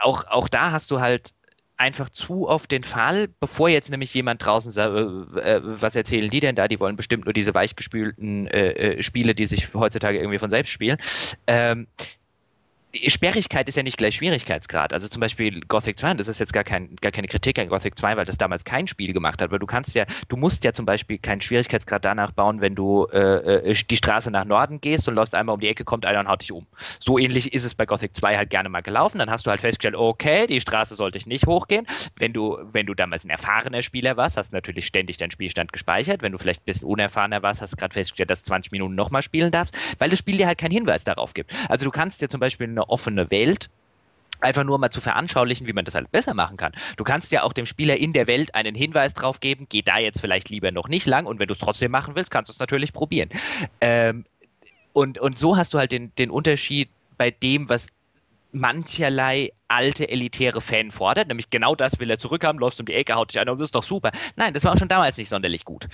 auch, 0.02 0.26
auch 0.26 0.48
da 0.48 0.72
hast 0.72 0.90
du 0.90 1.00
halt 1.00 1.34
einfach 1.76 2.08
zu 2.08 2.48
oft 2.48 2.70
den 2.70 2.84
Fall, 2.84 3.28
bevor 3.40 3.68
jetzt 3.68 3.90
nämlich 3.90 4.14
jemand 4.14 4.44
draußen 4.44 4.70
sagt, 4.70 4.94
äh, 4.94 5.56
äh, 5.56 5.60
was 5.62 5.96
erzählen 5.96 6.30
die 6.30 6.40
denn 6.40 6.54
da? 6.54 6.68
Die 6.68 6.78
wollen 6.78 6.96
bestimmt 6.96 7.24
nur 7.24 7.32
diese 7.32 7.52
weichgespülten 7.52 8.46
äh, 8.46 8.70
äh 8.70 9.02
Spiele, 9.02 9.34
die 9.34 9.46
sich 9.46 9.74
heutzutage 9.74 10.18
irgendwie 10.18 10.38
von 10.38 10.50
selbst 10.50 10.70
spielen. 10.70 10.98
Ähm, 11.46 11.88
Sperrigkeit 13.08 13.68
ist 13.68 13.76
ja 13.76 13.82
nicht 13.82 13.96
gleich 13.96 14.16
Schwierigkeitsgrad. 14.16 14.92
Also 14.92 15.08
zum 15.08 15.20
Beispiel 15.20 15.60
Gothic 15.62 15.98
2, 15.98 16.14
das 16.14 16.28
ist 16.28 16.38
jetzt 16.38 16.52
gar, 16.52 16.64
kein, 16.64 16.96
gar 16.96 17.12
keine 17.12 17.28
Kritik 17.28 17.58
an 17.58 17.68
Gothic 17.68 17.98
2, 17.98 18.16
weil 18.16 18.24
das 18.24 18.38
damals 18.38 18.64
kein 18.64 18.86
Spiel 18.86 19.12
gemacht 19.12 19.42
hat, 19.42 19.50
weil 19.50 19.58
du 19.58 19.66
kannst 19.66 19.94
ja, 19.94 20.04
du 20.28 20.36
musst 20.36 20.64
ja 20.64 20.72
zum 20.72 20.86
Beispiel 20.86 21.18
keinen 21.18 21.40
Schwierigkeitsgrad 21.40 22.04
danach 22.04 22.32
bauen, 22.32 22.60
wenn 22.60 22.74
du 22.74 23.06
äh, 23.12 23.70
äh 23.70 23.74
die 23.90 23.96
Straße 23.96 24.30
nach 24.30 24.44
Norden 24.44 24.80
gehst 24.80 25.08
und 25.08 25.14
läufst 25.14 25.34
einmal 25.34 25.54
um 25.54 25.60
die 25.60 25.68
Ecke, 25.68 25.84
kommt 25.84 26.06
einer 26.06 26.20
und 26.20 26.28
haut 26.28 26.42
dich 26.42 26.52
um. 26.52 26.66
So 27.00 27.18
ähnlich 27.18 27.52
ist 27.52 27.64
es 27.64 27.74
bei 27.74 27.86
Gothic 27.86 28.16
2 28.16 28.36
halt 28.36 28.50
gerne 28.50 28.68
mal 28.68 28.82
gelaufen. 28.82 29.18
Dann 29.18 29.30
hast 29.30 29.46
du 29.46 29.50
halt 29.50 29.60
festgestellt, 29.60 29.96
okay, 29.96 30.46
die 30.46 30.60
Straße 30.60 30.94
sollte 30.94 31.18
ich 31.18 31.26
nicht 31.26 31.46
hochgehen. 31.46 31.86
Wenn 32.16 32.32
du, 32.32 32.58
wenn 32.72 32.86
du 32.86 32.94
damals 32.94 33.24
ein 33.24 33.30
erfahrener 33.30 33.82
Spieler 33.82 34.16
warst, 34.16 34.36
hast 34.36 34.50
du 34.50 34.56
natürlich 34.56 34.86
ständig 34.86 35.16
deinen 35.16 35.30
Spielstand 35.30 35.72
gespeichert. 35.72 36.22
Wenn 36.22 36.32
du 36.32 36.38
vielleicht 36.38 36.62
ein 36.62 36.66
bisschen 36.66 36.88
unerfahrener 36.88 37.42
warst, 37.42 37.60
hast 37.60 37.72
du 37.72 37.76
gerade 37.76 37.92
festgestellt, 37.92 38.30
dass 38.30 38.42
du 38.42 38.48
20 38.48 38.72
Minuten 38.72 38.94
nochmal 38.94 39.22
spielen 39.22 39.50
darfst, 39.50 39.76
weil 39.98 40.10
das 40.10 40.18
Spiel 40.18 40.36
dir 40.36 40.46
halt 40.46 40.58
keinen 40.58 40.72
Hinweis 40.72 41.04
darauf 41.04 41.34
gibt. 41.34 41.52
Also 41.68 41.84
du 41.84 41.90
kannst 41.90 42.20
dir 42.20 42.28
zum 42.28 42.40
Beispiel 42.40 42.68
offene 42.88 43.30
Welt 43.30 43.68
einfach 44.40 44.64
nur 44.64 44.78
mal 44.78 44.90
zu 44.90 45.00
veranschaulichen, 45.00 45.66
wie 45.66 45.72
man 45.72 45.84
das 45.84 45.94
halt 45.94 46.10
besser 46.12 46.34
machen 46.34 46.56
kann. 46.56 46.72
Du 46.96 47.04
kannst 47.04 47.32
ja 47.32 47.42
auch 47.42 47.52
dem 47.52 47.66
Spieler 47.66 47.96
in 47.96 48.12
der 48.12 48.26
Welt 48.26 48.54
einen 48.54 48.74
Hinweis 48.74 49.14
drauf 49.14 49.40
geben, 49.40 49.66
geh 49.68 49.82
da 49.82 49.98
jetzt 49.98 50.20
vielleicht 50.20 50.50
lieber 50.50 50.70
noch 50.70 50.88
nicht 50.88 51.06
lang 51.06 51.26
und 51.26 51.40
wenn 51.40 51.48
du 51.48 51.54
es 51.54 51.58
trotzdem 51.58 51.90
machen 51.90 52.14
willst, 52.14 52.30
kannst 52.30 52.50
du 52.50 52.52
es 52.52 52.58
natürlich 52.58 52.92
probieren. 52.92 53.30
Ähm, 53.80 54.24
und, 54.92 55.18
und 55.18 55.38
so 55.38 55.56
hast 55.56 55.74
du 55.74 55.78
halt 55.78 55.92
den, 55.92 56.14
den 56.16 56.30
Unterschied 56.30 56.88
bei 57.16 57.30
dem, 57.30 57.68
was 57.68 57.86
mancherlei 58.52 59.52
alte 59.66 60.08
elitäre 60.08 60.60
Fan 60.60 60.92
fordert, 60.92 61.26
nämlich 61.28 61.50
genau 61.50 61.74
das 61.74 61.98
will 61.98 62.10
er 62.10 62.18
zurückhaben, 62.18 62.60
läufst 62.60 62.78
um 62.78 62.86
die 62.86 62.94
Ecke, 62.94 63.14
haut 63.14 63.32
dich 63.32 63.40
ein 63.40 63.48
und 63.48 63.58
das 63.58 63.68
ist 63.68 63.74
doch 63.74 63.82
super. 63.82 64.12
Nein, 64.36 64.54
das 64.54 64.62
war 64.64 64.72
auch 64.72 64.78
schon 64.78 64.88
damals 64.88 65.16
nicht 65.16 65.28
sonderlich 65.28 65.64
gut. 65.64 65.88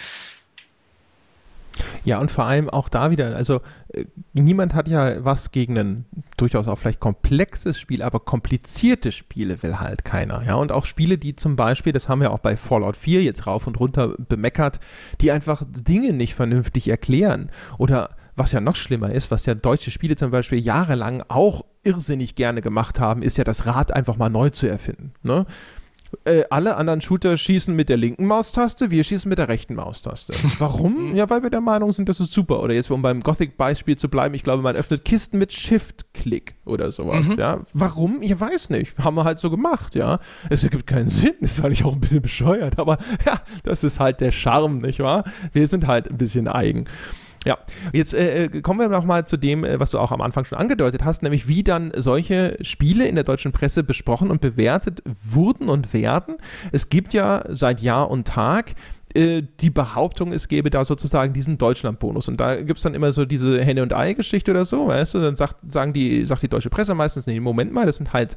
Ja, 2.04 2.18
und 2.18 2.30
vor 2.30 2.44
allem 2.44 2.70
auch 2.70 2.88
da 2.88 3.10
wieder, 3.10 3.36
also 3.36 3.60
äh, 3.92 4.04
niemand 4.32 4.74
hat 4.74 4.88
ja 4.88 5.24
was 5.24 5.50
gegen 5.50 5.78
ein 5.78 6.04
durchaus 6.36 6.68
auch 6.68 6.76
vielleicht 6.76 7.00
komplexes 7.00 7.78
Spiel, 7.78 8.02
aber 8.02 8.20
komplizierte 8.20 9.12
Spiele 9.12 9.62
will 9.62 9.78
halt 9.78 10.04
keiner. 10.04 10.42
Ja, 10.44 10.54
und 10.54 10.72
auch 10.72 10.86
Spiele, 10.86 11.18
die 11.18 11.36
zum 11.36 11.56
Beispiel, 11.56 11.92
das 11.92 12.08
haben 12.08 12.20
wir 12.20 12.32
auch 12.32 12.38
bei 12.38 12.56
Fallout 12.56 12.96
4 12.96 13.22
jetzt 13.22 13.46
rauf 13.46 13.66
und 13.66 13.78
runter 13.78 14.14
bemeckert, 14.16 14.80
die 15.20 15.32
einfach 15.32 15.62
Dinge 15.66 16.12
nicht 16.12 16.34
vernünftig 16.34 16.88
erklären. 16.88 17.50
Oder 17.78 18.10
was 18.36 18.52
ja 18.52 18.60
noch 18.60 18.76
schlimmer 18.76 19.12
ist, 19.12 19.30
was 19.30 19.46
ja 19.46 19.54
deutsche 19.54 19.90
Spiele 19.90 20.16
zum 20.16 20.30
Beispiel 20.30 20.58
jahrelang 20.58 21.22
auch 21.28 21.64
irrsinnig 21.82 22.34
gerne 22.34 22.62
gemacht 22.62 23.00
haben, 23.00 23.22
ist 23.22 23.38
ja 23.38 23.44
das 23.44 23.66
Rad 23.66 23.92
einfach 23.92 24.16
mal 24.16 24.30
neu 24.30 24.50
zu 24.50 24.66
erfinden. 24.66 25.12
Ne? 25.22 25.46
Äh, 26.24 26.42
alle 26.50 26.76
anderen 26.76 27.00
Shooter 27.00 27.36
schießen 27.36 27.74
mit 27.74 27.88
der 27.88 27.96
linken 27.96 28.26
Maustaste, 28.26 28.90
wir 28.90 29.04
schießen 29.04 29.28
mit 29.28 29.38
der 29.38 29.48
rechten 29.48 29.74
Maustaste. 29.74 30.32
Warum? 30.58 31.14
ja, 31.14 31.30
weil 31.30 31.42
wir 31.42 31.50
der 31.50 31.61
Meinung 31.61 31.92
sind, 31.92 32.08
das 32.08 32.20
ist 32.20 32.32
super. 32.32 32.61
Oder 32.62 32.74
jetzt, 32.74 32.90
um 32.90 33.02
beim 33.02 33.22
Gothic-Beispiel 33.22 33.96
zu 33.96 34.08
bleiben, 34.08 34.34
ich 34.34 34.42
glaube, 34.42 34.62
man 34.62 34.76
öffnet 34.76 35.04
Kisten 35.04 35.38
mit 35.38 35.52
Shift-Klick 35.52 36.54
oder 36.64 36.92
sowas, 36.92 37.28
mhm. 37.28 37.38
ja. 37.38 37.61
Warum? 37.74 38.22
Ich 38.22 38.38
weiß 38.38 38.70
nicht. 38.70 38.98
Haben 38.98 39.16
wir 39.16 39.24
halt 39.24 39.38
so 39.38 39.50
gemacht, 39.50 39.94
ja. 39.94 40.18
Es 40.48 40.64
ergibt 40.64 40.86
keinen 40.86 41.11
Sinn, 41.11 41.34
ist 41.40 41.64
eigentlich 41.64 41.84
auch 41.84 41.94
ein 41.94 42.00
bisschen 42.00 42.22
bescheuert, 42.22 42.78
aber 42.78 42.98
ja, 43.26 43.40
das 43.62 43.84
ist 43.84 44.00
halt 44.00 44.20
der 44.20 44.32
Charme, 44.32 44.78
nicht 44.78 45.00
wahr? 45.00 45.24
Wir 45.52 45.66
sind 45.66 45.86
halt 45.86 46.11
ein 46.11 46.16
bisschen 46.16 46.48
eigen. 46.48 46.86
Ja, 47.47 47.59
jetzt 47.93 48.12
äh, 48.12 48.45
äh, 48.45 48.61
kommen 48.61 48.80
wir 48.80 48.88
nochmal 48.88 49.26
zu 49.26 49.38
dem, 49.38 49.64
äh, 49.64 49.80
was 49.80 49.91
du 49.91 49.99
auch 49.99 50.12
am 50.12 50.20
Anfang 50.20 50.45
schon 50.45 50.59
angedeutet 50.59 51.05
hast, 51.05 51.22
nämlich 51.22 51.49
wie 51.49 51.62
dann 51.62 51.91
solche 51.97 52.59
Spiele 52.61 53.09
in 53.09 53.14
der 53.14 53.24
deutschen 53.24 53.53
Presse 53.53 53.82
besprochen 53.82 54.30
und 54.30 54.43
bewertet 54.43 55.03
wurden 55.07 55.70
und 55.70 55.95
werden. 55.95 56.36
Es 56.70 56.91
gibt 56.91 57.14
ja 57.14 57.45
seit 57.49 57.80
Jahr 57.80 58.11
und 58.11 58.28
Tag 58.28 58.74
äh, 59.14 59.43
die 59.61 59.70
Behauptung, 59.70 60.32
es 60.32 60.49
gäbe 60.49 60.68
da 60.68 60.84
sozusagen 60.84 61.32
diesen 61.32 61.57
Deutschlandbonus. 61.57 62.28
Und 62.28 62.38
da 62.38 62.57
gibt 62.57 62.76
es 62.76 62.82
dann 62.82 62.95
immer 62.95 63.11
so 63.12 63.24
diese 63.24 63.64
Henne- 63.64 63.82
und 63.82 63.95
Ei-Geschichte 63.95 64.51
oder 64.51 64.66
so, 64.66 64.88
weißt 64.88 65.14
du? 65.14 65.20
Dann 65.20 65.36
sagt, 65.36 65.57
sagen 65.72 65.95
die, 65.95 66.26
sagt 66.26 66.43
die 66.43 66.49
deutsche 66.49 66.70
Presse 66.70 66.95
meistens, 66.95 67.26
nee, 67.26 67.41
Moment 67.41 67.72
mal, 67.72 67.86
das 67.86 67.97
sind 67.97 68.12
halt 68.12 68.36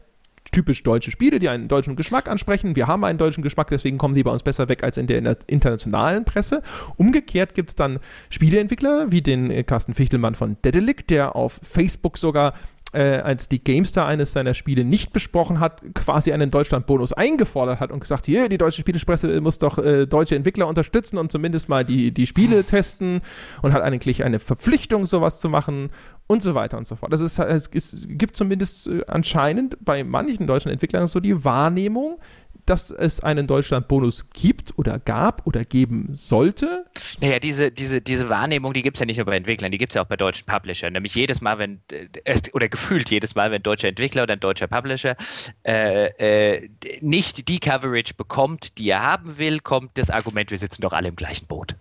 typisch 0.52 0.84
deutsche 0.84 1.12
Spiele, 1.12 1.40
die 1.40 1.50
einen 1.50 1.68
deutschen 1.68 1.96
Geschmack 1.96 2.30
ansprechen. 2.30 2.76
Wir 2.76 2.88
haben 2.88 3.04
einen 3.04 3.18
deutschen 3.18 3.44
Geschmack, 3.44 3.70
deswegen 3.70 3.98
kommen 3.98 4.16
die 4.16 4.24
bei 4.24 4.32
uns 4.32 4.44
besser 4.44 4.70
weg 4.70 4.84
als 4.84 4.98
in 4.98 5.08
der 5.08 5.38
internationalen 5.48 6.26
Presse. 6.26 6.62
Umgekehrt 6.98 7.54
gibt 7.54 7.70
es 7.70 7.76
dann 7.76 8.00
Spieleentwickler 8.30 9.12
wie 9.12 9.22
den 9.22 9.50
äh, 9.50 9.64
Carsten 9.64 9.94
Fichtelmann 9.94 10.36
von 10.36 10.58
Dedelic, 10.64 11.08
der 11.08 11.36
auf 11.36 11.60
Facebook 11.64 12.18
sogar 12.18 12.54
äh, 12.94 13.18
als 13.18 13.50
die 13.50 13.60
GameStar 13.60 14.08
eines 14.08 14.32
seiner 14.34 14.54
Spiele 14.54 14.84
nicht 14.84 15.14
besprochen 15.14 15.60
hat, 15.60 15.82
quasi 15.94 16.32
einen 16.32 16.52
Deutschland-Bonus 16.52 17.14
eingefordert 17.14 17.80
hat 17.80 17.92
und 17.92 18.00
gesagt, 18.00 18.26
hier, 18.26 18.50
die 18.50 18.58
deutsche 18.58 18.82
Spielespresse 18.82 19.42
muss 19.42 19.60
doch 19.60 19.78
äh, 19.78 20.06
deutsche 20.06 20.36
Entwickler 20.36 20.68
unterstützen 20.68 21.18
und 21.18 21.32
zumindest 21.32 21.70
mal 21.70 21.84
die, 21.84 22.12
die 22.12 22.28
Spiele 22.28 22.64
testen 22.64 23.22
und 23.62 23.74
hat 23.74 23.82
eigentlich 23.82 24.24
eine 24.24 24.40
Verpflichtung, 24.40 25.06
sowas 25.06 25.40
zu 25.40 25.50
machen 25.50 25.90
und 26.28 26.42
so 26.42 26.56
weiter 26.56 26.78
und 26.78 26.88
so 26.88 26.96
fort. 26.96 27.12
Das 27.12 27.22
ist, 27.22 27.38
es 27.40 27.70
gibt 27.72 28.38
zumindest 28.38 28.88
äh, 28.88 29.02
anscheinend 29.08 29.78
bei 29.84 30.04
manchen 30.04 30.48
deutschen 30.48 30.72
Entwicklern 30.72 31.08
so 31.08 31.20
die 31.20 31.44
Wahrnehmung, 31.44 32.20
dass 32.66 32.92
es 32.92 33.20
einen 33.20 33.48
Deutschland-Bonus 33.48 34.30
gibt 34.34 34.78
oder 34.78 35.00
gab 35.00 35.46
oder 35.46 35.66
geben 35.66 36.10
sollte? 36.14 36.86
Naja, 37.22 37.40
diese, 37.40 37.72
diese, 37.72 38.02
diese 38.02 38.30
Wahrnehmung, 38.30 38.74
die 38.74 38.82
gibt 38.82 38.98
es 38.98 39.00
ja 39.00 39.06
nicht 39.06 39.18
nur 39.18 39.26
bei 39.26 39.36
Entwicklern, 39.36 39.72
die 39.72 39.78
gibt 39.78 39.92
es 39.92 39.96
ja 39.96 40.02
auch 40.02 40.08
bei 40.08 40.18
deutschen 40.18 40.46
Publishern. 40.46 40.94
Nämlich 40.94 41.16
jedes 41.16 41.42
Mal, 41.42 41.60
wenn, 41.60 41.82
äh, 41.90 42.40
oder 42.54 42.70
gefühlt 42.70 43.10
jedes 43.10 43.36
Mal, 43.36 43.52
wenn 43.52 43.62
ein 43.62 43.64
deutscher 43.64 43.88
Entwickler 43.88 44.24
oder 44.24 44.34
ein 44.34 44.40
deutscher 44.40 44.68
Publisher 44.68 45.16
äh, 45.64 46.56
äh, 46.56 46.70
nicht 47.02 47.48
die 47.48 47.60
Coverage 47.60 48.14
bekommt, 48.16 48.78
die 48.78 48.90
er 48.90 49.04
haben 49.04 49.38
will, 49.38 49.60
kommt 49.60 49.98
das 49.98 50.10
Argument, 50.10 50.52
wir 50.52 50.58
sitzen 50.58 50.82
doch 50.82 50.94
alle 50.94 51.10
im 51.10 51.16
gleichen 51.16 51.48
Boot. 51.48 51.76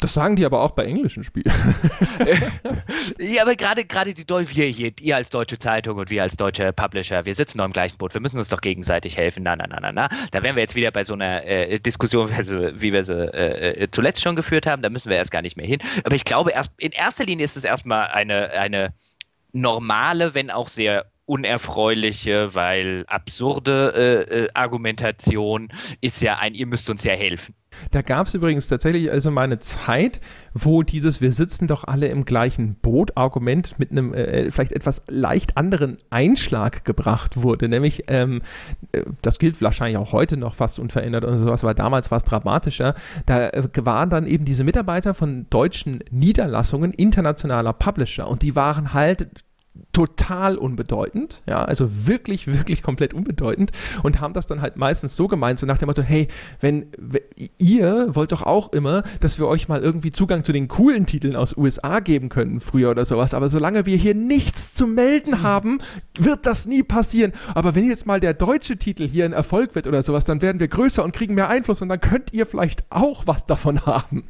Das 0.00 0.14
sagen 0.14 0.36
die 0.36 0.44
aber 0.44 0.62
auch 0.62 0.70
bei 0.72 0.84
englischen 0.84 1.24
Spielen. 1.24 1.52
ja, 3.18 3.42
aber 3.42 3.56
gerade 3.56 4.14
die 4.14 4.24
Deu 4.24 4.44
wir 4.48 4.66
hier, 4.66 4.92
ihr 5.00 5.16
als 5.16 5.30
deutsche 5.30 5.58
Zeitung 5.58 5.98
und 5.98 6.10
wir 6.10 6.22
als 6.22 6.36
deutsche 6.36 6.72
Publisher, 6.72 7.26
wir 7.26 7.34
sitzen 7.34 7.58
doch 7.58 7.64
im 7.64 7.72
gleichen 7.72 7.98
Boot, 7.98 8.14
wir 8.14 8.20
müssen 8.20 8.38
uns 8.38 8.48
doch 8.48 8.60
gegenseitig 8.60 9.16
helfen. 9.16 9.42
Na, 9.42 9.56
na, 9.56 9.66
na, 9.66 9.80
na, 9.80 9.92
na. 9.92 10.08
Da 10.30 10.42
wären 10.42 10.54
wir 10.54 10.62
jetzt 10.62 10.76
wieder 10.76 10.92
bei 10.92 11.02
so 11.04 11.14
einer 11.14 11.44
äh, 11.44 11.80
Diskussion, 11.80 12.30
wie 12.38 12.92
wir 12.92 13.02
sie 13.02 13.34
äh, 13.34 13.84
äh, 13.84 13.88
zuletzt 13.90 14.22
schon 14.22 14.36
geführt 14.36 14.66
haben, 14.66 14.82
da 14.82 14.90
müssen 14.90 15.10
wir 15.10 15.16
erst 15.16 15.32
gar 15.32 15.42
nicht 15.42 15.56
mehr 15.56 15.66
hin. 15.66 15.80
Aber 16.04 16.14
ich 16.14 16.24
glaube, 16.24 16.52
erst 16.52 16.70
in 16.78 16.92
erster 16.92 17.24
Linie 17.24 17.44
ist 17.44 17.56
es 17.56 17.64
erstmal 17.64 18.08
eine, 18.08 18.50
eine 18.50 18.94
normale, 19.52 20.34
wenn 20.34 20.50
auch 20.50 20.68
sehr 20.68 21.06
unerfreuliche, 21.28 22.54
weil 22.54 23.04
absurde 23.06 23.92
äh, 23.94 24.44
äh, 24.44 24.48
Argumentation 24.54 25.68
ist 26.00 26.22
ja 26.22 26.38
ein, 26.38 26.54
ihr 26.54 26.66
müsst 26.66 26.88
uns 26.88 27.04
ja 27.04 27.12
helfen. 27.12 27.54
Da 27.90 28.02
gab 28.02 28.26
es 28.26 28.34
übrigens 28.34 28.66
tatsächlich 28.66 29.10
also 29.10 29.30
mal 29.30 29.42
eine 29.42 29.58
Zeit, 29.58 30.20
wo 30.54 30.82
dieses 30.82 31.20
Wir 31.20 31.32
sitzen 31.32 31.66
doch 31.66 31.84
alle 31.84 32.08
im 32.08 32.24
gleichen 32.24 32.74
Boot 32.76 33.16
Argument 33.16 33.78
mit 33.78 33.90
einem 33.90 34.14
äh, 34.14 34.50
vielleicht 34.50 34.72
etwas 34.72 35.02
leicht 35.08 35.56
anderen 35.56 35.98
Einschlag 36.10 36.84
gebracht 36.84 37.42
wurde. 37.42 37.68
Nämlich, 37.68 38.04
ähm, 38.08 38.42
äh, 38.92 39.02
das 39.22 39.38
gilt 39.38 39.60
wahrscheinlich 39.60 39.98
auch 39.98 40.12
heute 40.12 40.38
noch 40.38 40.54
fast 40.54 40.78
unverändert 40.78 41.24
und 41.24 41.38
sowas, 41.38 41.62
aber 41.62 41.74
damals 41.74 42.10
war 42.10 42.18
es 42.18 42.24
dramatischer. 42.24 42.94
Da 43.26 43.48
äh, 43.50 43.68
waren 43.76 44.10
dann 44.10 44.26
eben 44.26 44.46
diese 44.46 44.64
Mitarbeiter 44.64 45.12
von 45.12 45.46
deutschen 45.50 46.02
Niederlassungen 46.10 46.92
internationaler 46.92 47.74
Publisher 47.74 48.28
und 48.28 48.42
die 48.42 48.56
waren 48.56 48.94
halt 48.94 49.28
total 49.92 50.56
unbedeutend, 50.56 51.42
ja, 51.46 51.64
also 51.64 52.06
wirklich, 52.06 52.46
wirklich 52.46 52.82
komplett 52.82 53.14
unbedeutend 53.14 53.72
und 54.02 54.20
haben 54.20 54.34
das 54.34 54.46
dann 54.46 54.60
halt 54.60 54.76
meistens 54.76 55.16
so 55.16 55.28
gemeint, 55.28 55.58
so 55.58 55.66
nach 55.66 55.78
dem 55.78 55.86
Motto, 55.86 56.02
hey, 56.02 56.28
wenn, 56.60 56.86
wenn 56.98 57.22
ihr 57.58 58.14
wollt 58.14 58.32
doch 58.32 58.42
auch 58.42 58.72
immer, 58.72 59.02
dass 59.20 59.38
wir 59.38 59.46
euch 59.46 59.68
mal 59.68 59.80
irgendwie 59.80 60.10
Zugang 60.10 60.44
zu 60.44 60.52
den 60.52 60.68
coolen 60.68 61.06
Titeln 61.06 61.36
aus 61.36 61.56
USA 61.56 62.00
geben 62.00 62.28
können, 62.28 62.60
früher 62.60 62.90
oder 62.90 63.04
sowas, 63.04 63.34
aber 63.34 63.48
solange 63.48 63.86
wir 63.86 63.96
hier 63.96 64.14
nichts 64.14 64.72
zu 64.72 64.86
melden 64.86 65.42
haben, 65.42 65.78
wird 66.18 66.46
das 66.46 66.66
nie 66.66 66.82
passieren. 66.82 67.32
Aber 67.54 67.74
wenn 67.74 67.88
jetzt 67.88 68.06
mal 68.06 68.20
der 68.20 68.34
deutsche 68.34 68.76
Titel 68.76 69.08
hier 69.08 69.24
ein 69.24 69.32
Erfolg 69.32 69.74
wird 69.74 69.86
oder 69.86 70.02
sowas, 70.02 70.24
dann 70.24 70.42
werden 70.42 70.60
wir 70.60 70.68
größer 70.68 71.04
und 71.04 71.12
kriegen 71.12 71.34
mehr 71.34 71.48
Einfluss 71.48 71.82
und 71.82 71.88
dann 71.88 72.00
könnt 72.00 72.32
ihr 72.32 72.46
vielleicht 72.46 72.84
auch 72.90 73.26
was 73.26 73.46
davon 73.46 73.84
haben. 73.86 74.24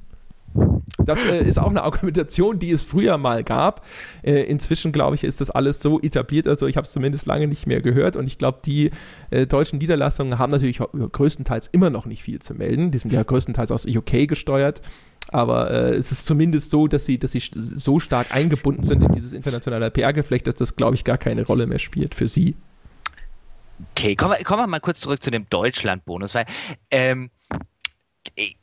Das 1.05 1.25
äh, 1.25 1.43
ist 1.43 1.59
auch 1.59 1.71
eine 1.71 1.83
Argumentation, 1.83 2.59
die 2.59 2.71
es 2.71 2.83
früher 2.83 3.19
mal 3.19 3.45
gab. 3.45 3.85
Äh, 4.23 4.43
inzwischen, 4.43 4.93
glaube 4.93 5.15
ich, 5.15 5.25
ist 5.25 5.41
das 5.41 5.51
alles 5.51 5.81
so 5.81 6.01
etabliert. 6.01 6.47
Also 6.47 6.67
ich 6.67 6.77
habe 6.77 6.85
es 6.85 6.93
zumindest 6.93 7.27
lange 7.27 7.47
nicht 7.47 7.67
mehr 7.67 7.81
gehört. 7.81 8.17
Und 8.17 8.27
ich 8.27 8.39
glaube, 8.39 8.59
die 8.65 8.91
äh, 9.31 9.47
deutschen 9.47 9.79
Niederlassungen 9.79 10.39
haben 10.39 10.51
natürlich 10.51 10.79
größtenteils 10.79 11.69
immer 11.69 11.91
noch 11.91 12.07
nicht 12.07 12.23
viel 12.23 12.41
zu 12.41 12.55
melden. 12.55 12.91
Die 12.91 12.99
sind 12.99 13.13
ja 13.13 13.23
größtenteils 13.23 13.71
aus 13.71 13.87
UK 13.87 14.29
gesteuert. 14.29 14.83
Aber 15.31 15.71
äh, 15.71 15.95
es 15.95 16.11
ist 16.11 16.27
zumindest 16.27 16.71
so, 16.71 16.89
dass 16.89 17.05
sie, 17.05 17.19
dass 17.19 17.33
sie 17.33 17.43
so 17.55 18.01
stark 18.01 18.35
eingebunden 18.35 18.83
sind 18.83 19.03
in 19.03 19.13
dieses 19.13 19.33
internationale 19.33 19.91
PR-Geflecht, 19.91 20.47
dass 20.47 20.55
das, 20.55 20.77
glaube 20.77 20.95
ich, 20.95 21.05
gar 21.05 21.19
keine 21.19 21.45
Rolle 21.45 21.67
mehr 21.67 21.79
spielt 21.79 22.15
für 22.15 22.29
sie. 22.29 22.57
Okay, 23.93 24.17
kommen 24.17 24.35
wir, 24.37 24.45
kommen 24.45 24.63
wir 24.63 24.67
mal 24.67 24.81
kurz 24.81 25.01
zurück 25.01 25.23
zu 25.23 25.31
dem 25.31 25.47
Deutschland-Bonus, 25.49 26.35
weil 26.35 26.47
ähm, 26.91 27.31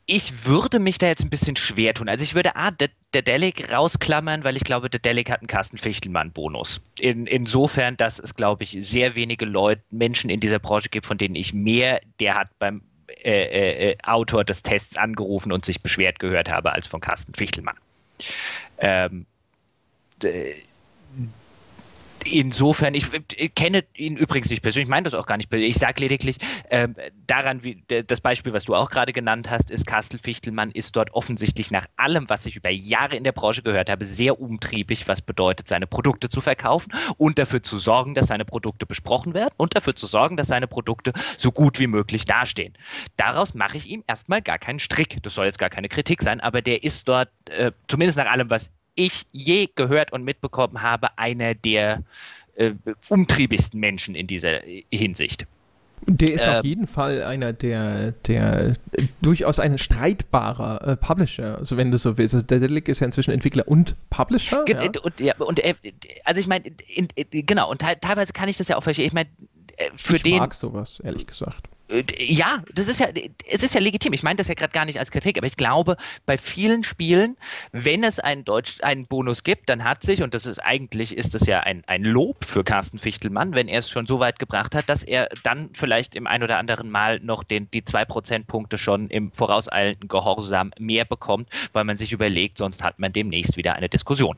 ich 0.06 0.46
würde 0.46 0.78
mich 0.78 0.98
da 0.98 1.06
jetzt 1.06 1.22
ein 1.22 1.30
bisschen 1.30 1.56
schwer 1.56 1.92
tun. 1.92 2.08
Also 2.08 2.22
ich 2.22 2.34
würde 2.34 2.56
A, 2.56 2.70
der, 2.70 2.88
der 3.12 3.22
Delic 3.22 3.70
rausklammern, 3.70 4.42
weil 4.44 4.56
ich 4.56 4.64
glaube, 4.64 4.88
der 4.88 5.00
Delic 5.00 5.30
hat 5.30 5.40
einen 5.40 5.48
Carsten 5.48 5.78
Fichtelmann-Bonus. 5.78 6.80
In, 6.98 7.26
insofern, 7.26 7.96
dass 7.96 8.18
es, 8.18 8.34
glaube 8.34 8.64
ich, 8.64 8.78
sehr 8.80 9.14
wenige 9.16 9.44
Leute, 9.44 9.82
Menschen 9.90 10.30
in 10.30 10.40
dieser 10.40 10.58
Branche 10.58 10.88
gibt, 10.88 11.06
von 11.06 11.18
denen 11.18 11.34
ich 11.34 11.52
mehr, 11.52 12.00
der 12.20 12.36
hat 12.36 12.48
beim 12.58 12.82
äh, 13.22 13.30
äh, 13.30 13.90
äh 13.90 13.96
Autor 14.02 14.44
des 14.44 14.62
Tests 14.62 14.96
angerufen 14.96 15.52
und 15.52 15.64
sich 15.64 15.82
beschwert 15.82 16.18
gehört 16.18 16.50
habe, 16.50 16.72
als 16.72 16.86
von 16.86 17.00
Carsten 17.00 17.34
Fichtelmann. 17.34 17.76
Ähm, 18.78 19.26
insofern, 22.32 22.94
ich, 22.94 23.06
ich, 23.36 23.54
kenne 23.54 23.84
ihn 23.94 24.16
übrigens 24.16 24.50
nicht 24.50 24.62
persönlich, 24.62 24.86
ich 24.86 24.90
meine 24.90 25.04
das 25.04 25.14
auch 25.14 25.26
gar 25.26 25.36
nicht 25.36 25.48
persönlich. 25.48 25.76
Ich 25.76 25.80
sage 25.80 26.00
lediglich, 26.00 26.36
äh, 26.68 26.88
daran, 27.26 27.62
wie 27.62 27.82
das 28.06 28.20
Beispiel, 28.20 28.52
was 28.52 28.64
du 28.64 28.74
auch 28.74 28.90
gerade 28.90 29.12
genannt 29.12 29.50
hast, 29.50 29.70
ist 29.70 29.86
Kastel 29.86 30.18
Fichtelmann 30.18 30.70
ist 30.70 30.96
dort 30.96 31.12
offensichtlich 31.14 31.70
nach 31.70 31.86
allem, 31.96 32.28
was 32.28 32.46
ich 32.46 32.56
über 32.56 32.70
Jahre 32.70 33.16
in 33.16 33.24
der 33.24 33.32
Branche 33.32 33.62
gehört 33.62 33.90
habe, 33.90 34.04
sehr 34.04 34.40
umtriebig, 34.40 35.08
was 35.08 35.22
bedeutet, 35.22 35.68
seine 35.68 35.86
Produkte 35.86 36.28
zu 36.28 36.40
verkaufen 36.40 36.92
und 37.16 37.38
dafür 37.38 37.62
zu 37.62 37.78
sorgen, 37.78 38.14
dass 38.14 38.28
seine 38.28 38.44
Produkte 38.44 38.86
besprochen 38.86 39.34
werden 39.34 39.54
und 39.56 39.74
dafür 39.76 39.96
zu 39.96 40.06
sorgen, 40.06 40.36
dass 40.36 40.48
seine 40.48 40.66
Produkte 40.66 41.12
so 41.38 41.52
gut 41.52 41.78
wie 41.78 41.86
möglich 41.86 42.24
dastehen. 42.24 42.74
Daraus 43.16 43.54
mache 43.54 43.76
ich 43.76 43.88
ihm 43.88 44.04
erstmal 44.06 44.42
gar 44.42 44.58
keinen 44.58 44.80
Strick. 44.80 45.22
Das 45.22 45.34
soll 45.34 45.46
jetzt 45.46 45.58
gar 45.58 45.70
keine 45.70 45.88
Kritik 45.88 46.22
sein, 46.22 46.40
aber 46.40 46.62
der 46.62 46.84
ist 46.84 47.08
dort, 47.08 47.28
äh, 47.50 47.72
zumindest 47.88 48.18
nach 48.18 48.30
allem, 48.30 48.50
was 48.50 48.70
ich 48.96 49.26
je 49.30 49.68
gehört 49.74 50.12
und 50.12 50.24
mitbekommen 50.24 50.82
habe, 50.82 51.16
einer 51.16 51.54
der 51.54 52.02
äh, 52.56 52.72
umtriebigsten 53.08 53.78
Menschen 53.78 54.14
in 54.14 54.26
dieser 54.26 54.60
Hinsicht. 54.90 55.46
Der 56.06 56.32
ist 56.32 56.44
äh, 56.44 56.58
auf 56.58 56.64
jeden 56.64 56.86
Fall 56.86 57.22
einer 57.22 57.52
der, 57.52 58.12
der 58.12 58.74
durchaus 59.22 59.58
ein 59.58 59.78
streitbarer 59.78 60.86
äh, 60.86 60.96
Publisher, 60.96 61.58
also 61.58 61.76
wenn 61.76 61.90
du 61.90 61.98
so 61.98 62.18
willst. 62.18 62.34
Also 62.34 62.46
der 62.46 62.60
Delic 62.60 62.88
ist 62.88 63.00
ja 63.00 63.06
inzwischen 63.06 63.30
Entwickler 63.30 63.66
und 63.66 63.94
Publisher. 64.10 64.64
Ja. 64.68 64.80
Und, 65.02 65.20
ja, 65.20 65.34
und 65.38 65.60
also 66.24 66.40
ich 66.40 66.46
meine, 66.46 66.64
genau, 67.30 67.70
und 67.70 67.80
teilweise 67.80 68.32
kann 68.32 68.48
ich 68.48 68.56
das 68.56 68.68
ja 68.68 68.76
auch 68.76 68.82
verstehen. 68.82 69.06
Ich 69.06 69.12
meine, 69.12 69.30
äh, 69.76 69.90
für 69.96 70.16
ich 70.16 70.22
den. 70.22 70.34
Ich 70.34 70.38
mag 70.38 70.54
sowas, 70.54 71.00
ehrlich 71.02 71.26
gesagt. 71.26 71.68
Ja, 72.18 72.64
das 72.74 72.88
ist 72.88 72.98
ja, 72.98 73.08
es 73.48 73.62
ist 73.62 73.74
ja 73.74 73.80
legitim. 73.80 74.12
Ich 74.12 74.24
meine 74.24 74.36
das 74.36 74.48
ja 74.48 74.54
gerade 74.54 74.72
gar 74.72 74.84
nicht 74.84 74.98
als 74.98 75.12
Kritik, 75.12 75.38
aber 75.38 75.46
ich 75.46 75.56
glaube, 75.56 75.96
bei 76.24 76.36
vielen 76.36 76.82
Spielen, 76.82 77.36
wenn 77.70 78.02
es 78.02 78.18
einen 78.18 78.44
Deutsch, 78.44 78.78
einen 78.82 79.06
Bonus 79.06 79.44
gibt, 79.44 79.68
dann 79.68 79.84
hat 79.84 80.02
sich, 80.02 80.22
und 80.22 80.34
das 80.34 80.46
ist 80.46 80.58
eigentlich, 80.58 81.16
ist 81.16 81.34
das 81.34 81.46
ja 81.46 81.60
ein, 81.60 81.84
ein 81.86 82.02
Lob 82.02 82.44
für 82.44 82.64
Carsten 82.64 82.98
Fichtelmann, 82.98 83.54
wenn 83.54 83.68
er 83.68 83.78
es 83.78 83.88
schon 83.88 84.06
so 84.06 84.18
weit 84.18 84.40
gebracht 84.40 84.74
hat, 84.74 84.88
dass 84.88 85.04
er 85.04 85.28
dann 85.44 85.70
vielleicht 85.74 86.16
im 86.16 86.26
ein 86.26 86.42
oder 86.42 86.58
anderen 86.58 86.90
Mal 86.90 87.20
noch 87.20 87.44
den, 87.44 87.70
die 87.70 87.84
zwei 87.84 88.04
Prozentpunkte 88.04 88.78
schon 88.78 89.08
im 89.08 89.32
vorauseilenden 89.32 90.08
Gehorsam 90.08 90.72
mehr 90.78 91.04
bekommt, 91.04 91.48
weil 91.72 91.84
man 91.84 91.98
sich 91.98 92.12
überlegt, 92.12 92.58
sonst 92.58 92.82
hat 92.82 92.98
man 92.98 93.12
demnächst 93.12 93.56
wieder 93.56 93.74
eine 93.74 93.88
Diskussion. 93.88 94.36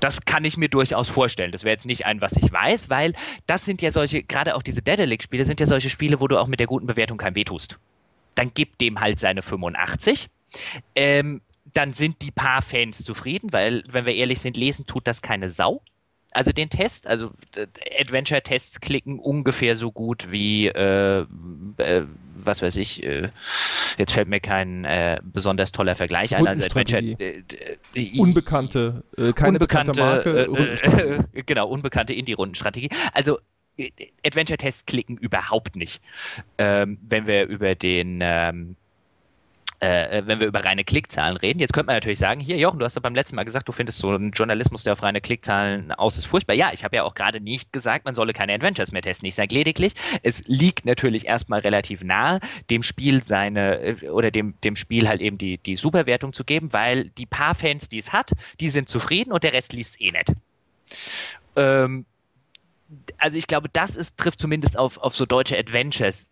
Das 0.00 0.24
kann 0.24 0.44
ich 0.44 0.56
mir 0.56 0.68
durchaus 0.68 1.08
vorstellen. 1.08 1.52
Das 1.52 1.64
wäre 1.64 1.72
jetzt 1.72 1.86
nicht 1.86 2.06
ein, 2.06 2.20
was 2.20 2.32
ich 2.36 2.52
weiß, 2.52 2.90
weil 2.90 3.14
das 3.46 3.64
sind 3.64 3.82
ja 3.82 3.90
solche, 3.90 4.22
gerade 4.22 4.54
auch 4.54 4.62
diese 4.62 4.82
Dedelic-Spiele 4.82 5.44
sind 5.44 5.60
ja 5.60 5.66
solche 5.66 5.90
Spiele, 5.90 6.20
wo 6.20 6.28
du 6.28 6.38
auch 6.38 6.46
mit 6.46 6.60
der 6.60 6.66
guten 6.66 6.86
Bewertung 6.86 7.18
kein 7.18 7.34
Weh 7.34 7.44
tust. 7.44 7.78
Dann 8.34 8.50
gib 8.54 8.78
dem 8.78 9.00
halt 9.00 9.18
seine 9.18 9.42
85. 9.42 10.28
Ähm, 10.94 11.42
dann 11.74 11.94
sind 11.94 12.22
die 12.22 12.30
paar 12.30 12.62
Fans 12.62 13.04
zufrieden, 13.04 13.52
weil, 13.52 13.82
wenn 13.88 14.04
wir 14.04 14.14
ehrlich 14.14 14.40
sind, 14.40 14.56
lesen 14.56 14.86
tut 14.86 15.06
das 15.06 15.22
keine 15.22 15.50
Sau 15.50 15.82
also 16.32 16.52
den 16.52 16.70
Test, 16.70 17.06
also 17.06 17.30
Adventure-Tests 18.00 18.80
klicken 18.80 19.18
ungefähr 19.18 19.76
so 19.76 19.92
gut 19.92 20.30
wie, 20.30 20.66
äh, 20.66 21.26
äh, 21.76 22.02
was 22.44 22.62
weiß 22.62 22.76
ich, 22.76 23.02
äh, 23.02 23.30
jetzt 23.98 24.12
fällt 24.12 24.28
mir 24.28 24.40
kein 24.40 24.84
äh, 24.84 25.20
besonders 25.22 25.72
toller 25.72 25.94
Vergleich 25.94 26.34
ein. 26.36 26.46
Also 26.46 26.64
Adventure. 26.64 27.02
Äh, 27.02 27.42
äh, 27.94 28.18
unbekannte, 28.18 29.04
keine 29.34 29.58
unbekannte 29.58 29.92
Marke. 30.00 31.24
genau, 31.46 31.68
unbekannte 31.68 32.14
Indie-Rundenstrategie. 32.14 32.90
Also 33.12 33.38
Adventure-Tests 34.24 34.86
klicken 34.86 35.16
überhaupt 35.16 35.76
nicht. 35.76 36.02
Ähm, 36.58 36.98
wenn 37.02 37.26
wir 37.26 37.46
über 37.46 37.74
den 37.74 38.20
ähm, 38.22 38.76
äh, 39.82 40.22
wenn 40.26 40.38
wir 40.38 40.46
über 40.46 40.64
reine 40.64 40.84
Klickzahlen 40.84 41.36
reden. 41.36 41.58
Jetzt 41.58 41.72
könnte 41.72 41.86
man 41.86 41.96
natürlich 41.96 42.20
sagen, 42.20 42.40
hier 42.40 42.56
Jochen, 42.56 42.78
du 42.78 42.84
hast 42.84 42.96
doch 42.96 43.02
beim 43.02 43.16
letzten 43.16 43.34
Mal 43.34 43.44
gesagt, 43.44 43.68
du 43.68 43.72
findest 43.72 43.98
so 43.98 44.10
einen 44.10 44.30
Journalismus, 44.30 44.84
der 44.84 44.92
auf 44.92 45.02
reine 45.02 45.20
Klickzahlen 45.20 45.90
aus 45.90 46.16
ist, 46.16 46.26
furchtbar. 46.26 46.54
Ja, 46.54 46.70
ich 46.72 46.84
habe 46.84 46.94
ja 46.94 47.02
auch 47.02 47.14
gerade 47.14 47.40
nicht 47.40 47.72
gesagt, 47.72 48.04
man 48.04 48.14
solle 48.14 48.32
keine 48.32 48.54
Adventures 48.54 48.92
mehr 48.92 49.02
testen. 49.02 49.26
Ich 49.26 49.34
sage 49.34 49.52
lediglich, 49.52 49.94
es 50.22 50.44
liegt 50.46 50.86
natürlich 50.86 51.26
erstmal 51.26 51.60
relativ 51.60 52.04
nahe, 52.04 52.38
dem 52.70 52.84
Spiel 52.84 53.24
seine 53.24 53.80
äh, 53.80 54.08
oder 54.08 54.30
dem, 54.30 54.54
dem 54.62 54.76
Spiel 54.76 55.08
halt 55.08 55.20
eben 55.20 55.36
die, 55.36 55.58
die 55.58 55.74
Superwertung 55.74 56.32
zu 56.32 56.44
geben, 56.44 56.72
weil 56.72 57.08
die 57.10 57.26
paar 57.26 57.56
Fans, 57.56 57.88
die 57.88 57.98
es 57.98 58.12
hat, 58.12 58.30
die 58.60 58.68
sind 58.68 58.88
zufrieden 58.88 59.32
und 59.32 59.42
der 59.42 59.52
Rest 59.52 59.72
liest 59.72 59.96
es 59.96 60.00
eh 60.00 60.12
nicht. 60.12 60.32
Ähm, 61.56 62.06
also 63.18 63.36
ich 63.36 63.48
glaube, 63.48 63.68
das 63.72 63.96
ist, 63.96 64.16
trifft 64.16 64.38
zumindest 64.38 64.78
auf, 64.78 64.98
auf 64.98 65.16
so 65.16 65.26
deutsche 65.26 65.58
Adventures 65.58 66.28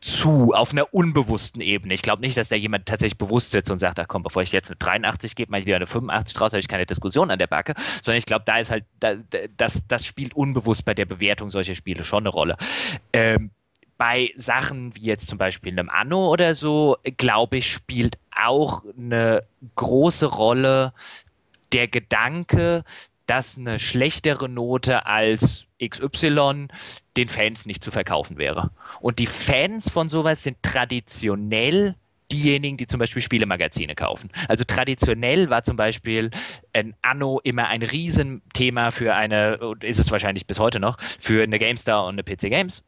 zu, 0.00 0.52
auf 0.52 0.72
einer 0.72 0.92
unbewussten 0.92 1.60
Ebene. 1.60 1.94
Ich 1.94 2.02
glaube 2.02 2.22
nicht, 2.22 2.36
dass 2.36 2.48
da 2.48 2.56
jemand 2.56 2.86
tatsächlich 2.86 3.18
bewusst 3.18 3.50
sitzt 3.50 3.70
und 3.70 3.78
sagt, 3.78 3.98
ach 3.98 4.08
komm, 4.08 4.22
bevor 4.22 4.42
ich 4.42 4.52
jetzt 4.52 4.68
eine 4.68 4.76
83 4.76 5.34
gebe, 5.34 5.50
mache 5.50 5.60
ich 5.60 5.66
wieder 5.66 5.76
eine 5.76 5.86
85 5.86 6.36
draus, 6.36 6.52
habe 6.52 6.60
ich 6.60 6.68
keine 6.68 6.86
Diskussion 6.86 7.30
an 7.30 7.38
der 7.38 7.46
Backe, 7.46 7.74
sondern 8.02 8.18
ich 8.18 8.26
glaube, 8.26 8.44
da 8.46 8.58
ist 8.58 8.70
halt, 8.70 8.84
da, 9.00 9.14
das, 9.56 9.86
das 9.86 10.04
spielt 10.04 10.34
unbewusst 10.34 10.84
bei 10.84 10.94
der 10.94 11.06
Bewertung 11.06 11.50
solcher 11.50 11.74
Spiele 11.74 12.04
schon 12.04 12.22
eine 12.22 12.30
Rolle. 12.30 12.56
Ähm, 13.12 13.50
bei 13.98 14.32
Sachen 14.36 14.94
wie 14.94 15.04
jetzt 15.06 15.28
zum 15.28 15.38
Beispiel 15.38 15.72
einem 15.72 15.88
Anno 15.88 16.30
oder 16.30 16.54
so, 16.54 16.96
glaube 17.16 17.58
ich, 17.58 17.70
spielt 17.70 18.18
auch 18.34 18.82
eine 18.96 19.44
große 19.74 20.26
Rolle 20.26 20.92
der 21.72 21.88
Gedanke, 21.88 22.84
dass 23.26 23.56
eine 23.56 23.78
schlechtere 23.78 24.48
Note 24.48 25.06
als 25.06 25.66
XY 25.84 26.68
den 27.16 27.28
Fans 27.28 27.66
nicht 27.66 27.82
zu 27.82 27.90
verkaufen 27.90 28.38
wäre. 28.38 28.70
Und 29.00 29.18
die 29.18 29.26
Fans 29.26 29.90
von 29.90 30.08
sowas 30.08 30.42
sind 30.42 30.62
traditionell 30.62 31.96
diejenigen, 32.30 32.76
die 32.76 32.86
zum 32.86 32.98
Beispiel 32.98 33.22
Spielemagazine 33.22 33.94
kaufen. 33.94 34.30
Also 34.48 34.64
traditionell 34.64 35.50
war 35.50 35.62
zum 35.62 35.76
Beispiel 35.76 36.30
ein 36.72 36.94
Anno 37.02 37.40
immer 37.44 37.68
ein 37.68 37.82
Riesenthema 37.82 38.90
für 38.90 39.14
eine, 39.14 39.58
ist 39.80 39.98
es 39.98 40.10
wahrscheinlich 40.10 40.46
bis 40.46 40.58
heute 40.58 40.80
noch, 40.80 40.98
für 41.00 41.42
eine 41.42 41.58
GameStar 41.58 42.04
und 42.06 42.14
eine 42.14 42.24
PC 42.24 42.50
Games. 42.50 42.82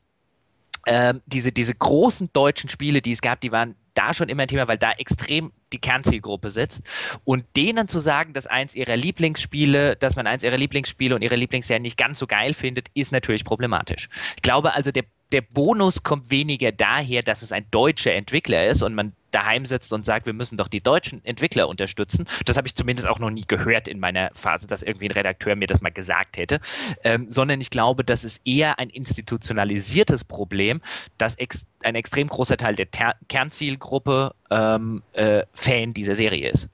Ähm, 0.86 1.22
diese, 1.26 1.52
diese 1.52 1.74
großen 1.74 2.30
deutschen 2.32 2.68
Spiele, 2.68 3.02
die 3.02 3.12
es 3.12 3.20
gab, 3.20 3.40
die 3.40 3.52
waren 3.52 3.74
da 3.94 4.14
schon 4.14 4.28
immer 4.28 4.42
ein 4.42 4.48
Thema, 4.48 4.68
weil 4.68 4.78
da 4.78 4.92
extrem 4.92 5.52
die 5.72 5.80
Kernzielgruppe 5.80 6.50
sitzt. 6.50 6.82
Und 7.24 7.44
denen 7.56 7.88
zu 7.88 7.98
sagen, 7.98 8.32
dass 8.32 8.46
eins 8.46 8.74
ihrer 8.74 8.96
Lieblingsspiele, 8.96 9.96
dass 9.96 10.14
man 10.14 10.26
eins 10.26 10.44
ihrer 10.44 10.56
Lieblingsspiele 10.56 11.14
und 11.14 11.22
ihre 11.22 11.36
Lieblingsserien 11.36 11.82
nicht 11.82 11.98
ganz 11.98 12.20
so 12.20 12.26
geil 12.26 12.54
findet, 12.54 12.88
ist 12.94 13.10
natürlich 13.10 13.44
problematisch. 13.44 14.08
Ich 14.36 14.42
glaube 14.42 14.74
also, 14.74 14.92
der 14.92 15.04
der 15.32 15.42
Bonus 15.42 16.02
kommt 16.02 16.30
weniger 16.30 16.72
daher, 16.72 17.22
dass 17.22 17.42
es 17.42 17.52
ein 17.52 17.66
deutscher 17.70 18.14
Entwickler 18.14 18.66
ist 18.66 18.82
und 18.82 18.94
man 18.94 19.12
daheim 19.30 19.66
sitzt 19.66 19.92
und 19.92 20.04
sagt, 20.04 20.26
wir 20.26 20.32
müssen 20.32 20.56
doch 20.56 20.68
die 20.68 20.80
deutschen 20.80 21.24
Entwickler 21.24 21.68
unterstützen. 21.68 22.26
Das 22.44 22.56
habe 22.56 22.66
ich 22.66 22.74
zumindest 22.74 23.08
auch 23.08 23.18
noch 23.18 23.30
nie 23.30 23.44
gehört 23.46 23.88
in 23.88 24.00
meiner 24.00 24.30
Phase, 24.34 24.66
dass 24.66 24.82
irgendwie 24.82 25.08
ein 25.08 25.12
Redakteur 25.12 25.56
mir 25.56 25.66
das 25.66 25.80
mal 25.80 25.90
gesagt 25.90 26.36
hätte, 26.36 26.60
ähm, 27.04 27.28
sondern 27.28 27.60
ich 27.60 27.70
glaube, 27.70 28.04
das 28.04 28.24
ist 28.24 28.40
eher 28.44 28.78
ein 28.78 28.90
institutionalisiertes 28.90 30.24
Problem, 30.24 30.80
dass 31.18 31.34
ex 31.36 31.66
ein 31.84 31.94
extrem 31.94 32.28
großer 32.28 32.56
Teil 32.56 32.74
der 32.74 32.90
Ter 32.90 33.14
Kernzielgruppe 33.28 34.34
ähm, 34.50 35.02
äh, 35.12 35.44
Fan 35.54 35.94
dieser 35.94 36.14
Serie 36.14 36.50
ist. 36.50 36.68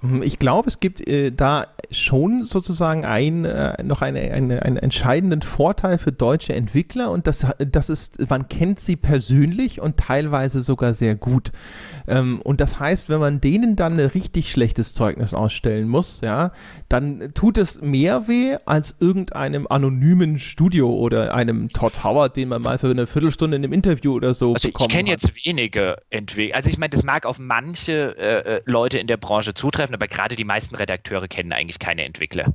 Hm, 0.00 0.22
ich 0.22 0.38
glaube, 0.38 0.68
es 0.68 0.80
gibt 0.80 1.06
äh, 1.06 1.30
da 1.30 1.66
schon 1.90 2.44
sozusagen 2.44 3.04
ein, 3.04 3.44
äh, 3.44 3.82
noch 3.82 4.02
eine, 4.02 4.20
eine, 4.32 4.62
einen 4.62 4.76
entscheidenden 4.76 5.42
Vorteil 5.42 5.98
für 5.98 6.12
deutsche 6.12 6.54
Entwickler 6.54 7.10
und 7.10 7.26
das, 7.26 7.46
das 7.58 7.88
ist, 7.88 8.30
man 8.30 8.48
kennt 8.48 8.78
sie 8.78 8.96
persönlich 8.96 9.80
und 9.80 9.96
teilweise 9.96 10.62
sogar 10.62 10.94
sehr 10.94 11.16
gut. 11.16 11.50
Ähm, 12.06 12.40
und 12.42 12.60
das 12.60 12.78
heißt, 12.78 13.08
wenn 13.08 13.20
man 13.20 13.40
denen 13.40 13.74
dann 13.76 13.98
ein 13.98 14.06
richtig 14.06 14.50
schlechtes 14.50 14.94
Zeugnis 14.94 15.34
ausstellen 15.34 15.88
muss, 15.88 16.20
ja, 16.20 16.52
dann 16.88 17.32
tut 17.34 17.58
es 17.58 17.80
mehr 17.80 18.28
weh 18.28 18.56
als 18.66 18.96
irgendeinem 19.00 19.66
anonymen 19.68 20.38
Studio 20.38 20.94
oder 20.94 21.34
einem 21.34 21.68
Todd 21.68 22.04
Howard, 22.04 22.36
den 22.36 22.48
man 22.48 22.62
mal 22.62 22.78
für 22.78 22.90
eine 22.90 23.06
Viertelstunde 23.06 23.56
in 23.56 23.64
einem 23.64 23.72
Interview 23.72 24.14
oder 24.14 24.34
so 24.34 24.54
also 24.54 24.68
bekommen 24.68 24.90
Ich 24.90 24.96
kenne 24.96 25.10
jetzt 25.10 25.34
wenige 25.44 25.96
Entwickler. 26.10 26.56
Also 26.56 26.70
ich 26.70 26.78
meine, 26.78 26.90
das 26.90 27.02
mag 27.02 27.26
auf 27.26 27.38
manche 27.38 28.16
äh, 28.18 28.56
äh, 28.56 28.62
Leute 28.64 28.98
in 28.98 29.06
der 29.06 29.16
Branche 29.16 29.54
zutreffen, 29.54 29.87
aber 29.94 30.08
gerade 30.08 30.36
die 30.36 30.44
meisten 30.44 30.74
Redakteure 30.74 31.28
kennen 31.28 31.52
eigentlich 31.52 31.78
keine 31.78 32.04
Entwickler. 32.04 32.52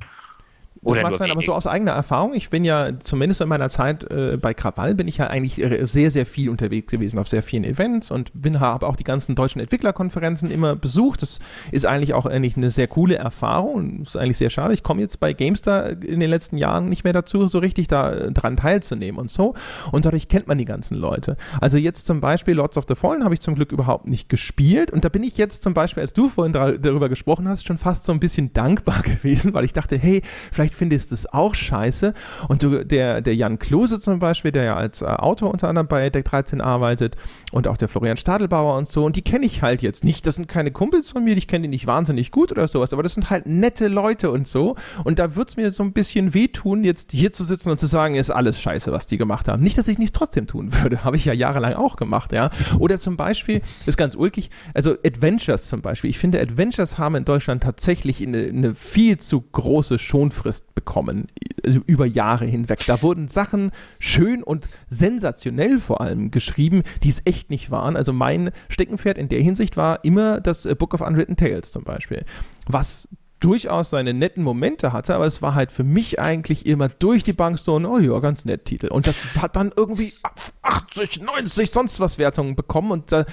Oder 0.83 1.01
das 1.01 1.11
mag 1.11 1.17
sein, 1.17 1.31
aber 1.31 1.41
so 1.41 1.53
aus 1.53 1.67
eigener 1.67 1.91
Erfahrung, 1.91 2.33
ich 2.33 2.49
bin 2.49 2.65
ja 2.65 2.91
zumindest 3.03 3.41
in 3.41 3.47
meiner 3.47 3.69
Zeit 3.69 4.09
äh, 4.11 4.37
bei 4.41 4.53
Krawall 4.53 4.95
bin 4.95 5.07
ich 5.07 5.17
ja 5.17 5.27
eigentlich 5.27 5.61
sehr, 5.83 6.11
sehr 6.11 6.25
viel 6.25 6.49
unterwegs 6.49 6.91
gewesen 6.91 7.19
auf 7.19 7.27
sehr 7.27 7.43
vielen 7.43 7.63
Events 7.63 8.11
und 8.11 8.31
bin 8.33 8.59
habe 8.59 8.87
auch 8.87 8.95
die 8.95 9.03
ganzen 9.03 9.35
deutschen 9.35 9.61
Entwicklerkonferenzen 9.61 10.51
immer 10.51 10.75
besucht. 10.75 11.21
Das 11.21 11.39
ist 11.71 11.85
eigentlich 11.85 12.13
auch 12.13 12.25
eigentlich 12.25 12.57
eine 12.57 12.69
sehr 12.69 12.87
coole 12.87 13.15
Erfahrung. 13.15 13.99
Das 13.99 14.09
ist 14.09 14.17
eigentlich 14.17 14.37
sehr 14.37 14.49
schade. 14.49 14.73
Ich 14.73 14.83
komme 14.83 15.01
jetzt 15.01 15.19
bei 15.19 15.33
GameStar 15.33 15.89
in 15.89 16.19
den 16.19 16.29
letzten 16.29 16.57
Jahren 16.57 16.89
nicht 16.89 17.03
mehr 17.03 17.13
dazu, 17.13 17.47
so 17.47 17.59
richtig 17.59 17.87
da 17.87 18.11
äh, 18.11 18.31
dran 18.31 18.57
teilzunehmen 18.57 19.19
und 19.19 19.31
so. 19.31 19.53
Und 19.91 20.05
dadurch 20.05 20.27
kennt 20.27 20.47
man 20.47 20.57
die 20.57 20.65
ganzen 20.65 20.97
Leute. 20.97 21.37
Also 21.61 21.77
jetzt 21.77 22.05
zum 22.05 22.21
Beispiel 22.21 22.55
Lords 22.55 22.77
of 22.77 22.85
the 22.87 22.95
Fallen 22.95 23.23
habe 23.23 23.33
ich 23.33 23.41
zum 23.41 23.55
Glück 23.55 23.71
überhaupt 23.71 24.07
nicht 24.07 24.29
gespielt 24.29 24.91
und 24.91 25.05
da 25.05 25.09
bin 25.09 25.23
ich 25.23 25.37
jetzt 25.37 25.63
zum 25.63 25.73
Beispiel, 25.73 26.01
als 26.01 26.13
du 26.13 26.29
vorhin 26.29 26.53
darüber 26.53 27.09
gesprochen 27.09 27.47
hast, 27.47 27.65
schon 27.65 27.77
fast 27.77 28.05
so 28.05 28.11
ein 28.11 28.19
bisschen 28.19 28.53
dankbar 28.53 29.01
gewesen, 29.03 29.53
weil 29.53 29.65
ich 29.65 29.73
dachte, 29.73 29.97
hey, 29.97 30.21
vielleicht 30.51 30.72
vielleicht 30.73 30.83
findest 30.83 31.11
du 31.11 31.15
es 31.15 31.25
auch 31.31 31.55
scheiße. 31.55 32.13
Und 32.47 32.63
du, 32.63 32.85
der, 32.85 33.21
der 33.21 33.35
Jan 33.35 33.59
Klose 33.59 33.99
zum 33.99 34.19
Beispiel, 34.19 34.51
der 34.51 34.63
ja 34.63 34.75
als 34.75 35.01
äh, 35.01 35.05
Autor 35.05 35.51
unter 35.51 35.69
anderem 35.69 35.87
bei 35.87 36.09
Deck 36.09 36.25
13 36.25 36.61
arbeitet 36.61 37.15
und 37.53 37.67
auch 37.67 37.77
der 37.77 37.87
Florian 37.87 38.17
Stadelbauer 38.17 38.75
und 38.77 38.87
so, 38.87 39.05
und 39.05 39.15
die 39.15 39.21
kenne 39.21 39.45
ich 39.45 39.61
halt 39.61 39.83
jetzt 39.83 40.03
nicht. 40.03 40.25
Das 40.25 40.35
sind 40.35 40.47
keine 40.47 40.71
Kumpels 40.71 41.11
von 41.11 41.23
mir, 41.23 41.37
ich 41.37 41.47
kenne 41.47 41.63
die 41.63 41.67
nicht 41.67 41.85
wahnsinnig 41.85 42.31
gut 42.31 42.51
oder 42.51 42.67
sowas, 42.67 42.93
aber 42.93 43.03
das 43.03 43.13
sind 43.13 43.29
halt 43.29 43.45
nette 43.45 43.89
Leute 43.89 44.31
und 44.31 44.47
so. 44.47 44.75
Und 45.03 45.19
da 45.19 45.35
wird 45.35 45.49
es 45.49 45.55
mir 45.55 45.69
so 45.69 45.83
ein 45.83 45.93
bisschen 45.93 46.33
wehtun, 46.33 46.83
jetzt 46.83 47.11
hier 47.11 47.31
zu 47.31 47.43
sitzen 47.43 47.69
und 47.69 47.79
zu 47.79 47.85
sagen, 47.85 48.15
ist 48.15 48.31
alles 48.31 48.59
scheiße, 48.59 48.91
was 48.91 49.05
die 49.05 49.17
gemacht 49.17 49.47
haben. 49.47 49.61
Nicht, 49.61 49.77
dass 49.77 49.87
ich 49.87 49.99
nicht 49.99 50.15
trotzdem 50.15 50.47
tun 50.47 50.73
würde, 50.81 51.03
habe 51.03 51.15
ich 51.15 51.25
ja 51.25 51.33
jahrelang 51.33 51.73
auch 51.73 51.95
gemacht, 51.95 52.31
ja. 52.31 52.49
Oder 52.79 52.97
zum 52.97 53.17
Beispiel, 53.17 53.61
ist 53.85 53.97
ganz 53.97 54.15
ulkig, 54.15 54.49
also 54.73 54.95
Adventures 55.05 55.69
zum 55.69 55.83
Beispiel. 55.83 56.09
Ich 56.09 56.17
finde, 56.17 56.41
Adventures 56.41 56.97
haben 56.97 57.13
in 57.13 57.25
Deutschland 57.25 57.61
tatsächlich 57.61 58.25
eine, 58.25 58.45
eine 58.45 58.73
viel 58.73 59.19
zu 59.19 59.41
große 59.41 59.99
Schonfrist 59.99 60.73
bekommen, 60.73 61.27
also 61.63 61.81
über 61.85 62.07
Jahre 62.07 62.45
hinweg. 62.45 62.79
Da 62.87 63.03
wurden 63.03 63.27
Sachen 63.27 63.69
schön 63.99 64.41
und 64.41 64.69
sensationell 64.89 65.77
vor 65.77 66.01
allem 66.01 66.31
geschrieben, 66.31 66.81
die 67.03 67.09
es 67.09 67.21
echt 67.25 67.42
nicht 67.49 67.71
waren. 67.71 67.95
Also 67.95 68.13
mein 68.13 68.51
Steckenpferd 68.69 69.17
in 69.17 69.29
der 69.29 69.41
Hinsicht 69.41 69.77
war 69.77 70.03
immer 70.03 70.41
das 70.41 70.65
äh, 70.65 70.75
Book 70.75 70.93
of 70.93 71.01
Unwritten 71.01 71.35
Tales 71.35 71.71
zum 71.71 71.83
Beispiel. 71.83 72.25
Was 72.67 73.07
durchaus 73.43 73.89
seine 73.89 74.13
netten 74.13 74.41
Momente 74.41 74.93
hatte, 74.93 75.15
aber 75.15 75.25
es 75.25 75.41
war 75.41 75.53
halt 75.53 75.73
für 75.73 75.83
mich 75.83 76.17
eigentlich 76.17 76.65
immer 76.65 76.87
durch 76.87 77.23
die 77.23 77.33
Bank 77.33 77.59
so 77.59 77.77
ein, 77.77 77.85
oh 77.85 77.97
ja, 77.97 78.17
ganz 78.19 78.45
nett 78.45 78.63
Titel. 78.63 78.87
Und 78.87 79.05
das 79.05 79.35
hat 79.41 79.57
dann 79.57 79.73
irgendwie 79.75 80.13
80, 80.61 81.21
90, 81.21 81.69
sonst 81.69 81.99
was 81.99 82.17
Wertungen 82.17 82.55
bekommen 82.55 82.91
und, 82.91 83.11
äh, 83.11 83.25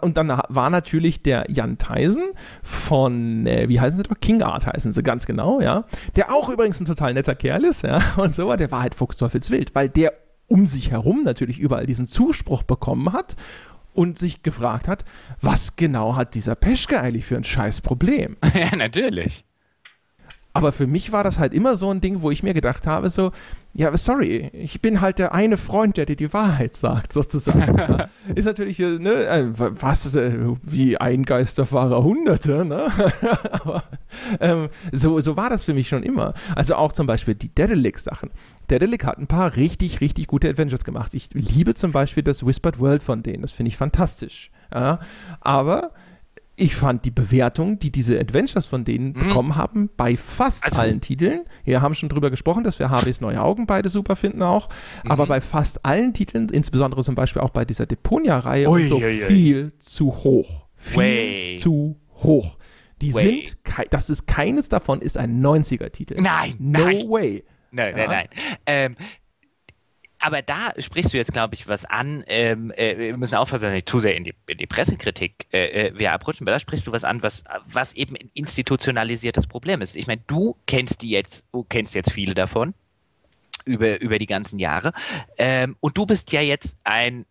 und 0.00 0.16
dann 0.16 0.28
war 0.48 0.70
natürlich 0.70 1.22
der 1.22 1.46
Jan 1.48 1.78
Theisen 1.78 2.24
von, 2.64 3.46
äh, 3.46 3.68
wie 3.68 3.80
heißen 3.80 3.98
sie 3.98 4.02
doch? 4.02 4.18
King 4.20 4.42
Art 4.42 4.66
heißen 4.66 4.90
sie 4.90 5.04
ganz 5.04 5.24
genau, 5.24 5.60
ja. 5.60 5.84
Der 6.16 6.32
auch 6.32 6.48
übrigens 6.48 6.80
ein 6.80 6.86
total 6.86 7.14
netter 7.14 7.36
Kerl 7.36 7.64
ist, 7.64 7.82
ja, 7.82 8.02
und 8.16 8.34
so, 8.34 8.52
der 8.56 8.72
war 8.72 8.82
halt 8.82 8.96
Fuchsteufelswild, 8.96 9.72
weil 9.76 9.88
der 9.88 10.14
um 10.54 10.68
sich 10.68 10.92
herum 10.92 11.24
natürlich 11.24 11.58
überall 11.58 11.84
diesen 11.84 12.06
Zuspruch 12.06 12.62
bekommen 12.62 13.12
hat 13.12 13.34
und 13.92 14.18
sich 14.18 14.44
gefragt 14.44 14.86
hat, 14.86 15.04
was 15.40 15.74
genau 15.74 16.14
hat 16.14 16.36
dieser 16.36 16.54
Peschke 16.54 17.00
eigentlich 17.00 17.24
für 17.24 17.36
ein 17.36 17.42
scheiß 17.42 17.80
Problem? 17.80 18.36
Ja, 18.54 18.76
natürlich. 18.76 19.44
Aber 20.52 20.70
für 20.70 20.86
mich 20.86 21.10
war 21.10 21.24
das 21.24 21.40
halt 21.40 21.52
immer 21.54 21.76
so 21.76 21.90
ein 21.90 22.00
Ding, 22.00 22.22
wo 22.22 22.30
ich 22.30 22.44
mir 22.44 22.54
gedacht 22.54 22.86
habe, 22.86 23.10
so, 23.10 23.32
ja, 23.76 23.96
sorry, 23.96 24.50
ich 24.52 24.80
bin 24.80 25.00
halt 25.00 25.18
der 25.18 25.34
eine 25.34 25.56
Freund, 25.56 25.96
der 25.96 26.06
dir 26.06 26.14
die 26.14 26.32
Wahrheit 26.32 26.76
sagt, 26.76 27.12
sozusagen. 27.12 28.04
ist 28.34 28.44
natürlich, 28.44 28.78
äh, 28.78 29.00
ne, 29.00 29.26
äh, 29.26 29.48
was, 29.52 30.14
äh, 30.14 30.38
wie 30.62 30.96
ein 30.96 31.24
Geisterfahrer 31.24 32.04
Hunderte, 32.04 32.64
ne? 32.64 32.86
Aber 33.50 33.82
ähm, 34.38 34.68
so, 34.92 35.20
so 35.20 35.36
war 35.36 35.50
das 35.50 35.64
für 35.64 35.74
mich 35.74 35.88
schon 35.88 36.04
immer. 36.04 36.34
Also 36.54 36.76
auch 36.76 36.92
zum 36.92 37.08
Beispiel 37.08 37.34
die 37.34 37.48
Dedelic-Sachen. 37.48 38.30
Dedelic 38.70 39.04
hat 39.04 39.18
ein 39.18 39.26
paar 39.26 39.56
richtig, 39.56 40.00
richtig 40.00 40.28
gute 40.28 40.48
Adventures 40.48 40.84
gemacht. 40.84 41.12
Ich 41.12 41.30
liebe 41.34 41.74
zum 41.74 41.90
Beispiel 41.90 42.22
das 42.22 42.46
Whispered 42.46 42.78
World 42.78 43.02
von 43.02 43.24
denen, 43.24 43.42
das 43.42 43.50
finde 43.50 43.70
ich 43.70 43.76
fantastisch. 43.76 44.52
Ja? 44.72 45.00
Aber 45.40 45.90
ich 46.56 46.76
fand 46.76 47.04
die 47.04 47.10
Bewertung, 47.10 47.78
die 47.78 47.90
diese 47.90 48.18
Adventures 48.18 48.66
von 48.66 48.84
denen 48.84 49.08
mhm. 49.08 49.12
bekommen 49.14 49.56
haben, 49.56 49.90
bei 49.96 50.16
fast 50.16 50.64
also, 50.64 50.78
allen 50.78 51.00
Titeln, 51.00 51.42
wir 51.64 51.82
haben 51.82 51.94
schon 51.94 52.08
drüber 52.08 52.30
gesprochen, 52.30 52.64
dass 52.64 52.78
wir 52.78 52.90
HBs 52.90 53.20
Neue 53.20 53.40
Augen 53.40 53.66
beide 53.66 53.88
super 53.88 54.16
finden 54.16 54.42
auch, 54.42 54.68
mhm. 55.02 55.10
aber 55.10 55.26
bei 55.26 55.40
fast 55.40 55.84
allen 55.84 56.14
Titeln, 56.14 56.48
insbesondere 56.48 57.02
zum 57.02 57.14
Beispiel 57.14 57.42
auch 57.42 57.50
bei 57.50 57.64
dieser 57.64 57.86
Deponia-Reihe 57.86 58.66
so 58.86 58.96
ui, 58.96 59.20
viel 59.26 59.72
zu 59.78 60.12
hoch. 60.12 60.66
Viel 60.76 60.98
Way. 60.98 61.58
zu 61.60 62.00
hoch. 62.22 62.56
Die 63.00 63.14
way. 63.14 63.44
sind, 63.44 63.56
das 63.90 64.10
ist, 64.10 64.26
keines 64.26 64.68
davon 64.68 65.00
ist 65.00 65.18
ein 65.18 65.42
90er-Titel. 65.44 66.20
Nein, 66.20 66.54
no 66.58 66.84
nein. 66.84 67.08
way. 67.08 67.44
Nein, 67.70 67.96
ja? 67.96 68.06
nein, 68.06 68.08
nein. 68.08 68.28
Ähm, 68.66 68.96
aber 70.24 70.40
da 70.40 70.72
sprichst 70.78 71.12
du 71.12 71.18
jetzt, 71.18 71.34
glaube 71.34 71.54
ich, 71.54 71.68
was 71.68 71.84
an. 71.84 72.24
Ähm, 72.28 72.70
äh, 72.70 72.96
wir 72.96 73.16
müssen 73.18 73.34
aufpassen, 73.34 73.64
dass 73.64 73.72
wir 73.72 73.76
nicht 73.76 73.88
zu 73.88 74.00
sehr 74.00 74.16
in 74.16 74.24
die, 74.24 74.34
in 74.46 74.56
die 74.56 74.66
Pressekritik 74.66 75.46
äh, 75.52 75.88
äh, 75.88 75.98
wir 75.98 76.12
abrutschen, 76.12 76.46
aber 76.46 76.52
da 76.52 76.60
sprichst 76.60 76.86
du 76.86 76.92
was 76.92 77.04
an, 77.04 77.22
was, 77.22 77.44
was 77.66 77.92
eben 77.92 78.16
ein 78.16 78.30
institutionalisiertes 78.32 79.46
Problem 79.46 79.82
ist. 79.82 79.94
Ich 79.94 80.06
meine, 80.06 80.22
du 80.26 80.56
kennst 80.66 81.02
die 81.02 81.10
jetzt, 81.10 81.44
du 81.52 81.64
kennst 81.64 81.94
jetzt 81.94 82.10
viele 82.10 82.32
davon 82.32 82.72
über, 83.66 84.00
über 84.00 84.18
die 84.18 84.26
ganzen 84.26 84.58
Jahre. 84.58 84.94
Ähm, 85.36 85.76
und 85.80 85.98
du 85.98 86.06
bist 86.06 86.32
ja 86.32 86.40
jetzt 86.40 86.78
ein 86.84 87.26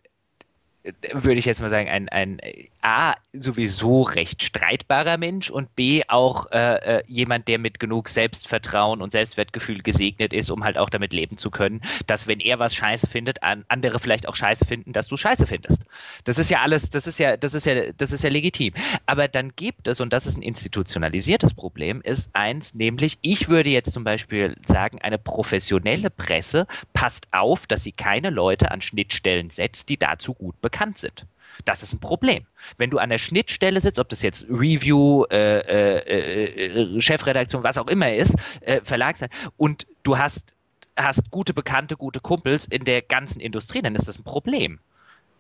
würde 1.14 1.39
ich 1.39 1.46
jetzt 1.46 1.62
mal 1.62 1.70
sagen, 1.70 1.88
ein, 1.88 2.10
ein 2.10 2.41
A, 2.84 3.15
sowieso 3.31 4.01
recht 4.01 4.43
streitbarer 4.43 5.17
Mensch 5.17 5.49
und 5.49 5.73
B, 5.75 6.01
auch 6.09 6.51
äh, 6.51 6.97
äh, 6.97 7.03
jemand, 7.07 7.47
der 7.47 7.57
mit 7.57 7.79
genug 7.79 8.09
Selbstvertrauen 8.09 9.01
und 9.01 9.11
Selbstwertgefühl 9.11 9.81
gesegnet 9.81 10.34
ist, 10.34 10.51
um 10.51 10.65
halt 10.65 10.77
auch 10.77 10.89
damit 10.89 11.13
leben 11.13 11.38
zu 11.38 11.49
können, 11.49 11.81
dass 12.07 12.27
wenn 12.27 12.41
er 12.41 12.59
was 12.59 12.75
scheiße 12.75 13.07
findet, 13.07 13.41
an, 13.41 13.63
andere 13.69 13.99
vielleicht 13.99 14.27
auch 14.27 14.36
scheiße 14.36 14.65
finden, 14.65 14.91
dass 14.91 15.07
du 15.07 15.15
scheiße 15.15 15.47
findest. 15.47 15.84
Das 16.25 16.38
ist 16.38 16.49
ja 16.49 16.59
alles, 16.59 16.89
das 16.89 17.07
ist 17.07 17.19
ja, 17.19 17.38
das 17.38 17.53
ist 17.53 17.65
ja, 17.65 17.93
das 17.93 18.11
ist 18.11 18.23
ja 18.23 18.30
legitim. 18.30 18.73
Aber 19.05 19.30
dann 19.30 19.55
gibt 19.55 19.88
es, 19.88 20.01
und 20.01 20.11
das 20.11 20.26
ist 20.26 20.38
ein 20.38 20.41
institutionalisiertes 20.41 21.53
Problem, 21.53 22.01
ist 22.01 22.30
eins, 22.34 22.73
nämlich, 22.73 23.18
ich 23.22 23.47
würde 23.47 23.69
jetzt 23.69 23.93
zum 23.93 24.03
Beispiel 24.03 24.55
sagen, 24.65 24.99
eine 25.01 25.18
professionelle 25.18 26.10
Presse 26.10 26.68
passt 26.91 27.27
auf, 27.31 27.65
dass 27.65 27.84
sie 27.84 27.93
keine 27.93 28.30
Leute 28.30 28.72
an 28.72 28.81
Schnittstellen 28.81 29.49
setzt, 29.49 29.88
die 29.88 29.97
dazu 29.97 30.34
gut 30.34 30.60
bekannt 30.61 30.97
sind. 30.97 31.26
Das 31.65 31.84
ist 31.84 31.93
ein 31.93 31.99
Problem. 31.99 32.45
Wenn 32.77 32.89
du 32.89 32.97
an 32.97 33.09
der 33.09 33.17
Schnittstelle 33.17 33.81
sitzt, 33.81 33.99
ob 33.99 34.09
das 34.09 34.21
jetzt 34.21 34.45
Review, 34.49 35.25
äh, 35.31 35.59
äh, 35.59 36.95
äh, 36.95 37.01
Chefredaktion, 37.01 37.63
was 37.63 37.77
auch 37.77 37.88
immer 37.88 38.13
ist, 38.13 38.35
äh, 38.61 38.81
Verlag 38.84 39.17
sein, 39.17 39.30
und 39.57 39.88
du 40.03 40.17
hast, 40.17 40.55
hast 40.95 41.31
gute 41.31 41.53
Bekannte, 41.53 41.95
gute 41.97 42.19
Kumpels 42.19 42.65
in 42.65 42.84
der 42.84 43.01
ganzen 43.01 43.39
Industrie, 43.39 43.81
dann 43.81 43.95
ist 43.95 44.07
das 44.07 44.17
ein 44.17 44.23
Problem. 44.23 44.80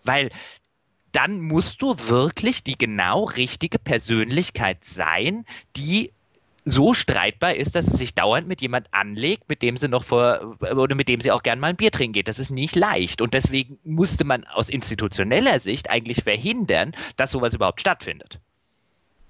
Weil 0.03 0.29
dann 1.11 1.41
musst 1.41 1.81
du 1.81 1.95
wirklich 2.07 2.63
die 2.63 2.77
genau 2.77 3.25
richtige 3.25 3.79
Persönlichkeit 3.79 4.83
sein, 4.83 5.45
die 5.75 6.11
so 6.65 6.93
streitbar 6.93 7.55
ist, 7.55 7.75
dass 7.75 7.85
sie 7.85 7.97
sich 7.97 8.15
dauernd 8.15 8.47
mit 8.47 8.61
jemand 8.61 8.87
anlegt, 8.91 9.49
mit 9.49 9.61
dem 9.61 9.77
sie 9.77 9.87
noch 9.87 10.03
vor 10.03 10.57
oder 10.61 10.95
mit 10.95 11.07
dem 11.07 11.21
sie 11.21 11.31
auch 11.31 11.43
gern 11.43 11.59
mal 11.59 11.67
ein 11.67 11.75
Bier 11.75 11.91
trinken 11.91 12.13
geht. 12.13 12.27
Das 12.27 12.39
ist 12.39 12.49
nicht 12.49 12.75
leicht. 12.75 13.21
Und 13.21 13.33
deswegen 13.33 13.79
musste 13.83 14.23
man 14.23 14.45
aus 14.45 14.69
institutioneller 14.69 15.59
Sicht 15.59 15.89
eigentlich 15.89 16.23
verhindern, 16.23 16.93
dass 17.17 17.31
sowas 17.31 17.53
überhaupt 17.53 17.81
stattfindet. 17.81 18.39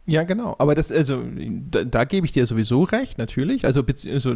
Ja, 0.06 0.24
genau. 0.24 0.56
Aber 0.60 0.76
das, 0.76 0.92
also, 0.92 1.24
da, 1.26 1.86
da 1.86 2.04
gebe 2.04 2.26
ich 2.26 2.34
dir 2.34 2.46
sowieso 2.46 2.84
recht, 2.84 3.18
natürlich. 3.18 3.66
Also, 3.66 3.86
also 4.12 4.36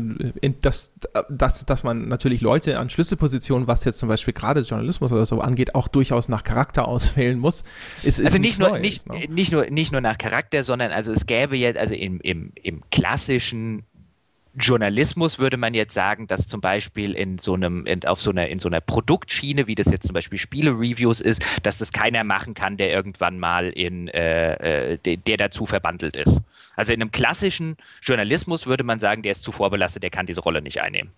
dass, 0.61 0.95
dass, 1.29 1.65
dass 1.65 1.83
man 1.83 2.07
natürlich 2.07 2.39
Leute 2.39 2.79
an 2.79 2.89
Schlüsselpositionen, 2.89 3.67
was 3.67 3.83
jetzt 3.83 3.99
zum 3.99 4.07
Beispiel 4.07 4.33
gerade 4.33 4.61
Journalismus 4.61 5.11
oder 5.11 5.25
so 5.25 5.41
angeht, 5.41 5.75
auch 5.75 5.89
durchaus 5.89 6.29
nach 6.29 6.45
Charakter 6.45 6.87
auswählen 6.87 7.37
muss. 7.37 7.63
Ist, 8.03 8.19
ist 8.19 8.27
also 8.27 8.37
nicht 8.37 8.59
nur, 8.59 8.69
Neues, 8.69 8.81
nicht, 8.81 9.09
ne? 9.09 9.25
nicht, 9.27 9.51
nur, 9.51 9.69
nicht 9.69 9.91
nur 9.91 9.99
nach 9.99 10.17
Charakter, 10.17 10.63
sondern 10.63 10.91
also 10.91 11.11
es 11.11 11.25
gäbe 11.25 11.57
jetzt, 11.57 11.77
also 11.77 11.95
im, 11.95 12.21
im, 12.21 12.53
im 12.63 12.81
klassischen 12.89 13.83
Journalismus 14.59 15.37
würde 15.37 15.57
man 15.57 15.73
jetzt 15.73 15.93
sagen, 15.93 16.25
dass 16.25 16.47
zum 16.47 16.61
Beispiel 16.61 17.13
in 17.13 17.37
so 17.37 17.53
einem, 17.53 17.85
in, 17.85 18.03
auf 18.05 18.19
so 18.19 18.31
einer, 18.31 18.47
in 18.47 18.57
so 18.57 18.67
einer 18.67 18.81
Produktschiene, 18.81 19.67
wie 19.67 19.75
das 19.75 19.91
jetzt 19.91 20.07
zum 20.07 20.13
Beispiel 20.13 20.39
Spiele-Reviews 20.39 21.21
ist, 21.21 21.43
dass 21.61 21.77
das 21.77 21.91
keiner 21.91 22.23
machen 22.23 22.55
kann, 22.55 22.75
der 22.75 22.91
irgendwann 22.91 23.39
mal 23.39 23.69
in, 23.69 24.07
äh, 24.07 24.93
äh, 24.93 24.97
der, 24.97 25.17
der 25.17 25.37
dazu 25.37 25.67
verbandelt 25.67 26.17
ist. 26.17 26.41
Also 26.75 26.91
in 26.91 27.01
einem 27.01 27.11
klassischen 27.11 27.77
Journalismus 28.01 28.65
würde 28.65 28.83
man 28.83 28.99
sagen, 28.99 29.21
der 29.21 29.31
ist 29.31 29.43
zu 29.43 29.51
vorbelastet, 29.51 30.01
der 30.01 30.09
kann 30.09 30.25
diese 30.25 30.41
Rolle 30.41 30.61
nicht 30.61 30.81
einnehmen 30.81 31.11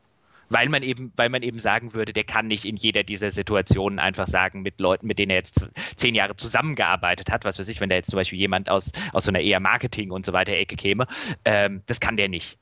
weil 0.49 0.67
man 0.67 0.81
eben, 0.83 1.13
weil 1.15 1.29
man 1.29 1.43
eben 1.43 1.59
sagen 1.59 1.93
würde, 1.93 2.11
der 2.11 2.23
kann 2.23 2.47
nicht 2.47 2.65
in 2.65 2.75
jeder 2.75 3.03
dieser 3.03 3.29
Situationen 3.29 3.99
einfach 3.99 4.27
sagen, 4.27 4.63
mit 4.63 4.79
Leuten, 4.79 5.05
mit 5.05 5.19
denen 5.19 5.29
er 5.29 5.37
jetzt 5.37 5.61
zehn 5.95 6.15
Jahre 6.15 6.35
zusammengearbeitet 6.35 7.31
hat, 7.31 7.45
was 7.45 7.59
weiß 7.59 7.67
ich, 7.67 7.79
wenn 7.79 7.89
da 7.89 7.95
jetzt 7.95 8.09
zum 8.09 8.17
Beispiel 8.17 8.39
jemand 8.39 8.67
aus, 8.67 8.91
aus 9.13 9.25
so 9.25 9.29
einer 9.31 9.41
eher 9.41 9.59
Marketing 9.59 10.09
und 10.09 10.25
so 10.25 10.33
weiter 10.33 10.53
Ecke 10.53 10.75
käme, 10.75 11.05
ähm, 11.45 11.83
das 11.85 11.99
kann 11.99 12.17
der 12.17 12.29
nicht 12.29 12.57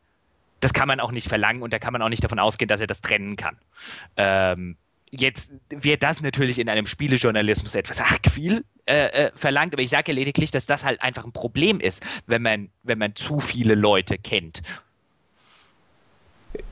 das 0.60 0.74
kann 0.74 0.88
man 0.88 1.00
auch 1.00 1.12
nicht 1.12 1.28
verlangen 1.28 1.62
und 1.62 1.72
da 1.74 1.80
kann 1.80 1.94
man 1.94 2.02
auch 2.02 2.10
nicht 2.10 2.24
davon 2.24 2.40
ausgehen, 2.40 2.68
dass 2.68 2.82
er 2.82 2.88
das 2.88 3.02
trennen 3.02 3.36
kann. 3.36 3.58
Ähm, 4.16 4.78
jetzt 5.10 5.52
wird 5.70 6.04
das 6.04 6.22
natürlich 6.22 6.60
in 6.60 6.70
einem 6.70 6.86
Spielejournalismus 6.86 7.76
etwas 7.76 8.00
arg 8.00 8.28
viel 8.32 8.66
äh, 8.86 9.28
äh, 9.28 9.32
verlangt, 9.36 9.74
aber 9.74 9.82
ich 9.82 9.90
sage 9.90 10.12
ja 10.12 10.16
lediglich, 10.16 10.52
dass 10.52 10.66
das 10.66 10.84
halt 10.84 11.02
einfach 11.02 11.26
ein 11.26 11.32
Problem 11.32 11.80
ist, 11.80 12.04
wenn 12.26 12.42
man, 12.42 12.70
wenn 12.84 12.98
man 12.98 13.16
zu 13.16 13.40
viele 13.40 13.76
Leute 13.76 14.18
kennt. 14.18 14.62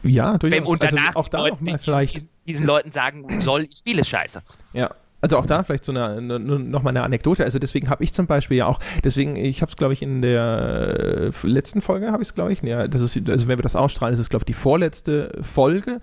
Ja, 0.04 0.38
durchaus. 0.38 0.58
Wenn, 0.58 0.66
und 0.66 0.82
danach 0.82 1.08
also 1.10 1.20
auch 1.20 1.28
da 1.28 1.38
Leute, 1.40 1.64
mal 1.64 1.78
vielleicht 1.78 2.16
diesen, 2.16 2.30
diesen 2.46 2.66
Leuten 2.66 2.92
sagen 2.92 3.40
soll, 3.40 3.66
ich 3.66 3.78
spiele 3.78 4.04
scheiße. 4.04 4.42
Ja, 4.74 4.94
also 5.26 5.40
auch 5.40 5.48
da 5.48 5.64
vielleicht 5.64 5.86
so 5.86 5.92
eine, 5.92 6.18
eine 6.18 6.40
nochmal 6.40 6.92
eine 6.92 7.02
Anekdote. 7.02 7.44
Also 7.44 7.58
deswegen 7.58 7.90
habe 7.90 8.04
ich 8.04 8.14
zum 8.14 8.28
Beispiel 8.28 8.58
ja 8.58 8.68
auch, 8.68 8.80
deswegen, 9.04 9.36
ich 9.36 9.62
habe 9.62 9.72
es 9.72 9.76
glaube 9.76 9.94
ich 9.94 10.04
in 10.04 10.22
der 10.22 11.32
äh, 11.34 11.48
letzten 11.48 11.82
Folge 11.82 12.12
habe 12.12 12.22
ich 12.22 12.30
es 12.30 12.36
glaube 12.36 12.54
ich, 12.54 12.62
ja, 12.62 12.88
das 12.88 13.02
ist, 13.02 13.30
also 13.30 13.48
wenn 13.48 13.58
wir 13.58 13.64
das 13.64 13.76
ausstrahlen, 13.76 14.14
ist 14.14 14.20
es 14.20 14.30
glaube 14.30 14.44
ich 14.44 14.46
die 14.46 14.54
vorletzte 14.54 15.36
Folge 15.42 16.00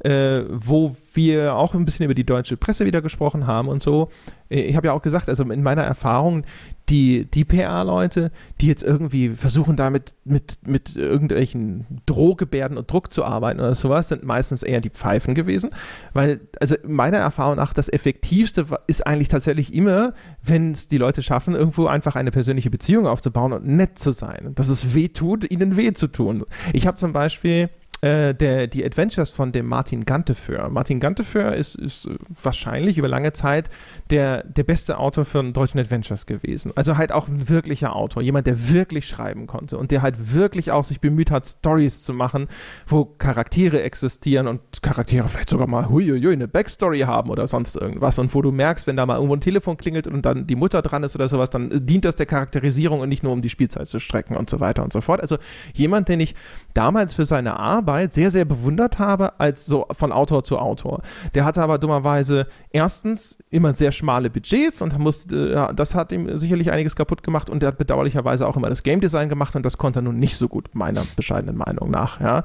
äh, 0.00 0.42
wo 0.50 0.96
wir 1.14 1.54
auch 1.54 1.74
ein 1.74 1.84
bisschen 1.84 2.04
über 2.04 2.14
die 2.14 2.24
deutsche 2.24 2.56
Presse 2.56 2.84
wieder 2.84 3.00
gesprochen 3.02 3.46
haben 3.46 3.68
und 3.68 3.80
so. 3.80 4.10
Äh, 4.50 4.60
ich 4.62 4.76
habe 4.76 4.88
ja 4.88 4.92
auch 4.92 5.02
gesagt, 5.02 5.28
also 5.28 5.42
in 5.44 5.62
meiner 5.62 5.82
Erfahrung, 5.82 6.44
die, 6.88 7.24
die 7.24 7.44
PR-Leute, 7.44 8.30
die 8.60 8.68
jetzt 8.68 8.84
irgendwie 8.84 9.30
versuchen, 9.30 9.76
damit 9.76 10.14
mit, 10.24 10.58
mit 10.64 10.94
irgendwelchen 10.94 11.84
Drohgebärden 12.06 12.78
und 12.78 12.90
Druck 12.90 13.12
zu 13.12 13.24
arbeiten 13.24 13.58
oder 13.58 13.74
sowas, 13.74 14.08
sind 14.08 14.24
meistens 14.24 14.62
eher 14.62 14.80
die 14.80 14.90
Pfeifen 14.90 15.34
gewesen. 15.34 15.70
Weil, 16.12 16.40
also 16.60 16.76
meiner 16.86 17.18
Erfahrung 17.18 17.56
nach, 17.56 17.72
das 17.72 17.92
Effektivste 17.92 18.66
ist 18.86 19.04
eigentlich 19.04 19.28
tatsächlich 19.28 19.74
immer, 19.74 20.12
wenn 20.44 20.72
es 20.72 20.86
die 20.86 20.98
Leute 20.98 21.22
schaffen, 21.22 21.54
irgendwo 21.54 21.86
einfach 21.86 22.14
eine 22.14 22.30
persönliche 22.30 22.70
Beziehung 22.70 23.06
aufzubauen 23.06 23.52
und 23.52 23.66
nett 23.66 23.98
zu 23.98 24.12
sein. 24.12 24.52
Dass 24.54 24.68
es 24.68 24.94
weh 24.94 25.08
tut, 25.08 25.50
ihnen 25.50 25.76
weh 25.76 25.92
zu 25.92 26.06
tun. 26.06 26.44
Ich 26.72 26.86
habe 26.86 26.96
zum 26.96 27.12
Beispiel 27.12 27.68
äh, 28.02 28.34
der, 28.34 28.66
die 28.66 28.84
Adventures 28.84 29.30
von 29.30 29.52
dem 29.52 29.66
Martin 29.66 30.04
Ganteföhr. 30.04 30.68
Martin 30.68 31.00
Ganteföhr 31.00 31.54
ist, 31.54 31.76
ist 31.76 32.08
wahrscheinlich 32.42 32.98
über 32.98 33.08
lange 33.08 33.32
Zeit 33.32 33.70
der, 34.10 34.44
der 34.44 34.64
beste 34.64 34.98
Autor 34.98 35.24
für 35.24 35.42
deutschen 35.42 35.80
Adventures 35.80 36.26
gewesen. 36.26 36.72
Also 36.74 36.98
halt 36.98 37.10
auch 37.10 37.26
ein 37.26 37.48
wirklicher 37.48 37.96
Autor, 37.96 38.22
jemand, 38.22 38.46
der 38.46 38.70
wirklich 38.70 39.08
schreiben 39.08 39.46
konnte 39.46 39.78
und 39.78 39.90
der 39.90 40.02
halt 40.02 40.34
wirklich 40.34 40.72
auch 40.72 40.84
sich 40.84 41.00
bemüht 41.00 41.30
hat, 41.30 41.46
Stories 41.46 42.02
zu 42.02 42.12
machen, 42.12 42.48
wo 42.86 43.06
Charaktere 43.06 43.82
existieren 43.82 44.46
und 44.46 44.60
Charaktere 44.82 45.26
vielleicht 45.28 45.48
sogar 45.48 45.66
mal 45.66 45.88
huiuiui, 45.88 46.34
eine 46.34 46.48
Backstory 46.48 47.00
haben 47.00 47.30
oder 47.30 47.46
sonst 47.46 47.76
irgendwas 47.76 48.18
und 48.18 48.34
wo 48.34 48.42
du 48.42 48.52
merkst, 48.52 48.86
wenn 48.86 48.96
da 48.96 49.06
mal 49.06 49.14
irgendwo 49.14 49.36
ein 49.36 49.40
Telefon 49.40 49.78
klingelt 49.78 50.06
und 50.06 50.26
dann 50.26 50.46
die 50.46 50.56
Mutter 50.56 50.82
dran 50.82 51.02
ist 51.02 51.14
oder 51.14 51.28
sowas, 51.28 51.48
dann 51.48 51.70
dient 51.86 52.04
das 52.04 52.16
der 52.16 52.26
Charakterisierung 52.26 53.00
und 53.00 53.08
nicht 53.08 53.22
nur 53.22 53.32
um 53.32 53.40
die 53.40 53.50
Spielzeit 53.50 53.88
zu 53.88 54.00
strecken 54.00 54.36
und 54.36 54.50
so 54.50 54.60
weiter 54.60 54.82
und 54.82 54.92
so 54.92 55.00
fort. 55.00 55.22
Also 55.22 55.38
jemand, 55.72 56.10
den 56.10 56.20
ich 56.20 56.34
damals 56.74 57.14
für 57.14 57.24
seine 57.24 57.58
Arbeit 57.58 57.85
Arbeit 57.86 58.12
sehr, 58.12 58.32
sehr 58.32 58.44
bewundert 58.44 58.98
habe, 58.98 59.38
als 59.38 59.64
so 59.64 59.86
von 59.92 60.10
Autor 60.10 60.42
zu 60.42 60.58
Autor. 60.58 61.02
Der 61.34 61.44
hatte 61.44 61.62
aber 61.62 61.78
dummerweise 61.78 62.48
erstens 62.70 63.38
immer 63.48 63.74
sehr 63.74 63.92
schmale 63.92 64.28
Budgets 64.28 64.82
und 64.82 64.98
musste, 64.98 65.52
ja, 65.52 65.72
das 65.72 65.94
hat 65.94 66.10
ihm 66.10 66.36
sicherlich 66.36 66.72
einiges 66.72 66.96
kaputt 66.96 67.22
gemacht 67.22 67.48
und 67.48 67.60
der 67.60 67.68
hat 67.68 67.78
bedauerlicherweise 67.78 68.46
auch 68.46 68.56
immer 68.56 68.68
das 68.68 68.82
Game 68.82 69.00
Design 69.00 69.28
gemacht 69.28 69.54
und 69.54 69.64
das 69.64 69.78
konnte 69.78 70.00
er 70.00 70.02
nun 70.02 70.18
nicht 70.18 70.36
so 70.36 70.48
gut, 70.48 70.74
meiner 70.74 71.04
bescheidenen 71.14 71.56
Meinung 71.56 71.90
nach, 71.90 72.20
ja. 72.20 72.42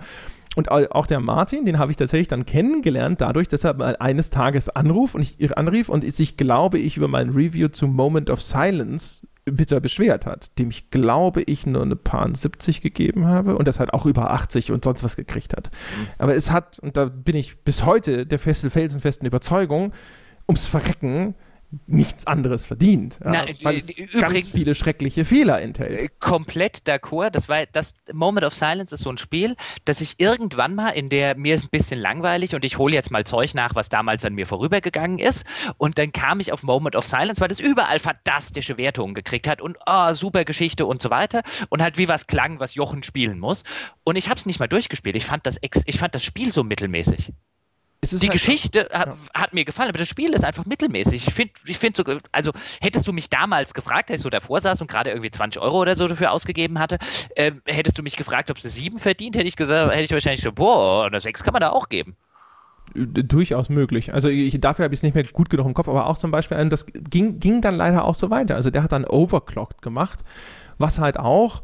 Und 0.57 0.69
auch 0.69 1.07
der 1.07 1.22
Martin, 1.22 1.63
den 1.65 1.80
habe 1.80 1.91
ich 1.91 1.97
tatsächlich 1.97 2.27
dann 2.27 2.45
kennengelernt, 2.45 3.22
dadurch, 3.22 3.47
dass 3.47 3.63
er 3.63 3.73
mal 3.73 3.95
eines 3.97 4.31
Tages 4.31 4.68
anruf 4.68 5.15
und 5.15 5.22
ich 5.22 5.57
anrief 5.57 5.88
und 5.88 6.03
sich, 6.13 6.35
glaube 6.35 6.77
ich, 6.77 6.97
über 6.97 7.07
mein 7.07 7.30
Review 7.30 7.69
zu 7.69 7.88
Moment 7.88 8.30
of 8.30 8.41
Silence 8.41 9.26
bitter 9.51 9.79
beschwert 9.79 10.25
hat, 10.25 10.57
dem 10.57 10.69
ich 10.69 10.89
glaube 10.89 11.41
ich 11.43 11.65
nur 11.65 11.81
eine 11.81 11.95
paar 11.95 12.27
70 12.33 12.81
gegeben 12.81 13.27
habe 13.27 13.55
und 13.55 13.67
das 13.67 13.79
halt 13.79 13.93
auch 13.93 14.05
über 14.05 14.31
80 14.31 14.71
und 14.71 14.83
sonst 14.83 15.03
was 15.03 15.15
gekriegt 15.15 15.55
hat. 15.55 15.69
Mhm. 15.71 16.07
Aber 16.17 16.35
es 16.35 16.51
hat, 16.51 16.79
und 16.79 16.97
da 16.97 17.05
bin 17.05 17.35
ich 17.35 17.63
bis 17.63 17.85
heute 17.85 18.25
der 18.25 18.39
felsenfesten 18.39 19.27
Überzeugung, 19.27 19.93
ums 20.47 20.65
Verrecken 20.65 21.35
nichts 21.88 22.27
anderes 22.27 22.65
verdient. 22.65 23.18
Ja, 23.23 23.31
Na, 23.31 23.45
weil 23.64 23.77
es 23.77 23.89
übrigens, 23.98 24.22
ganz 24.22 24.49
viele 24.49 24.76
schreckliche 24.76 25.23
Fehler 25.23 25.61
enthält. 25.61 26.02
Äh, 26.02 26.10
komplett 26.19 26.84
d'accord. 26.88 27.30
Das 27.30 27.48
war 27.48 27.65
das 27.65 27.93
Moment 28.11 28.45
of 28.45 28.53
Silence 28.53 28.93
ist 28.93 29.02
so 29.02 29.10
ein 29.10 29.18
Spiel, 29.18 29.56
das 29.85 30.02
ich 30.02 30.15
irgendwann 30.19 30.76
mal 30.76 30.89
in 30.89 31.10
der 31.10 31.35
mir 31.35 31.56
ist 31.56 31.64
ein 31.64 31.69
bisschen 31.69 31.99
langweilig 31.99 32.56
und 32.56 32.65
ich 32.65 32.77
hole 32.77 32.93
jetzt 32.93 33.11
mal 33.11 33.26
Zeug 33.26 33.53
nach, 33.53 33.73
was 33.76 33.89
damals 33.89 34.26
an 34.26 34.34
mir 34.34 34.48
vorübergegangen 34.48 35.19
ist. 35.19 35.45
Und 35.77 35.98
dann 35.98 36.11
kam 36.11 36.39
ich 36.39 36.52
auf 36.52 36.64
Moment 36.64 36.95
of 36.95 37.07
Silence, 37.07 37.39
weil 37.39 37.48
das 37.48 37.60
überall 37.60 37.99
fantastische 37.99 38.77
Wertungen 38.77 39.14
gekriegt 39.14 39.48
hat 39.48 39.61
und 39.61 39.77
oh, 39.88 40.14
super 40.14 40.43
Geschichte 40.43 40.85
und 40.85 41.02
so 41.02 41.10
weiter 41.10 41.41
und 41.69 41.81
halt 41.81 41.98
wie 41.98 42.07
was 42.07 42.27
klang, 42.27 42.60
was 42.60 42.76
Jochen 42.76 43.03
spielen 43.03 43.39
muss. 43.39 43.64
Und 44.03 44.18
ich 44.18 44.30
habe 44.30 44.39
es 44.39 44.45
nicht 44.45 44.60
mal 44.60 44.68
durchgespielt. 44.68 45.15
Ich 45.15 45.26
fand 45.26 45.45
das, 45.45 45.57
ich 45.61 45.98
fand 45.98 46.15
das 46.15 46.23
Spiel 46.23 46.52
so 46.52 46.64
mittelmäßig 46.64 47.31
die 48.03 48.17
halt 48.17 48.31
Geschichte 48.31 48.89
hat, 48.91 49.07
ja. 49.07 49.17
hat, 49.33 49.53
mir 49.53 49.63
gefallen, 49.63 49.89
aber 49.89 49.99
das 49.99 50.07
Spiel 50.07 50.33
ist 50.33 50.43
einfach 50.43 50.65
mittelmäßig. 50.65 51.27
Ich 51.27 51.33
finde, 51.33 51.53
ich 51.65 51.77
find 51.77 51.95
so, 51.95 52.03
also 52.31 52.51
hättest 52.81 53.07
du 53.07 53.13
mich 53.13 53.29
damals 53.29 53.73
gefragt, 53.73 54.09
als 54.09 54.21
ich 54.21 54.23
so 54.23 54.29
davor 54.29 54.59
saß 54.59 54.81
und 54.81 54.89
gerade 54.89 55.11
irgendwie 55.11 55.29
20 55.29 55.61
Euro 55.61 55.81
oder 55.81 55.95
so 55.95 56.07
dafür 56.07 56.31
ausgegeben 56.31 56.79
hatte, 56.79 56.97
äh, 57.35 57.51
hättest 57.65 57.97
du 57.99 58.03
mich 58.03 58.15
gefragt, 58.15 58.49
ob 58.49 58.59
sie 58.59 58.69
sieben 58.69 58.97
verdient, 58.97 59.35
hätte 59.35 59.47
ich 59.47 59.55
gesagt, 59.55 59.93
hätte 59.93 60.03
ich 60.03 60.11
wahrscheinlich 60.11 60.41
so, 60.41 60.51
boah, 60.51 61.05
eine 61.05 61.19
sechs 61.19 61.43
kann 61.43 61.53
man 61.53 61.61
da 61.61 61.69
auch 61.69 61.89
geben. 61.89 62.15
Äh, 62.95 63.23
durchaus 63.23 63.69
möglich. 63.69 64.13
Also 64.13 64.29
ich, 64.29 64.59
dafür 64.59 64.83
habe 64.85 64.93
ich 64.93 64.99
es 64.99 65.03
nicht 65.03 65.13
mehr 65.13 65.23
gut 65.25 65.49
genug 65.49 65.67
im 65.67 65.73
Kopf, 65.75 65.87
aber 65.87 66.07
auch 66.07 66.17
zum 66.17 66.31
Beispiel, 66.31 66.57
äh, 66.57 66.69
das 66.69 66.85
ging, 66.87 67.39
ging 67.39 67.61
dann 67.61 67.75
leider 67.75 68.05
auch 68.05 68.15
so 68.15 68.29
weiter. 68.31 68.55
Also 68.55 68.71
der 68.71 68.81
hat 68.81 68.91
dann 68.91 69.05
Overclocked 69.05 69.81
gemacht, 69.81 70.23
was 70.79 70.97
halt 70.97 71.17
auch 71.17 71.61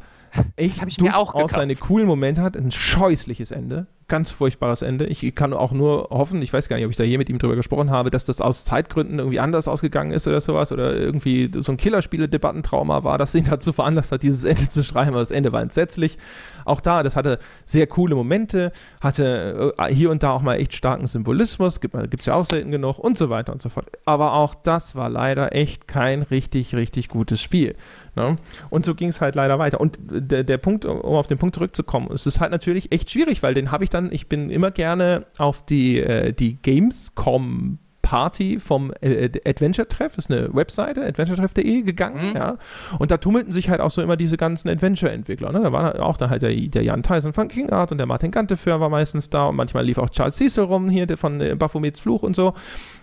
echt 0.56 0.84
ich 0.86 0.98
durchaus 0.98 1.52
seine 1.52 1.76
coolen 1.76 2.08
Momente 2.08 2.42
hat, 2.42 2.56
ein 2.56 2.72
scheußliches 2.72 3.52
Ende 3.52 3.88
ganz 4.08 4.32
furchtbares 4.32 4.82
Ende. 4.82 5.06
Ich 5.06 5.36
kann 5.36 5.54
auch 5.54 5.74
nur 5.74 6.08
hoffen, 6.10 6.42
ich 6.42 6.54
weiß 6.54 6.70
gar 6.70 6.78
nicht, 6.78 6.86
ob 6.86 6.92
ich 6.92 6.98
da 6.98 7.04
je 7.04 7.18
mit 7.18 7.30
ihm 7.30 7.40
drüber 7.40 7.56
gesprochen 7.56 7.92
habe, 7.92 8.10
dass 8.10 8.24
das 8.26 8.40
aus 8.40 8.64
Zeitgründen 8.64 9.20
irgendwie 9.20 9.40
anders 9.40 9.68
ausgegangen 9.68 10.12
ist 10.12 10.28
oder 10.28 10.40
sowas 10.40 10.72
oder 10.72 10.96
irgendwie 10.96 11.52
so 11.54 11.74
ein 11.74 11.78
Killerspiele-Debattentrauma 11.78 13.04
war, 13.04 13.18
das 13.18 13.36
ihn 13.36 13.44
dazu 13.44 13.74
veranlasst 13.74 14.12
hat, 14.12 14.24
dieses 14.24 14.46
Ende 14.46 14.70
zu 14.70 14.84
schreiben. 14.84 15.10
Aber 15.10 15.20
das 15.20 15.32
Ende 15.32 15.52
war 15.52 15.62
entsetzlich. 15.62 16.18
Auch 16.64 16.80
da, 16.80 17.04
das 17.04 17.16
hatte 17.16 17.40
sehr 17.66 17.88
coole 17.88 18.16
Momente, 18.16 18.72
hatte 19.02 19.74
äh, 19.78 19.94
hier 19.94 20.10
und 20.10 20.24
da 20.24 20.32
auch 20.32 20.42
mal 20.42 20.56
echt 20.56 20.74
starken 20.74 21.08
Symbolismus, 21.08 21.82
gibt 21.82 21.96
es 21.96 22.26
ja 22.26 22.36
auch 22.36 22.46
selten 22.46 22.72
genug 22.72 23.00
und 23.00 23.18
so 23.18 23.30
weiter 23.30 23.52
und 23.52 23.62
so 23.62 23.70
fort. 23.70 23.88
Aber 24.06 24.34
auch 24.34 24.56
das 24.56 24.96
war 24.96 25.10
leider 25.10 25.54
echt 25.54 25.88
kein 25.88 26.22
richtig, 26.24 26.76
richtig 26.76 27.10
gutes 27.10 27.42
Spiel. 27.42 27.76
Ne? 28.18 28.36
Und 28.70 28.86
so 28.86 28.96
ging 28.96 29.10
es 29.10 29.22
halt 29.22 29.36
leider 29.36 29.60
weiter. 29.60 29.80
Und 29.80 30.00
der, 30.02 30.44
der 30.44 30.58
Punkt, 30.58 30.86
um 30.86 31.16
auf 31.16 31.28
den 31.28 31.38
Punkt 31.38 31.56
zurückzukommen, 31.56 32.10
es 32.12 32.26
ist 32.26 32.42
halt 32.42 32.52
natürlich 32.52 32.92
echt 32.92 33.12
schwierig, 33.12 33.44
weil 33.44 33.54
den 33.54 33.72
habe 33.72 33.84
ich 33.84 33.90
dann, 33.90 34.12
ich 34.12 34.28
bin 34.28 34.50
immer 34.50 34.72
gerne 34.72 35.28
auf 35.38 35.64
die, 35.64 36.00
äh, 36.00 36.34
die 36.34 36.58
Gamescom 36.62 37.78
Party 38.08 38.58
vom 38.58 38.94
äh, 39.02 39.30
Adventure-Treff, 39.46 40.18
ist 40.18 40.32
eine 40.32 40.56
Webseite, 40.56 41.06
adventuretreff.de 41.06 41.82
gegangen, 41.82 42.30
mhm. 42.30 42.36
ja. 42.38 42.58
Und 43.00 43.12
da 43.12 43.18
tummelten 43.18 43.52
sich 43.52 43.70
halt 43.70 43.82
auch 43.82 43.92
so 43.92 44.02
immer 44.02 44.16
diese 44.16 44.38
ganzen 44.38 44.70
Adventure-Entwickler. 44.70 45.52
Ne? 45.52 45.60
Da 45.60 45.72
war 45.74 46.02
auch 46.02 46.16
da 46.16 46.30
halt 46.30 46.42
der, 46.42 46.56
der 46.56 46.84
Jan 46.84 47.04
Tyson 47.04 47.34
von 47.34 47.50
King 47.50 47.70
Art 47.70 47.92
und 47.92 47.98
der 47.98 48.08
Martin 48.08 48.32
Ganteföhr 48.32 48.80
war 48.80 48.88
meistens 48.88 49.30
da 49.30 49.48
und 49.48 49.58
manchmal 49.58 49.86
lief 49.86 49.98
auch 49.98 50.10
Charles 50.10 50.38
Cecil 50.38 50.64
rum 50.64 50.90
hier 50.90 51.06
von 51.18 51.42
äh, 51.42 51.56
Baphomets 51.56 52.00
Fluch 52.00 52.24
und 52.24 52.36
so. 52.36 52.54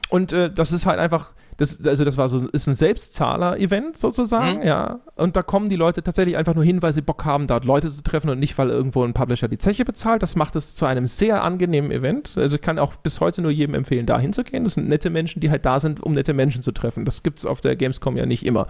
Und 0.09 0.33
äh, 0.33 0.51
das 0.51 0.73
ist 0.73 0.87
halt 0.87 0.99
einfach 0.99 1.33
das, 1.57 1.87
also 1.87 2.05
das 2.05 2.17
war 2.17 2.29
so, 2.29 2.47
ist 2.49 2.67
ein 2.67 2.75
Selbstzahler-Event 2.75 3.97
sozusagen, 3.97 4.61
mhm. 4.61 4.67
ja. 4.67 5.01
Und 5.17 5.37
da 5.37 5.43
kommen 5.43 5.69
die 5.69 5.77
Leute 5.77 6.03
tatsächlich 6.03 6.37
einfach 6.37 6.55
nur 6.55 6.65
hin, 6.65 6.83
weil 6.83 6.93
sie 6.93 7.03
Bock 7.03 7.25
haben, 7.25 7.47
dort 7.47 7.65
Leute 7.65 7.91
zu 7.91 8.03
treffen 8.03 8.31
und 8.31 8.39
nicht, 8.39 8.59
weil 8.59 8.71
irgendwo 8.71 9.05
ein 9.05 9.15
Publisher 9.15 9.49
die 9.49 9.59
Zeche 9.59 9.85
bezahlt. 9.85 10.23
Das 10.23 10.37
macht 10.37 10.57
es 10.57 10.75
zu 10.75 10.87
einem 10.87 11.07
sehr 11.07 11.45
angenehmen 11.45 11.91
Event. 11.91 12.33
Also 12.37 12.57
ich 12.57 12.63
kann 12.63 12.79
auch 12.79 12.97
bis 12.97 13.21
heute 13.21 13.43
nur 13.43 13.51
jedem 13.51 13.75
empfehlen, 13.75 14.07
da 14.07 14.19
hinzugehen. 14.19 14.65
Das 14.65 14.75
sind 14.75 14.89
nette 14.89 15.11
Menschen, 15.11 15.41
die 15.41 15.51
halt 15.51 15.65
da 15.65 15.79
sind, 15.81 16.03
um 16.03 16.15
nette 16.15 16.35
Menschen 16.35 16.63
zu 16.63 16.73
treffen. 16.73 17.05
Das 17.05 17.23
gibt 17.23 17.39
es 17.39 17.47
auf 17.47 17.61
der 17.61 17.77
Gamescom 17.77 18.17
ja 18.17 18.27
nicht 18.27 18.45
immer. 18.45 18.67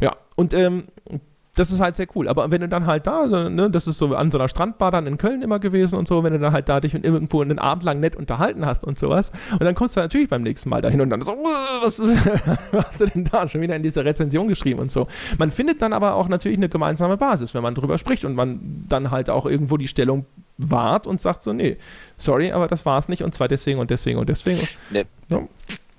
Ja, 0.00 0.16
und 0.36 0.54
ähm, 0.54 0.84
das 1.54 1.70
ist 1.70 1.80
halt 1.80 1.96
sehr 1.96 2.06
cool. 2.14 2.28
Aber 2.28 2.50
wenn 2.50 2.62
du 2.62 2.68
dann 2.68 2.86
halt 2.86 3.06
da, 3.06 3.26
ne, 3.26 3.70
das 3.70 3.86
ist 3.86 3.98
so 3.98 4.14
an 4.16 4.30
so 4.30 4.38
einer 4.38 4.48
Strandbar 4.48 4.90
dann 4.90 5.06
in 5.06 5.18
Köln 5.18 5.42
immer 5.42 5.58
gewesen 5.58 5.96
und 5.96 6.08
so, 6.08 6.24
wenn 6.24 6.32
du 6.32 6.38
dann 6.38 6.52
halt 6.52 6.68
da 6.70 6.80
dich 6.80 6.94
irgendwo 6.94 7.42
einen 7.42 7.58
Abend 7.58 7.84
lang 7.84 8.00
nett 8.00 8.16
unterhalten 8.16 8.64
hast 8.64 8.84
und 8.84 8.98
sowas, 8.98 9.32
und 9.52 9.62
dann 9.62 9.74
kommst 9.74 9.96
du 9.96 10.00
natürlich 10.00 10.30
beim 10.30 10.42
nächsten 10.42 10.70
Mal 10.70 10.80
dahin 10.80 11.02
und 11.02 11.10
dann 11.10 11.20
so, 11.20 11.32
was, 11.82 12.00
was 12.72 12.86
hast 12.86 13.00
du 13.02 13.06
denn 13.06 13.24
da 13.24 13.46
schon 13.48 13.60
wieder 13.60 13.76
in 13.76 13.82
dieser 13.82 14.04
Rezension 14.04 14.48
geschrieben 14.48 14.80
und 14.80 14.90
so. 14.90 15.08
Man 15.36 15.50
findet 15.50 15.82
dann 15.82 15.92
aber 15.92 16.14
auch 16.14 16.28
natürlich 16.28 16.56
eine 16.56 16.70
gemeinsame 16.70 17.18
Basis, 17.18 17.52
wenn 17.52 17.62
man 17.62 17.74
drüber 17.74 17.98
spricht 17.98 18.24
und 18.24 18.34
man 18.34 18.84
dann 18.88 19.10
halt 19.10 19.28
auch 19.28 19.44
irgendwo 19.44 19.76
die 19.76 19.88
Stellung 19.88 20.24
wahrt 20.56 21.06
und 21.06 21.20
sagt 21.20 21.42
so, 21.42 21.52
nee, 21.52 21.76
sorry, 22.16 22.52
aber 22.52 22.66
das 22.66 22.86
war's 22.86 23.08
nicht 23.08 23.22
und 23.22 23.34
zwar 23.34 23.48
deswegen 23.48 23.78
und 23.78 23.90
deswegen 23.90 24.18
und 24.18 24.28
deswegen. 24.28 24.66
Nee. 24.90 25.04
Ja. 25.28 25.42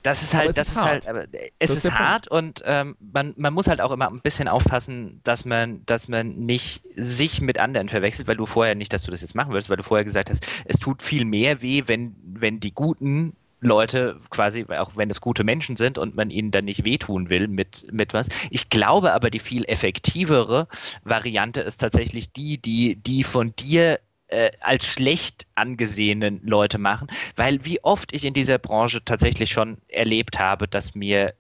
Das 0.04 0.22
ist 0.22 0.34
halt, 0.34 0.50
das 0.50 0.68
ist, 0.68 0.76
ist 0.76 0.82
halt, 0.82 1.08
aber 1.08 1.26
es 1.60 1.70
ist, 1.70 1.86
ist 1.86 1.92
hart 1.94 2.30
Punkt. 2.30 2.62
und 2.62 2.64
ähm, 2.66 2.96
man, 3.00 3.34
man 3.38 3.54
muss 3.54 3.68
halt 3.68 3.80
auch 3.80 3.92
immer 3.92 4.10
ein 4.10 4.20
bisschen 4.20 4.50
aufpassen, 4.50 5.22
dass 5.24 5.46
man, 5.46 5.86
dass 5.86 6.10
man 6.10 6.36
nicht 6.46 6.84
sich 6.96 7.40
mit 7.40 7.58
anderen 7.58 7.88
verwechselt, 7.88 8.28
weil 8.28 8.36
du 8.36 8.46
vorher 8.46 8.76
nicht, 8.76 8.92
dass 8.92 9.04
du 9.04 9.12
das 9.12 9.22
jetzt 9.22 9.34
machen 9.34 9.52
würdest, 9.54 9.70
weil 9.70 9.78
du 9.78 9.84
vorher 9.84 10.04
gesagt 10.04 10.30
hast, 10.30 10.46
es 10.66 10.78
tut 10.78 11.02
viel 11.02 11.24
mehr 11.24 11.62
weh, 11.62 11.84
wenn, 11.88 12.16
wenn 12.22 12.60
die 12.60 12.74
guten 12.74 13.36
Leute 13.64 14.20
quasi, 14.30 14.66
auch 14.70 14.92
wenn 14.96 15.10
es 15.10 15.22
gute 15.22 15.44
Menschen 15.44 15.76
sind 15.78 15.98
und 15.98 16.16
man 16.16 16.30
ihnen 16.30 16.52
dann 16.52 16.66
nicht 16.66 16.84
wehtun 16.84 17.30
will 17.30 17.48
mit, 17.48 17.88
mit 17.92 18.14
was. 18.14 18.28
Ich 18.50 18.70
glaube 18.70 19.14
aber, 19.14 19.30
die 19.30 19.40
viel 19.40 19.64
effektivere 19.66 20.68
Variante 21.04 21.62
ist 21.62 21.78
tatsächlich 21.78 22.34
die, 22.34 22.58
die, 22.58 22.98
die 22.98 23.24
von 23.24 23.56
dir 23.56 24.00
äh, 24.34 24.52
als 24.60 24.86
schlecht 24.86 25.46
angesehenen 25.56 26.42
Leute 26.44 26.78
machen, 26.78 27.08
weil 27.36 27.66
wie 27.66 27.84
oft 27.84 28.14
ich 28.14 28.26
in 28.26 28.34
dieser 28.34 28.58
Branche 28.58 29.04
tatsächlich 29.06 29.52
schon 29.52 29.78
erlebt 29.88 30.40
habe, 30.40 30.68
dass 30.68 30.96
mir 30.96 31.34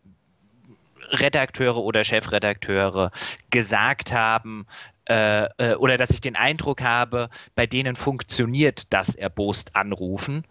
Redakteure 1.10 1.78
oder 1.78 2.03
Chefredakteure 2.03 3.11
gesagt 3.49 4.14
haben, 4.14 4.65
äh, 5.10 5.45
äh, 5.57 5.76
oder 5.76 5.98
dass 5.98 6.11
ich 6.11 6.22
den 6.22 6.36
Eindruck 6.36 6.82
habe, 6.82 7.30
bei 7.56 7.68
denen 7.68 7.95
funktioniert 7.95 8.84
das 8.90 9.15
erbost 9.15 9.76
anrufen. 9.76 10.45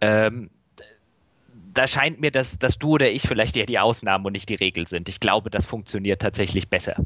Ähm, 0.00 0.50
da 1.74 1.86
scheint 1.86 2.20
mir, 2.20 2.30
dass, 2.30 2.58
dass 2.58 2.78
du 2.78 2.92
oder 2.92 3.10
ich 3.10 3.22
vielleicht 3.22 3.56
eher 3.56 3.66
die 3.66 3.78
Ausnahmen 3.78 4.24
und 4.24 4.32
nicht 4.32 4.48
die 4.48 4.54
Regel 4.54 4.86
sind. 4.86 5.08
Ich 5.08 5.20
glaube, 5.20 5.50
das 5.50 5.66
funktioniert 5.66 6.22
tatsächlich 6.22 6.68
besser. 6.68 6.96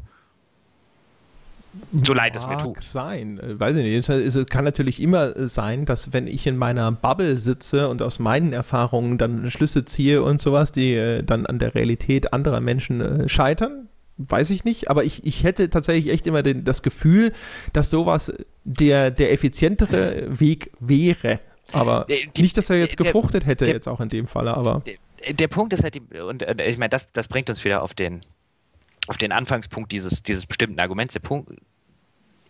So 2.03 2.13
leid 2.13 2.35
es 2.35 2.45
mir 2.45 2.57
tut. 2.57 2.81
sein. 2.81 3.39
Äh, 3.39 3.59
weiß 3.59 3.75
ich 3.77 3.83
nicht. 3.83 4.09
Es, 4.09 4.45
kann 4.47 4.65
natürlich 4.65 5.01
immer 5.01 5.47
sein, 5.47 5.85
dass 5.85 6.13
wenn 6.13 6.27
ich 6.27 6.45
in 6.47 6.57
meiner 6.57 6.91
Bubble 6.91 7.37
sitze 7.37 7.87
und 7.87 8.01
aus 8.01 8.19
meinen 8.19 8.53
Erfahrungen 8.53 9.17
dann 9.17 9.49
Schlüsse 9.51 9.85
ziehe 9.85 10.21
und 10.21 10.41
sowas, 10.41 10.71
die 10.71 10.93
äh, 10.93 11.23
dann 11.23 11.45
an 11.45 11.59
der 11.59 11.75
Realität 11.75 12.33
anderer 12.33 12.59
Menschen 12.59 13.01
äh, 13.01 13.29
scheitern, 13.29 13.87
weiß 14.17 14.49
ich 14.49 14.63
nicht, 14.63 14.89
aber 14.89 15.03
ich, 15.03 15.25
ich 15.25 15.43
hätte 15.43 15.69
tatsächlich 15.69 16.13
echt 16.13 16.27
immer 16.27 16.43
den, 16.43 16.63
das 16.65 16.83
Gefühl, 16.83 17.31
dass 17.73 17.89
sowas 17.89 18.33
der, 18.63 19.11
der 19.11 19.31
effizientere 19.31 20.39
Weg 20.39 20.71
wäre. 20.79 21.39
Aber 21.73 22.05
die, 22.07 22.41
nicht, 22.41 22.57
dass 22.57 22.69
er 22.69 22.77
jetzt 22.77 22.97
gefruchtet 22.97 23.45
hätte, 23.45 23.65
der, 23.65 23.73
jetzt 23.73 23.87
auch 23.87 24.01
in 24.01 24.09
dem 24.09 24.27
Falle, 24.27 24.55
aber. 24.55 24.83
Der, 24.85 25.33
der 25.33 25.47
Punkt 25.47 25.73
ist 25.73 25.83
halt, 25.83 25.95
die, 25.95 26.19
und 26.19 26.43
ich 26.43 26.77
meine, 26.77 26.89
das, 26.89 27.07
das 27.13 27.27
bringt 27.27 27.49
uns 27.49 27.63
wieder 27.63 27.81
auf 27.81 27.93
den, 27.93 28.21
auf 29.07 29.17
den 29.17 29.31
Anfangspunkt 29.31 29.91
dieses, 29.91 30.23
dieses 30.23 30.45
bestimmten 30.45 30.79
Arguments. 30.79 31.13
Der 31.13 31.21
Punkt 31.21 31.51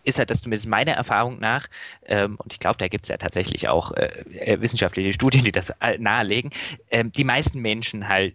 ist 0.04 0.18
halt, 0.18 0.30
dass 0.30 0.42
zumindest 0.42 0.66
meiner 0.66 0.92
Erfahrung 0.92 1.38
nach, 1.38 1.68
ähm, 2.04 2.36
und 2.36 2.52
ich 2.52 2.58
glaube, 2.58 2.78
da 2.78 2.88
gibt 2.88 3.04
es 3.04 3.08
ja 3.08 3.16
tatsächlich 3.16 3.68
auch 3.68 3.92
äh, 3.92 4.06
äh, 4.30 4.60
wissenschaftliche 4.60 5.12
Studien, 5.12 5.44
die 5.44 5.52
das 5.52 5.72
nahelegen, 5.98 6.50
äh, 6.88 7.04
die 7.04 7.24
meisten 7.24 7.60
Menschen 7.60 8.08
halt 8.08 8.34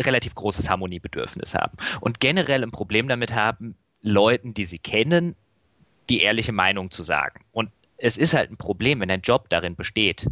relativ 0.00 0.34
großes 0.34 0.68
Harmoniebedürfnis 0.68 1.54
haben 1.54 1.76
und 2.00 2.20
generell 2.20 2.62
ein 2.62 2.72
Problem 2.72 3.06
damit 3.06 3.32
haben, 3.32 3.76
Leuten, 4.00 4.54
die 4.54 4.64
sie 4.64 4.78
kennen, 4.78 5.36
die 6.08 6.22
ehrliche 6.22 6.52
Meinung 6.52 6.90
zu 6.90 7.02
sagen. 7.02 7.44
Und 7.52 7.70
es 7.96 8.16
ist 8.16 8.34
halt 8.34 8.50
ein 8.50 8.56
Problem, 8.56 9.00
wenn 9.00 9.08
dein 9.08 9.20
Job 9.20 9.48
darin 9.48 9.76
besteht, 9.76 10.26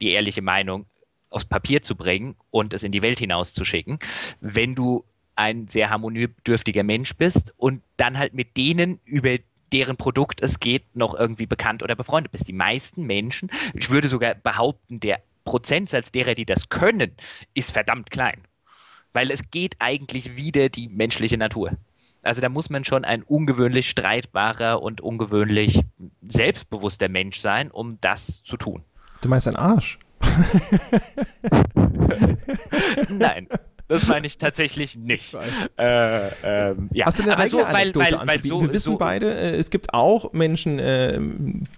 die 0.00 0.10
ehrliche 0.10 0.42
Meinung 0.42 0.86
aufs 1.30 1.44
Papier 1.44 1.82
zu 1.82 1.96
bringen 1.96 2.36
und 2.50 2.72
es 2.72 2.84
in 2.84 2.92
die 2.92 3.02
Welt 3.02 3.18
hinauszuschicken, 3.18 3.98
wenn 4.40 4.74
du 4.74 5.04
ein 5.40 5.66
sehr 5.68 5.88
harmoniebedürftiger 5.88 6.82
Mensch 6.82 7.16
bist 7.16 7.54
und 7.56 7.80
dann 7.96 8.18
halt 8.18 8.34
mit 8.34 8.58
denen, 8.58 9.00
über 9.06 9.38
deren 9.72 9.96
Produkt 9.96 10.42
es 10.42 10.60
geht, 10.60 10.94
noch 10.94 11.14
irgendwie 11.14 11.46
bekannt 11.46 11.82
oder 11.82 11.96
befreundet 11.96 12.30
bist. 12.30 12.46
Die 12.46 12.52
meisten 12.52 13.06
Menschen, 13.06 13.50
ich 13.72 13.90
würde 13.90 14.08
sogar 14.08 14.34
behaupten, 14.34 15.00
der 15.00 15.22
Prozentsatz 15.44 16.12
derer, 16.12 16.34
die 16.34 16.44
das 16.44 16.68
können, 16.68 17.12
ist 17.54 17.72
verdammt 17.72 18.10
klein. 18.10 18.42
Weil 19.14 19.30
es 19.30 19.50
geht 19.50 19.76
eigentlich 19.78 20.36
wieder 20.36 20.68
die 20.68 20.88
menschliche 20.88 21.38
Natur. 21.38 21.72
Also 22.22 22.42
da 22.42 22.50
muss 22.50 22.68
man 22.68 22.84
schon 22.84 23.06
ein 23.06 23.22
ungewöhnlich 23.22 23.88
streitbarer 23.88 24.82
und 24.82 25.00
ungewöhnlich 25.00 25.80
selbstbewusster 26.28 27.08
Mensch 27.08 27.40
sein, 27.40 27.70
um 27.70 27.98
das 28.02 28.42
zu 28.42 28.58
tun. 28.58 28.84
Du 29.22 29.30
meinst 29.30 29.48
ein 29.48 29.56
Arsch? 29.56 29.98
Nein. 33.08 33.48
Das 33.90 34.06
meine 34.06 34.24
ich 34.28 34.38
tatsächlich 34.38 34.96
nicht. 34.96 35.34
Äh, 35.76 36.28
ähm, 36.44 36.88
ja. 36.92 37.06
Hast 37.06 37.18
du 37.18 37.24
eine 37.24 37.36
Aber 37.36 37.48
so, 37.48 37.58
weil, 37.58 37.92
weil, 37.96 38.20
weil 38.24 38.40
so, 38.40 38.62
Wir 38.62 38.72
wissen 38.72 38.92
so 38.92 38.98
beide, 38.98 39.34
äh, 39.34 39.56
es 39.56 39.68
gibt 39.68 39.92
auch 39.92 40.32
Menschen, 40.32 40.78
äh, 40.78 41.18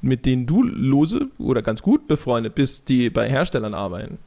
mit 0.02 0.26
denen 0.26 0.46
du 0.46 0.62
lose 0.62 1.30
oder 1.38 1.62
ganz 1.62 1.80
gut 1.80 2.08
befreundet 2.08 2.54
bist, 2.54 2.90
die 2.90 3.08
bei 3.08 3.30
Herstellern 3.30 3.72
arbeiten. 3.72 4.18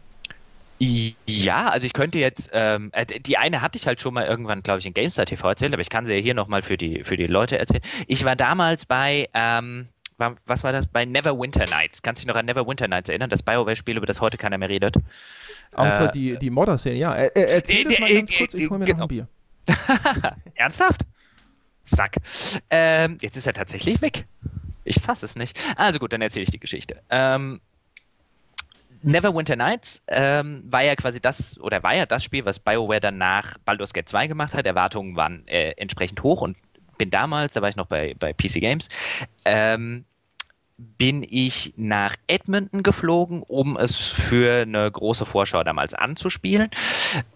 Ja, 0.79 1.69
also 1.69 1.85
ich 1.85 1.93
könnte 1.93 2.17
jetzt, 2.17 2.49
ähm, 2.53 2.89
äh, 2.91 3.05
die 3.05 3.37
eine 3.37 3.61
hatte 3.61 3.77
ich 3.77 3.85
halt 3.85 4.01
schon 4.01 4.15
mal 4.15 4.25
irgendwann, 4.25 4.63
glaube 4.63 4.79
ich, 4.79 4.87
in 4.87 4.95
GameStar 4.95 5.27
TV 5.27 5.47
erzählt, 5.47 5.71
aber 5.71 5.81
ich 5.81 5.89
kann 5.89 6.07
sie 6.07 6.13
ja 6.13 6.19
hier 6.19 6.33
nochmal 6.33 6.63
für 6.63 6.77
die, 6.77 7.03
für 7.03 7.17
die 7.17 7.27
Leute 7.27 7.59
erzählen. 7.59 7.83
Ich 8.07 8.25
war 8.25 8.35
damals 8.35 8.87
bei, 8.87 9.29
ähm, 9.35 9.89
was 10.17 10.63
war 10.63 10.71
das? 10.71 10.87
Bei 10.87 11.05
Neverwinter 11.05 11.65
Nights. 11.65 12.01
Kannst 12.01 12.21
du 12.21 12.25
dich 12.25 12.33
noch 12.33 12.39
an 12.39 12.45
Neverwinter 12.45 12.87
Nights 12.87 13.09
erinnern? 13.09 13.29
Das 13.29 13.43
BioWare-Spiel, 13.43 13.97
über 13.97 14.05
das 14.05 14.21
heute 14.21 14.37
keiner 14.37 14.57
mehr 14.57 14.69
redet. 14.69 14.95
Außer 15.73 16.09
äh, 16.09 16.11
die, 16.11 16.37
die 16.37 16.49
Modder-Szene, 16.49 16.95
ja. 16.97 17.13
Er, 17.13 17.35
er, 17.35 17.49
erzähl 17.55 17.81
äh, 17.81 17.83
das 17.89 17.99
mal 17.99 18.13
ganz 18.13 18.37
kurz, 18.37 18.53
ich 18.53 18.69
hol 18.69 18.79
mir 18.79 18.85
genau. 18.85 18.99
noch 18.99 19.05
ein 19.05 19.09
Bier. 19.09 19.27
Ernsthaft? 20.55 21.01
Sack. 21.83 22.17
Ähm, 22.69 23.17
jetzt 23.21 23.37
ist 23.37 23.47
er 23.47 23.53
tatsächlich 23.53 24.01
weg. 24.01 24.25
Ich 24.83 25.01
fasse 25.01 25.25
es 25.25 25.35
nicht. 25.35 25.59
Also 25.75 25.99
gut, 25.99 26.13
dann 26.13 26.21
erzähle 26.21 26.43
ich 26.43 26.51
die 26.51 26.59
Geschichte. 26.59 27.01
Ähm, 27.09 27.59
Neverwinter 29.01 29.55
Nights 29.55 30.01
ähm, 30.07 30.63
war 30.65 30.81
ja 30.81 30.95
quasi 30.95 31.19
das, 31.21 31.59
oder 31.59 31.83
war 31.83 31.95
ja 31.95 32.05
das 32.05 32.23
Spiel, 32.23 32.43
was 32.45 32.59
BioWare 32.59 32.99
dann 32.99 33.17
nach 33.17 33.57
Baldur's 33.59 33.93
Gate 33.93 34.09
2 34.09 34.27
gemacht 34.27 34.53
hat. 34.53 34.65
Erwartungen 34.65 35.15
waren 35.15 35.47
äh, 35.47 35.71
entsprechend 35.77 36.23
hoch 36.23 36.41
und 36.41 36.57
bin 36.97 37.09
damals, 37.09 37.53
da 37.53 37.61
war 37.61 37.69
ich 37.69 37.75
noch 37.75 37.87
bei, 37.87 38.15
bei 38.19 38.33
PC 38.33 38.61
Games, 38.61 38.87
ähm, 39.45 40.05
bin 40.77 41.25
ich 41.27 41.73
nach 41.77 42.15
Edmonton 42.27 42.83
geflogen, 42.83 43.43
um 43.43 43.77
es 43.77 43.95
für 43.95 44.63
eine 44.63 44.91
große 44.91 45.25
Vorschau 45.25 45.63
damals 45.63 45.93
anzuspielen. 45.93 46.69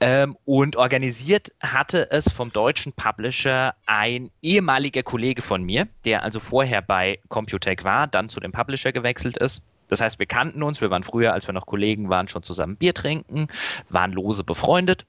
Ähm, 0.01 0.35
und 0.45 0.75
organisiert 0.75 1.53
hatte 1.61 2.11
es 2.11 2.29
vom 2.29 2.51
deutschen 2.51 2.91
Publisher 2.93 3.75
ein 3.85 4.29
ehemaliger 4.41 5.03
Kollege 5.03 5.41
von 5.41 5.63
mir, 5.63 5.87
der 6.03 6.23
also 6.23 6.39
vorher 6.39 6.81
bei 6.81 7.19
Computec 7.29 7.83
war, 7.85 8.07
dann 8.07 8.27
zu 8.27 8.39
dem 8.41 8.51
Publisher 8.51 8.91
gewechselt 8.91 9.37
ist 9.37 9.61
Das 9.87 10.01
heißt, 10.01 10.19
wir 10.19 10.25
kannten 10.25 10.61
uns, 10.61 10.81
wir 10.81 10.91
waren 10.91 11.03
früher, 11.03 11.33
als 11.33 11.47
wir 11.47 11.53
noch 11.53 11.65
Kollegen 11.65 12.09
waren, 12.09 12.27
schon 12.27 12.43
zusammen 12.43 12.75
Bier 12.75 12.93
trinken, 12.93 13.47
waren 13.89 14.11
lose 14.11 14.43
befreundet. 14.43 15.05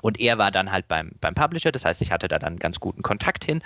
Und 0.00 0.20
er 0.20 0.38
war 0.38 0.50
dann 0.50 0.72
halt 0.72 0.88
beim, 0.88 1.12
beim 1.20 1.34
Publisher, 1.34 1.72
das 1.72 1.84
heißt, 1.84 2.02
ich 2.02 2.10
hatte 2.10 2.28
da 2.28 2.38
dann 2.38 2.58
ganz 2.58 2.80
guten 2.80 3.02
Kontakt 3.02 3.44
hin. 3.44 3.62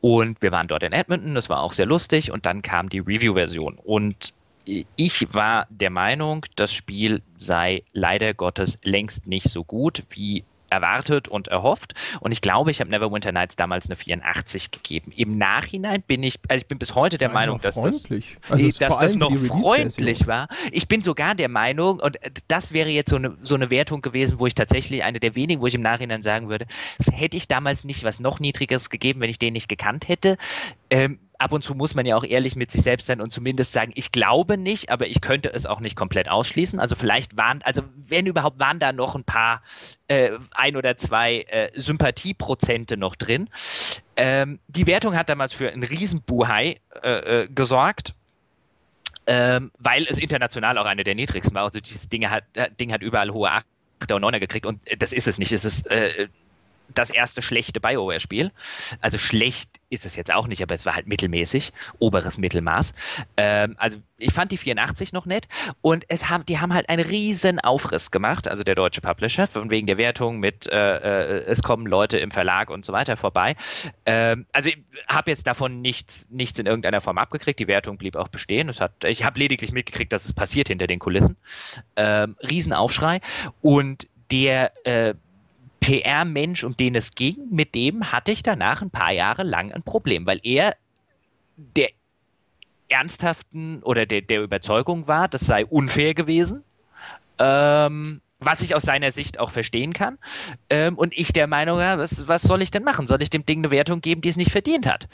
Und 0.00 0.40
wir 0.42 0.52
waren 0.52 0.68
dort 0.68 0.82
in 0.82 0.92
Edmonton, 0.92 1.34
das 1.34 1.48
war 1.48 1.60
auch 1.60 1.72
sehr 1.72 1.86
lustig. 1.86 2.30
Und 2.32 2.46
dann 2.46 2.62
kam 2.62 2.88
die 2.88 3.00
Review-Version. 3.00 3.78
Und 3.82 4.34
ich 4.64 5.34
war 5.34 5.66
der 5.68 5.90
Meinung, 5.90 6.46
das 6.56 6.72
Spiel 6.72 7.22
sei 7.36 7.82
leider 7.92 8.32
Gottes 8.34 8.78
längst 8.82 9.26
nicht 9.26 9.50
so 9.50 9.62
gut, 9.62 10.04
wie 10.10 10.44
erwartet 10.74 11.28
und 11.28 11.48
erhofft. 11.48 11.94
Und 12.20 12.32
ich 12.32 12.40
glaube, 12.40 12.70
ich 12.70 12.80
habe 12.80 12.90
Neverwinter 12.90 13.32
Nights 13.32 13.56
damals 13.56 13.86
eine 13.86 13.96
84 13.96 14.70
gegeben. 14.70 15.12
Im 15.14 15.38
Nachhinein 15.38 16.02
bin 16.02 16.22
ich, 16.22 16.38
also 16.48 16.62
ich 16.62 16.68
bin 16.68 16.78
bis 16.78 16.94
heute 16.94 17.18
der 17.18 17.28
Meinung, 17.28 17.60
dass 17.60 17.76
das, 17.76 18.04
also 18.48 18.70
dass 18.78 18.98
das 18.98 19.14
noch 19.14 19.34
freundlich 19.34 20.26
war. 20.26 20.48
Ich 20.72 20.88
bin 20.88 21.02
sogar 21.02 21.34
der 21.34 21.48
Meinung, 21.48 22.00
und 22.00 22.18
das 22.48 22.72
wäre 22.72 22.90
jetzt 22.90 23.10
so 23.10 23.16
eine, 23.16 23.36
so 23.40 23.54
eine 23.54 23.70
Wertung 23.70 24.02
gewesen, 24.02 24.40
wo 24.40 24.46
ich 24.46 24.54
tatsächlich 24.54 25.02
eine 25.02 25.20
der 25.20 25.34
wenigen, 25.34 25.60
wo 25.60 25.66
ich 25.66 25.74
im 25.74 25.82
Nachhinein 25.82 26.22
sagen 26.22 26.48
würde, 26.48 26.66
hätte 27.12 27.36
ich 27.36 27.48
damals 27.48 27.84
nicht 27.84 28.04
was 28.04 28.20
noch 28.20 28.40
Niedrigeres 28.40 28.90
gegeben, 28.90 29.20
wenn 29.20 29.30
ich 29.30 29.38
den 29.38 29.52
nicht 29.52 29.68
gekannt 29.68 30.08
hätte. 30.08 30.36
Ähm, 30.90 31.18
ab 31.44 31.52
und 31.52 31.62
zu 31.62 31.74
muss 31.74 31.94
man 31.94 32.06
ja 32.06 32.16
auch 32.16 32.24
ehrlich 32.24 32.56
mit 32.56 32.70
sich 32.70 32.80
selbst 32.80 33.06
sein 33.06 33.20
und 33.20 33.30
zumindest 33.30 33.72
sagen, 33.72 33.92
ich 33.94 34.12
glaube 34.12 34.56
nicht, 34.56 34.90
aber 34.90 35.06
ich 35.06 35.20
könnte 35.20 35.52
es 35.52 35.66
auch 35.66 35.78
nicht 35.78 35.94
komplett 35.94 36.28
ausschließen. 36.28 36.80
Also 36.80 36.96
vielleicht 36.96 37.36
waren, 37.36 37.60
also 37.62 37.82
wenn 37.94 38.26
überhaupt, 38.26 38.58
waren 38.58 38.78
da 38.78 38.92
noch 38.92 39.14
ein 39.14 39.24
paar, 39.24 39.62
äh, 40.08 40.30
ein 40.52 40.74
oder 40.74 40.96
zwei 40.96 41.42
äh, 41.42 41.70
Sympathieprozente 41.74 42.96
noch 42.96 43.14
drin. 43.14 43.50
Ähm, 44.16 44.58
die 44.68 44.86
Wertung 44.86 45.14
hat 45.16 45.28
damals 45.28 45.52
für 45.52 45.70
einen 45.70 45.82
Riesenbuhai 45.82 46.80
äh, 47.02 47.42
äh, 47.42 47.48
gesorgt. 47.48 48.14
Ähm, 49.26 49.70
weil 49.78 50.06
es 50.06 50.18
international 50.18 50.76
auch 50.76 50.84
eine 50.84 51.02
der 51.02 51.14
niedrigsten 51.14 51.54
war. 51.54 51.64
Also 51.64 51.80
dieses 51.80 52.08
Ding 52.08 52.28
hat, 52.28 52.44
äh, 52.54 52.70
Ding 52.78 52.92
hat 52.92 53.00
überall 53.00 53.30
hohe 53.30 53.50
8er 53.50 54.14
und 54.14 54.22
9er 54.22 54.38
gekriegt 54.38 54.66
und 54.66 54.82
das 54.98 55.14
ist 55.14 55.26
es 55.26 55.38
nicht. 55.38 55.50
Es 55.52 55.64
ist 55.64 55.86
äh, 55.90 56.28
das 56.94 57.10
erste 57.10 57.42
schlechte 57.42 57.80
BioWare-Spiel. 57.80 58.52
Also 59.00 59.18
schlecht 59.18 59.70
ist 59.90 60.04
es 60.04 60.16
jetzt 60.16 60.32
auch 60.32 60.46
nicht, 60.46 60.62
aber 60.62 60.74
es 60.74 60.84
war 60.84 60.94
halt 60.94 61.06
mittelmäßig, 61.06 61.72
oberes 61.98 62.36
Mittelmaß. 62.36 62.92
Ähm, 63.36 63.76
also 63.78 63.98
ich 64.18 64.32
fand 64.32 64.52
die 64.52 64.56
84 64.56 65.12
noch 65.12 65.26
nett 65.26 65.46
und 65.80 66.04
es 66.08 66.28
haben, 66.28 66.44
die 66.46 66.58
haben 66.58 66.74
halt 66.74 66.88
einen 66.88 67.04
riesen 67.04 67.60
Aufriss 67.60 68.10
gemacht, 68.10 68.48
also 68.48 68.64
der 68.64 68.74
deutsche 68.74 69.00
Publisher, 69.00 69.46
von 69.46 69.70
wegen 69.70 69.86
der 69.86 69.98
Wertung 69.98 70.38
mit 70.38 70.66
äh, 70.66 70.96
äh, 70.96 71.44
es 71.46 71.62
kommen 71.62 71.86
Leute 71.86 72.18
im 72.18 72.30
Verlag 72.30 72.70
und 72.70 72.84
so 72.84 72.92
weiter 72.92 73.16
vorbei. 73.16 73.54
Ähm, 74.04 74.46
also 74.52 74.68
ich 74.68 74.78
habe 75.08 75.30
jetzt 75.30 75.46
davon 75.46 75.80
nichts, 75.80 76.26
nichts 76.30 76.58
in 76.58 76.66
irgendeiner 76.66 77.00
Form 77.00 77.18
abgekriegt, 77.18 77.58
die 77.58 77.68
Wertung 77.68 77.96
blieb 77.96 78.16
auch 78.16 78.28
bestehen. 78.28 78.68
Es 78.68 78.80
hat, 78.80 79.04
ich 79.04 79.24
habe 79.24 79.38
lediglich 79.38 79.72
mitgekriegt, 79.72 80.12
dass 80.12 80.24
es 80.24 80.32
passiert 80.32 80.68
hinter 80.68 80.86
den 80.86 80.98
Kulissen. 80.98 81.36
Ähm, 81.96 82.36
Riesenaufschrei 82.42 83.20
und 83.60 84.08
der 84.30 84.72
äh, 84.86 85.14
PR-Mensch, 85.84 86.64
um 86.64 86.74
den 86.76 86.94
es 86.94 87.14
ging, 87.14 87.36
mit 87.50 87.74
dem 87.74 88.10
hatte 88.10 88.32
ich 88.32 88.42
danach 88.42 88.80
ein 88.80 88.88
paar 88.88 89.12
Jahre 89.12 89.42
lang 89.42 89.70
ein 89.70 89.82
Problem, 89.82 90.24
weil 90.26 90.40
er 90.42 90.76
der 91.56 91.90
ernsthaften 92.88 93.82
oder 93.82 94.06
der, 94.06 94.22
der 94.22 94.42
Überzeugung 94.42 95.08
war, 95.08 95.28
das 95.28 95.42
sei 95.42 95.66
unfair 95.66 96.14
gewesen. 96.14 96.64
Ähm, 97.38 98.22
was 98.44 98.62
ich 98.62 98.74
aus 98.74 98.82
seiner 98.82 99.10
Sicht 99.10 99.40
auch 99.40 99.50
verstehen 99.50 99.92
kann. 99.92 100.18
Ähm, 100.70 100.96
und 100.98 101.16
ich 101.16 101.32
der 101.32 101.46
Meinung, 101.46 101.78
ja, 101.80 101.98
was, 101.98 102.28
was 102.28 102.42
soll 102.42 102.62
ich 102.62 102.70
denn 102.70 102.84
machen? 102.84 103.06
Soll 103.06 103.22
ich 103.22 103.30
dem 103.30 103.46
Ding 103.46 103.60
eine 103.60 103.70
Wertung 103.70 104.00
geben, 104.00 104.20
die 104.20 104.28
es 104.28 104.36
nicht 104.36 104.50
verdient 104.50 104.86
hat? 104.86 105.08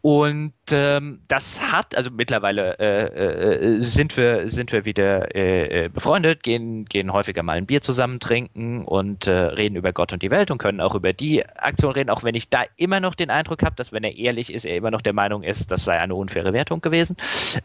Und 0.00 0.52
ähm, 0.72 1.22
das 1.28 1.72
hat, 1.72 1.96
also 1.96 2.10
mittlerweile 2.10 2.78
äh, 2.78 3.80
äh, 3.80 3.84
sind, 3.84 4.16
wir, 4.16 4.48
sind 4.48 4.72
wir 4.72 4.84
wieder 4.84 5.34
äh, 5.34 5.84
äh, 5.84 5.88
befreundet, 5.88 6.42
gehen, 6.42 6.84
gehen 6.84 7.12
häufiger 7.12 7.42
mal 7.42 7.56
ein 7.56 7.66
Bier 7.66 7.82
zusammen 7.82 8.20
trinken 8.20 8.84
und 8.84 9.26
äh, 9.26 9.32
reden 9.32 9.76
über 9.76 9.92
Gott 9.92 10.12
und 10.12 10.22
die 10.22 10.30
Welt 10.30 10.50
und 10.50 10.58
können 10.58 10.80
auch 10.80 10.94
über 10.94 11.12
die 11.12 11.46
Aktion 11.46 11.92
reden, 11.92 12.10
auch 12.10 12.22
wenn 12.22 12.34
ich 12.34 12.50
da 12.50 12.64
immer 12.76 13.00
noch 13.00 13.14
den 13.14 13.30
Eindruck 13.30 13.62
habe, 13.62 13.76
dass 13.76 13.92
wenn 13.92 14.04
er 14.04 14.16
ehrlich 14.16 14.52
ist, 14.52 14.64
er 14.64 14.76
immer 14.76 14.90
noch 14.90 15.02
der 15.02 15.12
Meinung 15.12 15.42
ist, 15.42 15.70
das 15.70 15.84
sei 15.84 15.98
eine 15.98 16.14
unfaire 16.14 16.52
Wertung 16.52 16.80
gewesen. 16.80 17.16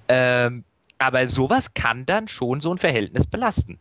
Ähm, 0.07 0.63
aber 0.97 1.29
sowas 1.29 1.73
kann 1.73 2.05
dann 2.05 2.27
schon 2.27 2.61
so 2.61 2.71
ein 2.71 2.77
Verhältnis 2.77 3.25
belasten. 3.25 3.79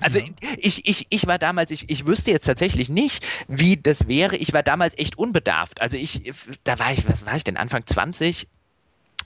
Also 0.00 0.18
ja. 0.18 0.26
ich, 0.58 0.86
ich, 0.86 1.06
ich 1.08 1.26
war 1.26 1.38
damals, 1.38 1.70
ich, 1.70 1.88
ich 1.88 2.06
wüsste 2.06 2.30
jetzt 2.30 2.44
tatsächlich 2.44 2.88
nicht, 2.88 3.24
wie 3.48 3.76
das 3.76 4.08
wäre. 4.08 4.36
Ich 4.36 4.52
war 4.52 4.62
damals 4.62 4.96
echt 4.98 5.18
unbedarft. 5.18 5.80
Also 5.80 5.96
ich, 5.96 6.32
da 6.64 6.78
war 6.78 6.92
ich, 6.92 7.08
was 7.08 7.24
war 7.24 7.36
ich 7.36 7.44
denn, 7.44 7.56
Anfang 7.56 7.86
20? 7.86 8.48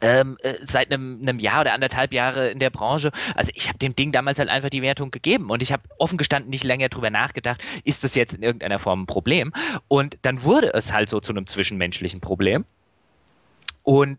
Ähm, 0.03 0.39
äh, 0.41 0.55
seit 0.62 0.91
einem, 0.91 1.19
einem 1.20 1.39
Jahr 1.41 1.61
oder 1.61 1.74
anderthalb 1.74 2.15
Jahre 2.15 2.51
in 2.51 2.59
der 2.59 2.70
Branche. 2.70 3.11
Also 3.35 3.53
ich 3.55 3.69
habe 3.69 3.78
dem 3.78 3.95
Ding 3.95 4.12
damals 4.12 4.39
halt 4.39 4.49
einfach 4.49 4.70
die 4.70 4.81
Wertung 4.81 5.11
gegeben 5.11 5.51
und 5.51 5.62
ich 5.62 5.73
habe 5.73 5.82
offen 5.99 6.16
gestanden 6.16 6.49
nicht 6.49 6.65
länger 6.65 6.89
drüber 6.89 7.11
nachgedacht, 7.11 7.62
ist 7.85 8.03
das 8.03 8.15
jetzt 8.15 8.35
in 8.35 8.43
irgendeiner 8.43 8.78
Form 8.78 9.03
ein 9.03 9.07
Problem? 9.07 9.53
Und 9.89 10.16
dann 10.23 10.43
wurde 10.43 10.73
es 10.73 10.93
halt 10.93 11.11
so 11.11 11.20
zu 11.20 11.32
einem 11.32 11.47
zwischenmenschlichen 11.47 12.20
Problem. 12.20 12.65
Und 13.82 14.19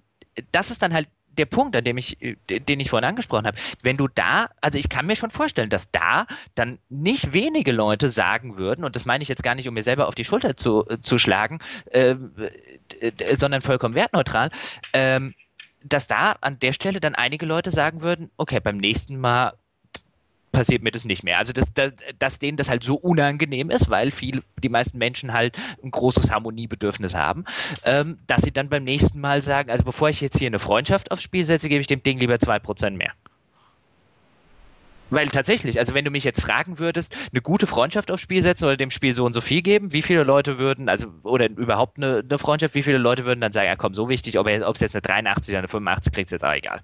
das 0.52 0.70
ist 0.70 0.84
dann 0.84 0.94
halt 0.94 1.08
der 1.38 1.46
Punkt, 1.46 1.76
an 1.76 1.84
dem 1.84 1.98
ich, 1.98 2.22
äh, 2.22 2.36
den 2.60 2.80
ich 2.80 2.90
vorhin 2.90 3.08
angesprochen 3.08 3.48
habe. 3.48 3.58
Wenn 3.82 3.98
du 3.98 4.08
da, 4.08 4.50
also 4.62 4.78
ich 4.78 4.90
kann 4.90 5.06
mir 5.06 5.16
schon 5.16 5.32
vorstellen, 5.32 5.70
dass 5.70 5.92
da 5.92 6.26
dann 6.56 6.80
nicht 6.90 7.34
wenige 7.34 7.72
Leute 7.72 8.10
sagen 8.10 8.58
würden, 8.58 8.84
und 8.86 8.96
das 8.96 9.06
meine 9.06 9.22
ich 9.22 9.30
jetzt 9.30 9.44
gar 9.44 9.56
nicht, 9.56 9.68
um 9.68 9.74
mir 9.74 9.84
selber 9.84 10.08
auf 10.08 10.16
die 10.16 10.26
Schulter 10.26 10.58
zu, 10.58 10.86
äh, 10.90 11.00
zu 11.02 11.18
schlagen, 11.18 11.60
äh, 11.92 12.16
äh, 13.00 13.36
sondern 13.38 13.62
vollkommen 13.62 13.96
wertneutral, 13.96 14.50
ähm, 14.94 15.34
dass 15.84 16.08
da 16.08 16.36
an 16.42 16.60
der 16.60 16.74
Stelle 16.74 17.00
dann 17.00 17.16
einige 17.16 17.46
Leute 17.46 17.72
sagen 17.72 18.02
würden, 18.02 18.30
okay, 18.38 18.60
beim 18.60 18.78
nächsten 18.78 19.20
Mal 19.20 19.54
passiert 20.52 20.84
mir 20.84 20.92
das 20.92 21.06
nicht 21.06 21.24
mehr. 21.24 21.38
Also, 21.38 21.54
dass, 21.54 21.72
dass, 21.74 21.94
dass 22.20 22.40
denen 22.40 22.58
das 22.58 22.70
halt 22.70 22.84
so 22.84 22.96
unangenehm 22.96 23.70
ist, 23.70 23.90
weil 23.90 24.12
viel, 24.12 24.44
die 24.62 24.70
meisten 24.70 24.98
Menschen 24.98 25.34
halt 25.34 25.58
ein 25.84 25.92
großes 25.92 26.32
Harmoniebedürfnis 26.32 27.16
haben, 27.16 27.46
ähm, 27.84 28.20
dass 28.28 28.42
sie 28.42 28.52
dann 28.52 28.70
beim 28.70 28.84
nächsten 28.84 29.20
Mal 29.20 29.42
sagen, 29.42 29.70
also 29.70 29.84
bevor 29.84 30.10
ich 30.10 30.22
jetzt 30.22 30.38
hier 30.38 30.48
eine 30.48 30.60
Freundschaft 30.60 31.12
aufs 31.12 31.24
Spiel 31.24 31.44
setze, 31.44 31.70
gebe 31.70 31.82
ich 31.82 31.88
dem 31.88 32.04
Ding 32.04 32.20
lieber 32.20 32.36
2% 32.36 32.92
mehr. 32.92 33.12
Weil 35.10 35.28
tatsächlich, 35.28 35.78
also 35.78 35.94
wenn 35.94 36.06
du 36.06 36.12
mich 36.12 36.24
jetzt 36.24 36.42
fragen 36.42 36.80
würdest, 36.80 37.14
eine 37.34 37.42
gute 37.42 37.68
Freundschaft 37.68 38.12
aufs 38.12 38.22
Spiel 38.22 38.42
setzen 38.42 38.64
oder 38.64 38.78
dem 38.78 38.92
Spiel 38.92 39.12
so 39.12 39.26
und 39.26 39.34
so 39.34 39.42
viel 39.42 39.62
geben, 39.62 39.92
wie 39.92 40.02
viele 40.02 40.24
Leute 40.24 40.58
würden, 40.58 40.88
also, 40.88 41.08
oder 41.24 41.50
überhaupt 41.50 41.98
eine, 41.98 42.20
eine 42.20 42.40
Freundschaft, 42.40 42.76
wie 42.76 42.84
viele 42.84 42.98
Leute 42.98 43.26
würden 43.26 43.42
dann 43.42 43.52
sagen, 43.52 43.68
ja 43.68 43.76
komm, 43.76 43.94
so 43.94 44.08
wichtig, 44.08 44.40
ob 44.40 44.48
es 44.48 44.80
jetzt 44.80 44.96
eine 44.96 45.02
83 45.02 45.54
oder 45.54 45.60
eine 45.60 45.68
85 45.68 46.14
kriegt, 46.14 46.28
ist 46.28 46.32
jetzt 46.32 46.46
auch 46.46 46.54
egal 46.54 46.82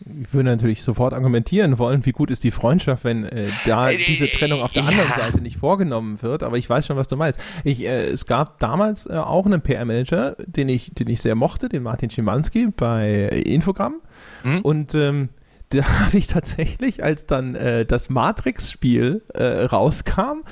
ich 0.00 0.32
würde 0.32 0.48
natürlich 0.48 0.82
sofort 0.82 1.12
argumentieren 1.12 1.78
wollen, 1.78 2.06
wie 2.06 2.12
gut 2.12 2.30
ist 2.30 2.44
die 2.44 2.50
Freundschaft, 2.50 3.04
wenn 3.04 3.24
äh, 3.24 3.48
da 3.66 3.90
äh, 3.90 3.96
diese 3.96 4.28
Trennung 4.28 4.62
auf 4.62 4.72
der 4.72 4.82
ja. 4.82 4.88
anderen 4.88 5.10
Seite 5.10 5.40
nicht 5.40 5.56
vorgenommen 5.56 6.22
wird. 6.22 6.42
Aber 6.42 6.56
ich 6.56 6.68
weiß 6.68 6.86
schon, 6.86 6.96
was 6.96 7.08
du 7.08 7.16
meinst. 7.16 7.40
Ich, 7.64 7.84
äh, 7.84 8.06
es 8.06 8.26
gab 8.26 8.58
damals 8.58 9.06
äh, 9.06 9.14
auch 9.14 9.44
einen 9.46 9.60
PR-Manager, 9.60 10.36
den 10.46 10.68
ich, 10.68 10.92
den 10.94 11.08
ich 11.08 11.20
sehr 11.20 11.34
mochte, 11.34 11.68
den 11.68 11.82
Martin 11.82 12.10
Schimanski 12.10 12.68
bei 12.76 13.24
Infogramm. 13.28 13.96
Mhm. 14.44 14.60
Und 14.60 14.94
ähm, 14.94 15.28
da 15.70 16.06
habe 16.06 16.16
ich 16.16 16.28
tatsächlich, 16.28 17.04
als 17.04 17.26
dann 17.26 17.54
äh, 17.54 17.84
das 17.84 18.08
Matrix-Spiel 18.08 19.22
äh, 19.34 19.64
rauskam, 19.64 20.44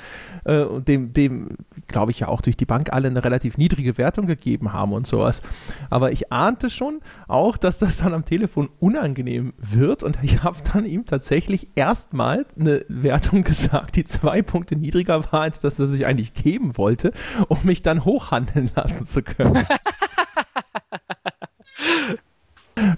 äh, 0.43 0.63
und 0.63 0.87
dem, 0.87 1.13
dem 1.13 1.49
glaube 1.87 2.11
ich 2.11 2.19
ja 2.19 2.27
auch 2.27 2.41
durch 2.41 2.57
die 2.57 2.65
Bank 2.65 2.93
alle 2.93 3.07
eine 3.07 3.23
relativ 3.23 3.57
niedrige 3.57 3.97
Wertung 3.97 4.27
gegeben 4.27 4.73
haben 4.73 4.93
und 4.93 5.07
sowas. 5.07 5.41
Aber 5.89 6.11
ich 6.11 6.31
ahnte 6.31 6.69
schon 6.69 6.99
auch, 7.27 7.57
dass 7.57 7.79
das 7.79 7.97
dann 7.97 8.13
am 8.13 8.25
Telefon 8.25 8.69
unangenehm 8.79 9.53
wird 9.57 10.03
und 10.03 10.19
ich 10.21 10.43
habe 10.43 10.57
dann 10.71 10.85
ihm 10.85 11.05
tatsächlich 11.05 11.69
erstmal 11.75 12.45
eine 12.59 12.85
Wertung 12.87 13.43
gesagt, 13.43 13.95
die 13.95 14.03
zwei 14.03 14.41
Punkte 14.41 14.75
niedriger 14.75 15.31
war, 15.31 15.41
als 15.41 15.59
das, 15.59 15.79
was 15.79 15.93
ich 15.93 16.05
eigentlich 16.05 16.33
geben 16.33 16.77
wollte, 16.77 17.11
um 17.47 17.59
mich 17.63 17.81
dann 17.81 18.05
hochhandeln 18.05 18.69
lassen 18.75 19.05
zu 19.05 19.23
können. 19.23 19.65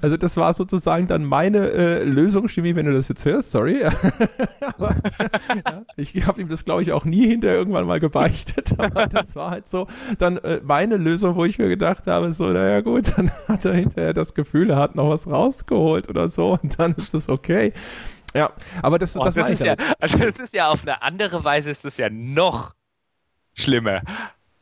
Also 0.01 0.17
das 0.17 0.37
war 0.37 0.53
sozusagen 0.53 1.07
dann 1.07 1.23
meine 1.23 1.69
äh, 1.71 2.03
Lösung, 2.03 2.47
Chemie, 2.47 2.75
wenn 2.75 2.85
du 2.85 2.93
das 2.93 3.07
jetzt 3.07 3.25
hörst, 3.25 3.51
sorry. 3.51 3.83
aber, 4.61 4.95
ja, 5.55 5.83
ich 5.95 6.27
habe 6.27 6.41
ihm 6.41 6.49
das, 6.49 6.65
glaube 6.65 6.81
ich, 6.81 6.91
auch 6.91 7.05
nie 7.05 7.27
hinterher 7.27 7.57
irgendwann 7.57 7.85
mal 7.85 7.99
gebeichtet, 7.99 8.73
aber 8.77 9.07
das 9.07 9.35
war 9.35 9.51
halt 9.51 9.67
so 9.67 9.87
dann 10.17 10.37
äh, 10.37 10.61
meine 10.63 10.97
Lösung, 10.97 11.35
wo 11.35 11.45
ich 11.45 11.59
mir 11.59 11.69
gedacht 11.69 12.07
habe, 12.07 12.31
so, 12.31 12.47
naja 12.47 12.81
gut, 12.81 13.13
dann 13.17 13.31
hat 13.47 13.65
er 13.65 13.73
hinterher 13.73 14.13
das 14.13 14.33
Gefühl, 14.33 14.69
er 14.71 14.77
hat 14.77 14.95
noch 14.95 15.09
was 15.09 15.29
rausgeholt 15.29 16.09
oder 16.09 16.29
so 16.29 16.57
und 16.61 16.79
dann 16.79 16.93
ist 16.95 17.13
es 17.13 17.29
okay. 17.29 17.73
Ja, 18.33 18.51
aber 18.83 18.99
das, 18.99 19.17
oh, 19.17 19.23
das, 19.23 19.35
das 19.35 19.49
ist 19.49 19.65
ja, 19.65 19.75
also 19.99 20.17
das 20.19 20.37
ist 20.37 20.53
ja 20.53 20.69
auf 20.69 20.83
eine 20.83 21.01
andere 21.01 21.43
Weise 21.43 21.71
ist 21.71 21.83
das 21.83 21.97
ja 21.97 22.09
noch 22.11 22.75
schlimmer. 23.55 24.01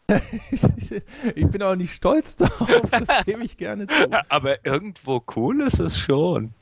ich 1.35 1.47
bin 1.47 1.63
auch 1.63 1.75
nicht 1.75 1.93
stolz 1.93 2.37
darauf, 2.37 2.81
das 2.91 3.09
gebe 3.25 3.43
ich 3.43 3.57
gerne 3.57 3.87
zu. 3.87 4.09
Aber 4.29 4.65
irgendwo 4.65 5.21
cool 5.35 5.61
ist 5.61 5.79
es 5.79 5.97
schon. 5.97 6.53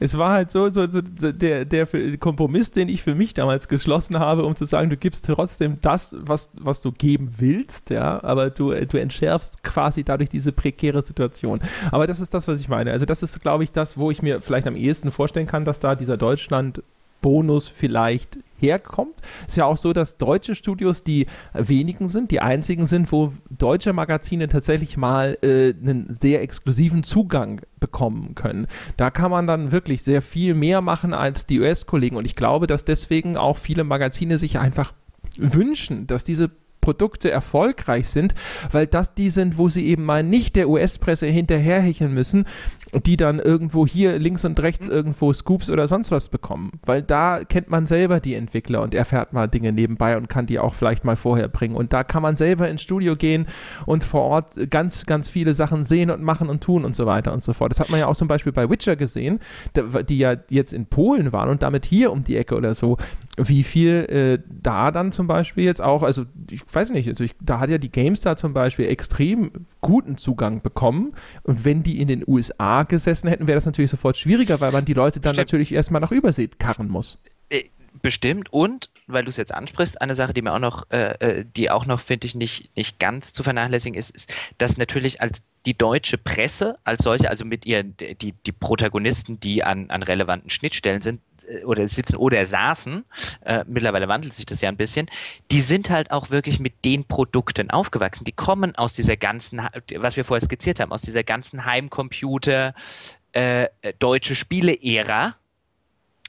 Es 0.00 0.16
war 0.16 0.32
halt 0.32 0.50
so, 0.50 0.70
so, 0.70 0.86
so 0.88 1.00
der, 1.30 1.64
der 1.64 1.86
Kompromiss, 2.18 2.70
den 2.70 2.88
ich 2.88 3.02
für 3.02 3.14
mich 3.14 3.34
damals 3.34 3.68
geschlossen 3.68 4.18
habe, 4.18 4.44
um 4.44 4.56
zu 4.56 4.64
sagen, 4.64 4.90
du 4.90 4.96
gibst 4.96 5.26
trotzdem 5.26 5.78
das, 5.82 6.16
was, 6.18 6.50
was 6.54 6.80
du 6.80 6.90
geben 6.90 7.34
willst, 7.38 7.90
ja, 7.90 8.22
aber 8.24 8.50
du, 8.50 8.72
du 8.72 8.96
entschärfst 8.96 9.62
quasi 9.62 10.04
dadurch 10.04 10.30
diese 10.30 10.52
prekäre 10.52 11.02
Situation. 11.02 11.60
Aber 11.90 12.06
das 12.06 12.18
ist 12.18 12.34
das, 12.34 12.48
was 12.48 12.60
ich 12.60 12.68
meine. 12.68 12.90
Also 12.92 13.04
das 13.04 13.22
ist, 13.22 13.40
glaube 13.40 13.62
ich, 13.62 13.72
das, 13.72 13.98
wo 13.98 14.10
ich 14.10 14.22
mir 14.22 14.40
vielleicht 14.40 14.66
am 14.66 14.74
ehesten 14.74 15.12
vorstellen 15.12 15.46
kann, 15.46 15.64
dass 15.64 15.78
da 15.78 15.94
dieser 15.94 16.16
Deutschland 16.16 16.82
Bonus 17.22 17.68
vielleicht 17.68 18.38
herkommt. 18.58 19.16
Ist 19.48 19.56
ja 19.56 19.64
auch 19.64 19.76
so, 19.76 19.92
dass 19.92 20.18
deutsche 20.18 20.54
Studios 20.54 21.02
die 21.02 21.26
wenigen 21.54 22.08
sind, 22.08 22.30
die 22.30 22.40
einzigen 22.40 22.86
sind, 22.86 23.10
wo 23.10 23.32
deutsche 23.50 23.92
Magazine 23.92 24.48
tatsächlich 24.48 24.96
mal 24.96 25.38
äh, 25.42 25.72
einen 25.72 26.14
sehr 26.20 26.42
exklusiven 26.42 27.02
Zugang 27.02 27.62
bekommen 27.80 28.34
können. 28.34 28.66
Da 28.96 29.10
kann 29.10 29.30
man 29.30 29.46
dann 29.46 29.72
wirklich 29.72 30.02
sehr 30.02 30.22
viel 30.22 30.54
mehr 30.54 30.80
machen 30.80 31.14
als 31.14 31.46
die 31.46 31.60
US-Kollegen 31.60 32.16
und 32.16 32.24
ich 32.24 32.36
glaube, 32.36 32.66
dass 32.66 32.84
deswegen 32.84 33.36
auch 33.36 33.58
viele 33.58 33.84
Magazine 33.84 34.38
sich 34.38 34.58
einfach 34.58 34.92
wünschen, 35.38 36.06
dass 36.06 36.24
diese 36.24 36.50
Produkte 36.82 37.30
erfolgreich 37.30 38.08
sind, 38.08 38.34
weil 38.70 38.86
das 38.86 39.14
die 39.14 39.30
sind, 39.30 39.56
wo 39.56 39.70
sie 39.70 39.86
eben 39.86 40.04
mal 40.04 40.22
nicht 40.22 40.56
der 40.56 40.68
US-Presse 40.68 41.26
hinterherhecheln 41.26 42.12
müssen, 42.12 42.44
die 43.06 43.16
dann 43.16 43.38
irgendwo 43.38 43.86
hier 43.86 44.18
links 44.18 44.44
und 44.44 44.60
rechts 44.60 44.86
mhm. 44.86 44.92
irgendwo 44.92 45.32
Scoops 45.32 45.70
oder 45.70 45.88
sonst 45.88 46.10
was 46.10 46.28
bekommen. 46.28 46.72
Weil 46.84 47.02
da 47.02 47.44
kennt 47.44 47.70
man 47.70 47.86
selber 47.86 48.20
die 48.20 48.34
Entwickler 48.34 48.82
und 48.82 48.94
erfährt 48.94 49.32
mal 49.32 49.48
Dinge 49.48 49.72
nebenbei 49.72 50.16
und 50.16 50.28
kann 50.28 50.46
die 50.46 50.58
auch 50.58 50.74
vielleicht 50.74 51.04
mal 51.04 51.16
vorher 51.16 51.48
bringen. 51.48 51.74
Und 51.74 51.92
da 51.92 52.04
kann 52.04 52.22
man 52.22 52.36
selber 52.36 52.68
ins 52.68 52.82
Studio 52.82 53.16
gehen 53.16 53.46
und 53.86 54.04
vor 54.04 54.22
Ort 54.22 54.70
ganz, 54.70 55.06
ganz 55.06 55.28
viele 55.28 55.54
Sachen 55.54 55.84
sehen 55.84 56.10
und 56.10 56.22
machen 56.22 56.50
und 56.50 56.62
tun 56.62 56.84
und 56.84 56.94
so 56.94 57.06
weiter 57.06 57.32
und 57.32 57.42
so 57.42 57.52
fort. 57.52 57.70
Das 57.70 57.80
hat 57.80 57.88
man 57.88 58.00
ja 58.00 58.08
auch 58.08 58.16
zum 58.16 58.28
Beispiel 58.28 58.52
bei 58.52 58.68
Witcher 58.68 58.96
gesehen, 58.96 59.40
die 60.08 60.18
ja 60.18 60.36
jetzt 60.50 60.72
in 60.72 60.86
Polen 60.86 61.32
waren 61.32 61.48
und 61.48 61.62
damit 61.62 61.86
hier 61.86 62.12
um 62.12 62.24
die 62.24 62.36
Ecke 62.36 62.56
oder 62.56 62.74
so, 62.74 62.98
wie 63.38 63.62
viel 63.62 64.04
äh, 64.10 64.38
da 64.50 64.90
dann 64.90 65.12
zum 65.12 65.26
Beispiel 65.26 65.64
jetzt 65.64 65.80
auch, 65.80 66.02
also 66.02 66.24
ich 66.50 66.62
weiß 66.74 66.90
nicht, 66.90 67.08
also 67.08 67.24
ich, 67.24 67.32
da 67.40 67.58
hat 67.58 67.70
ja 67.70 67.78
die 67.78 67.90
GameStar 67.90 68.36
zum 68.36 68.52
Beispiel 68.52 68.86
extrem 68.86 69.66
guten 69.80 70.16
Zugang 70.16 70.62
bekommen 70.62 71.14
und 71.42 71.64
wenn 71.64 71.82
die 71.82 72.00
in 72.00 72.08
den 72.08 72.24
USA 72.26 72.82
gesessen 72.84 73.28
hätten, 73.28 73.46
wäre 73.46 73.56
das 73.56 73.66
natürlich 73.66 73.90
sofort 73.90 74.16
schwieriger, 74.16 74.60
weil 74.60 74.72
man 74.72 74.84
die 74.84 74.94
Leute 74.94 75.20
dann 75.20 75.34
Stimmt. 75.34 75.48
natürlich 75.48 75.72
erstmal 75.72 76.00
nach 76.00 76.12
Übersee 76.12 76.48
karren 76.48 76.88
muss. 76.88 77.18
Äh, 77.48 77.64
bestimmt. 78.00 78.52
Und, 78.52 78.90
weil 79.06 79.24
du 79.24 79.30
es 79.30 79.36
jetzt 79.36 79.54
ansprichst, 79.54 80.00
eine 80.00 80.14
Sache, 80.14 80.32
die 80.32 80.42
mir 80.42 80.52
auch 80.52 80.58
noch, 80.58 80.90
äh, 80.90 81.14
äh 81.18 81.44
die 81.44 81.70
auch 81.70 81.86
noch, 81.86 82.00
finde 82.00 82.26
ich, 82.26 82.34
nicht, 82.34 82.76
nicht 82.76 82.98
ganz 82.98 83.32
zu 83.32 83.42
vernachlässigen 83.42 83.98
ist, 83.98 84.10
ist, 84.10 84.32
dass 84.58 84.76
natürlich 84.76 85.20
als 85.20 85.42
die 85.66 85.76
deutsche 85.76 86.18
Presse 86.18 86.78
als 86.84 87.02
solche, 87.04 87.30
also 87.30 87.44
mit 87.44 87.66
ihren, 87.66 87.96
die, 87.96 88.32
die 88.32 88.52
Protagonisten, 88.52 89.38
die 89.38 89.62
an, 89.62 89.90
an 89.90 90.02
relevanten 90.02 90.50
Schnittstellen 90.50 91.00
sind, 91.00 91.20
oder 91.64 91.86
sitzen 91.88 92.16
oder 92.16 92.46
saßen, 92.46 93.04
äh, 93.44 93.64
mittlerweile 93.66 94.08
wandelt 94.08 94.34
sich 94.34 94.46
das 94.46 94.60
ja 94.60 94.68
ein 94.68 94.76
bisschen, 94.76 95.08
die 95.50 95.60
sind 95.60 95.90
halt 95.90 96.10
auch 96.10 96.30
wirklich 96.30 96.60
mit 96.60 96.84
den 96.84 97.04
Produkten 97.04 97.70
aufgewachsen. 97.70 98.24
Die 98.24 98.32
kommen 98.32 98.76
aus 98.76 98.92
dieser 98.94 99.16
ganzen, 99.16 99.60
was 99.96 100.16
wir 100.16 100.24
vorher 100.24 100.44
skizziert 100.44 100.80
haben, 100.80 100.92
aus 100.92 101.02
dieser 101.02 101.24
ganzen 101.24 101.64
Heimcomputer, 101.64 102.74
äh, 103.32 103.68
deutsche 103.98 104.34
Spiele-Ära 104.34 105.36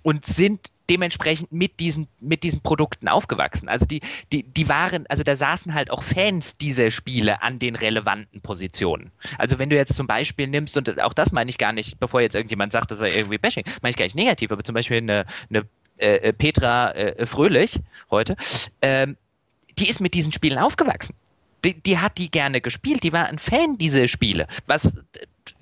und 0.03 0.25
sind 0.25 0.72
dementsprechend 0.89 1.51
mit 1.51 1.79
diesen, 1.79 2.07
mit 2.19 2.43
diesen 2.43 2.61
Produkten 2.61 3.07
aufgewachsen. 3.07 3.69
Also 3.69 3.85
die, 3.85 4.01
die, 4.31 4.43
die 4.43 4.67
waren, 4.67 5.07
also 5.07 5.23
da 5.23 5.35
saßen 5.35 5.73
halt 5.73 5.91
auch 5.91 6.03
Fans 6.03 6.57
dieser 6.57 6.91
Spiele 6.91 7.41
an 7.41 7.59
den 7.59 7.75
relevanten 7.75 8.41
Positionen. 8.41 9.11
Also 9.37 9.59
wenn 9.59 9.69
du 9.69 9.75
jetzt 9.75 9.95
zum 9.95 10.07
Beispiel 10.07 10.47
nimmst, 10.47 10.75
und 10.75 11.01
auch 11.01 11.13
das 11.13 11.31
meine 11.31 11.49
ich 11.49 11.57
gar 11.57 11.71
nicht, 11.71 11.99
bevor 11.99 12.21
jetzt 12.21 12.35
irgendjemand 12.35 12.73
sagt, 12.73 12.91
das 12.91 12.99
war 12.99 13.07
irgendwie 13.07 13.37
Bashing, 13.37 13.63
meine 13.81 13.91
ich 13.91 13.97
gar 13.97 14.05
nicht 14.05 14.15
negativ, 14.15 14.51
aber 14.51 14.63
zum 14.63 14.75
Beispiel 14.75 14.97
eine, 14.97 15.25
eine 15.49 15.65
äh, 15.97 16.33
Petra 16.33 16.91
äh, 16.91 17.25
Fröhlich 17.25 17.79
heute, 18.11 18.35
ähm, 18.81 19.17
die 19.79 19.89
ist 19.89 20.01
mit 20.01 20.13
diesen 20.13 20.33
Spielen 20.33 20.57
aufgewachsen. 20.57 21.15
Die, 21.63 21.81
die, 21.81 21.97
hat 21.97 22.17
die 22.17 22.29
gerne 22.29 22.59
gespielt, 22.59 23.03
die 23.03 23.13
war 23.13 23.27
ein 23.27 23.39
Fan 23.39 23.77
dieser 23.77 24.09
Spiele, 24.09 24.47
was 24.67 24.95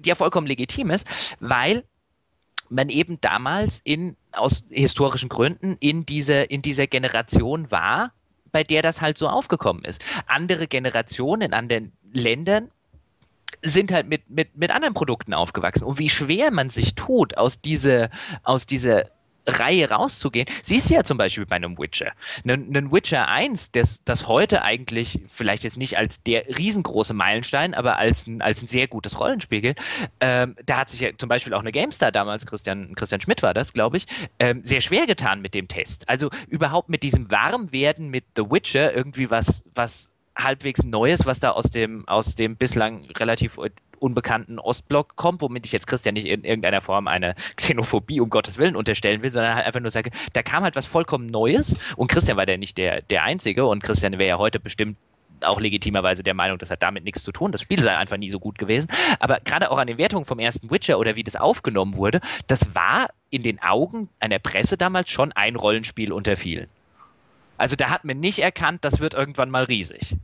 ja 0.03 0.15
vollkommen 0.15 0.47
legitim 0.47 0.89
ist, 0.89 1.05
weil 1.39 1.83
man 2.69 2.89
eben 2.89 3.19
damals 3.21 3.81
in, 3.83 4.15
aus 4.33 4.63
historischen 4.69 5.29
Gründen 5.29 5.77
in, 5.79 6.05
diese, 6.05 6.41
in 6.43 6.61
dieser 6.61 6.87
Generation 6.87 7.71
war, 7.71 8.13
bei 8.51 8.63
der 8.63 8.81
das 8.81 9.01
halt 9.01 9.17
so 9.17 9.27
aufgekommen 9.27 9.83
ist. 9.83 10.01
Andere 10.27 10.67
Generationen 10.67 11.41
in 11.43 11.53
anderen 11.53 11.93
Ländern 12.11 12.69
sind 13.61 13.91
halt 13.91 14.07
mit, 14.07 14.29
mit, 14.29 14.57
mit 14.57 14.71
anderen 14.71 14.93
Produkten 14.93 15.33
aufgewachsen. 15.33 15.83
Und 15.83 15.99
wie 15.99 16.09
schwer 16.09 16.51
man 16.51 16.69
sich 16.69 16.95
tut, 16.95 17.37
aus 17.37 17.61
dieser, 17.61 18.09
aus 18.43 18.65
dieser 18.65 19.05
Reihe 19.47 19.89
rauszugehen. 19.89 20.47
Siehst 20.63 20.89
du 20.89 20.93
ja 20.93 21.03
zum 21.03 21.17
Beispiel 21.17 21.45
bei 21.45 21.55
einem 21.55 21.77
Witcher. 21.77 22.13
Ein 22.45 22.91
Witcher 22.91 23.27
1, 23.27 23.71
das, 23.71 24.03
das 24.03 24.27
heute 24.27 24.63
eigentlich 24.63 25.21
vielleicht 25.27 25.63
jetzt 25.63 25.77
nicht 25.77 25.97
als 25.97 26.21
der 26.23 26.47
riesengroße 26.57 27.13
Meilenstein, 27.13 27.73
aber 27.73 27.97
als 27.97 28.27
ein, 28.27 28.41
als 28.41 28.61
ein 28.61 28.67
sehr 28.67 28.87
gutes 28.87 29.19
Rollenspiel 29.19 29.61
gilt, 29.61 29.79
ähm, 30.19 30.55
da 30.65 30.77
hat 30.77 30.89
sich 30.89 30.99
ja 30.99 31.09
zum 31.17 31.29
Beispiel 31.29 31.53
auch 31.53 31.61
eine 31.61 31.71
GameStar 31.71 32.11
damals, 32.11 32.45
Christian, 32.45 32.93
Christian 32.95 33.21
Schmidt 33.21 33.41
war 33.43 33.53
das, 33.53 33.73
glaube 33.73 33.97
ich, 33.97 34.05
ähm, 34.39 34.63
sehr 34.63 34.81
schwer 34.81 35.05
getan 35.05 35.41
mit 35.41 35.53
dem 35.53 35.67
Test. 35.67 36.07
Also 36.09 36.29
überhaupt 36.47 36.89
mit 36.89 37.03
diesem 37.03 37.31
Warmwerden 37.31 38.09
mit 38.09 38.25
The 38.35 38.43
Witcher 38.49 38.93
irgendwie 38.93 39.29
was, 39.29 39.63
was 39.73 40.11
halbwegs 40.35 40.83
Neues, 40.83 41.25
was 41.25 41.39
da 41.39 41.51
aus 41.51 41.71
dem, 41.71 42.07
aus 42.07 42.35
dem 42.35 42.55
bislang 42.55 43.05
relativ 43.17 43.57
unbekannten 44.01 44.59
Ostblock 44.59 45.15
kommt, 45.15 45.41
womit 45.41 45.65
ich 45.65 45.71
jetzt 45.71 45.87
Christian 45.87 46.13
nicht 46.13 46.25
in 46.25 46.43
irgendeiner 46.43 46.81
Form 46.81 47.07
eine 47.07 47.35
Xenophobie 47.55 48.19
um 48.19 48.29
Gottes 48.29 48.57
Willen 48.57 48.75
unterstellen 48.75 49.21
will, 49.21 49.29
sondern 49.29 49.55
halt 49.55 49.65
einfach 49.65 49.79
nur 49.79 49.91
sage, 49.91 50.11
da 50.33 50.43
kam 50.43 50.63
halt 50.63 50.75
was 50.75 50.85
vollkommen 50.85 51.27
Neues 51.27 51.77
und 51.95 52.07
Christian 52.07 52.37
war 52.37 52.47
ja 52.47 52.57
nicht 52.57 52.77
der, 52.77 53.01
der 53.01 53.23
Einzige 53.23 53.65
und 53.65 53.83
Christian 53.83 54.13
wäre 54.13 54.29
ja 54.29 54.37
heute 54.37 54.59
bestimmt 54.59 54.97
auch 55.43 55.59
legitimerweise 55.59 56.23
der 56.23 56.33
Meinung, 56.33 56.57
das 56.57 56.71
hat 56.71 56.83
damit 56.83 57.03
nichts 57.03 57.23
zu 57.23 57.31
tun. 57.31 57.51
Das 57.51 57.61
Spiel 57.61 57.81
sei 57.81 57.97
einfach 57.97 58.17
nie 58.17 58.29
so 58.29 58.39
gut 58.39 58.59
gewesen. 58.59 58.87
Aber 59.19 59.39
gerade 59.39 59.71
auch 59.71 59.79
an 59.79 59.87
den 59.87 59.97
Wertungen 59.97 60.25
vom 60.25 60.39
ersten 60.39 60.69
Witcher 60.69 60.99
oder 60.99 61.15
wie 61.15 61.23
das 61.23 61.35
aufgenommen 61.35 61.95
wurde, 61.95 62.21
das 62.47 62.75
war 62.75 63.07
in 63.29 63.43
den 63.43 63.61
Augen 63.61 64.09
einer 64.19 64.39
Presse 64.39 64.77
damals 64.77 65.09
schon 65.09 65.31
ein 65.31 65.55
Rollenspiel 65.55 66.11
unter 66.11 66.35
vielen. 66.35 66.67
Also 67.57 67.75
da 67.75 67.89
hat 67.89 68.05
man 68.05 68.19
nicht 68.19 68.39
erkannt, 68.39 68.83
das 68.83 68.99
wird 68.99 69.13
irgendwann 69.13 69.49
mal 69.49 69.63
riesig. 69.63 70.15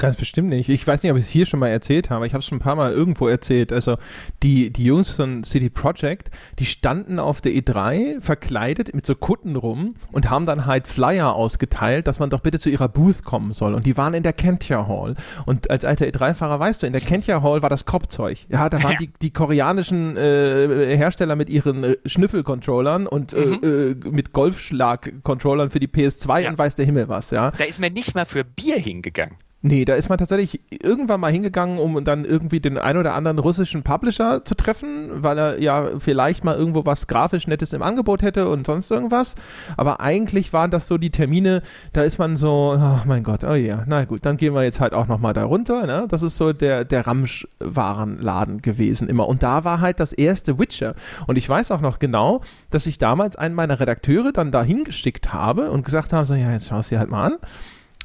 Ganz 0.00 0.16
bestimmt 0.16 0.48
nicht. 0.48 0.70
Ich 0.70 0.86
weiß 0.86 1.02
nicht, 1.02 1.12
ob 1.12 1.18
ich 1.18 1.24
es 1.24 1.30
hier 1.30 1.44
schon 1.44 1.60
mal 1.60 1.68
erzählt 1.68 2.08
habe. 2.08 2.26
Ich 2.26 2.32
habe 2.32 2.40
es 2.40 2.46
schon 2.46 2.56
ein 2.56 2.62
paar 2.62 2.74
Mal 2.74 2.90
irgendwo 2.90 3.28
erzählt. 3.28 3.70
Also 3.70 3.98
die, 4.42 4.72
die 4.72 4.84
Jungs 4.84 5.10
von 5.10 5.44
City 5.44 5.68
Project, 5.68 6.30
die 6.58 6.64
standen 6.64 7.18
auf 7.18 7.42
der 7.42 7.52
E3 7.52 8.18
verkleidet 8.22 8.94
mit 8.94 9.04
so 9.04 9.14
Kutten 9.14 9.56
rum 9.56 9.96
und 10.10 10.30
haben 10.30 10.46
dann 10.46 10.64
halt 10.64 10.88
Flyer 10.88 11.34
ausgeteilt, 11.34 12.06
dass 12.06 12.18
man 12.18 12.30
doch 12.30 12.40
bitte 12.40 12.58
zu 12.58 12.70
ihrer 12.70 12.88
Booth 12.88 13.24
kommen 13.24 13.52
soll. 13.52 13.74
Und 13.74 13.84
die 13.84 13.98
waren 13.98 14.14
in 14.14 14.22
der 14.22 14.32
Kentia 14.32 14.88
Hall. 14.88 15.16
Und 15.44 15.70
als 15.70 15.84
alter 15.84 16.06
E3-Fahrer 16.06 16.58
weißt 16.58 16.82
du, 16.82 16.86
in 16.86 16.94
der 16.94 17.02
Kentia 17.02 17.42
Hall 17.42 17.60
war 17.60 17.68
das 17.68 17.84
Kopfzeug. 17.84 18.38
Ja, 18.48 18.70
da 18.70 18.82
waren 18.82 18.96
die, 18.98 19.10
die 19.20 19.34
koreanischen 19.34 20.16
äh, 20.16 20.96
Hersteller 20.96 21.36
mit 21.36 21.50
ihren 21.50 21.84
äh, 21.84 21.96
Schnüffel-Controllern 22.06 23.06
und 23.06 23.34
äh, 23.34 23.44
mhm. 23.44 24.04
äh, 24.06 24.08
mit 24.08 24.32
Golfschlag-Controllern 24.32 25.68
für 25.68 25.78
die 25.78 25.88
PS2 25.88 26.38
ja. 26.38 26.48
und 26.48 26.56
weiß 26.56 26.76
der 26.76 26.86
Himmel 26.86 27.10
was, 27.10 27.32
ja. 27.32 27.50
Da 27.50 27.64
ist 27.64 27.78
man 27.78 27.92
nicht 27.92 28.14
mal 28.14 28.24
für 28.24 28.44
Bier 28.44 28.78
hingegangen. 28.78 29.36
Nee, 29.62 29.84
da 29.84 29.94
ist 29.94 30.08
man 30.08 30.16
tatsächlich 30.16 30.62
irgendwann 30.70 31.20
mal 31.20 31.30
hingegangen, 31.30 31.76
um 31.76 32.02
dann 32.02 32.24
irgendwie 32.24 32.60
den 32.60 32.78
ein 32.78 32.96
oder 32.96 33.12
anderen 33.12 33.38
russischen 33.38 33.82
Publisher 33.82 34.42
zu 34.42 34.54
treffen, 34.54 35.22
weil 35.22 35.38
er 35.38 35.60
ja 35.60 35.98
vielleicht 35.98 36.44
mal 36.44 36.56
irgendwo 36.56 36.86
was 36.86 37.06
grafisch 37.08 37.46
Nettes 37.46 37.74
im 37.74 37.82
Angebot 37.82 38.22
hätte 38.22 38.48
und 38.48 38.66
sonst 38.66 38.90
irgendwas. 38.90 39.34
Aber 39.76 40.00
eigentlich 40.00 40.54
waren 40.54 40.70
das 40.70 40.86
so 40.86 40.96
die 40.96 41.10
Termine, 41.10 41.60
da 41.92 42.02
ist 42.02 42.18
man 42.18 42.38
so, 42.38 42.74
oh 42.74 43.00
mein 43.06 43.22
Gott, 43.22 43.44
oh 43.44 43.52
ja, 43.52 43.84
na 43.86 44.06
gut, 44.06 44.24
dann 44.24 44.38
gehen 44.38 44.54
wir 44.54 44.62
jetzt 44.62 44.80
halt 44.80 44.94
auch 44.94 45.08
nochmal 45.08 45.34
da 45.34 45.44
runter. 45.44 45.86
Ne? 45.86 46.06
Das 46.08 46.22
ist 46.22 46.38
so 46.38 46.54
der, 46.54 46.86
der 46.86 47.06
Ramsch-Warenladen 47.06 48.62
gewesen 48.62 49.08
immer. 49.10 49.28
Und 49.28 49.42
da 49.42 49.64
war 49.64 49.82
halt 49.82 50.00
das 50.00 50.14
erste 50.14 50.58
Witcher. 50.58 50.94
Und 51.26 51.36
ich 51.36 51.46
weiß 51.46 51.70
auch 51.70 51.82
noch 51.82 51.98
genau, 51.98 52.40
dass 52.70 52.86
ich 52.86 52.96
damals 52.96 53.36
einen 53.36 53.54
meiner 53.54 53.78
Redakteure 53.78 54.32
dann 54.32 54.52
da 54.52 54.62
hingeschickt 54.62 55.34
habe 55.34 55.70
und 55.70 55.84
gesagt 55.84 56.14
habe, 56.14 56.24
so, 56.24 56.32
ja, 56.32 56.50
jetzt 56.50 56.68
schau 56.68 56.78
es 56.78 56.88
dir 56.88 56.98
halt 56.98 57.10
mal 57.10 57.26
an 57.26 57.36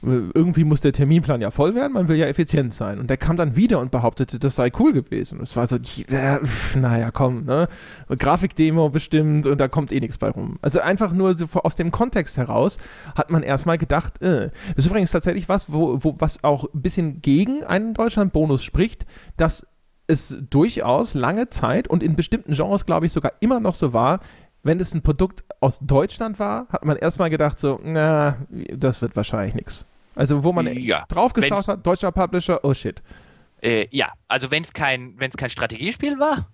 irgendwie 0.02 0.64
muss 0.64 0.82
der 0.82 0.94
Terminplan 0.94 1.42
ja 1.42 1.52
voll 1.52 1.74
werden, 1.74 1.94
man 1.94 2.08
will 2.08 2.18
ja 2.18 2.28
effizient 2.28 2.74
sein. 2.74 3.00
Und 3.00 3.10
der 3.10 3.18
kam 3.18 3.38
dann 3.38 3.56
wieder 3.56 3.80
und 3.80 3.92
behauptete, 3.92 4.40
das 4.40 4.56
sei 4.56 4.72
cool 4.80 4.94
gewesen. 4.94 5.40
Es 5.42 5.56
war 5.56 5.68
so, 5.68 5.78
äh, 5.78 6.38
naja, 6.78 7.12
komm, 7.12 7.46
ne? 7.46 7.68
Grafikdemo 8.10 8.90
bestimmt 8.90 9.48
und 9.48 9.60
da 9.60 9.68
kommt 9.68 9.92
eh 9.92 10.00
nichts 10.00 10.18
bei 10.18 10.30
rum. 10.30 10.60
Also 10.62 10.80
einfach 10.80 11.12
nur 11.12 11.34
so 11.34 11.48
aus 11.64 11.76
dem 11.76 11.92
Kontext 11.92 12.38
heraus 12.38 12.78
hat 13.16 13.32
man 13.32 13.44
erstmal 13.44 13.78
gedacht, 13.78 14.22
äh. 14.22 14.52
Das 14.76 14.86
ist 14.86 14.88
übrigens 14.88 15.12
tatsächlich 15.12 15.50
was, 15.50 15.72
wo, 15.72 16.04
wo, 16.04 16.16
was 16.20 16.44
auch 16.44 16.66
ein 16.74 16.82
bisschen 16.82 17.22
gegen 17.22 17.64
einen 17.64 17.94
Deutschland-Bonus 17.94 18.64
spricht, 18.64 19.06
dass 19.38 19.66
es 20.08 20.38
durchaus 20.50 21.14
lange 21.16 21.50
Zeit 21.50 21.88
und 21.88 22.04
in 22.04 22.16
bestimmten 22.16 22.54
Genres, 22.54 22.86
glaube 22.86 23.08
ich, 23.08 23.12
sogar 23.12 23.34
immer 23.40 23.60
noch 23.60 23.74
so 23.74 23.92
war, 23.94 24.20
wenn 24.66 24.80
es 24.80 24.94
ein 24.96 25.04
Produkt 25.04 25.44
aus 25.62 25.80
Deutschland 25.80 26.40
war, 26.40 26.68
hat 26.70 26.84
man 26.84 26.98
erstmal 26.98 27.30
gedacht 27.30 27.60
so, 27.60 27.80
na, 27.84 28.38
das 28.50 29.02
wird 29.02 29.16
wahrscheinlich 29.16 29.54
nichts. 29.54 29.86
Also 30.16 30.44
wo 30.44 30.52
man 30.52 30.68
ja, 30.68 31.06
draufgeschaut 31.08 31.68
hat, 31.68 31.86
deutscher 31.86 32.12
Publisher, 32.12 32.60
oh 32.64 32.74
shit. 32.74 33.02
Äh, 33.62 33.88
ja, 33.92 34.12
also 34.28 34.50
wenn 34.50 34.64
es 34.64 34.74
kein, 34.74 35.18
kein 35.18 35.50
Strategiespiel 35.50 36.20
war, 36.20 36.48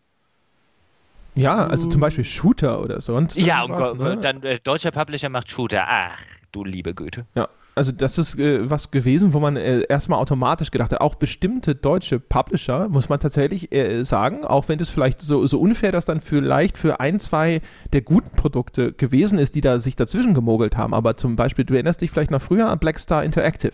Ja, 1.35 1.65
also 1.67 1.87
zum 1.87 2.01
Beispiel 2.01 2.25
Shooter 2.25 2.81
oder 2.81 2.99
sonst. 2.99 3.37
Ja, 3.37 3.63
und 3.63 3.99
ne? 3.99 4.17
dann 4.17 4.43
äh, 4.43 4.59
deutscher 4.59 4.91
Publisher 4.91 5.29
macht 5.29 5.49
Shooter. 5.49 5.85
Ach, 5.87 6.21
du 6.51 6.65
liebe 6.65 6.93
Güte. 6.93 7.25
Ja, 7.33 7.47
also 7.75 7.91
das 7.91 8.17
ist 8.17 8.37
äh, 8.37 8.69
was 8.69 8.91
gewesen, 8.91 9.33
wo 9.33 9.39
man 9.39 9.55
äh, 9.55 9.81
erstmal 9.87 10.19
automatisch 10.19 10.71
gedacht 10.71 10.91
hat, 10.91 11.01
auch 11.01 11.15
bestimmte 11.15 11.75
deutsche 11.75 12.19
Publisher, 12.19 12.89
muss 12.89 13.09
man 13.09 13.19
tatsächlich 13.19 13.71
äh, 13.73 14.03
sagen, 14.03 14.43
auch 14.43 14.67
wenn 14.67 14.77
das 14.77 14.89
vielleicht 14.89 15.21
so, 15.21 15.45
so 15.47 15.59
unfair 15.59 15.91
das 15.91 16.05
dann 16.05 16.21
vielleicht 16.21 16.77
für 16.77 16.99
ein, 16.99 17.19
zwei 17.19 17.61
der 17.93 18.01
guten 18.01 18.35
Produkte 18.35 18.93
gewesen 18.93 19.39
ist, 19.39 19.55
die 19.55 19.61
da 19.61 19.79
sich 19.79 19.95
dazwischen 19.95 20.33
gemogelt 20.33 20.77
haben, 20.77 20.93
aber 20.93 21.15
zum 21.15 21.35
Beispiel, 21.35 21.65
du 21.65 21.73
erinnerst 21.73 22.01
dich 22.01 22.11
vielleicht 22.11 22.31
noch 22.31 22.41
früher 22.41 22.69
an 22.69 22.79
Blackstar 22.79 23.23
Interactive. 23.23 23.73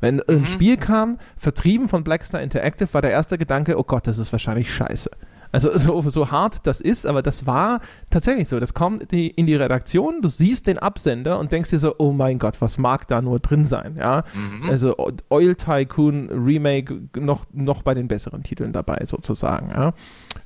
Wenn 0.00 0.20
ein 0.22 0.40
mhm. 0.40 0.46
Spiel 0.46 0.76
kam, 0.76 1.18
vertrieben 1.36 1.88
von 1.88 2.04
Blackstar 2.04 2.42
Interactive, 2.42 2.92
war 2.92 3.02
der 3.02 3.12
erste 3.12 3.38
Gedanke, 3.38 3.78
oh 3.78 3.84
Gott, 3.84 4.06
das 4.06 4.18
ist 4.18 4.32
wahrscheinlich 4.32 4.72
scheiße. 4.72 5.10
Also 5.52 5.76
so, 5.78 6.02
so 6.08 6.30
hart 6.30 6.66
das 6.66 6.80
ist, 6.80 7.06
aber 7.06 7.22
das 7.22 7.46
war 7.46 7.80
tatsächlich 8.10 8.48
so. 8.48 8.60
Das 8.60 8.74
kommt 8.74 9.10
die, 9.12 9.28
in 9.28 9.46
die 9.46 9.54
Redaktion, 9.54 10.22
du 10.22 10.28
siehst 10.28 10.66
den 10.66 10.78
Absender 10.78 11.38
und 11.38 11.52
denkst 11.52 11.70
dir 11.70 11.78
so, 11.78 11.94
oh 11.98 12.12
mein 12.12 12.38
Gott, 12.38 12.60
was 12.60 12.78
mag 12.78 13.06
da 13.08 13.22
nur 13.22 13.38
drin 13.40 13.64
sein? 13.64 13.96
Ja? 13.96 14.24
Mhm. 14.34 14.68
Also 14.68 14.96
Oil 15.30 15.54
Tycoon 15.54 16.28
Remake 16.30 17.02
noch, 17.16 17.46
noch 17.52 17.82
bei 17.82 17.94
den 17.94 18.08
besseren 18.08 18.42
Titeln 18.42 18.72
dabei 18.72 19.04
sozusagen. 19.04 19.70
Ja? 19.70 19.92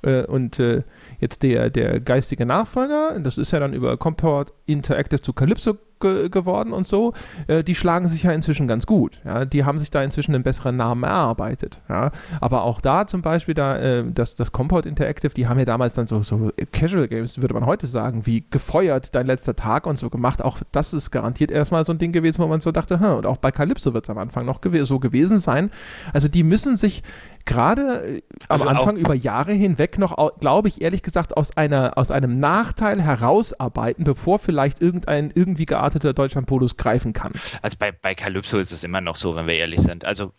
Äh, 0.02 0.26
und 0.26 0.58
äh, 0.58 0.82
jetzt 1.20 1.42
der, 1.42 1.70
der 1.70 2.00
geistige 2.00 2.46
Nachfolger, 2.46 3.18
das 3.20 3.38
ist 3.38 3.52
ja 3.52 3.60
dann 3.60 3.72
über 3.72 3.96
Comport 3.96 4.52
Interactive 4.66 5.22
zu 5.22 5.32
Calypso 5.32 5.76
ge 6.00 6.28
geworden 6.30 6.72
und 6.72 6.86
so, 6.86 7.12
äh, 7.46 7.62
die 7.62 7.74
schlagen 7.74 8.08
sich 8.08 8.22
ja 8.22 8.32
inzwischen 8.32 8.66
ganz 8.66 8.86
gut. 8.86 9.20
Ja? 9.24 9.44
Die 9.44 9.64
haben 9.64 9.78
sich 9.78 9.90
da 9.90 10.02
inzwischen 10.02 10.34
einen 10.34 10.42
besseren 10.42 10.76
Namen 10.76 11.04
erarbeitet. 11.04 11.82
Ja? 11.88 12.10
Aber 12.40 12.64
auch 12.64 12.80
da 12.80 13.06
zum 13.06 13.22
Beispiel, 13.22 13.54
da, 13.54 13.76
äh, 13.78 14.04
das, 14.12 14.34
das 14.34 14.52
Comport 14.52 14.86
Interactive, 14.86 15.34
die 15.34 15.46
haben 15.46 15.58
ja 15.58 15.64
damals 15.64 15.94
dann 15.94 16.06
so, 16.06 16.22
so 16.22 16.50
Casual 16.72 17.06
Games, 17.06 17.40
würde 17.40 17.54
man 17.54 17.66
heute 17.66 17.86
sagen, 17.86 18.26
wie 18.26 18.44
gefeuert 18.50 19.14
dein 19.14 19.26
letzter 19.26 19.54
Tag 19.54 19.86
und 19.86 19.98
so 19.98 20.10
gemacht. 20.10 20.42
Auch 20.42 20.58
das 20.72 20.92
ist 20.92 21.10
garantiert 21.10 21.50
erstmal 21.50 21.84
so 21.84 21.92
ein 21.92 21.98
Ding 21.98 22.12
gewesen, 22.12 22.42
wo 22.42 22.46
man 22.46 22.60
so 22.60 22.72
dachte, 22.72 22.98
hm, 22.98 23.16
und 23.16 23.26
auch 23.26 23.36
bei 23.36 23.50
Calypso 23.50 23.94
wird 23.94 24.04
es 24.04 24.10
am 24.10 24.18
Anfang 24.18 24.46
noch 24.46 24.60
gew 24.60 24.84
so 24.84 24.98
gewesen 24.98 25.38
sein. 25.38 25.70
Also 26.12 26.28
die 26.28 26.42
müssen 26.42 26.76
sich 26.76 27.02
gerade 27.44 28.16
äh, 28.18 28.22
also 28.48 28.66
am 28.66 28.76
Anfang 28.76 28.96
über 28.96 29.14
Jahre 29.14 29.52
hinweg 29.52 29.98
noch, 29.98 30.16
glaube 30.40 30.68
ich, 30.68 30.80
ehrlich 30.80 31.02
gesagt, 31.02 31.36
aus, 31.36 31.56
einer, 31.56 31.96
aus 31.98 32.10
einem 32.10 32.38
Nachteil 32.38 33.02
herausarbeiten, 33.02 34.04
bevor 34.04 34.38
vielleicht 34.38 34.80
irgendein 34.80 35.30
irgendwie 35.34 35.66
gearteter 35.66 36.12
Deutschlandpolus 36.12 36.76
greifen 36.76 37.12
kann. 37.12 37.32
Also 37.62 37.76
bei, 37.78 37.92
bei 37.92 38.14
Calypso 38.14 38.58
ist 38.58 38.72
es 38.72 38.84
immer 38.84 39.00
noch 39.00 39.16
so, 39.16 39.36
wenn 39.36 39.46
wir 39.46 39.54
ehrlich 39.54 39.80
sind. 39.80 40.04
Also 40.04 40.32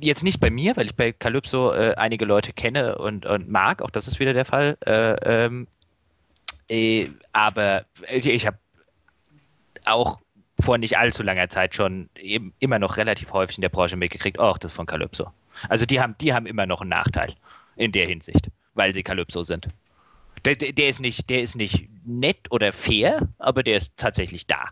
jetzt 0.00 0.24
nicht 0.24 0.40
bei 0.40 0.50
mir, 0.50 0.76
weil 0.76 0.86
ich 0.86 0.96
bei 0.96 1.12
Calypso 1.12 1.72
äh, 1.72 1.94
einige 1.96 2.24
Leute 2.24 2.52
kenne 2.52 2.98
und, 2.98 3.26
und 3.26 3.48
mag, 3.48 3.82
auch 3.82 3.90
das 3.90 4.08
ist 4.08 4.20
wieder 4.20 4.32
der 4.32 4.44
Fall. 4.44 4.76
Äh, 4.84 5.44
ähm, 5.44 5.66
äh, 6.68 7.10
aber 7.32 7.84
ich, 8.10 8.26
ich 8.26 8.46
habe 8.46 8.58
auch 9.84 10.18
vor 10.60 10.78
nicht 10.78 10.98
allzu 10.98 11.22
langer 11.22 11.48
Zeit 11.48 11.74
schon 11.74 12.10
immer 12.58 12.78
noch 12.78 12.96
relativ 12.96 13.32
häufig 13.32 13.58
in 13.58 13.62
der 13.62 13.68
Branche 13.68 13.96
mitgekriegt, 13.96 14.40
ach, 14.40 14.58
das 14.58 14.72
ist 14.72 14.76
von 14.76 14.86
Calypso. 14.86 15.30
Also 15.68 15.86
die 15.86 16.00
haben, 16.00 16.14
die 16.20 16.32
haben 16.32 16.46
immer 16.46 16.66
noch 16.66 16.80
einen 16.80 16.90
Nachteil 16.90 17.34
in 17.76 17.92
der 17.92 18.06
Hinsicht, 18.06 18.50
weil 18.74 18.94
sie 18.94 19.02
Kalypso 19.02 19.42
sind. 19.42 19.68
Der, 20.44 20.54
der, 20.54 20.88
ist 20.88 21.00
nicht, 21.00 21.30
der 21.30 21.42
ist 21.42 21.56
nicht 21.56 21.88
nett 22.04 22.50
oder 22.50 22.72
fair, 22.72 23.28
aber 23.38 23.62
der 23.62 23.78
ist 23.78 23.92
tatsächlich 23.96 24.46
da. 24.46 24.70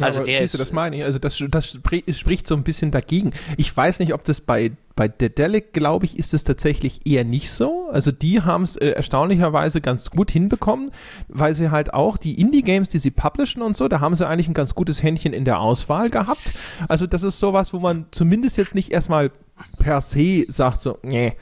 Also 0.00 0.20
ja, 0.20 0.26
der 0.26 0.40
siehst 0.40 0.54
du, 0.54 0.58
das 0.58 0.72
meine 0.72 0.96
ich. 0.96 1.04
Also 1.04 1.18
das, 1.18 1.42
das 1.48 1.78
spricht 2.12 2.46
so 2.46 2.54
ein 2.54 2.62
bisschen 2.62 2.90
dagegen. 2.90 3.32
Ich 3.56 3.74
weiß 3.74 3.98
nicht, 3.98 4.12
ob 4.12 4.24
das 4.24 4.42
bei, 4.42 4.72
bei 4.94 5.08
Dedelic, 5.08 5.72
glaube 5.72 6.04
ich, 6.04 6.18
ist 6.18 6.34
es 6.34 6.44
tatsächlich 6.44 7.06
eher 7.06 7.24
nicht 7.24 7.50
so. 7.50 7.88
Also 7.90 8.12
die 8.12 8.42
haben 8.42 8.64
es 8.64 8.76
äh, 8.76 8.90
erstaunlicherweise 8.90 9.80
ganz 9.80 10.10
gut 10.10 10.30
hinbekommen, 10.30 10.90
weil 11.28 11.54
sie 11.54 11.70
halt 11.70 11.94
auch 11.94 12.18
die 12.18 12.38
Indie-Games, 12.38 12.88
die 12.88 12.98
sie 12.98 13.10
publishen 13.10 13.62
und 13.62 13.76
so, 13.76 13.88
da 13.88 14.00
haben 14.00 14.14
sie 14.14 14.28
eigentlich 14.28 14.48
ein 14.48 14.54
ganz 14.54 14.74
gutes 14.74 15.02
Händchen 15.02 15.32
in 15.32 15.46
der 15.46 15.60
Auswahl 15.60 16.10
gehabt. 16.10 16.52
Also 16.88 17.06
das 17.06 17.22
ist 17.22 17.38
sowas, 17.38 17.72
wo 17.72 17.78
man 17.78 18.06
zumindest 18.10 18.58
jetzt 18.58 18.74
nicht 18.74 18.92
erstmal 18.92 19.30
per 19.78 20.00
se 20.00 20.44
sagt 20.48 20.80
so, 20.80 20.98
nee. 21.02 21.34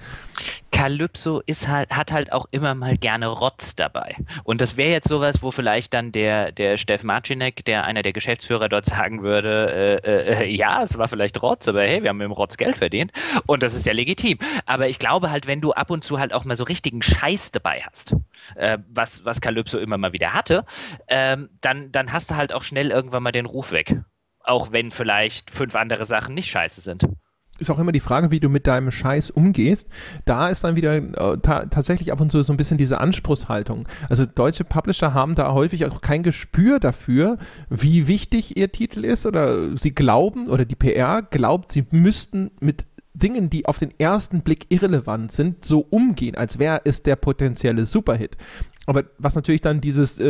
Calypso 0.72 1.40
ist 1.46 1.68
halt, 1.68 1.90
hat 1.90 2.10
halt 2.10 2.32
auch 2.32 2.46
immer 2.50 2.74
mal 2.74 2.96
gerne 2.96 3.28
Rotz 3.28 3.76
dabei. 3.76 4.16
Und 4.42 4.60
das 4.60 4.76
wäre 4.76 4.90
jetzt 4.90 5.08
sowas, 5.08 5.40
wo 5.40 5.52
vielleicht 5.52 5.94
dann 5.94 6.10
der, 6.10 6.50
der 6.50 6.76
Steff 6.76 7.04
Marcinek, 7.04 7.64
der 7.64 7.84
einer 7.84 8.02
der 8.02 8.12
Geschäftsführer 8.12 8.68
dort 8.68 8.84
sagen 8.84 9.22
würde, 9.22 10.02
äh, 10.04 10.44
äh, 10.44 10.50
ja, 10.50 10.82
es 10.82 10.98
war 10.98 11.06
vielleicht 11.06 11.40
Rotz, 11.40 11.68
aber 11.68 11.82
hey, 11.82 12.02
wir 12.02 12.10
haben 12.10 12.16
mit 12.16 12.24
dem 12.24 12.32
Rotz 12.32 12.56
Geld 12.56 12.76
verdient. 12.76 13.12
Und 13.46 13.62
das 13.62 13.74
ist 13.74 13.86
ja 13.86 13.92
legitim. 13.92 14.38
Aber 14.66 14.88
ich 14.88 14.98
glaube 14.98 15.30
halt, 15.30 15.46
wenn 15.46 15.60
du 15.60 15.72
ab 15.72 15.90
und 15.90 16.02
zu 16.02 16.18
halt 16.18 16.32
auch 16.32 16.44
mal 16.44 16.56
so 16.56 16.64
richtigen 16.64 17.02
Scheiß 17.02 17.52
dabei 17.52 17.82
hast, 17.86 18.16
äh, 18.56 18.78
was, 18.88 19.24
was 19.24 19.40
Calypso 19.40 19.78
immer 19.78 19.96
mal 19.96 20.12
wieder 20.12 20.32
hatte, 20.32 20.64
ähm, 21.06 21.50
dann, 21.60 21.92
dann 21.92 22.12
hast 22.12 22.32
du 22.32 22.36
halt 22.36 22.52
auch 22.52 22.64
schnell 22.64 22.90
irgendwann 22.90 23.22
mal 23.22 23.32
den 23.32 23.46
Ruf 23.46 23.70
weg. 23.70 24.00
Auch 24.40 24.72
wenn 24.72 24.90
vielleicht 24.90 25.50
fünf 25.52 25.76
andere 25.76 26.04
Sachen 26.04 26.34
nicht 26.34 26.50
scheiße 26.50 26.80
sind 26.80 27.06
ist 27.58 27.70
auch 27.70 27.78
immer 27.78 27.92
die 27.92 28.00
Frage, 28.00 28.30
wie 28.30 28.40
du 28.40 28.48
mit 28.48 28.66
deinem 28.66 28.90
Scheiß 28.90 29.30
umgehst. 29.30 29.88
Da 30.24 30.48
ist 30.48 30.64
dann 30.64 30.76
wieder 30.76 30.96
äh, 30.96 31.38
ta 31.38 31.66
tatsächlich 31.66 32.12
ab 32.12 32.20
und 32.20 32.32
zu 32.32 32.42
so 32.42 32.52
ein 32.52 32.56
bisschen 32.56 32.78
diese 32.78 33.00
Anspruchshaltung. 33.00 33.88
Also 34.08 34.26
deutsche 34.26 34.64
Publisher 34.64 35.14
haben 35.14 35.34
da 35.34 35.52
häufig 35.52 35.86
auch 35.86 36.00
kein 36.00 36.22
Gespür 36.22 36.80
dafür, 36.80 37.38
wie 37.70 38.06
wichtig 38.08 38.56
ihr 38.56 38.72
Titel 38.72 39.04
ist 39.04 39.26
oder 39.26 39.76
sie 39.76 39.94
glauben 39.94 40.48
oder 40.48 40.64
die 40.64 40.74
PR 40.74 41.22
glaubt, 41.22 41.72
sie 41.72 41.86
müssten 41.90 42.50
mit 42.60 42.86
Dingen, 43.16 43.48
die 43.48 43.66
auf 43.66 43.78
den 43.78 43.92
ersten 43.98 44.42
Blick 44.42 44.66
irrelevant 44.70 45.30
sind, 45.30 45.64
so 45.64 45.86
umgehen, 45.88 46.34
als 46.34 46.58
wäre 46.58 46.80
es 46.84 47.04
der 47.04 47.14
potenzielle 47.14 47.86
Superhit. 47.86 48.36
Aber 48.86 49.04
was 49.18 49.34
natürlich 49.34 49.60
dann 49.60 49.80
dieses 49.80 50.18
äh, 50.20 50.24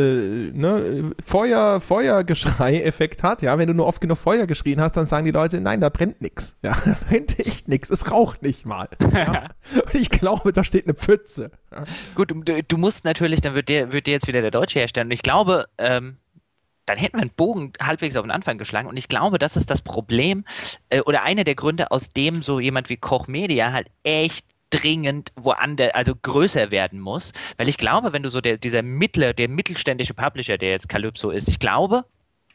ne, 0.53 1.11
Feuer, 1.23 1.81
Feuergeschrei-Effekt 1.81 3.23
hat, 3.23 3.41
ja, 3.41 3.57
wenn 3.57 3.67
du 3.67 3.73
nur 3.73 3.85
oft 3.85 4.01
genug 4.01 4.17
Feuer 4.17 4.47
geschrien 4.47 4.79
hast, 4.79 4.93
dann 4.93 5.05
sagen 5.05 5.25
die 5.25 5.31
Leute, 5.31 5.59
nein, 5.59 5.81
da 5.81 5.89
brennt 5.89 6.21
nichts. 6.21 6.55
Ja, 6.61 6.77
da 6.85 6.95
brennt 7.07 7.37
echt 7.39 7.67
nichts, 7.67 7.89
es 7.89 8.11
raucht 8.11 8.41
nicht 8.41 8.65
mal. 8.65 8.89
Ja? 9.15 9.49
Und 9.71 9.95
ich 9.95 10.09
glaube, 10.09 10.51
da 10.51 10.63
steht 10.63 10.85
eine 10.85 10.93
Pfütze. 10.93 11.51
Ja. 11.71 11.85
Gut, 12.15 12.31
du, 12.31 12.63
du, 12.63 12.77
musst 12.77 13.05
natürlich, 13.05 13.39
dann 13.39 13.55
wird 13.55 13.69
dir, 13.69 13.93
wird 13.93 14.07
dir 14.07 14.11
jetzt 14.11 14.27
wieder 14.27 14.41
der 14.41 14.51
Deutsche 14.51 14.79
herstellen. 14.79 15.07
Und 15.07 15.11
ich 15.11 15.23
glaube, 15.23 15.65
ähm, 15.77 16.17
dann 16.85 16.97
hätten 16.97 17.17
wir 17.17 17.21
einen 17.21 17.31
Bogen 17.31 17.73
halbwegs 17.81 18.15
auf 18.15 18.23
den 18.23 18.31
Anfang 18.31 18.57
geschlagen. 18.57 18.87
Und 18.87 18.97
ich 18.97 19.07
glaube, 19.07 19.39
das 19.39 19.55
ist 19.55 19.69
das 19.69 19.81
Problem 19.81 20.45
äh, 20.89 21.01
oder 21.01 21.23
einer 21.23 21.43
der 21.43 21.55
Gründe, 21.55 21.91
aus 21.91 22.09
dem 22.09 22.43
so 22.43 22.59
jemand 22.59 22.89
wie 22.89 22.97
Koch 22.97 23.27
Media 23.27 23.71
halt 23.71 23.87
echt 24.03 24.45
dringend 24.75 25.31
woanders, 25.35 25.93
also 25.93 26.13
größer 26.15 26.71
werden 26.71 26.99
muss. 26.99 27.31
Weil 27.57 27.69
ich 27.69 27.77
glaube, 27.77 28.13
wenn 28.13 28.23
du 28.23 28.29
so 28.29 28.41
der, 28.41 28.57
dieser 28.57 28.81
mittler, 28.81 29.33
der 29.33 29.49
mittelständische 29.49 30.13
Publisher, 30.13 30.57
der 30.57 30.71
jetzt 30.71 30.89
Calypso 30.89 31.31
ist, 31.31 31.47
ich 31.47 31.59
glaube, 31.59 32.05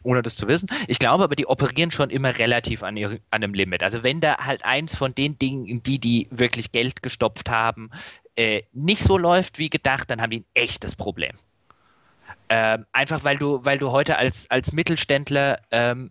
ohne 0.03 0.23
das 0.23 0.37
zu 0.37 0.49
wissen. 0.49 0.69
Ich 0.89 0.99
glaube 0.99 1.25
aber, 1.25 1.37
die 1.37 1.47
operieren 1.47 1.91
schon 1.91 2.11
immer 2.11 2.39
relativ 2.39 2.83
an, 2.83 2.97
ihr, 2.97 3.11
an 3.11 3.21
einem 3.31 3.55
Limit. 3.55 3.83
Also 3.83 4.03
wenn 4.03 4.21
da 4.21 4.39
halt 4.39 4.65
eins 4.65 4.97
von 4.97 5.15
den 5.15 5.39
Dingen, 5.39 5.83
die 5.83 5.99
die 5.99 6.29
wirklich 6.31 6.73
Geld 6.73 7.03
gestopft 7.03 7.51
haben, 7.51 7.91
äh, 8.37 8.63
nicht 8.73 9.03
so 9.03 9.19
läuft 9.19 9.59
wie 9.59 9.69
gedacht, 9.69 10.11
dann 10.11 10.23
haben 10.23 10.31
die 10.31 10.41
ein 10.41 10.47
echtes 10.55 10.97
Problem. 10.97 11.37
Ähm, 12.49 12.87
einfach 12.93 13.25
weil 13.25 13.37
du, 13.37 13.65
weil 13.65 13.79
du 13.79 13.93
heute 13.93 14.17
als, 14.17 14.51
als 14.51 14.73
Mittelständler 14.73 15.61
ähm, 15.71 16.11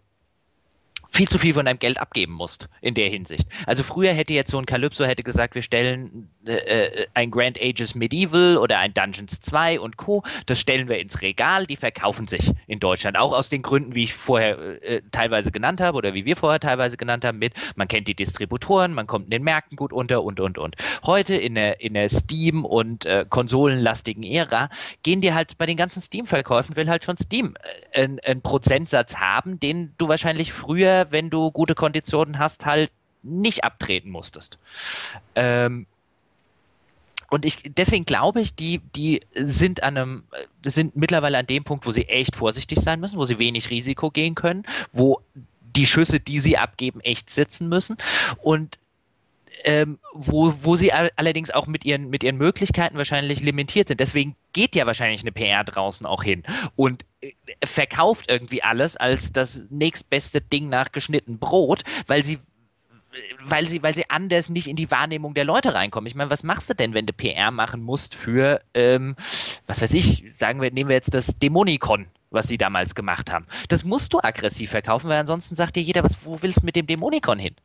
viel 1.10 1.27
zu 1.27 1.38
viel 1.38 1.53
von 1.53 1.65
deinem 1.65 1.80
Geld 1.80 1.99
abgeben 1.99 2.34
musst 2.34 2.68
in 2.81 2.94
der 2.94 3.10
Hinsicht. 3.10 3.48
Also 3.65 3.84
früher 3.84 4.14
hätte 4.14 4.34
jetzt 4.34 4.52
so 4.52 4.57
ein 4.57 4.65
Calypso 4.65 5.06
hätte 5.06 5.23
gesagt, 5.23 5.56
wir 5.56 5.61
stellen 5.61 6.30
äh, 6.49 6.85
äh, 6.85 7.07
ein 7.13 7.31
Grand 7.31 7.61
Ages 7.61 7.95
Medieval 7.95 8.57
oder 8.57 8.80
ein 8.80 8.93
Dungeons 8.93 9.39
2 9.41 9.80
und 9.80 9.97
Co. 9.97 10.23
Das 10.45 10.59
stellen 10.59 10.88
wir 10.89 10.99
ins 10.99 11.21
Regal, 11.21 11.65
die 11.65 11.76
verkaufen 11.76 12.27
sich 12.27 12.51
in 12.67 12.80
Deutschland. 12.80 13.17
Auch 13.17 13.34
aus 13.34 13.49
den 13.49 13.61
Gründen, 13.61 13.95
wie 13.95 14.03
ich 14.03 14.13
vorher 14.13 14.81
äh, 14.84 15.01
teilweise 15.11 15.51
genannt 15.51 15.81
habe 15.81 15.97
oder 15.97 16.13
wie 16.13 16.26
wir 16.26 16.35
vorher 16.35 16.59
teilweise 16.59 16.97
genannt 16.97 17.26
haben, 17.26 17.39
mit 17.39 17.53
man 17.76 17.88
kennt 17.88 18.07
die 18.07 18.15
Distributoren, 18.15 18.93
man 18.93 19.07
kommt 19.07 19.26
in 19.26 19.31
den 19.31 19.43
Märkten 19.43 19.76
gut 19.76 19.93
unter 19.93 20.23
und 20.23 20.39
und 20.39 20.57
und. 20.57 20.76
Heute 21.05 21.35
in 21.35 21.55
der, 21.55 21.81
in 21.81 21.93
der 21.93 22.09
Steam- 22.09 22.65
und 22.65 23.05
äh, 23.05 23.26
konsolenlastigen 23.30 24.23
Ära 24.23 24.69
gehen 25.03 25.21
die 25.21 25.34
halt 25.34 25.57
bei 25.57 25.65
den 25.65 25.77
ganzen 25.77 26.01
Steam-Verkäufen, 26.01 26.76
will 26.76 26.89
halt 26.89 27.03
schon 27.03 27.17
Steam 27.17 27.55
äh, 27.91 28.07
einen 28.23 28.41
Prozentsatz 28.41 29.17
haben, 29.17 29.59
den 29.59 29.93
du 29.97 30.07
wahrscheinlich 30.07 30.51
früher 30.51 31.07
wenn 31.09 31.30
du 31.30 31.51
gute 31.51 31.76
Konditionen 31.76 32.39
hast, 32.39 32.65
halt 32.65 32.91
nicht 33.21 33.63
abtreten 33.63 34.09
musstest. 34.09 34.57
Ähm, 35.35 35.85
und 37.30 37.45
ich, 37.45 37.57
deswegen 37.77 38.06
glaube 38.06 38.41
ich, 38.41 38.56
die, 38.56 38.81
die 38.95 39.22
sind 39.35 39.84
an 39.84 39.97
einem, 39.97 40.23
sind 40.64 40.95
mittlerweile 40.95 41.38
an 41.38 41.47
dem 41.47 41.64
Punkt, 41.64 41.85
wo 41.85 41.91
sie 41.91 42.07
echt 42.07 42.35
vorsichtig 42.35 42.80
sein 42.80 42.99
müssen, 42.99 43.18
wo 43.18 43.26
sie 43.26 43.39
wenig 43.39 43.69
Risiko 43.69 44.11
gehen 44.11 44.35
können, 44.35 44.64
wo 44.91 45.22
die 45.76 45.85
Schüsse, 45.85 46.19
die 46.19 46.39
sie 46.39 46.57
abgeben, 46.57 46.99
echt 47.01 47.30
sitzen 47.30 47.69
müssen. 47.69 47.97
Und 48.41 48.80
ähm, 49.64 49.99
wo, 50.14 50.53
wo 50.61 50.76
sie 50.76 50.93
allerdings 50.93 51.51
auch 51.51 51.68
mit 51.68 51.84
ihren, 51.84 52.10
mit 52.10 52.23
ihren 52.23 52.38
Möglichkeiten 52.38 52.97
wahrscheinlich 52.97 53.41
limitiert 53.41 53.89
sind. 53.89 53.99
Deswegen 53.99 54.35
geht 54.53 54.76
ja 54.76 54.85
wahrscheinlich 54.85 55.22
eine 55.22 55.31
PR 55.31 55.64
draußen 55.64 56.06
auch 56.06 56.23
hin 56.23 56.43
und 56.76 57.03
äh, 57.22 57.34
verkauft 57.65 58.26
irgendwie 58.30 58.64
alles 58.64 58.95
als 58.95 59.31
das 59.31 59.65
nächstbeste 59.69 60.41
Ding 60.41 60.69
nach 60.69 60.91
geschnitten 60.91 61.39
Brot, 61.39 61.84
weil 62.07 62.23
sie 62.23 62.39
weil 63.43 63.67
sie, 63.67 63.81
weil 63.83 63.93
sie 63.93 64.09
anders 64.09 64.49
nicht 64.49 64.67
in 64.67 64.75
die 64.75 64.91
Wahrnehmung 64.91 65.33
der 65.33 65.45
Leute 65.45 65.73
reinkommen. 65.73 66.07
Ich 66.07 66.15
meine, 66.15 66.29
was 66.29 66.43
machst 66.43 66.69
du 66.69 66.73
denn, 66.73 66.93
wenn 66.93 67.05
du 67.05 67.13
PR 67.13 67.51
machen 67.51 67.81
musst 67.81 68.15
für, 68.15 68.61
ähm, 68.73 69.15
was 69.67 69.81
weiß 69.81 69.93
ich, 69.93 70.23
sagen 70.37 70.61
wir, 70.61 70.71
nehmen 70.71 70.89
wir 70.89 70.95
jetzt 70.95 71.13
das 71.13 71.37
Dämonikon, 71.39 72.07
was 72.31 72.47
sie 72.47 72.57
damals 72.57 72.95
gemacht 72.95 73.31
haben. 73.31 73.45
Das 73.67 73.83
musst 73.83 74.13
du 74.13 74.19
aggressiv 74.19 74.71
verkaufen, 74.71 75.09
weil 75.09 75.19
ansonsten 75.19 75.55
sagt 75.55 75.75
dir 75.75 75.83
jeder, 75.83 76.03
was, 76.03 76.17
wo 76.23 76.41
willst 76.41 76.61
du 76.61 76.65
mit 76.65 76.75
dem 76.75 76.87
Dämonikon 76.87 77.39
hin? 77.39 77.55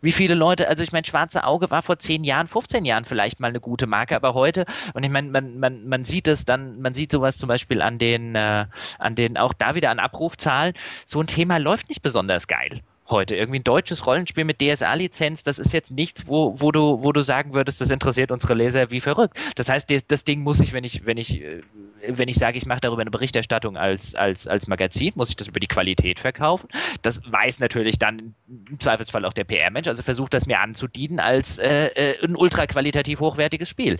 Wie 0.00 0.12
viele 0.12 0.34
Leute, 0.34 0.68
also 0.68 0.82
ich 0.82 0.90
meine, 0.90 1.06
Schwarze 1.06 1.44
Auge 1.44 1.70
war 1.70 1.80
vor 1.80 1.96
10 1.96 2.24
Jahren, 2.24 2.48
15 2.48 2.84
Jahren 2.84 3.04
vielleicht 3.04 3.38
mal 3.38 3.48
eine 3.48 3.60
gute 3.60 3.86
Marke, 3.86 4.16
aber 4.16 4.34
heute, 4.34 4.66
und 4.94 5.04
ich 5.04 5.10
meine, 5.10 5.30
man, 5.30 5.60
man, 5.60 5.86
man 5.86 6.04
sieht 6.04 6.26
es 6.26 6.44
dann, 6.44 6.80
man 6.80 6.92
sieht 6.92 7.12
sowas 7.12 7.38
zum 7.38 7.46
Beispiel 7.46 7.80
an 7.80 7.98
den, 7.98 8.34
äh, 8.34 8.66
an 8.98 9.14
den, 9.14 9.38
auch 9.38 9.52
da 9.52 9.76
wieder 9.76 9.90
an 9.90 10.00
Abrufzahlen, 10.00 10.74
so 11.06 11.20
ein 11.20 11.28
Thema 11.28 11.58
läuft 11.58 11.88
nicht 11.88 12.02
besonders 12.02 12.48
geil 12.48 12.82
heute. 13.12 13.36
Irgendwie 13.36 13.60
ein 13.60 13.64
deutsches 13.64 14.06
Rollenspiel 14.06 14.44
mit 14.44 14.60
DSA-Lizenz, 14.60 15.44
das 15.44 15.60
ist 15.60 15.72
jetzt 15.72 15.92
nichts, 15.92 16.26
wo, 16.26 16.60
wo, 16.60 16.72
du, 16.72 17.04
wo 17.04 17.12
du 17.12 17.22
sagen 17.22 17.54
würdest, 17.54 17.80
das 17.80 17.90
interessiert 17.90 18.32
unsere 18.32 18.54
Leser 18.54 18.90
wie 18.90 19.00
verrückt. 19.00 19.38
Das 19.54 19.68
heißt, 19.68 19.88
das 20.08 20.24
Ding 20.24 20.40
muss 20.40 20.58
ich, 20.58 20.72
wenn 20.72 20.82
ich, 20.82 21.06
wenn 21.06 21.16
ich, 21.16 21.40
äh, 21.40 21.62
wenn 22.08 22.28
ich 22.28 22.36
sage, 22.36 22.58
ich 22.58 22.66
mache 22.66 22.80
darüber 22.80 23.02
eine 23.02 23.12
Berichterstattung 23.12 23.76
als, 23.76 24.16
als, 24.16 24.48
als 24.48 24.66
Magazin, 24.66 25.12
muss 25.14 25.28
ich 25.28 25.36
das 25.36 25.46
über 25.46 25.60
die 25.60 25.68
Qualität 25.68 26.18
verkaufen. 26.18 26.68
Das 27.02 27.20
weiß 27.24 27.60
natürlich 27.60 27.98
dann 27.98 28.34
im 28.68 28.80
Zweifelsfall 28.80 29.24
auch 29.24 29.32
der 29.32 29.44
PR-Mensch, 29.44 29.86
also 29.86 30.02
versucht 30.02 30.34
das 30.34 30.46
mir 30.46 30.58
anzudienen 30.58 31.20
als 31.20 31.58
äh, 31.58 31.86
äh, 31.88 32.24
ein 32.24 32.34
ultraqualitativ 32.34 33.20
hochwertiges 33.20 33.68
Spiel. 33.68 33.98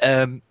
Ähm, 0.00 0.42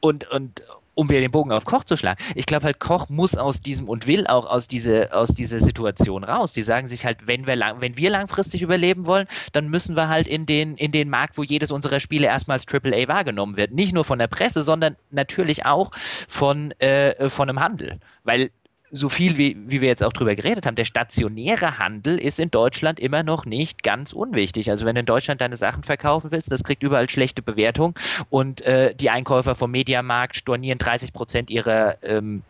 und, 0.00 0.30
und, 0.30 0.62
um 0.98 1.08
wieder 1.08 1.20
den 1.20 1.30
Bogen 1.30 1.52
auf 1.52 1.64
Koch 1.64 1.84
zu 1.84 1.96
schlagen, 1.96 2.20
ich 2.34 2.44
glaube 2.44 2.64
halt, 2.64 2.80
Koch 2.80 3.08
muss 3.08 3.36
aus 3.36 3.60
diesem 3.60 3.88
und 3.88 4.08
will 4.08 4.26
auch 4.26 4.46
aus, 4.46 4.66
diese, 4.66 5.12
aus 5.12 5.28
dieser 5.28 5.60
Situation 5.60 6.24
raus. 6.24 6.52
Die 6.52 6.62
sagen 6.62 6.88
sich 6.88 7.04
halt, 7.04 7.28
wenn 7.28 7.46
wir, 7.46 7.54
lang, 7.54 7.80
wenn 7.80 7.96
wir 7.96 8.10
langfristig 8.10 8.62
überleben 8.62 9.06
wollen, 9.06 9.28
dann 9.52 9.68
müssen 9.68 9.94
wir 9.94 10.08
halt 10.08 10.26
in 10.26 10.44
den, 10.44 10.76
in 10.76 10.90
den 10.90 11.08
Markt, 11.08 11.38
wo 11.38 11.44
jedes 11.44 11.70
unserer 11.70 12.00
Spiele 12.00 12.26
erstmals 12.26 12.66
AAA 12.66 13.06
wahrgenommen 13.06 13.56
wird. 13.56 13.72
Nicht 13.72 13.94
nur 13.94 14.04
von 14.04 14.18
der 14.18 14.26
Presse, 14.26 14.64
sondern 14.64 14.96
natürlich 15.12 15.64
auch 15.64 15.92
von, 15.94 16.72
äh, 16.80 17.28
von 17.30 17.48
einem 17.48 17.60
Handel. 17.60 18.00
Weil 18.24 18.50
so 18.90 19.08
viel 19.08 19.36
wie, 19.36 19.56
wie 19.66 19.80
wir 19.80 19.88
jetzt 19.88 20.02
auch 20.02 20.12
drüber 20.12 20.34
geredet 20.34 20.66
haben, 20.66 20.76
der 20.76 20.84
stationäre 20.84 21.78
Handel 21.78 22.18
ist 22.18 22.40
in 22.40 22.50
Deutschland 22.50 22.98
immer 23.00 23.22
noch 23.22 23.44
nicht 23.44 23.82
ganz 23.82 24.12
unwichtig. 24.12 24.70
Also 24.70 24.86
wenn 24.86 24.94
du 24.94 25.00
in 25.00 25.06
Deutschland 25.06 25.40
deine 25.40 25.56
Sachen 25.56 25.82
verkaufen 25.82 26.30
willst, 26.30 26.50
das 26.50 26.64
kriegt 26.64 26.82
überall 26.82 27.08
schlechte 27.10 27.42
Bewertung 27.42 27.98
und 28.30 28.60
äh, 28.62 28.94
die 28.94 29.10
Einkäufer 29.10 29.54
vom 29.54 29.70
Mediamarkt 29.70 30.36
stornieren 30.36 30.78
30 30.78 31.12
Prozent 31.12 31.50
ihrer, 31.50 32.02
ähm, 32.02 32.42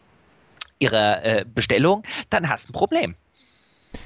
ihrer 0.78 1.24
äh, 1.24 1.44
Bestellung, 1.52 2.05
dann 2.31 2.48
hast 2.48 2.69
du 2.69 2.70
ein 2.70 2.74
Problem. 2.74 3.15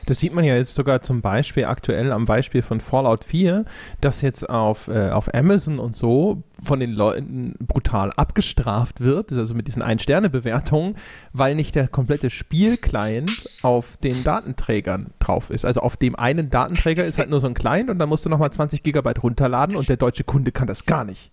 Das 0.07 0.21
sieht 0.21 0.33
man 0.33 0.45
ja 0.45 0.55
jetzt 0.57 0.75
sogar 0.75 1.03
zum 1.03 1.23
Beispiel 1.23 1.65
aktuell 1.65 2.13
am 2.13 2.25
Beispiel 2.25 2.63
von 2.63 2.81
Fallout 2.81 3.25
4, 3.25 3.65
das 4.01 4.21
jetzt 4.21 4.49
auf, 4.49 4.89
äh, 4.89 5.11
auf 5.11 5.35
Amazon 5.35 5.79
und 5.79 5.97
so 5.97 6.43
von 6.63 6.81
den 6.81 6.93
Leuten 6.93 7.55
brutal 7.61 8.13
abgestraft 8.13 9.01
wird, 9.01 9.33
also 9.33 9.55
mit 9.55 9.67
diesen 9.67 9.83
Ein-Sterne-Bewertungen, 9.83 10.97
weil 11.33 11.55
nicht 11.55 11.75
der 11.75 11.89
komplette 11.89 12.31
Spielclient 12.31 13.49
auf 13.63 13.97
den 13.99 14.25
Datenträgern 14.25 15.09
drauf 15.19 15.51
ist. 15.51 15.65
Also 15.65 15.81
auf 15.81 15.97
dem 15.97 16.17
einen 16.17 16.51
Datenträger 16.51 17.05
ist 17.05 17.19
halt 17.19 17.31
nur 17.31 17.41
so 17.41 17.47
ein 17.47 17.55
Client 17.55 17.91
und 17.91 17.99
dann 17.99 18.09
musst 18.09 18.25
du 18.25 18.29
nochmal 18.29 18.53
20 18.53 18.83
Gigabyte 18.83 19.23
runterladen 19.23 19.77
und 19.77 19.89
der 19.89 19.97
deutsche 19.97 20.25
Kunde 20.25 20.53
kann 20.53 20.67
das 20.67 20.87
gar 20.87 21.05
nicht. 21.05 21.31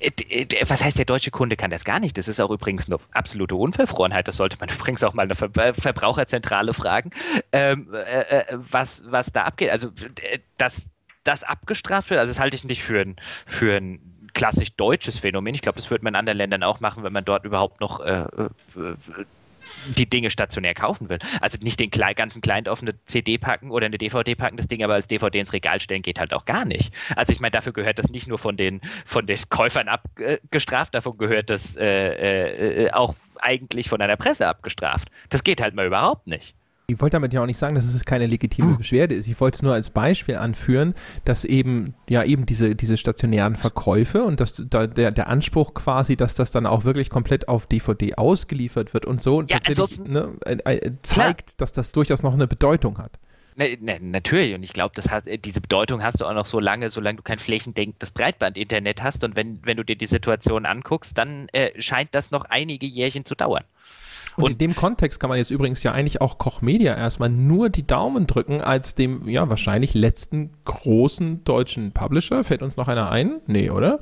Äh, 0.00 0.42
äh, 0.42 0.68
was 0.68 0.82
heißt, 0.82 0.98
der 0.98 1.04
deutsche 1.04 1.30
Kunde 1.30 1.56
kann 1.56 1.70
das 1.70 1.84
gar 1.84 2.00
nicht? 2.00 2.18
Das 2.18 2.28
ist 2.28 2.40
auch 2.40 2.50
übrigens 2.50 2.86
eine 2.86 2.98
absolute 3.12 3.54
Unverfrorenheit. 3.54 4.28
Das 4.28 4.36
sollte 4.36 4.56
man 4.60 4.68
übrigens 4.74 5.02
auch 5.04 5.14
mal 5.14 5.22
eine 5.22 5.32
äh, 5.32 5.74
Verbraucherzentrale 5.74 6.74
fragen, 6.74 7.10
ähm, 7.52 7.92
äh, 7.92 8.44
was, 8.50 9.04
was 9.06 9.32
da 9.32 9.42
abgeht. 9.42 9.70
Also, 9.70 9.90
dass 10.58 10.86
das 11.24 11.42
abgestraft 11.42 12.10
wird, 12.10 12.20
also 12.20 12.32
das 12.32 12.38
halte 12.38 12.56
ich 12.56 12.64
nicht 12.64 12.82
für 12.82 13.00
ein, 13.00 13.16
für 13.46 13.76
ein 13.76 14.28
klassisch 14.32 14.76
deutsches 14.76 15.18
Phänomen. 15.18 15.54
Ich 15.54 15.62
glaube, 15.62 15.76
das 15.76 15.90
würde 15.90 16.04
man 16.04 16.12
in 16.12 16.18
anderen 16.18 16.38
Ländern 16.38 16.62
auch 16.62 16.80
machen, 16.80 17.02
wenn 17.02 17.12
man 17.12 17.24
dort 17.24 17.44
überhaupt 17.44 17.80
noch 17.80 18.00
äh, 18.00 18.26
die 19.88 20.08
Dinge 20.08 20.30
stationär 20.30 20.74
kaufen 20.74 21.08
will. 21.08 21.18
Also 21.40 21.58
nicht 21.60 21.80
den 21.80 21.90
ganzen 21.90 22.40
Client 22.42 22.68
auf 22.68 22.82
eine 22.82 22.94
CD 23.06 23.38
packen 23.38 23.70
oder 23.70 23.86
eine 23.86 23.98
DVD 23.98 24.34
packen, 24.34 24.56
das 24.56 24.68
Ding 24.68 24.82
aber 24.82 24.94
als 24.94 25.06
DVD 25.06 25.40
ins 25.40 25.52
Regal 25.52 25.80
stellen, 25.80 26.02
geht 26.02 26.20
halt 26.20 26.32
auch 26.32 26.44
gar 26.44 26.64
nicht. 26.64 26.92
Also 27.14 27.32
ich 27.32 27.40
meine, 27.40 27.52
dafür 27.52 27.72
gehört 27.72 27.98
das 27.98 28.10
nicht 28.10 28.26
nur 28.26 28.38
von 28.38 28.56
den, 28.56 28.80
von 29.04 29.26
den 29.26 29.38
Käufern 29.48 29.88
abgestraft, 29.88 30.94
davon 30.94 31.18
gehört 31.18 31.50
das 31.50 31.76
äh, 31.76 32.86
äh, 32.86 32.90
auch 32.92 33.14
eigentlich 33.40 33.88
von 33.88 34.00
einer 34.00 34.16
Presse 34.16 34.48
abgestraft. 34.48 35.08
Das 35.28 35.44
geht 35.44 35.60
halt 35.60 35.74
mal 35.74 35.86
überhaupt 35.86 36.26
nicht. 36.26 36.55
Ich 36.88 37.00
wollte 37.00 37.16
damit 37.16 37.32
ja 37.32 37.42
auch 37.42 37.46
nicht 37.46 37.58
sagen, 37.58 37.74
dass 37.74 37.84
es 37.84 38.04
keine 38.04 38.26
legitime 38.26 38.70
hm. 38.70 38.78
Beschwerde 38.78 39.16
ist. 39.16 39.26
Ich 39.26 39.40
wollte 39.40 39.56
es 39.56 39.62
nur 39.62 39.74
als 39.74 39.90
Beispiel 39.90 40.36
anführen, 40.36 40.94
dass 41.24 41.44
eben, 41.44 41.94
ja, 42.08 42.22
eben 42.22 42.46
diese, 42.46 42.76
diese 42.76 42.96
stationären 42.96 43.56
Verkäufe 43.56 44.22
und 44.22 44.38
dass 44.38 44.62
da 44.70 44.86
der, 44.86 45.10
der 45.10 45.26
Anspruch 45.26 45.74
quasi, 45.74 46.16
dass 46.16 46.36
das 46.36 46.52
dann 46.52 46.64
auch 46.64 46.84
wirklich 46.84 47.10
komplett 47.10 47.48
auf 47.48 47.66
DVD 47.66 48.14
ausgeliefert 48.14 48.94
wird 48.94 49.04
und 49.04 49.20
so, 49.20 49.42
ja, 49.42 49.58
ne, 50.04 50.34
äh, 50.44 50.76
äh, 50.76 50.92
zeigt, 51.00 51.46
klar. 51.46 51.56
dass 51.56 51.72
das 51.72 51.90
durchaus 51.90 52.22
noch 52.22 52.34
eine 52.34 52.46
Bedeutung 52.46 52.98
hat. 52.98 53.18
Ne, 53.56 53.76
ne, 53.80 53.98
natürlich, 54.00 54.54
und 54.54 54.62
ich 54.62 54.72
glaube, 54.72 54.94
diese 55.44 55.60
Bedeutung 55.60 56.04
hast 56.04 56.20
du 56.20 56.26
auch 56.26 56.34
noch 56.34 56.46
so 56.46 56.60
lange, 56.60 56.90
solange 56.90 57.16
du 57.16 57.22
kein 57.22 57.40
flächendenkendes 57.40 58.12
Breitband-Internet 58.12 59.02
hast. 59.02 59.24
Und 59.24 59.34
wenn, 59.34 59.58
wenn 59.64 59.76
du 59.78 59.82
dir 59.82 59.96
die 59.96 60.06
Situation 60.06 60.66
anguckst, 60.66 61.18
dann 61.18 61.48
äh, 61.48 61.70
scheint 61.80 62.14
das 62.14 62.30
noch 62.30 62.44
einige 62.44 62.86
Jährchen 62.86 63.24
zu 63.24 63.34
dauern. 63.34 63.64
Und, 64.36 64.44
und, 64.44 64.52
in 64.52 64.58
dem 64.58 64.76
Kontext 64.76 65.18
kann 65.18 65.28
man 65.28 65.38
jetzt 65.38 65.50
übrigens 65.50 65.82
ja 65.82 65.92
eigentlich 65.92 66.20
auch 66.20 66.38
Koch 66.38 66.60
Media 66.60 66.94
erstmal 66.94 67.28
nur 67.28 67.70
die 67.70 67.86
Daumen 67.86 68.26
drücken 68.26 68.60
als 68.60 68.94
dem, 68.94 69.28
ja, 69.28 69.48
wahrscheinlich 69.48 69.94
letzten 69.94 70.50
großen 70.64 71.44
deutschen 71.44 71.92
Publisher. 71.92 72.44
Fällt 72.44 72.62
uns 72.62 72.76
noch 72.76 72.88
einer 72.88 73.10
ein? 73.10 73.40
Nee, 73.46 73.70
oder? 73.70 74.00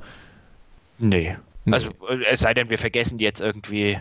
Nee. 0.98 1.36
nee. 1.64 1.72
Also, 1.72 1.90
äh, 2.08 2.24
es 2.30 2.40
sei 2.40 2.54
denn, 2.54 2.70
wir 2.70 2.78
vergessen 2.78 3.18
jetzt 3.18 3.40
irgendwie, 3.40 3.98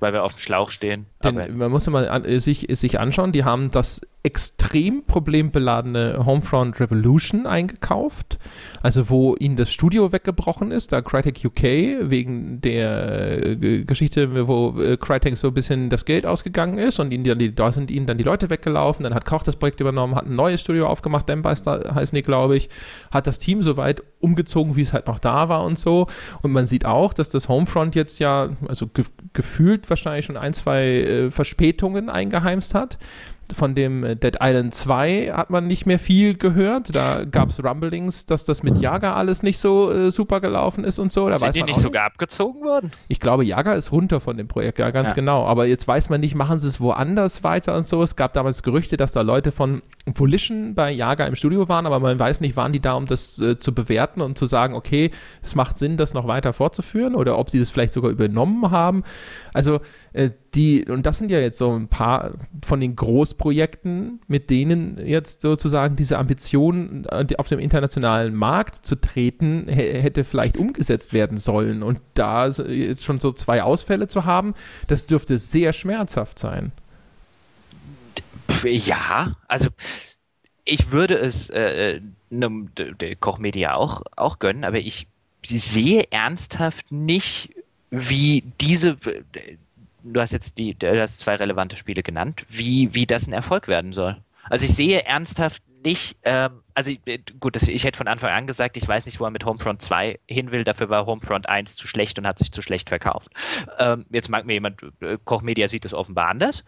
weil 0.00 0.12
wir 0.12 0.24
auf 0.24 0.34
dem 0.34 0.40
Schlauch 0.40 0.70
stehen. 0.70 1.06
Denn 1.22 1.56
man 1.56 1.70
muss 1.70 1.86
mal 1.88 2.08
an, 2.08 2.24
äh, 2.24 2.40
sich, 2.40 2.66
sich 2.70 2.98
anschauen, 2.98 3.32
die 3.32 3.44
haben 3.44 3.70
das 3.70 4.00
extrem 4.22 5.04
problembeladene 5.04 6.26
Homefront 6.26 6.80
Revolution 6.80 7.46
eingekauft, 7.46 8.38
also 8.86 9.10
wo 9.10 9.34
ihnen 9.34 9.56
das 9.56 9.72
Studio 9.72 10.12
weggebrochen 10.12 10.70
ist, 10.70 10.92
da 10.92 11.02
Crytek 11.02 11.44
UK 11.44 12.08
wegen 12.08 12.60
der 12.60 13.44
äh, 13.44 13.82
Geschichte, 13.82 14.46
wo 14.46 14.80
äh, 14.80 14.96
Crytek 14.96 15.36
so 15.36 15.48
ein 15.48 15.54
bisschen 15.54 15.90
das 15.90 16.04
Geld 16.04 16.24
ausgegangen 16.24 16.78
ist 16.78 17.00
und 17.00 17.10
ihnen 17.10 17.36
die, 17.36 17.52
da 17.52 17.72
sind 17.72 17.90
ihnen 17.90 18.06
dann 18.06 18.16
die 18.16 18.22
Leute 18.22 18.48
weggelaufen, 18.48 19.02
dann 19.02 19.12
hat 19.12 19.24
Koch 19.24 19.42
das 19.42 19.56
Projekt 19.56 19.80
übernommen, 19.80 20.14
hat 20.14 20.26
ein 20.26 20.36
neues 20.36 20.60
Studio 20.60 20.86
aufgemacht, 20.86 21.28
Dembeister 21.28 21.96
heißen 21.96 22.14
die, 22.14 22.22
glaube 22.22 22.56
ich, 22.56 22.68
hat 23.10 23.26
das 23.26 23.40
Team 23.40 23.64
so 23.64 23.76
weit 23.76 24.04
umgezogen, 24.20 24.76
wie 24.76 24.82
es 24.82 24.92
halt 24.92 25.08
noch 25.08 25.18
da 25.18 25.48
war 25.48 25.64
und 25.64 25.76
so. 25.76 26.06
Und 26.42 26.52
man 26.52 26.66
sieht 26.66 26.86
auch, 26.86 27.12
dass 27.12 27.28
das 27.28 27.48
Homefront 27.48 27.96
jetzt 27.96 28.20
ja, 28.20 28.50
also 28.68 28.86
ge 28.86 29.04
gefühlt 29.32 29.90
wahrscheinlich 29.90 30.26
schon 30.26 30.36
ein, 30.36 30.52
zwei 30.52 30.84
äh, 30.84 31.30
Verspätungen 31.32 32.08
eingeheimst 32.08 32.72
hat 32.72 32.98
von 33.52 33.74
dem 33.74 34.04
äh, 34.04 34.16
Dead 34.16 34.36
Island 34.40 34.74
2 34.74 35.32
hat 35.32 35.50
man 35.50 35.66
nicht 35.66 35.86
mehr 35.86 35.98
viel 35.98 36.34
gehört. 36.34 36.94
Da 36.94 37.24
gab 37.24 37.50
es 37.50 37.62
Rumblings, 37.62 38.26
dass 38.26 38.44
das 38.44 38.62
mit 38.62 38.78
Jager 38.78 39.16
alles 39.16 39.42
nicht 39.42 39.58
so 39.58 39.90
äh, 39.90 40.10
super 40.10 40.40
gelaufen 40.40 40.84
ist 40.84 40.98
und 40.98 41.12
so. 41.12 41.28
Da 41.28 41.38
Sind 41.38 41.54
die 41.54 41.62
nicht 41.62 41.80
sogar 41.80 42.04
nicht. 42.04 42.12
abgezogen 42.12 42.62
worden? 42.62 42.90
Ich 43.08 43.20
glaube, 43.20 43.44
Jager 43.44 43.76
ist 43.76 43.92
runter 43.92 44.20
von 44.20 44.36
dem 44.36 44.48
Projekt, 44.48 44.78
ja, 44.78 44.90
ganz 44.90 45.10
ja. 45.10 45.14
genau. 45.14 45.46
Aber 45.46 45.66
jetzt 45.66 45.86
weiß 45.86 46.10
man 46.10 46.20
nicht, 46.20 46.34
machen 46.34 46.60
sie 46.60 46.68
es 46.68 46.80
woanders 46.80 47.44
weiter 47.44 47.76
und 47.76 47.86
so. 47.86 48.02
Es 48.02 48.16
gab 48.16 48.32
damals 48.32 48.62
Gerüchte, 48.62 48.96
dass 48.96 49.12
da 49.12 49.20
Leute 49.22 49.52
von 49.52 49.82
Volition 50.06 50.74
bei 50.74 50.90
Jager 50.90 51.26
im 51.26 51.34
Studio 51.34 51.68
waren, 51.68 51.86
aber 51.86 52.00
man 52.00 52.18
weiß 52.18 52.40
nicht, 52.40 52.56
waren 52.56 52.72
die 52.72 52.80
da, 52.80 52.94
um 52.94 53.06
das 53.06 53.38
äh, 53.40 53.58
zu 53.58 53.74
bewerten 53.74 54.20
und 54.20 54.38
zu 54.38 54.46
sagen, 54.46 54.74
okay, 54.74 55.10
es 55.42 55.54
macht 55.54 55.78
Sinn, 55.78 55.96
das 55.96 56.14
noch 56.14 56.28
weiter 56.28 56.52
fortzuführen 56.52 57.14
oder 57.14 57.38
ob 57.38 57.50
sie 57.50 57.58
das 57.58 57.70
vielleicht 57.70 57.92
sogar 57.92 58.10
übernommen 58.10 58.70
haben. 58.70 59.02
Also 59.52 59.80
die, 60.54 60.86
und 60.86 61.04
das 61.04 61.18
sind 61.18 61.30
ja 61.30 61.38
jetzt 61.38 61.58
so 61.58 61.72
ein 61.72 61.88
paar 61.88 62.32
von 62.64 62.80
den 62.80 62.96
Großprojekten, 62.96 64.20
mit 64.26 64.48
denen 64.48 64.98
jetzt 65.06 65.42
sozusagen 65.42 65.96
diese 65.96 66.16
Ambition, 66.16 67.04
äh, 67.10 67.26
auf 67.36 67.48
dem 67.48 67.58
internationalen 67.58 68.34
Markt 68.34 68.76
zu 68.86 68.96
treten, 68.96 69.68
hätte 69.68 70.24
vielleicht 70.24 70.56
umgesetzt 70.56 71.12
werden 71.12 71.36
sollen. 71.36 71.82
Und 71.82 72.00
da 72.14 72.48
jetzt 72.48 73.04
schon 73.04 73.18
so 73.18 73.32
zwei 73.32 73.62
Ausfälle 73.62 74.08
zu 74.08 74.24
haben, 74.24 74.54
das 74.86 75.06
dürfte 75.06 75.36
sehr 75.36 75.74
schmerzhaft 75.74 76.38
sein. 76.38 76.72
Ja, 78.64 79.36
also 79.48 79.68
ich 80.64 80.92
würde 80.92 81.16
es 81.16 81.50
äh, 81.50 82.00
ne, 82.30 82.50
der 82.76 83.16
Kochmedia 83.16 83.74
auch, 83.74 84.02
auch 84.16 84.38
gönnen, 84.38 84.64
aber 84.64 84.78
ich 84.78 85.08
sehe 85.44 86.04
ernsthaft 86.10 86.90
nicht, 86.90 87.50
wie 87.90 88.44
diese 88.60 88.96
du 90.12 90.20
hast 90.20 90.32
jetzt 90.32 90.58
die, 90.58 90.74
du 90.74 91.00
hast 91.00 91.18
zwei 91.20 91.36
relevante 91.36 91.76
Spiele 91.76 92.02
genannt, 92.02 92.44
wie, 92.48 92.94
wie 92.94 93.06
das 93.06 93.26
ein 93.26 93.32
Erfolg 93.32 93.68
werden 93.68 93.92
soll. 93.92 94.16
Also 94.48 94.64
ich 94.64 94.74
sehe 94.74 95.04
ernsthaft 95.04 95.62
nicht, 95.84 96.16
ähm, 96.24 96.62
also 96.74 96.90
ich, 96.90 97.00
gut, 97.40 97.56
das, 97.56 97.68
ich 97.68 97.84
hätte 97.84 97.96
von 97.98 98.08
Anfang 98.08 98.30
an 98.30 98.46
gesagt, 98.46 98.76
ich 98.76 98.86
weiß 98.86 99.06
nicht, 99.06 99.20
wo 99.20 99.24
er 99.24 99.30
mit 99.30 99.44
Homefront 99.44 99.82
2 99.82 100.18
hin 100.28 100.50
will, 100.50 100.64
dafür 100.64 100.88
war 100.88 101.06
Homefront 101.06 101.48
1 101.48 101.76
zu 101.76 101.86
schlecht 101.86 102.18
und 102.18 102.26
hat 102.26 102.38
sich 102.38 102.50
zu 102.52 102.62
schlecht 102.62 102.88
verkauft. 102.88 103.30
Ähm, 103.78 104.04
jetzt 104.10 104.28
mag 104.28 104.46
mir 104.46 104.54
jemand, 104.54 104.82
äh, 105.00 105.18
Koch 105.24 105.42
Media 105.42 105.68
sieht 105.68 105.84
es 105.84 105.94
offenbar 105.94 106.28
anders. 106.28 106.64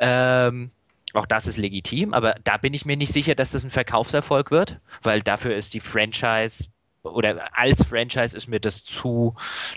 Ähm, 0.00 0.70
Auch 1.14 1.26
das 1.26 1.46
ist 1.46 1.56
legitim, 1.56 2.12
aber 2.12 2.34
da 2.44 2.58
bin 2.58 2.74
ich 2.74 2.84
mir 2.84 2.96
nicht 2.96 3.12
sicher, 3.12 3.34
dass 3.34 3.52
das 3.52 3.64
ein 3.64 3.70
Verkaufserfolg 3.70 4.50
wird, 4.50 4.80
weil 5.02 5.22
dafür 5.22 5.54
ist 5.56 5.72
die 5.74 5.80
Franchise 5.80 6.66
oder 7.02 7.56
als 7.56 7.82
Franchise 7.82 8.36
ist 8.36 8.48
mir 8.48 8.60
das 8.60 8.84
zu 8.84 9.34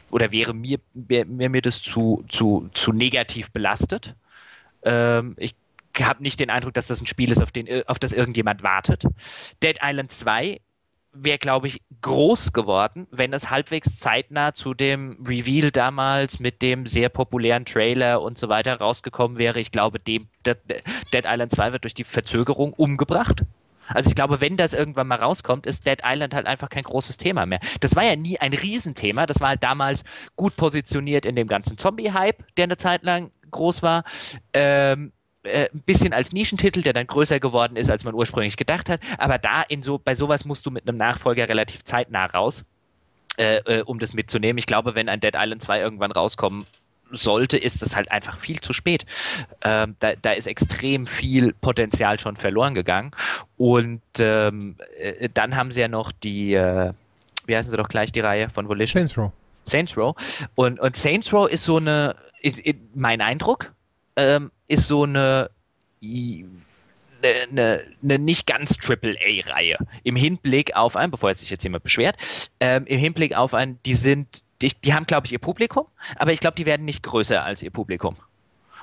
oder 0.09 0.31
wäre 0.31 0.53
mir, 0.53 0.79
mir, 0.93 1.25
mir 1.25 1.61
das 1.61 1.81
zu, 1.81 2.25
zu, 2.29 2.69
zu 2.73 2.91
negativ 2.91 3.51
belastet. 3.51 4.15
Ähm, 4.83 5.35
ich 5.37 5.55
habe 5.99 6.23
nicht 6.23 6.39
den 6.39 6.49
Eindruck, 6.49 6.73
dass 6.73 6.87
das 6.87 7.01
ein 7.01 7.07
Spiel 7.07 7.31
ist, 7.31 7.41
auf, 7.41 7.51
den, 7.51 7.87
auf 7.87 7.99
das 7.99 8.13
irgendjemand 8.13 8.63
wartet. 8.63 9.03
Dead 9.61 9.79
Island 9.83 10.11
2 10.11 10.59
wäre, 11.13 11.37
glaube 11.37 11.67
ich, 11.67 11.81
groß 12.01 12.53
geworden, 12.53 13.07
wenn 13.11 13.33
es 13.33 13.49
halbwegs 13.49 13.99
zeitnah 13.99 14.53
zu 14.53 14.73
dem 14.73 15.23
Reveal 15.27 15.71
damals 15.71 16.39
mit 16.39 16.61
dem 16.61 16.87
sehr 16.87 17.09
populären 17.09 17.65
Trailer 17.65 18.21
und 18.21 18.37
so 18.37 18.47
weiter 18.47 18.77
rausgekommen 18.77 19.37
wäre. 19.37 19.59
Ich 19.59 19.71
glaube, 19.71 19.99
dem 19.99 20.29
Dead 20.45 21.25
Island 21.25 21.51
2 21.51 21.73
wird 21.73 21.83
durch 21.83 21.93
die 21.93 22.05
Verzögerung 22.05 22.73
umgebracht. 22.73 23.43
Also 23.93 24.09
ich 24.09 24.15
glaube, 24.15 24.41
wenn 24.41 24.57
das 24.57 24.73
irgendwann 24.73 25.07
mal 25.07 25.15
rauskommt, 25.15 25.65
ist 25.65 25.85
Dead 25.85 25.99
Island 26.03 26.33
halt 26.33 26.47
einfach 26.47 26.69
kein 26.69 26.83
großes 26.83 27.17
Thema 27.17 27.45
mehr. 27.45 27.59
Das 27.79 27.95
war 27.95 28.03
ja 28.03 28.15
nie 28.15 28.39
ein 28.39 28.53
Riesenthema. 28.53 29.25
Das 29.25 29.39
war 29.39 29.49
halt 29.49 29.63
damals 29.63 30.03
gut 30.35 30.55
positioniert 30.55 31.25
in 31.25 31.35
dem 31.35 31.47
ganzen 31.47 31.77
Zombie-Hype, 31.77 32.43
der 32.57 32.63
eine 32.63 32.77
Zeit 32.77 33.03
lang 33.03 33.31
groß 33.51 33.83
war. 33.83 34.03
Ähm, 34.53 35.11
äh, 35.43 35.69
ein 35.73 35.81
bisschen 35.81 36.13
als 36.13 36.31
Nischentitel, 36.31 36.81
der 36.81 36.93
dann 36.93 37.07
größer 37.07 37.39
geworden 37.39 37.75
ist, 37.75 37.89
als 37.89 38.03
man 38.03 38.13
ursprünglich 38.13 38.57
gedacht 38.57 38.89
hat. 38.89 39.01
Aber 39.17 39.37
da 39.37 39.63
in 39.63 39.81
so, 39.81 39.97
bei 39.97 40.15
sowas 40.15 40.45
musst 40.45 40.65
du 40.65 40.71
mit 40.71 40.87
einem 40.87 40.97
Nachfolger 40.97 41.49
relativ 41.49 41.83
zeitnah 41.83 42.25
raus, 42.27 42.65
äh, 43.37 43.57
äh, 43.57 43.81
um 43.81 43.99
das 43.99 44.13
mitzunehmen. 44.13 44.59
Ich 44.59 44.67
glaube, 44.67 44.93
wenn 44.93 45.09
ein 45.09 45.19
Dead 45.19 45.35
Island 45.35 45.61
2 45.61 45.79
irgendwann 45.79 46.11
rauskommen 46.11 46.65
sollte, 47.11 47.57
ist 47.57 47.83
es 47.83 47.95
halt 47.95 48.11
einfach 48.11 48.37
viel 48.37 48.59
zu 48.59 48.73
spät. 48.73 49.05
Ähm, 49.61 49.95
da, 49.99 50.13
da, 50.21 50.31
ist 50.31 50.47
extrem 50.47 51.05
viel 51.05 51.53
Potenzial 51.53 52.19
schon 52.19 52.37
verloren 52.37 52.73
gegangen. 52.73 53.11
Und 53.57 54.01
ähm, 54.19 54.75
äh, 54.97 55.29
dann 55.33 55.55
haben 55.55 55.71
sie 55.71 55.81
ja 55.81 55.87
noch 55.87 56.11
die, 56.11 56.53
äh, 56.53 56.93
wie 57.45 57.55
heißen 57.55 57.71
sie 57.71 57.77
doch 57.77 57.89
gleich, 57.89 58.11
die 58.11 58.19
Reihe 58.19 58.49
von 58.49 58.67
Volition? 58.67 59.07
Saints 59.07 59.17
Row. 59.17 59.31
Saints 59.63 59.97
Row. 59.97 60.15
Und, 60.55 60.79
und 60.79 60.95
Saints 60.95 61.31
Row 61.33 61.49
ist 61.49 61.65
so 61.65 61.77
eine, 61.77 62.15
ist, 62.41 62.59
ist 62.59 62.77
mein 62.93 63.21
Eindruck, 63.21 63.71
ähm, 64.15 64.51
ist 64.67 64.87
so 64.87 65.03
eine, 65.03 65.49
eine, 67.23 67.83
eine 68.03 68.19
nicht 68.19 68.47
ganz 68.47 68.77
Triple-A-Reihe. 68.77 69.77
Im 70.03 70.15
Hinblick 70.15 70.75
auf 70.75 70.95
ein, 70.95 71.11
bevor 71.11 71.29
jetzt 71.29 71.39
sich 71.39 71.49
jetzt 71.49 71.63
jemand 71.63 71.83
beschwert, 71.83 72.17
ähm, 72.59 72.85
im 72.85 72.99
Hinblick 72.99 73.35
auf 73.35 73.53
ein, 73.53 73.79
die 73.85 73.95
sind, 73.95 74.43
die, 74.61 74.71
die 74.83 74.93
haben, 74.93 75.05
glaube 75.05 75.27
ich, 75.27 75.33
ihr 75.33 75.39
Publikum, 75.39 75.85
aber 76.15 76.31
ich 76.31 76.39
glaube, 76.39 76.55
die 76.55 76.65
werden 76.65 76.85
nicht 76.85 77.03
größer 77.03 77.43
als 77.43 77.63
ihr 77.63 77.71
Publikum. 77.71 78.15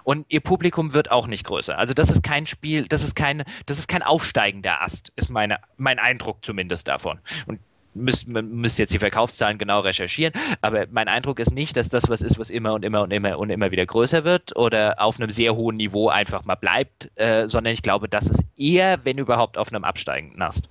Und 0.05 0.27
ihr 0.29 0.41
Publikum 0.41 0.95
wird 0.95 1.11
auch 1.11 1.27
nicht 1.27 1.45
größer. 1.45 1.77
Also 1.77 1.93
das 1.93 2.11
ist 2.11 2.23
kein 2.23 2.47
Spiel, 2.47 2.87
das 2.89 3.05
ist 3.05 3.15
kein, 3.15 3.45
das 3.67 3.79
ist 3.79 3.89
kein 3.89 4.03
aufsteigender 4.03 4.81
Ast, 4.81 5.13
ist 5.17 5.29
meine, 5.29 5.59
mein 5.77 5.99
Eindruck 5.99 6.39
zumindest 6.43 6.89
davon. 6.89 7.19
Und 7.47 7.61
müsst, 7.95 8.27
müsst 8.27 8.79
jetzt 8.79 8.95
die 8.95 8.99
Verkaufszahlen 8.99 9.59
genau 9.59 9.81
recherchieren, 9.81 10.33
aber 10.61 10.87
mein 10.91 11.09
Eindruck 11.09 11.41
ist 11.41 11.53
nicht, 11.53 11.77
dass 11.77 11.89
das 11.89 12.09
was 12.09 12.23
ist, 12.23 12.39
was 12.39 12.51
immer 12.51 12.73
und 12.73 12.85
immer 12.85 13.03
und 13.03 13.13
immer 13.13 13.39
und 13.39 13.51
immer 13.51 13.71
wieder 13.71 13.85
größer 13.85 14.25
wird 14.25 14.57
oder 14.57 14.97
auf 14.99 15.21
einem 15.21 15.31
sehr 15.31 15.55
hohen 15.57 15.77
Niveau 15.77 16.09
einfach 16.09 16.45
mal 16.45 16.55
bleibt, 16.55 17.11
äh, 17.17 17.49
sondern 17.49 17.73
ich 17.73 17.83
glaube, 17.83 18.09
das 18.09 18.29
ist 18.29 18.45
eher, 18.57 19.05
wenn 19.05 19.19
überhaupt, 19.19 19.59
auf 19.59 19.69
einem 19.69 19.85
absteigenden 19.85 20.41
Ast. 20.43 20.69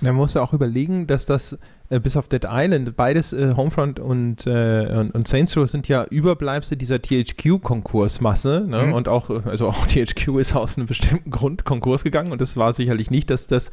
Man 0.00 0.14
muss 0.14 0.34
ja 0.34 0.42
auch 0.42 0.52
überlegen, 0.52 1.06
dass 1.06 1.26
das 1.26 1.58
äh, 1.90 1.98
bis 1.98 2.16
auf 2.16 2.28
Dead 2.28 2.46
Island, 2.48 2.96
beides 2.96 3.32
äh, 3.32 3.54
Homefront 3.56 3.98
und, 3.98 4.46
äh, 4.46 4.86
und, 4.96 5.10
und, 5.10 5.26
Saints 5.26 5.56
Row 5.56 5.68
sind 5.68 5.88
ja 5.88 6.04
Überbleibsel 6.04 6.76
dieser 6.78 7.02
THQ-Konkursmasse. 7.02 8.64
Ne? 8.66 8.84
Mhm. 8.86 8.92
Und 8.92 9.08
auch, 9.08 9.28
äh, 9.28 9.40
also 9.44 9.66
auch 9.66 9.86
THQ 9.88 10.38
ist 10.38 10.54
aus 10.54 10.78
einem 10.78 10.86
bestimmten 10.86 11.32
Grund 11.32 11.64
Konkurs 11.64 12.04
gegangen 12.04 12.30
und 12.30 12.40
das 12.40 12.56
war 12.56 12.72
sicherlich 12.72 13.10
nicht, 13.10 13.28
dass 13.28 13.48
das, 13.48 13.70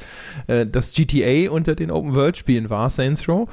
das 0.48 0.94
GTA 0.94 1.52
unter 1.52 1.76
den 1.76 1.92
Open-World-Spielen 1.92 2.70
war, 2.70 2.90
Saints 2.90 3.28
Row. 3.30 3.48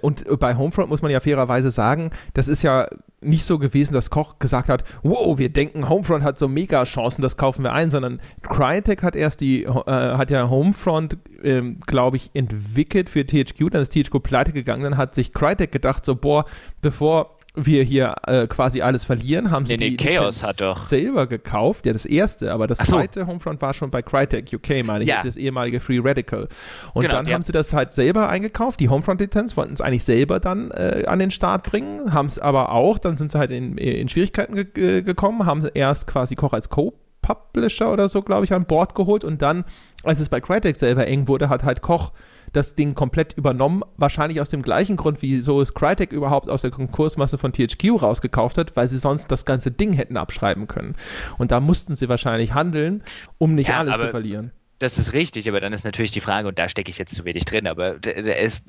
Und 0.00 0.24
bei 0.40 0.56
Homefront 0.56 0.88
muss 0.88 1.02
man 1.02 1.10
ja 1.10 1.20
fairerweise 1.20 1.70
sagen, 1.70 2.10
das 2.34 2.48
ist 2.48 2.62
ja 2.62 2.88
nicht 3.22 3.44
so 3.44 3.58
gewesen, 3.58 3.92
dass 3.92 4.10
Koch 4.10 4.38
gesagt 4.38 4.68
hat, 4.68 4.84
wow, 5.02 5.38
wir 5.38 5.50
denken, 5.50 5.88
Homefront 5.88 6.24
hat 6.24 6.38
so 6.38 6.48
mega 6.48 6.84
Chancen, 6.84 7.22
das 7.22 7.36
kaufen 7.36 7.64
wir 7.64 7.72
ein, 7.72 7.90
sondern 7.90 8.20
Crytek 8.42 9.02
hat 9.02 9.14
erst 9.14 9.40
die, 9.40 9.64
äh, 9.64 9.68
hat 9.68 10.30
ja 10.30 10.48
Homefront, 10.48 11.18
ähm, 11.42 11.80
glaube 11.86 12.16
ich, 12.16 12.30
entwickelt 12.34 13.10
für 13.10 13.26
THQ, 13.26 13.70
dann 13.70 13.82
ist 13.82 13.92
THQ 13.92 14.22
pleite 14.22 14.52
gegangen, 14.52 14.84
dann 14.84 14.96
hat 14.96 15.14
sich 15.14 15.32
Crytek 15.32 15.72
gedacht, 15.72 16.04
so, 16.04 16.16
boah, 16.16 16.46
bevor 16.80 17.36
wir 17.66 17.82
hier 17.82 18.14
äh, 18.26 18.46
quasi 18.46 18.82
alles 18.82 19.04
verlieren, 19.04 19.50
haben 19.50 19.66
sie 19.66 19.76
nee, 19.76 19.90
die 19.90 19.96
Chaos 19.96 20.42
hat 20.42 20.60
doch. 20.60 20.78
selber 20.78 21.26
gekauft. 21.26 21.86
Ja, 21.86 21.92
das 21.92 22.06
erste, 22.06 22.52
aber 22.52 22.66
das 22.66 22.78
so. 22.78 22.94
zweite 22.94 23.26
Homefront 23.26 23.60
war 23.62 23.74
schon 23.74 23.90
bei 23.90 24.02
Crytek 24.02 24.52
UK, 24.52 24.84
meine 24.84 25.04
ich, 25.04 25.10
das 25.22 25.36
ehemalige 25.36 25.80
Free 25.80 26.00
Radical. 26.02 26.48
Und 26.94 27.02
genau, 27.02 27.16
dann 27.16 27.26
ja. 27.26 27.34
haben 27.34 27.42
sie 27.42 27.52
das 27.52 27.72
halt 27.72 27.92
selber 27.92 28.28
eingekauft, 28.28 28.80
die 28.80 28.88
Homefront-Lizenz, 28.88 29.56
wollten 29.56 29.74
es 29.74 29.80
eigentlich 29.80 30.04
selber 30.04 30.40
dann 30.40 30.70
äh, 30.70 31.04
an 31.06 31.18
den 31.18 31.30
Start 31.30 31.70
bringen, 31.70 32.12
haben 32.12 32.26
es 32.26 32.38
aber 32.38 32.72
auch, 32.72 32.98
dann 32.98 33.16
sind 33.16 33.32
sie 33.32 33.38
halt 33.38 33.50
in, 33.50 33.76
in 33.78 34.08
Schwierigkeiten 34.08 34.54
ge 34.54 35.02
gekommen, 35.02 35.46
haben 35.46 35.62
sie 35.62 35.70
erst 35.74 36.06
quasi 36.06 36.34
Koch 36.34 36.52
als 36.52 36.68
Co-Publisher 36.68 37.92
oder 37.92 38.08
so, 38.08 38.22
glaube 38.22 38.44
ich, 38.44 38.52
an 38.52 38.64
Bord 38.64 38.94
geholt 38.94 39.24
und 39.24 39.42
dann, 39.42 39.64
als 40.02 40.20
es 40.20 40.28
bei 40.28 40.40
Crytek 40.40 40.76
selber 40.78 41.06
eng 41.06 41.28
wurde, 41.28 41.48
hat 41.48 41.62
halt 41.64 41.82
Koch 41.82 42.12
das 42.52 42.74
Ding 42.74 42.94
komplett 42.94 43.34
übernommen. 43.34 43.82
Wahrscheinlich 43.96 44.40
aus 44.40 44.48
dem 44.48 44.62
gleichen 44.62 44.96
Grund, 44.96 45.22
wieso 45.22 45.60
es 45.60 45.74
Crytek 45.74 46.12
überhaupt 46.12 46.48
aus 46.48 46.62
der 46.62 46.70
Konkursmasse 46.70 47.38
von 47.38 47.52
THQ 47.52 48.02
rausgekauft 48.02 48.58
hat, 48.58 48.76
weil 48.76 48.88
sie 48.88 48.98
sonst 48.98 49.30
das 49.30 49.44
ganze 49.44 49.70
Ding 49.70 49.92
hätten 49.92 50.16
abschreiben 50.16 50.66
können. 50.66 50.96
Und 51.38 51.52
da 51.52 51.60
mussten 51.60 51.96
sie 51.96 52.08
wahrscheinlich 52.08 52.54
handeln, 52.54 53.02
um 53.38 53.54
nicht 53.54 53.68
ja, 53.68 53.78
alles 53.78 54.00
zu 54.00 54.08
verlieren. 54.08 54.52
Das 54.78 54.96
ist 54.96 55.12
richtig, 55.12 55.46
aber 55.48 55.60
dann 55.60 55.74
ist 55.74 55.84
natürlich 55.84 56.10
die 56.10 56.20
Frage, 56.20 56.48
und 56.48 56.58
da 56.58 56.68
stecke 56.68 56.90
ich 56.90 56.96
jetzt 56.96 57.14
zu 57.14 57.26
wenig 57.26 57.44
drin, 57.44 57.66
aber 57.66 57.96
es 58.02 58.62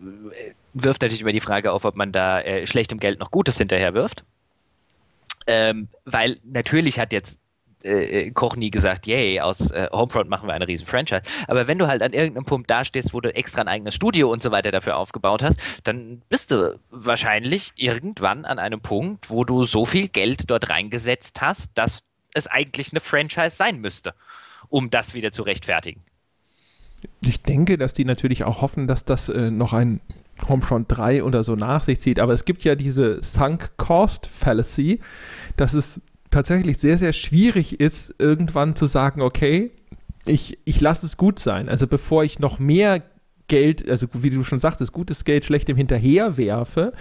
wirft 0.73 1.01
natürlich 1.01 1.21
immer 1.21 1.31
die 1.31 1.39
Frage 1.39 1.71
auf, 1.71 1.85
ob 1.85 1.95
man 1.95 2.11
da 2.11 2.41
äh, 2.41 2.67
schlechtem 2.67 2.99
Geld 2.99 3.19
noch 3.19 3.31
Gutes 3.31 3.57
hinterher 3.57 3.93
wirft. 3.93 4.25
Ähm, 5.47 5.87
weil 6.03 6.37
natürlich 6.43 6.99
hat 6.99 7.13
jetzt 7.13 7.39
äh, 7.83 8.27
äh, 8.27 8.31
Koch 8.31 8.55
nie 8.55 8.71
gesagt, 8.71 9.07
yay, 9.07 9.39
aus 9.39 9.71
äh, 9.71 9.87
Homefront 9.91 10.29
machen 10.29 10.47
wir 10.47 10.53
eine 10.53 10.67
riesen 10.67 10.85
Franchise. 10.85 11.21
Aber 11.47 11.67
wenn 11.67 11.79
du 11.79 11.87
halt 11.87 12.01
an 12.01 12.13
irgendeinem 12.13 12.45
Punkt 12.45 12.69
dastehst, 12.69 13.13
wo 13.13 13.21
du 13.21 13.33
extra 13.33 13.61
ein 13.61 13.67
eigenes 13.67 13.95
Studio 13.95 14.31
und 14.31 14.41
so 14.43 14.51
weiter 14.51 14.71
dafür 14.71 14.97
aufgebaut 14.97 15.43
hast, 15.43 15.59
dann 15.83 16.21
bist 16.29 16.51
du 16.51 16.79
wahrscheinlich 16.89 17.71
irgendwann 17.75 18.45
an 18.45 18.59
einem 18.59 18.81
Punkt, 18.81 19.29
wo 19.29 19.43
du 19.43 19.65
so 19.65 19.85
viel 19.85 20.07
Geld 20.07 20.49
dort 20.49 20.69
reingesetzt 20.69 21.41
hast, 21.41 21.71
dass 21.75 22.03
es 22.33 22.47
eigentlich 22.47 22.91
eine 22.91 22.99
Franchise 22.99 23.55
sein 23.55 23.79
müsste, 23.79 24.13
um 24.69 24.89
das 24.89 25.13
wieder 25.13 25.31
zu 25.31 25.43
rechtfertigen. 25.43 26.01
Ich 27.25 27.41
denke, 27.41 27.77
dass 27.77 27.93
die 27.93 28.05
natürlich 28.05 28.43
auch 28.43 28.61
hoffen, 28.61 28.87
dass 28.87 29.05
das 29.05 29.29
äh, 29.29 29.49
noch 29.51 29.73
ein 29.73 30.01
Homefront 30.47 30.85
3 30.89 31.23
oder 31.23 31.43
so 31.43 31.55
nach 31.55 31.83
sich 31.83 31.99
zieht. 31.99 32.19
Aber 32.19 32.33
es 32.33 32.45
gibt 32.45 32.63
ja 32.63 32.75
diese 32.75 33.23
Sunk 33.23 33.77
Cost 33.77 34.27
Fallacy, 34.27 34.99
dass 35.57 35.73
es 35.73 36.01
tatsächlich 36.31 36.77
sehr, 36.77 36.97
sehr 36.97 37.13
schwierig 37.13 37.79
ist, 37.79 38.15
irgendwann 38.17 38.75
zu 38.75 38.87
sagen, 38.87 39.21
okay, 39.21 39.71
ich, 40.25 40.57
ich 40.65 40.81
lasse 40.81 41.05
es 41.05 41.17
gut 41.17 41.39
sein. 41.39 41.69
Also 41.69 41.87
bevor 41.87 42.23
ich 42.23 42.39
noch 42.39 42.59
mehr 42.59 43.03
Geld, 43.47 43.87
also 43.89 44.07
wie 44.13 44.29
du 44.29 44.43
schon 44.43 44.59
sagtest, 44.59 44.93
gutes 44.93 45.25
Geld 45.25 45.45
schlechtem 45.45 45.75
hinterher 45.75 46.37
werfe, 46.37 46.93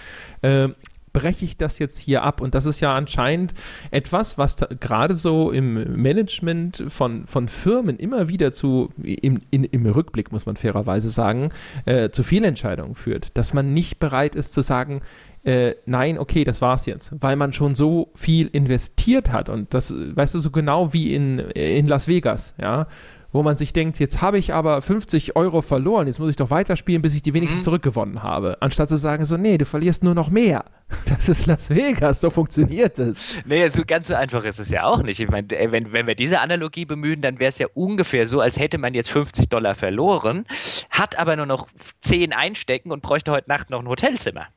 äh, 0.43 0.69
breche 1.13 1.45
ich 1.45 1.57
das 1.57 1.79
jetzt 1.79 1.99
hier 1.99 2.23
ab. 2.23 2.41
Und 2.41 2.55
das 2.55 2.67
ist 2.67 2.81
ja 2.81 2.95
anscheinend 2.95 3.55
etwas, 3.91 4.39
was 4.39 4.57
gerade 4.81 5.15
so 5.15 5.51
im 5.51 6.01
Management 6.01 6.85
von, 6.89 7.27
von 7.27 7.49
Firmen 7.49 7.99
immer 7.99 8.29
wieder 8.29 8.53
zu, 8.53 8.91
im, 9.03 9.41
in, 9.51 9.65
im 9.65 9.87
Rückblick 9.87 10.33
muss 10.33 10.47
man 10.47 10.57
fairerweise 10.57 11.11
sagen, 11.11 11.51
äh, 11.85 12.11
zu 12.11 12.23
Fehlentscheidungen 12.23 12.95
führt. 12.95 13.37
Dass 13.37 13.55
man 13.55 13.75
nicht 13.75 13.99
bereit 13.99 14.35
ist 14.35 14.53
zu 14.53 14.63
sagen, 14.63 15.03
äh, 15.45 15.75
nein, 15.87 16.19
okay, 16.19 16.45
das 16.45 16.61
war's 16.61 16.87
jetzt, 16.87 17.13
weil 17.21 17.37
man 17.37 17.53
schon 17.53 17.75
so 17.75 18.11
viel 18.15 18.49
investiert 18.49 19.33
hat 19.33 19.49
und 19.49 19.73
das, 19.73 19.95
weißt 19.97 20.35
du, 20.35 20.39
so 20.39 20.51
genau 20.51 20.93
wie 20.93 21.15
in, 21.15 21.39
in 21.39 21.87
Las 21.87 22.09
Vegas, 22.09 22.55
ja, 22.61 22.87
wo 23.33 23.43
man 23.43 23.57
sich 23.57 23.73
denkt, 23.73 23.99
jetzt 24.01 24.21
habe 24.21 24.39
ich 24.39 24.53
aber 24.53 24.83
50 24.83 25.37
Euro 25.37 25.63
verloren, 25.63 26.09
jetzt 26.09 26.19
muss 26.19 26.31
ich 26.31 26.37
doch 26.37 26.51
weiterspielen, 26.51 27.01
bis 27.01 27.15
ich 27.15 27.23
die 27.23 27.33
wenigsten 27.33 27.59
mhm. 27.59 27.63
zurückgewonnen 27.63 28.23
habe. 28.23 28.59
Anstatt 28.61 28.89
zu 28.89 28.97
sagen, 28.97 29.25
so, 29.25 29.37
nee, 29.37 29.57
du 29.57 29.65
verlierst 29.65 30.03
nur 30.03 30.15
noch 30.15 30.31
mehr. 30.31 30.65
Das 31.07 31.29
ist 31.29 31.47
Las 31.47 31.71
Vegas, 31.71 32.21
so 32.21 32.31
funktioniert 32.31 32.99
es. 32.99 33.35
Nee, 33.45 33.69
so 33.69 33.83
ganz 33.87 34.09
so 34.09 34.15
einfach 34.15 34.45
ist 34.45 34.59
es 34.59 34.71
ja 34.71 34.85
auch 34.85 35.03
nicht. 35.03 35.21
Ich 35.21 35.29
meine, 35.29 35.49
wenn, 35.49 35.93
wenn 35.93 36.07
wir 36.07 36.15
diese 36.15 36.41
Analogie 36.41 36.85
bemühen, 36.85 37.21
dann 37.21 37.39
wäre 37.39 37.51
es 37.51 37.59
ja 37.59 37.69
ungefähr 37.75 38.27
so, 38.27 38.41
als 38.41 38.59
hätte 38.59 38.79
man 38.79 38.95
jetzt 38.95 39.11
50 39.11 39.49
Dollar 39.49 39.75
verloren, 39.75 40.47
hat 40.91 41.19
aber 41.19 41.37
nur 41.37 41.47
noch 41.47 41.69
10 42.01 42.33
einstecken 42.33 42.91
und 42.91 43.03
bräuchte 43.03 43.31
heute 43.31 43.49
Nacht 43.49 43.71
noch 43.71 43.81
ein 43.81 43.89
Hotelzimmer. 43.89 44.49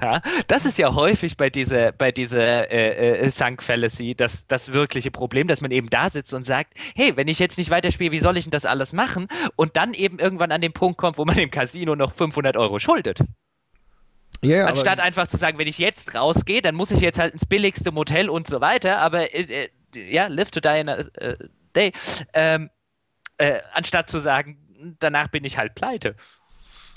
Ja, 0.00 0.22
das 0.46 0.64
ist 0.64 0.78
ja 0.78 0.94
häufig 0.94 1.36
bei 1.36 1.50
dieser, 1.50 1.92
bei 1.92 2.10
dieser 2.10 2.70
äh, 2.70 3.20
äh, 3.20 3.30
Sunk 3.30 3.62
Fallacy 3.62 4.14
das, 4.14 4.46
das 4.46 4.72
wirkliche 4.72 5.10
Problem, 5.10 5.48
dass 5.48 5.60
man 5.60 5.70
eben 5.70 5.90
da 5.90 6.08
sitzt 6.08 6.32
und 6.32 6.44
sagt, 6.44 6.72
hey, 6.94 7.16
wenn 7.16 7.28
ich 7.28 7.38
jetzt 7.38 7.58
nicht 7.58 7.70
weiterspiele, 7.70 8.10
wie 8.10 8.18
soll 8.18 8.36
ich 8.38 8.44
denn 8.44 8.50
das 8.50 8.64
alles 8.64 8.92
machen? 8.92 9.28
Und 9.54 9.76
dann 9.76 9.92
eben 9.92 10.18
irgendwann 10.18 10.50
an 10.50 10.62
den 10.62 10.72
Punkt 10.72 10.98
kommt, 10.98 11.18
wo 11.18 11.24
man 11.24 11.36
dem 11.36 11.50
Casino 11.50 11.94
noch 11.94 12.12
500 12.12 12.56
Euro 12.56 12.78
schuldet. 12.78 13.20
Ja, 14.42 14.66
Anstatt 14.66 15.00
einfach 15.00 15.26
zu 15.26 15.36
sagen, 15.36 15.58
wenn 15.58 15.68
ich 15.68 15.78
jetzt 15.78 16.14
rausgehe, 16.14 16.62
dann 16.62 16.74
muss 16.74 16.90
ich 16.90 17.00
jetzt 17.00 17.18
halt 17.18 17.34
ins 17.34 17.46
billigste 17.46 17.90
Motel 17.92 18.28
und 18.28 18.46
so 18.46 18.60
weiter, 18.60 18.98
aber 18.98 19.34
äh, 19.34 19.64
äh 19.64 19.68
ja, 19.94 20.26
live 20.26 20.50
to 20.50 20.60
die 20.60 20.80
in 20.80 20.88
a 20.90 20.98
uh, 20.98 21.34
day, 21.74 21.92
ähm, 22.34 22.68
äh, 23.38 23.60
anstatt 23.72 24.10
zu 24.10 24.18
sagen, 24.18 24.58
danach 24.98 25.28
bin 25.28 25.44
ich 25.44 25.56
halt 25.56 25.74
pleite. 25.74 26.16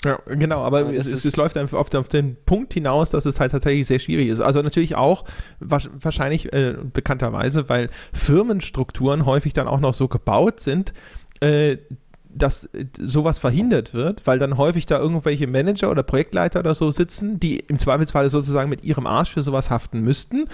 Ja, 0.04 0.18
genau, 0.26 0.62
aber 0.62 0.92
ja, 0.92 0.98
es, 0.98 1.06
es, 1.06 1.26
es, 1.26 1.36
läuft 1.36 1.58
einfach 1.58 1.78
auf, 1.78 1.92
auf, 1.94 2.08
den 2.08 2.36
Punkt 2.46 2.72
hinaus, 2.72 3.10
dass 3.10 3.26
es 3.26 3.38
halt 3.38 3.52
tatsächlich 3.52 3.86
sehr 3.86 3.98
schwierig 3.98 4.28
ist. 4.28 4.40
Also 4.40 4.62
natürlich 4.62 4.96
auch 4.96 5.24
wahrscheinlich 5.60 6.52
äh, 6.54 6.76
bekannterweise, 6.82 7.68
weil 7.68 7.90
Firmenstrukturen 8.14 9.26
häufig 9.26 9.52
dann 9.52 9.68
auch 9.68 9.80
noch 9.80 9.92
so 9.92 10.08
gebaut 10.08 10.60
sind, 10.60 10.94
äh, 11.40 11.76
dass 12.34 12.64
äh, 12.66 12.86
sowas 12.98 13.38
verhindert 13.38 13.94
wird, 13.94 14.26
weil 14.26 14.38
dann 14.38 14.56
häufig 14.56 14.86
da 14.86 14.98
irgendwelche 14.98 15.46
Manager 15.46 15.90
oder 15.90 16.02
Projektleiter 16.02 16.60
oder 16.60 16.74
so 16.74 16.90
sitzen, 16.90 17.40
die 17.40 17.58
im 17.60 17.78
Zweifelsfall 17.78 18.30
sozusagen 18.30 18.70
mit 18.70 18.84
ihrem 18.84 19.06
Arsch 19.06 19.32
für 19.32 19.42
sowas 19.42 19.70
haften 19.70 20.00
müssten 20.00 20.46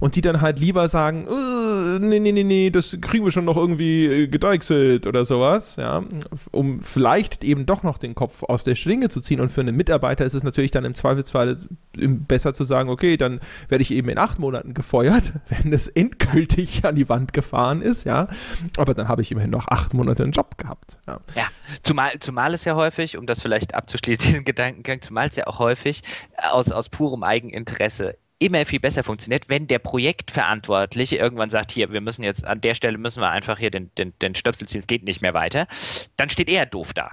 und 0.00 0.16
die 0.16 0.20
dann 0.20 0.40
halt 0.40 0.58
lieber 0.58 0.88
sagen, 0.88 1.26
äh, 1.26 1.98
nee, 1.98 2.20
nee, 2.20 2.32
nee, 2.32 2.44
nee, 2.44 2.70
das 2.70 2.96
kriegen 3.00 3.24
wir 3.24 3.32
schon 3.32 3.44
noch 3.44 3.56
irgendwie 3.56 4.06
äh, 4.06 4.26
gedeichselt 4.28 5.06
oder 5.06 5.24
sowas, 5.24 5.76
ja, 5.76 6.02
um 6.50 6.80
vielleicht 6.80 7.44
eben 7.44 7.66
doch 7.66 7.82
noch 7.82 7.98
den 7.98 8.14
Kopf 8.14 8.42
aus 8.42 8.64
der 8.64 8.74
Schlinge 8.74 9.08
zu 9.08 9.20
ziehen 9.20 9.40
und 9.40 9.50
für 9.50 9.62
einen 9.62 9.76
Mitarbeiter 9.76 10.24
ist 10.24 10.34
es 10.34 10.42
natürlich 10.42 10.70
dann 10.70 10.84
im 10.84 10.94
Zweifelsfall 10.94 11.56
besser 11.96 12.54
zu 12.54 12.64
sagen, 12.64 12.88
okay, 12.88 13.16
dann 13.16 13.40
werde 13.68 13.82
ich 13.82 13.90
eben 13.90 14.08
in 14.08 14.18
acht 14.18 14.38
Monaten 14.38 14.74
gefeuert, 14.74 15.32
wenn 15.48 15.72
es 15.72 15.88
endgültig 15.88 16.84
an 16.84 16.94
die 16.94 17.08
Wand 17.08 17.32
gefahren 17.32 17.80
ist, 17.80 18.04
ja, 18.04 18.28
aber 18.76 18.94
dann 18.94 19.08
habe 19.08 19.22
ich 19.22 19.32
immerhin 19.32 19.50
noch 19.50 19.68
acht 19.68 19.94
Monate 19.94 20.22
einen 20.22 20.32
Job 20.32 20.58
gehabt, 20.58 20.98
ja. 21.06 21.20
Ja, 21.34 21.48
zumal, 21.82 22.18
zumal 22.20 22.54
es 22.54 22.64
ja 22.64 22.74
häufig, 22.74 23.16
um 23.16 23.26
das 23.26 23.40
vielleicht 23.40 23.74
abzuschließen, 23.74 24.22
diesen 24.30 24.44
Gedankengang, 24.44 25.00
zumal 25.00 25.28
es 25.28 25.36
ja 25.36 25.46
auch 25.46 25.58
häufig 25.58 26.02
aus, 26.36 26.70
aus 26.70 26.88
purem 26.88 27.22
Eigeninteresse 27.22 28.16
immer 28.38 28.66
viel 28.66 28.80
besser 28.80 29.04
funktioniert, 29.04 29.48
wenn 29.48 29.68
der 29.68 29.78
Projektverantwortliche 29.78 31.16
irgendwann 31.16 31.50
sagt, 31.50 31.70
hier, 31.70 31.92
wir 31.92 32.00
müssen 32.00 32.24
jetzt, 32.24 32.44
an 32.44 32.60
der 32.60 32.74
Stelle 32.74 32.98
müssen 32.98 33.20
wir 33.20 33.30
einfach 33.30 33.58
hier 33.58 33.70
den, 33.70 33.94
den, 33.96 34.12
den 34.20 34.34
Stöpsel 34.34 34.66
ziehen, 34.66 34.80
es 34.80 34.86
geht 34.86 35.04
nicht 35.04 35.22
mehr 35.22 35.34
weiter, 35.34 35.68
dann 36.16 36.28
steht 36.28 36.48
er 36.48 36.66
doof 36.66 36.92
da. 36.92 37.08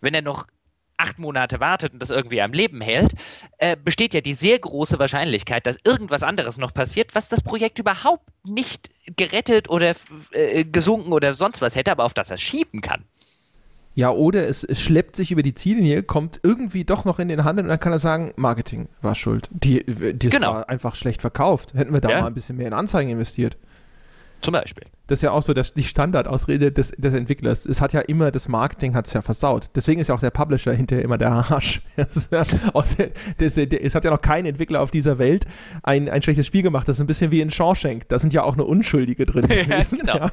Wenn 0.00 0.14
er 0.14 0.22
noch 0.22 0.46
acht 1.02 1.18
Monate 1.18 1.60
wartet 1.60 1.92
und 1.92 2.00
das 2.00 2.10
irgendwie 2.10 2.40
am 2.40 2.52
Leben 2.52 2.80
hält, 2.80 3.12
äh, 3.58 3.76
besteht 3.76 4.14
ja 4.14 4.20
die 4.20 4.34
sehr 4.34 4.58
große 4.58 4.98
Wahrscheinlichkeit, 4.98 5.66
dass 5.66 5.76
irgendwas 5.84 6.22
anderes 6.22 6.56
noch 6.56 6.72
passiert, 6.72 7.14
was 7.14 7.28
das 7.28 7.42
Projekt 7.42 7.78
überhaupt 7.78 8.24
nicht 8.44 8.90
gerettet 9.16 9.68
oder 9.68 9.94
äh, 10.30 10.64
gesunken 10.64 11.12
oder 11.12 11.34
sonst 11.34 11.60
was 11.60 11.74
hätte, 11.74 11.90
aber 11.90 12.04
auf 12.04 12.14
das 12.14 12.30
er 12.30 12.36
schieben 12.36 12.80
kann. 12.80 13.04
Ja, 13.94 14.10
oder 14.10 14.48
es, 14.48 14.64
es, 14.64 14.80
schleppt 14.80 15.16
sich 15.16 15.32
über 15.32 15.42
die 15.42 15.52
Ziellinie, 15.52 16.02
kommt 16.02 16.40
irgendwie 16.42 16.84
doch 16.84 17.04
noch 17.04 17.18
in 17.18 17.28
den 17.28 17.44
Handel 17.44 17.64
und 17.64 17.68
dann 17.68 17.80
kann 17.80 17.92
er 17.92 17.98
sagen, 17.98 18.32
Marketing 18.36 18.88
war 19.02 19.14
schuld. 19.14 19.48
Die, 19.50 19.84
die 19.84 20.30
genau. 20.30 20.54
war 20.54 20.68
einfach 20.70 20.94
schlecht 20.94 21.20
verkauft. 21.20 21.74
Hätten 21.74 21.92
wir 21.92 22.00
da 22.00 22.08
ja. 22.08 22.20
mal 22.22 22.28
ein 22.28 22.34
bisschen 22.34 22.56
mehr 22.56 22.68
in 22.68 22.72
Anzeigen 22.72 23.10
investiert. 23.10 23.58
Zum 24.40 24.52
Beispiel. 24.52 24.84
Das 25.12 25.18
ist 25.18 25.24
ja 25.24 25.32
auch 25.32 25.42
so 25.42 25.52
dass 25.52 25.74
die 25.74 25.84
Standardausrede 25.84 26.72
des, 26.72 26.92
des 26.92 27.12
Entwicklers. 27.12 27.66
Es 27.66 27.82
hat 27.82 27.92
ja 27.92 28.00
immer, 28.00 28.30
das 28.30 28.48
Marketing 28.48 28.94
hat 28.94 29.06
es 29.06 29.12
ja 29.12 29.20
versaut. 29.20 29.68
Deswegen 29.74 30.00
ist 30.00 30.08
ja 30.08 30.14
auch 30.14 30.20
der 30.20 30.30
Publisher 30.30 30.72
hinterher 30.72 31.04
immer 31.04 31.18
der 31.18 31.30
Arsch. 31.32 31.82
Ja 31.96 32.04
das, 33.38 33.58
es 33.58 33.94
hat 33.94 34.04
ja 34.04 34.10
noch 34.10 34.22
kein 34.22 34.46
Entwickler 34.46 34.80
auf 34.80 34.90
dieser 34.90 35.18
Welt 35.18 35.44
ein, 35.82 36.08
ein 36.08 36.22
schlechtes 36.22 36.46
Spiel 36.46 36.62
gemacht. 36.62 36.88
Das 36.88 36.96
ist 36.96 37.00
ein 37.02 37.06
bisschen 37.06 37.30
wie 37.30 37.42
in 37.42 37.50
Shawshank. 37.50 38.08
Da 38.08 38.18
sind 38.18 38.32
ja 38.32 38.42
auch 38.42 38.56
nur 38.56 38.66
Unschuldige 38.66 39.26
drin 39.26 39.42
gewesen. 39.48 39.98
genau. 39.98 40.16
ja. 40.16 40.30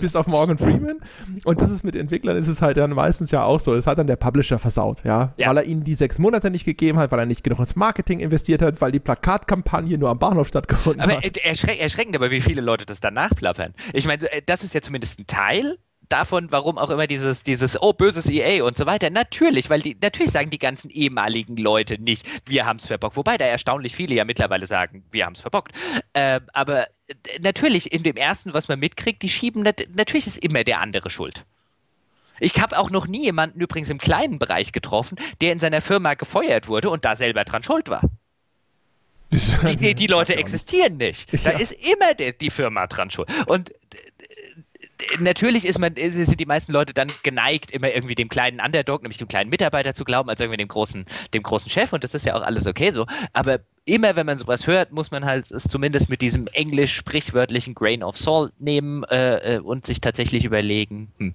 Bis 0.00 0.14
auf 0.14 0.28
Morgan 0.28 0.58
Freeman. 0.58 1.00
Und 1.44 1.60
das 1.60 1.70
ist 1.70 1.82
mit 1.82 1.96
Entwicklern 1.96 2.36
ist 2.36 2.46
es 2.46 2.62
halt 2.62 2.76
dann 2.76 2.90
meistens 2.92 3.32
ja 3.32 3.42
auch 3.42 3.58
so. 3.58 3.74
Das 3.74 3.88
hat 3.88 3.98
dann 3.98 4.06
der 4.06 4.16
Publisher 4.16 4.60
versaut, 4.60 5.02
ja? 5.04 5.32
ja. 5.36 5.48
Weil 5.48 5.56
er 5.58 5.64
ihnen 5.64 5.82
die 5.82 5.96
sechs 5.96 6.20
Monate 6.20 6.50
nicht 6.50 6.64
gegeben 6.64 6.98
hat, 6.98 7.10
weil 7.10 7.18
er 7.18 7.26
nicht 7.26 7.42
genug 7.42 7.58
ins 7.58 7.74
Marketing 7.74 8.20
investiert 8.20 8.62
hat, 8.62 8.80
weil 8.80 8.92
die 8.92 9.00
Plakatkampagne 9.00 9.98
nur 9.98 10.10
am 10.10 10.20
Bahnhof 10.20 10.46
stattgefunden 10.46 11.00
aber 11.00 11.16
hat. 11.16 11.36
Erschreck, 11.38 11.80
erschreckend, 11.80 12.14
aber 12.14 12.30
wie 12.30 12.40
viele 12.40 12.60
Leute 12.60 12.86
das 12.86 13.00
danach 13.00 13.34
plappern. 13.34 13.74
Ich 13.92 14.06
meine, 14.06 14.11
äh, 14.14 14.42
das 14.44 14.64
ist 14.64 14.74
ja 14.74 14.82
zumindest 14.82 15.18
ein 15.18 15.26
Teil 15.26 15.78
davon, 16.08 16.52
warum 16.52 16.78
auch 16.78 16.90
immer 16.90 17.06
dieses, 17.06 17.42
dieses, 17.42 17.80
oh, 17.80 17.92
böses 17.92 18.28
EA 18.28 18.64
und 18.64 18.76
so 18.76 18.86
weiter. 18.86 19.10
Natürlich, 19.10 19.70
weil 19.70 19.80
die, 19.80 19.96
natürlich 20.00 20.30
sagen 20.30 20.50
die 20.50 20.58
ganzen 20.58 20.90
ehemaligen 20.90 21.56
Leute 21.56 22.00
nicht, 22.00 22.26
wir 22.46 22.66
haben 22.66 22.76
es 22.76 22.86
verbockt. 22.86 23.16
Wobei 23.16 23.38
da 23.38 23.46
erstaunlich 23.46 23.94
viele 23.96 24.14
ja 24.14 24.24
mittlerweile 24.24 24.66
sagen, 24.66 25.04
wir 25.10 25.24
haben 25.24 25.32
es 25.32 25.40
verbockt. 25.40 25.72
Ähm, 26.14 26.42
aber 26.52 26.88
äh, 27.06 27.14
natürlich, 27.40 27.92
in 27.92 28.02
dem 28.02 28.16
ersten, 28.16 28.52
was 28.52 28.68
man 28.68 28.78
mitkriegt, 28.78 29.22
die 29.22 29.30
schieben, 29.30 29.62
natürlich 29.62 30.26
ist 30.26 30.38
immer 30.38 30.64
der 30.64 30.80
andere 30.80 31.08
schuld. 31.08 31.44
Ich 32.40 32.60
habe 32.60 32.78
auch 32.78 32.90
noch 32.90 33.06
nie 33.06 33.22
jemanden 33.22 33.60
übrigens 33.60 33.88
im 33.88 33.98
kleinen 33.98 34.38
Bereich 34.38 34.72
getroffen, 34.72 35.16
der 35.40 35.52
in 35.52 35.60
seiner 35.60 35.80
Firma 35.80 36.14
gefeuert 36.14 36.68
wurde 36.68 36.90
und 36.90 37.04
da 37.04 37.14
selber 37.16 37.44
dran 37.44 37.62
schuld 37.62 37.88
war. 37.88 38.02
Die, 39.30 39.76
die, 39.76 39.94
die 39.94 40.06
Leute 40.08 40.36
existieren 40.36 40.98
nicht. 40.98 41.30
Da 41.44 41.52
ja. 41.52 41.58
ist 41.58 41.72
immer 41.72 42.14
die, 42.14 42.36
die 42.36 42.50
Firma 42.50 42.86
dran 42.86 43.10
schuld. 43.10 43.30
Und 43.46 43.72
natürlich 45.18 45.64
ist 45.64 45.78
man, 45.78 45.94
sind 45.96 46.40
die 46.40 46.46
meisten 46.46 46.72
Leute 46.72 46.94
dann 46.94 47.08
geneigt, 47.22 47.70
immer 47.70 47.92
irgendwie 47.92 48.14
dem 48.14 48.28
kleinen 48.28 48.60
Underdog, 48.60 49.02
nämlich 49.02 49.18
dem 49.18 49.28
kleinen 49.28 49.50
Mitarbeiter 49.50 49.94
zu 49.94 50.04
glauben, 50.04 50.28
als 50.28 50.40
irgendwie 50.40 50.56
dem 50.58 50.68
großen, 50.68 51.04
dem 51.34 51.42
großen 51.42 51.70
Chef. 51.70 51.92
Und 51.92 52.04
das 52.04 52.14
ist 52.14 52.26
ja 52.26 52.34
auch 52.34 52.42
alles 52.42 52.66
okay 52.66 52.90
so. 52.90 53.06
Aber 53.32 53.60
immer, 53.84 54.16
wenn 54.16 54.26
man 54.26 54.38
sowas 54.38 54.66
hört, 54.66 54.92
muss 54.92 55.10
man 55.10 55.24
halt 55.24 55.50
es 55.50 55.64
zumindest 55.64 56.08
mit 56.08 56.22
diesem 56.22 56.46
englisch 56.48 56.94
sprichwörtlichen 56.94 57.74
Grain 57.74 58.02
of 58.02 58.16
Salt 58.16 58.52
nehmen 58.58 59.04
äh, 59.04 59.56
äh 59.56 59.58
und 59.58 59.86
sich 59.86 60.00
tatsächlich 60.00 60.44
überlegen. 60.44 61.12
Hm. 61.18 61.34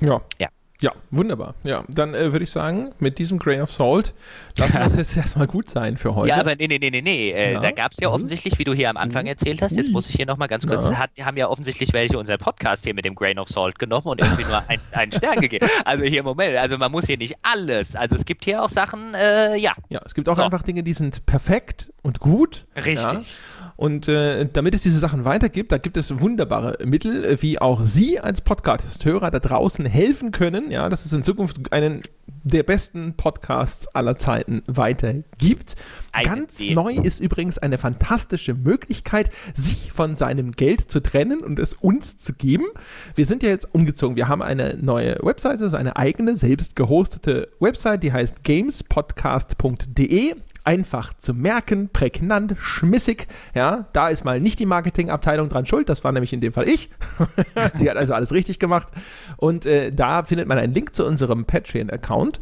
Ja. 0.00 0.20
Ja. 0.40 0.48
Ja, 0.82 0.92
wunderbar. 1.12 1.54
Ja, 1.62 1.84
dann 1.88 2.12
äh, 2.12 2.32
würde 2.32 2.42
ich 2.44 2.50
sagen, 2.50 2.92
mit 2.98 3.18
diesem 3.18 3.38
Grain 3.38 3.60
of 3.62 3.72
Salt 3.72 4.14
lassen 4.56 4.74
wir 4.74 4.80
es 4.86 4.96
jetzt 4.96 5.16
erstmal 5.16 5.46
gut 5.46 5.70
sein 5.70 5.96
für 5.96 6.16
heute. 6.16 6.30
Ja, 6.30 6.40
aber 6.40 6.56
nee, 6.56 6.66
nee, 6.66 6.78
nee, 6.78 6.90
nee, 6.90 7.00
nee. 7.00 7.30
Äh, 7.30 7.52
ja. 7.52 7.60
Da 7.60 7.70
gab 7.70 7.92
es 7.92 7.98
ja 8.00 8.08
mhm. 8.08 8.16
offensichtlich, 8.16 8.58
wie 8.58 8.64
du 8.64 8.74
hier 8.74 8.90
am 8.90 8.96
Anfang 8.96 9.22
mhm. 9.22 9.28
erzählt 9.28 9.62
hast, 9.62 9.76
jetzt 9.76 9.92
muss 9.92 10.08
ich 10.08 10.16
hier 10.16 10.26
nochmal 10.26 10.48
ganz 10.48 10.66
kurz, 10.66 10.90
ja. 10.90 10.98
hat, 10.98 11.10
haben 11.20 11.36
ja 11.36 11.48
offensichtlich 11.48 11.92
welche 11.92 12.18
unseren 12.18 12.38
Podcast 12.38 12.82
hier 12.82 12.94
mit 12.94 13.04
dem 13.04 13.14
Grain 13.14 13.38
of 13.38 13.48
Salt 13.48 13.78
genommen 13.78 14.06
und 14.06 14.20
irgendwie 14.20 14.44
nur 14.44 14.62
ein, 14.66 14.80
einen 14.90 15.12
Stern 15.12 15.40
gegeben. 15.40 15.68
Also 15.84 16.04
hier, 16.04 16.24
Moment, 16.24 16.56
also 16.56 16.76
man 16.76 16.90
muss 16.90 17.06
hier 17.06 17.16
nicht 17.16 17.36
alles. 17.42 17.94
Also 17.94 18.16
es 18.16 18.24
gibt 18.24 18.44
hier 18.44 18.62
auch 18.64 18.68
Sachen, 18.68 19.14
äh, 19.14 19.56
ja. 19.56 19.74
Ja, 19.88 20.00
es 20.04 20.14
gibt 20.14 20.28
auch 20.28 20.36
so. 20.36 20.42
einfach 20.42 20.62
Dinge, 20.62 20.82
die 20.82 20.94
sind 20.94 21.24
perfekt 21.26 21.92
und 22.02 22.18
gut. 22.18 22.66
Richtig. 22.74 23.12
Ja. 23.12 23.61
Und 23.76 24.08
äh, 24.08 24.46
damit 24.52 24.74
es 24.74 24.82
diese 24.82 24.98
Sachen 24.98 25.24
weitergibt, 25.24 25.72
da 25.72 25.78
gibt 25.78 25.96
es 25.96 26.20
wunderbare 26.20 26.78
Mittel, 26.84 27.24
äh, 27.24 27.42
wie 27.42 27.60
auch 27.60 27.84
Sie 27.84 28.20
als 28.20 28.40
Podcast-Hörer 28.40 29.30
da 29.30 29.38
draußen 29.38 29.84
helfen 29.86 30.30
können, 30.30 30.70
ja, 30.70 30.88
dass 30.88 31.04
es 31.04 31.12
in 31.12 31.22
Zukunft 31.22 31.72
einen 31.72 32.02
der 32.44 32.62
besten 32.62 33.14
Podcasts 33.16 33.88
aller 33.88 34.16
Zeiten 34.16 34.62
weitergibt. 34.66 35.76
Eine 36.12 36.28
Ganz 36.28 36.60
Idee. 36.60 36.74
neu 36.74 36.92
ist 36.94 37.20
übrigens 37.20 37.58
eine 37.58 37.78
fantastische 37.78 38.54
Möglichkeit, 38.54 39.30
sich 39.54 39.92
von 39.92 40.16
seinem 40.16 40.52
Geld 40.52 40.90
zu 40.90 41.00
trennen 41.00 41.40
und 41.40 41.58
es 41.58 41.74
uns 41.74 42.18
zu 42.18 42.32
geben. 42.32 42.66
Wir 43.14 43.26
sind 43.26 43.42
ja 43.42 43.48
jetzt 43.48 43.72
umgezogen. 43.74 44.16
Wir 44.16 44.28
haben 44.28 44.42
eine 44.42 44.76
neue 44.80 45.18
Webseite, 45.22 45.64
also 45.64 45.76
eine 45.76 45.96
eigene, 45.96 46.36
selbst 46.36 46.76
gehostete 46.76 47.48
Website, 47.60 48.02
die 48.02 48.12
heißt 48.12 48.44
gamespodcast.de 48.44 50.34
einfach 50.64 51.14
zu 51.14 51.34
merken, 51.34 51.88
prägnant, 51.92 52.56
schmissig. 52.58 53.26
Ja, 53.54 53.86
da 53.92 54.08
ist 54.08 54.24
mal 54.24 54.40
nicht 54.40 54.58
die 54.58 54.66
Marketingabteilung 54.66 55.48
dran 55.48 55.66
schuld, 55.66 55.88
das 55.88 56.04
war 56.04 56.12
nämlich 56.12 56.32
in 56.32 56.40
dem 56.40 56.52
Fall 56.52 56.68
ich. 56.68 56.90
die 57.80 57.90
hat 57.90 57.96
also 57.96 58.14
alles 58.14 58.32
richtig 58.32 58.58
gemacht. 58.58 58.88
Und 59.36 59.66
äh, 59.66 59.92
da 59.92 60.22
findet 60.22 60.48
man 60.48 60.58
einen 60.58 60.74
Link 60.74 60.94
zu 60.94 61.06
unserem 61.06 61.44
Patreon-Account. 61.44 62.40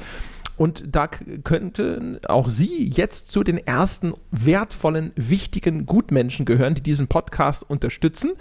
Und 0.60 0.94
da 0.94 1.06
könnten 1.06 2.20
auch 2.28 2.50
Sie 2.50 2.92
jetzt 2.94 3.32
zu 3.32 3.42
den 3.42 3.56
ersten 3.56 4.12
wertvollen, 4.30 5.12
wichtigen 5.16 5.86
Gutmenschen 5.86 6.44
gehören, 6.44 6.74
die 6.74 6.82
diesen 6.82 7.08
Podcast 7.08 7.64
unterstützen, 7.66 8.32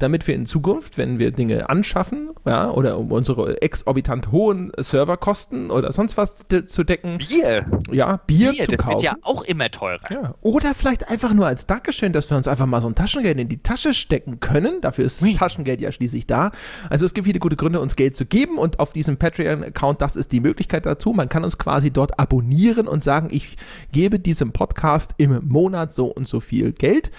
damit 0.00 0.26
wir 0.26 0.34
in 0.34 0.44
Zukunft, 0.44 0.98
wenn 0.98 1.20
wir 1.20 1.30
Dinge 1.30 1.70
anschaffen, 1.70 2.30
ja, 2.44 2.68
oder 2.68 2.98
um 2.98 3.12
unsere 3.12 3.62
exorbitant 3.62 4.32
hohen 4.32 4.72
Serverkosten 4.76 5.70
oder 5.70 5.92
sonst 5.92 6.16
was 6.16 6.46
zu 6.66 6.82
decken. 6.82 7.18
Bier. 7.18 7.70
Ja, 7.92 8.16
Bier, 8.26 8.50
Bier 8.50 8.64
zu 8.64 8.70
das 8.72 8.80
kaufen. 8.80 8.94
wird 8.94 9.02
ja 9.02 9.14
auch 9.22 9.42
immer 9.42 9.70
teurer. 9.70 10.10
Ja. 10.10 10.34
Oder 10.40 10.74
vielleicht 10.74 11.08
einfach 11.08 11.32
nur 11.32 11.46
als 11.46 11.66
Dankeschön, 11.66 12.12
dass 12.12 12.28
wir 12.28 12.36
uns 12.36 12.48
einfach 12.48 12.66
mal 12.66 12.80
so 12.80 12.88
ein 12.88 12.96
Taschengeld 12.96 13.38
in 13.38 13.48
die 13.48 13.62
Tasche 13.62 13.94
stecken 13.94 14.40
können. 14.40 14.80
Dafür 14.80 15.04
ist 15.04 15.22
oui. 15.22 15.36
Taschengeld 15.36 15.80
ja 15.80 15.92
schließlich 15.92 16.26
da. 16.26 16.50
Also 16.90 17.06
es 17.06 17.14
gibt 17.14 17.28
viele 17.28 17.38
gute 17.38 17.54
Gründe, 17.54 17.78
uns 17.78 17.94
Geld 17.94 18.16
zu 18.16 18.26
geben 18.26 18.58
und 18.58 18.80
auf 18.80 18.92
diesem 18.92 19.16
Patreon-Account, 19.16 20.02
das 20.02 20.16
ist 20.16 20.32
die 20.32 20.40
Möglichkeit 20.40 20.84
dazu. 20.84 21.12
Man 21.12 21.28
kann 21.28 21.44
uns 21.44 21.56
quasi 21.56 21.67
quasi 21.68 21.90
dort 21.90 22.18
abonnieren 22.18 22.88
und 22.88 23.02
sagen, 23.02 23.28
ich 23.30 23.58
gebe 23.92 24.18
diesem 24.18 24.52
Podcast 24.52 25.10
im 25.18 25.46
Monat 25.46 25.92
so 25.92 26.06
und 26.06 26.26
so 26.26 26.40
viel 26.40 26.72
Geld. 26.72 27.10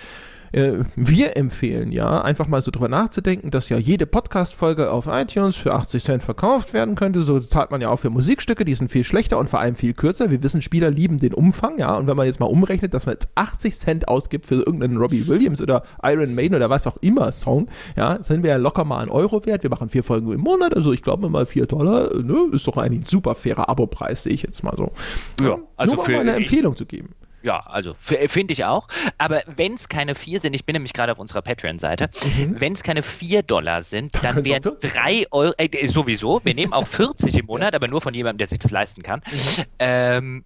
Äh, 0.52 0.84
wir 0.96 1.38
empfehlen 1.38 1.92
ja, 1.92 2.22
einfach 2.22 2.48
mal 2.48 2.62
so 2.62 2.72
drüber 2.72 2.90
nachzudenken, 2.90 3.52
dass 3.52 3.70
ja 3.70 3.78
jede 3.78 4.06
Podcast-Folge 4.06 4.92
auf 4.92 5.08
iTunes 5.08 5.56
für 5.58 5.74
80 5.74 6.04
Cent 6.04 6.24
verkauft 6.24 6.74
werden 6.74 6.96
könnte. 6.96 7.22
So 7.22 7.40
zahlt 7.40 7.72
man 7.72 7.82
ja 7.82 7.90
auch 7.90 7.98
für 7.98 8.10
Musikstücke, 8.10 8.66
die 8.66 8.76
sind 8.76 8.90
viel 8.90 9.04
schlechter 9.04 9.38
und 9.38 9.50
vor 9.50 9.60
allem 9.60 9.76
viel 9.76 9.94
kürzer. 9.94 10.32
Wir 10.32 10.42
wissen, 10.44 10.62
Spieler 10.62 10.90
lieben 10.90 11.20
den 11.20 11.34
Umfang, 11.34 11.78
ja. 11.78 11.94
Und 11.94 12.08
wenn 12.08 12.18
man 12.18 12.26
jetzt 12.26 12.40
mal 12.40 12.48
umrechnet, 12.48 12.94
dass 12.94 13.06
man 13.06 13.14
jetzt 13.14 13.30
80 13.36 13.76
Cent 13.76 14.08
ausgibt 14.08 14.48
für 14.48 14.56
irgendeinen 14.56 14.98
Robbie 14.98 15.28
Williams 15.28 15.62
oder 15.62 15.84
Iron 16.04 16.34
Maiden 16.34 16.56
oder 16.56 16.70
was 16.70 16.88
auch 16.88 16.98
immer 16.98 17.32
Song, 17.32 17.68
ja, 17.96 18.22
sind 18.24 18.44
wir 18.44 18.52
ja 18.52 18.58
locker 18.58 18.84
mal 18.84 19.00
einen 19.00 19.12
Euro 19.12 19.46
wert. 19.46 19.64
Wir 19.64 19.70
machen 19.70 19.90
vier 19.90 20.04
Folgen 20.04 20.32
im 20.32 20.42
Monat, 20.42 20.76
also 20.76 20.92
ich 20.94 21.02
glaube 21.02 21.30
mal 21.30 21.46
vier 21.46 21.66
Dollar, 21.66 22.14
ne, 22.16 22.50
ist 22.52 22.68
doch 22.68 22.78
eigentlich 22.78 23.02
ein 23.02 23.08
super 23.08 23.36
fairer 23.36 23.70
Abo-Preis, 23.70 24.24
sehe 24.24 24.34
ich 24.34 24.44
jetzt 24.44 24.64
mal 24.64 24.76
so. 24.76 24.92
Ja, 25.42 25.58
also 25.78 25.96
Nur 25.96 26.04
für 26.04 26.12
mal 26.14 26.22
eine 26.22 26.36
Empfehlung 26.36 26.76
zu 26.76 26.86
geben 26.86 27.16
Ja, 27.41 27.60
also 27.60 27.94
finde 27.95 28.53
ich 28.53 28.66
auch. 28.66 28.88
Aber 29.18 29.44
wenn 29.45 29.76
es 29.76 29.90
keine 29.90 30.16
vier 30.16 30.40
sind, 30.40 30.53
ich 30.53 30.66
bin 30.66 30.74
nämlich 30.74 30.94
gerade 30.94 31.11
auf 31.11 31.20
unserer 31.20 31.41
Patreon-Seite, 31.41 32.10
mhm. 32.24 32.60
wenn 32.60 32.74
es 32.74 32.84
keine 32.84 33.03
vier 33.03 33.44
Dollar 33.44 33.82
sind, 33.82 34.16
dann, 34.16 34.36
dann 34.36 34.45
wären 34.45 34.64
drei 34.82 35.26
Euro, 35.32 35.53
äh, 35.57 35.88
sowieso, 35.88 36.41
wir 36.44 36.53
nehmen 36.53 36.74
auch 36.74 36.88
40 36.88 37.38
im 37.38 37.45
Monat, 37.45 37.76
aber 37.76 37.88
nur 37.88 38.02
von 38.02 38.14
jemandem, 38.14 38.40
der 38.40 38.48
sich 38.48 38.60
das 38.60 38.72
leisten 38.72 39.03
kann. 39.03 39.22
Mhm. 39.32 39.64
Ähm, 39.80 40.45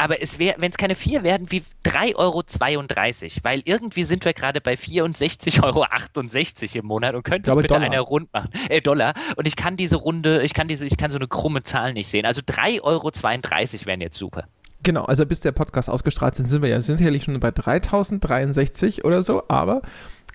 aber 0.00 0.22
es 0.22 0.38
wäre, 0.38 0.56
wenn 0.58 0.70
es 0.70 0.78
keine 0.78 0.94
4 0.94 1.22
werden, 1.24 1.50
wie 1.50 1.62
3,32 1.84 2.16
Euro, 2.16 2.42
weil 3.42 3.60
irgendwie 3.66 4.04
sind 4.04 4.24
wir 4.24 4.32
gerade 4.32 4.62
bei 4.62 4.72
64,68 4.72 5.62
Euro 5.62 5.84
im 6.78 6.86
Monat 6.86 7.14
und 7.14 7.22
könnte 7.22 7.50
es 7.50 7.56
bitte 7.56 7.68
Dollar. 7.68 7.84
einer 7.84 8.00
rund 8.00 8.32
machen. 8.32 8.48
Äh, 8.70 8.80
Dollar. 8.80 9.12
Und 9.36 9.46
ich 9.46 9.56
kann 9.56 9.76
diese 9.76 9.96
Runde, 9.96 10.42
ich 10.42 10.54
kann 10.54 10.68
diese, 10.68 10.86
ich 10.86 10.96
kann 10.96 11.10
so 11.10 11.18
eine 11.18 11.28
krumme 11.28 11.64
Zahl 11.64 11.92
nicht 11.92 12.08
sehen. 12.08 12.24
Also 12.24 12.40
3,32 12.40 12.82
Euro 12.82 13.10
wären 13.84 14.00
jetzt 14.00 14.16
super. 14.16 14.46
Genau, 14.82 15.04
also 15.04 15.26
bis 15.26 15.40
der 15.40 15.52
Podcast 15.52 15.90
ausgestrahlt 15.90 16.34
sind, 16.34 16.48
sind 16.48 16.62
wir 16.62 16.70
ja 16.70 16.80
sicherlich 16.80 17.24
schon 17.24 17.38
bei 17.38 17.50
3063 17.50 19.04
oder 19.04 19.22
so, 19.22 19.42
aber 19.48 19.82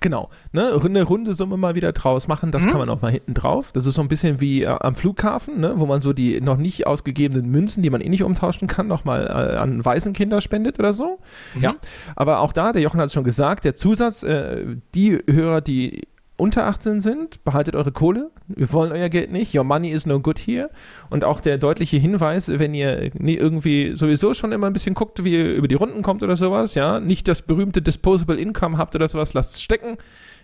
Genau, 0.00 0.28
ne, 0.52 0.78
eine 0.84 1.02
runde 1.02 1.34
Summe 1.34 1.56
mal 1.56 1.74
wieder 1.74 1.92
draus 1.92 2.28
machen, 2.28 2.50
das 2.50 2.62
mhm. 2.62 2.70
kann 2.70 2.78
man 2.78 2.90
auch 2.90 3.00
mal 3.00 3.10
hinten 3.10 3.34
drauf. 3.34 3.72
Das 3.72 3.86
ist 3.86 3.94
so 3.94 4.02
ein 4.02 4.08
bisschen 4.08 4.40
wie 4.40 4.62
äh, 4.62 4.66
am 4.66 4.94
Flughafen, 4.94 5.60
ne, 5.60 5.74
wo 5.76 5.86
man 5.86 6.02
so 6.02 6.12
die 6.12 6.40
noch 6.40 6.56
nicht 6.56 6.86
ausgegebenen 6.86 7.50
Münzen, 7.50 7.82
die 7.82 7.90
man 7.90 8.00
eh 8.00 8.08
nicht 8.08 8.22
umtauschen 8.22 8.68
kann, 8.68 8.86
nochmal 8.86 9.26
äh, 9.26 9.56
an 9.56 9.84
Waisenkinder 9.84 10.40
spendet 10.40 10.78
oder 10.78 10.92
so. 10.92 11.18
Mhm. 11.54 11.62
Ja, 11.62 11.74
aber 12.14 12.40
auch 12.40 12.52
da, 12.52 12.72
der 12.72 12.82
Jochen 12.82 13.00
hat 13.00 13.06
es 13.06 13.14
schon 13.14 13.24
gesagt, 13.24 13.64
der 13.64 13.74
Zusatz, 13.74 14.22
äh, 14.22 14.76
die 14.94 15.18
Hörer, 15.30 15.60
die 15.60 16.06
unter 16.36 16.66
18 16.66 17.00
sind, 17.00 17.42
behaltet 17.44 17.74
eure 17.74 17.92
Kohle. 17.92 18.30
Wir 18.48 18.72
wollen 18.72 18.92
euer 18.92 19.08
Geld 19.08 19.32
nicht. 19.32 19.54
Your 19.54 19.64
money 19.64 19.90
is 19.90 20.06
no 20.06 20.20
good 20.20 20.38
here. 20.38 20.70
Und 21.08 21.24
auch 21.24 21.40
der 21.40 21.58
deutliche 21.58 21.96
Hinweis, 21.96 22.48
wenn 22.48 22.74
ihr 22.74 23.10
irgendwie 23.18 23.96
sowieso 23.96 24.34
schon 24.34 24.52
immer 24.52 24.66
ein 24.66 24.72
bisschen 24.72 24.94
guckt, 24.94 25.24
wie 25.24 25.34
ihr 25.34 25.54
über 25.54 25.68
die 25.68 25.74
Runden 25.74 26.02
kommt 26.02 26.22
oder 26.22 26.36
sowas, 26.36 26.74
ja, 26.74 27.00
nicht 27.00 27.26
das 27.28 27.42
berühmte 27.42 27.80
Disposable 27.80 28.36
Income 28.38 28.76
habt 28.76 28.94
oder 28.94 29.08
sowas, 29.08 29.32
lasst 29.34 29.54
es 29.54 29.62
stecken. 29.62 29.96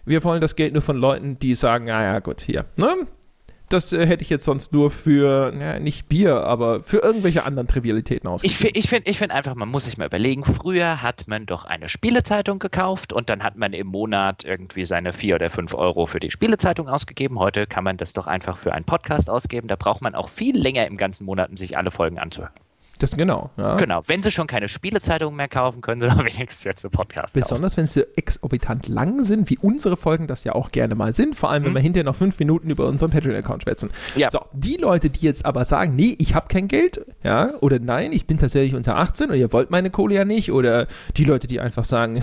Wir 0.04 0.24
wollen 0.24 0.40
das 0.40 0.56
Geld 0.56 0.72
nur 0.72 0.82
von 0.82 0.96
Leuten, 0.96 1.38
die 1.38 1.54
sagen, 1.54 1.90
ah 1.90 2.02
ja, 2.02 2.18
gut, 2.20 2.40
hier, 2.40 2.64
ne? 2.76 2.88
Das 3.72 3.92
äh, 3.92 4.06
hätte 4.06 4.22
ich 4.22 4.30
jetzt 4.30 4.44
sonst 4.44 4.72
nur 4.72 4.90
für, 4.90 5.52
ja, 5.58 5.78
nicht 5.78 6.08
Bier, 6.08 6.42
aber 6.44 6.82
für 6.82 6.98
irgendwelche 6.98 7.44
anderen 7.44 7.68
Trivialitäten 7.68 8.28
ausgegeben. 8.28 8.70
Ich, 8.74 8.76
ich 8.76 8.88
finde 8.88 9.10
ich 9.10 9.18
find 9.18 9.32
einfach, 9.32 9.54
man 9.54 9.68
muss 9.68 9.84
sich 9.84 9.98
mal 9.98 10.06
überlegen, 10.06 10.44
früher 10.44 11.02
hat 11.02 11.28
man 11.28 11.46
doch 11.46 11.64
eine 11.64 11.88
Spielezeitung 11.88 12.58
gekauft 12.58 13.12
und 13.12 13.30
dann 13.30 13.42
hat 13.42 13.56
man 13.56 13.72
im 13.72 13.86
Monat 13.88 14.44
irgendwie 14.44 14.84
seine 14.84 15.12
vier 15.12 15.36
oder 15.36 15.50
fünf 15.50 15.74
Euro 15.74 16.06
für 16.06 16.20
die 16.20 16.30
Spielezeitung 16.30 16.88
ausgegeben. 16.88 17.38
Heute 17.38 17.66
kann 17.66 17.84
man 17.84 17.96
das 17.96 18.12
doch 18.12 18.26
einfach 18.26 18.58
für 18.58 18.72
einen 18.72 18.84
Podcast 18.84 19.30
ausgeben. 19.30 19.68
Da 19.68 19.76
braucht 19.76 20.02
man 20.02 20.14
auch 20.14 20.28
viel 20.28 20.56
länger 20.56 20.86
im 20.86 20.96
ganzen 20.96 21.24
Monat, 21.24 21.50
um 21.50 21.56
sich 21.56 21.76
alle 21.76 21.90
Folgen 21.90 22.18
anzuhören. 22.18 22.52
Das, 23.02 23.16
genau. 23.16 23.50
Ja. 23.56 23.76
Genau. 23.76 24.02
Wenn 24.06 24.22
Sie 24.22 24.30
schon 24.30 24.46
keine 24.46 24.68
Spielezeitungen 24.68 25.36
mehr 25.36 25.48
kaufen, 25.48 25.80
können 25.80 26.00
Sie 26.02 26.08
doch 26.08 26.18
wenigstens 26.18 26.62
jetzt 26.62 26.84
einen 26.84 26.92
Podcast 26.92 27.32
Besonders, 27.32 27.76
wenn 27.76 27.88
sie 27.88 28.06
exorbitant 28.16 28.86
lang 28.86 29.24
sind, 29.24 29.50
wie 29.50 29.58
unsere 29.58 29.96
Folgen 29.96 30.28
das 30.28 30.44
ja 30.44 30.54
auch 30.54 30.70
gerne 30.70 30.94
mal 30.94 31.12
sind. 31.12 31.34
Vor 31.34 31.50
allem, 31.50 31.64
wenn 31.64 31.72
mhm. 31.72 31.76
wir 31.76 31.82
hinterher 31.82 32.04
noch 32.04 32.14
fünf 32.14 32.38
Minuten 32.38 32.70
über 32.70 32.86
unseren 32.86 33.10
Patreon-Account 33.10 33.64
schwätzen. 33.64 33.90
Ja. 34.14 34.30
So, 34.30 34.40
die 34.52 34.76
Leute, 34.76 35.10
die 35.10 35.26
jetzt 35.26 35.44
aber 35.44 35.64
sagen, 35.64 35.96
nee, 35.96 36.16
ich 36.20 36.36
habe 36.36 36.46
kein 36.46 36.68
Geld, 36.68 37.04
ja, 37.24 37.54
oder 37.60 37.80
nein, 37.80 38.12
ich 38.12 38.26
bin 38.26 38.38
tatsächlich 38.38 38.76
unter 38.76 38.96
18 38.96 39.30
und 39.30 39.36
ihr 39.36 39.52
wollt 39.52 39.70
meine 39.70 39.90
Kohle 39.90 40.14
ja 40.14 40.24
nicht, 40.24 40.52
oder 40.52 40.86
die 41.16 41.24
Leute, 41.24 41.48
die 41.48 41.58
einfach 41.58 41.84
sagen, 41.84 42.22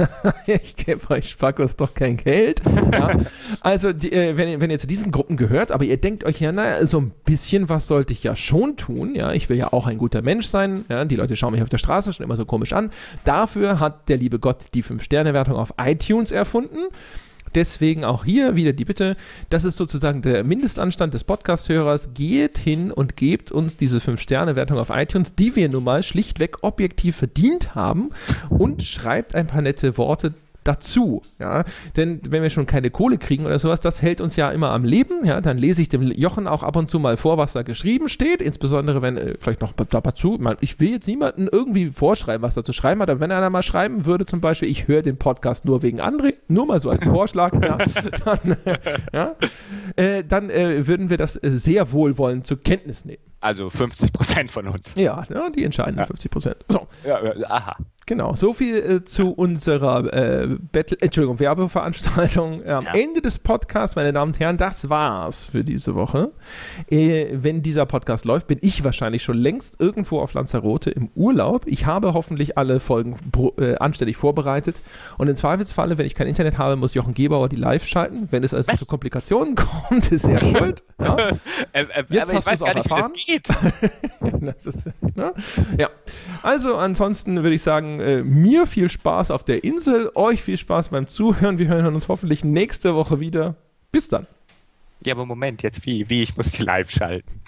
ich 0.46 0.76
gebe 0.76 1.10
euch 1.10 1.30
Spackos 1.30 1.74
doch 1.74 1.94
kein 1.94 2.16
Geld. 2.16 2.62
Ja. 2.92 3.10
Also, 3.62 3.92
die, 3.92 4.12
äh, 4.12 4.36
wenn, 4.36 4.60
wenn 4.60 4.70
ihr 4.70 4.78
zu 4.78 4.86
diesen 4.86 5.12
Gruppen 5.12 5.36
gehört, 5.36 5.72
aber 5.72 5.84
ihr 5.84 5.96
denkt 5.96 6.24
euch 6.24 6.40
ja, 6.40 6.52
naja, 6.52 6.86
so 6.86 6.98
ein 6.98 7.12
bisschen 7.24 7.68
was 7.68 7.86
sollte 7.86 8.12
ich 8.12 8.22
ja 8.22 8.36
schon 8.36 8.76
tun, 8.76 9.14
ja, 9.14 9.32
ich 9.32 9.48
will 9.48 9.56
ja 9.56 9.72
auch 9.72 9.86
ein 9.86 9.98
guter 9.98 10.19
guter 10.20 10.22
Mensch 10.22 10.46
sein. 10.46 10.84
Ja, 10.88 11.04
die 11.04 11.16
Leute 11.16 11.36
schauen 11.36 11.52
mich 11.52 11.62
auf 11.62 11.68
der 11.68 11.78
Straße 11.78 12.12
schon 12.12 12.24
immer 12.24 12.36
so 12.36 12.44
komisch 12.44 12.72
an. 12.72 12.90
Dafür 13.24 13.80
hat 13.80 14.08
der 14.08 14.18
liebe 14.18 14.38
Gott 14.38 14.66
die 14.74 14.84
5-Sterne-Wertung 14.84 15.56
auf 15.56 15.74
iTunes 15.78 16.30
erfunden. 16.30 16.88
Deswegen 17.54 18.04
auch 18.04 18.24
hier 18.24 18.54
wieder 18.54 18.72
die 18.72 18.84
Bitte, 18.84 19.16
das 19.48 19.64
ist 19.64 19.76
sozusagen 19.76 20.22
der 20.22 20.44
Mindestanstand 20.44 21.14
des 21.14 21.24
Podcast-Hörers. 21.24 22.14
Geht 22.14 22.58
hin 22.58 22.92
und 22.92 23.16
gebt 23.16 23.50
uns 23.50 23.76
diese 23.76 23.98
5-Sterne-Wertung 23.98 24.78
auf 24.78 24.90
iTunes, 24.90 25.34
die 25.34 25.56
wir 25.56 25.68
nun 25.68 25.82
mal 25.82 26.04
schlichtweg 26.04 26.62
objektiv 26.62 27.16
verdient 27.16 27.74
haben 27.74 28.10
und 28.50 28.84
schreibt 28.84 29.34
ein 29.34 29.48
paar 29.48 29.62
nette 29.62 29.96
Worte 29.96 30.34
dazu, 30.70 31.22
ja, 31.38 31.64
denn 31.96 32.20
wenn 32.28 32.42
wir 32.42 32.50
schon 32.50 32.66
keine 32.66 32.90
Kohle 32.90 33.18
kriegen 33.18 33.44
oder 33.44 33.58
sowas, 33.58 33.80
das 33.80 34.02
hält 34.02 34.20
uns 34.20 34.36
ja 34.36 34.50
immer 34.50 34.70
am 34.70 34.84
Leben, 34.84 35.24
ja, 35.24 35.40
dann 35.40 35.58
lese 35.58 35.82
ich 35.82 35.88
dem 35.88 36.02
Jochen 36.02 36.46
auch 36.46 36.62
ab 36.62 36.76
und 36.76 36.90
zu 36.90 36.98
mal 36.98 37.16
vor, 37.16 37.38
was 37.38 37.52
da 37.52 37.62
geschrieben 37.62 38.08
steht, 38.08 38.40
insbesondere 38.40 39.02
wenn, 39.02 39.16
äh, 39.16 39.34
vielleicht 39.38 39.60
noch 39.60 39.72
dazu, 39.72 40.38
ich 40.60 40.78
will 40.80 40.90
jetzt 40.90 41.08
niemanden 41.08 41.48
irgendwie 41.50 41.88
vorschreiben, 41.88 42.42
was 42.42 42.54
da 42.54 42.62
zu 42.62 42.72
schreiben 42.72 43.00
hat, 43.00 43.10
aber 43.10 43.20
wenn 43.20 43.32
einer 43.32 43.50
mal 43.50 43.62
schreiben 43.62 44.04
würde, 44.04 44.26
zum 44.26 44.40
Beispiel, 44.40 44.68
ich 44.68 44.86
höre 44.86 45.02
den 45.02 45.16
Podcast 45.16 45.64
nur 45.64 45.82
wegen 45.82 46.00
André, 46.00 46.34
nur 46.48 46.66
mal 46.66 46.80
so 46.80 46.90
als 46.90 47.04
Vorschlag, 47.10 47.52
ja, 47.62 47.78
dann, 48.24 48.56
äh, 48.64 48.78
ja, 49.12 49.36
äh, 49.96 50.24
dann 50.24 50.50
äh, 50.50 50.86
würden 50.86 51.10
wir 51.10 51.16
das 51.16 51.34
sehr 51.34 51.92
wohlwollend 51.92 52.46
zur 52.46 52.62
Kenntnis 52.62 53.04
nehmen. 53.04 53.29
Also 53.40 53.70
50 53.70 54.12
Prozent 54.12 54.50
von 54.50 54.66
uns. 54.68 54.94
Ja, 54.94 55.24
ne, 55.28 55.50
die 55.54 55.64
entscheidenden 55.64 56.00
ja. 56.00 56.06
50 56.06 56.30
Prozent. 56.30 56.56
So. 56.68 56.86
Ja, 57.04 57.20
aha. 57.48 57.76
Genau, 58.10 58.34
so 58.34 58.52
viel 58.52 58.76
äh, 58.76 59.04
zu 59.04 59.30
unserer 59.30 60.12
äh, 60.12 60.48
Battle, 60.72 60.96
Entschuldigung, 61.00 61.38
Werbeveranstaltung 61.38 62.66
am 62.66 62.86
ja. 62.86 62.92
Ende 62.92 63.20
des 63.20 63.38
Podcasts, 63.38 63.94
meine 63.94 64.12
Damen 64.12 64.32
und 64.32 64.40
Herren. 64.40 64.56
Das 64.56 64.88
war's 64.88 65.44
für 65.44 65.62
diese 65.62 65.94
Woche. 65.94 66.32
Äh, 66.90 67.26
wenn 67.34 67.62
dieser 67.62 67.86
Podcast 67.86 68.24
läuft, 68.24 68.48
bin 68.48 68.58
ich 68.62 68.82
wahrscheinlich 68.82 69.22
schon 69.22 69.38
längst 69.38 69.80
irgendwo 69.80 70.18
auf 70.18 70.34
Lanzarote 70.34 70.90
im 70.90 71.10
Urlaub. 71.14 71.68
Ich 71.68 71.86
habe 71.86 72.12
hoffentlich 72.12 72.58
alle 72.58 72.80
Folgen 72.80 73.16
äh, 73.58 73.76
anständig 73.76 74.16
vorbereitet 74.16 74.82
und 75.16 75.28
im 75.28 75.36
Zweifelsfalle, 75.36 75.96
wenn 75.96 76.06
ich 76.06 76.16
kein 76.16 76.26
Internet 76.26 76.58
habe, 76.58 76.74
muss 76.74 76.94
Jochen 76.94 77.14
Gebauer 77.14 77.48
die 77.48 77.54
live 77.54 77.86
schalten. 77.86 78.26
Wenn 78.32 78.42
es 78.42 78.52
also 78.52 78.72
Was? 78.72 78.80
zu 78.80 78.86
Komplikationen 78.86 79.54
kommt, 79.88 80.10
ist 80.10 80.26
er 80.26 80.38
schuld. 80.38 80.82
Ja. 81.00 81.16
Äh, 81.72 81.82
äh, 81.82 82.04
Jetzt 82.08 82.34
hast 82.34 82.46
du 82.46 82.50
es 82.50 82.62
auch 82.62 82.74
nicht, 82.74 82.90
erfahren. 82.90 83.12
Wie 83.14 83.18
das 83.18 83.29
geht. 83.30 83.48
ist, 84.66 84.84
ne? 85.14 85.34
Ja, 85.78 85.90
also 86.42 86.76
ansonsten 86.76 87.42
würde 87.42 87.54
ich 87.54 87.62
sagen, 87.62 88.00
äh, 88.00 88.22
mir 88.22 88.66
viel 88.66 88.88
Spaß 88.88 89.30
auf 89.30 89.44
der 89.44 89.64
Insel, 89.64 90.10
euch 90.14 90.42
viel 90.42 90.56
Spaß 90.56 90.90
beim 90.90 91.06
Zuhören. 91.06 91.58
Wir 91.58 91.68
hören 91.68 91.94
uns 91.94 92.08
hoffentlich 92.08 92.44
nächste 92.44 92.94
Woche 92.94 93.20
wieder. 93.20 93.56
Bis 93.92 94.08
dann. 94.08 94.26
Ja, 95.02 95.14
aber 95.14 95.26
Moment, 95.26 95.62
jetzt 95.62 95.84
wie? 95.86 96.08
Wie? 96.10 96.22
Ich 96.22 96.36
muss 96.36 96.52
die 96.52 96.62
live 96.62 96.90
schalten. 96.90 97.40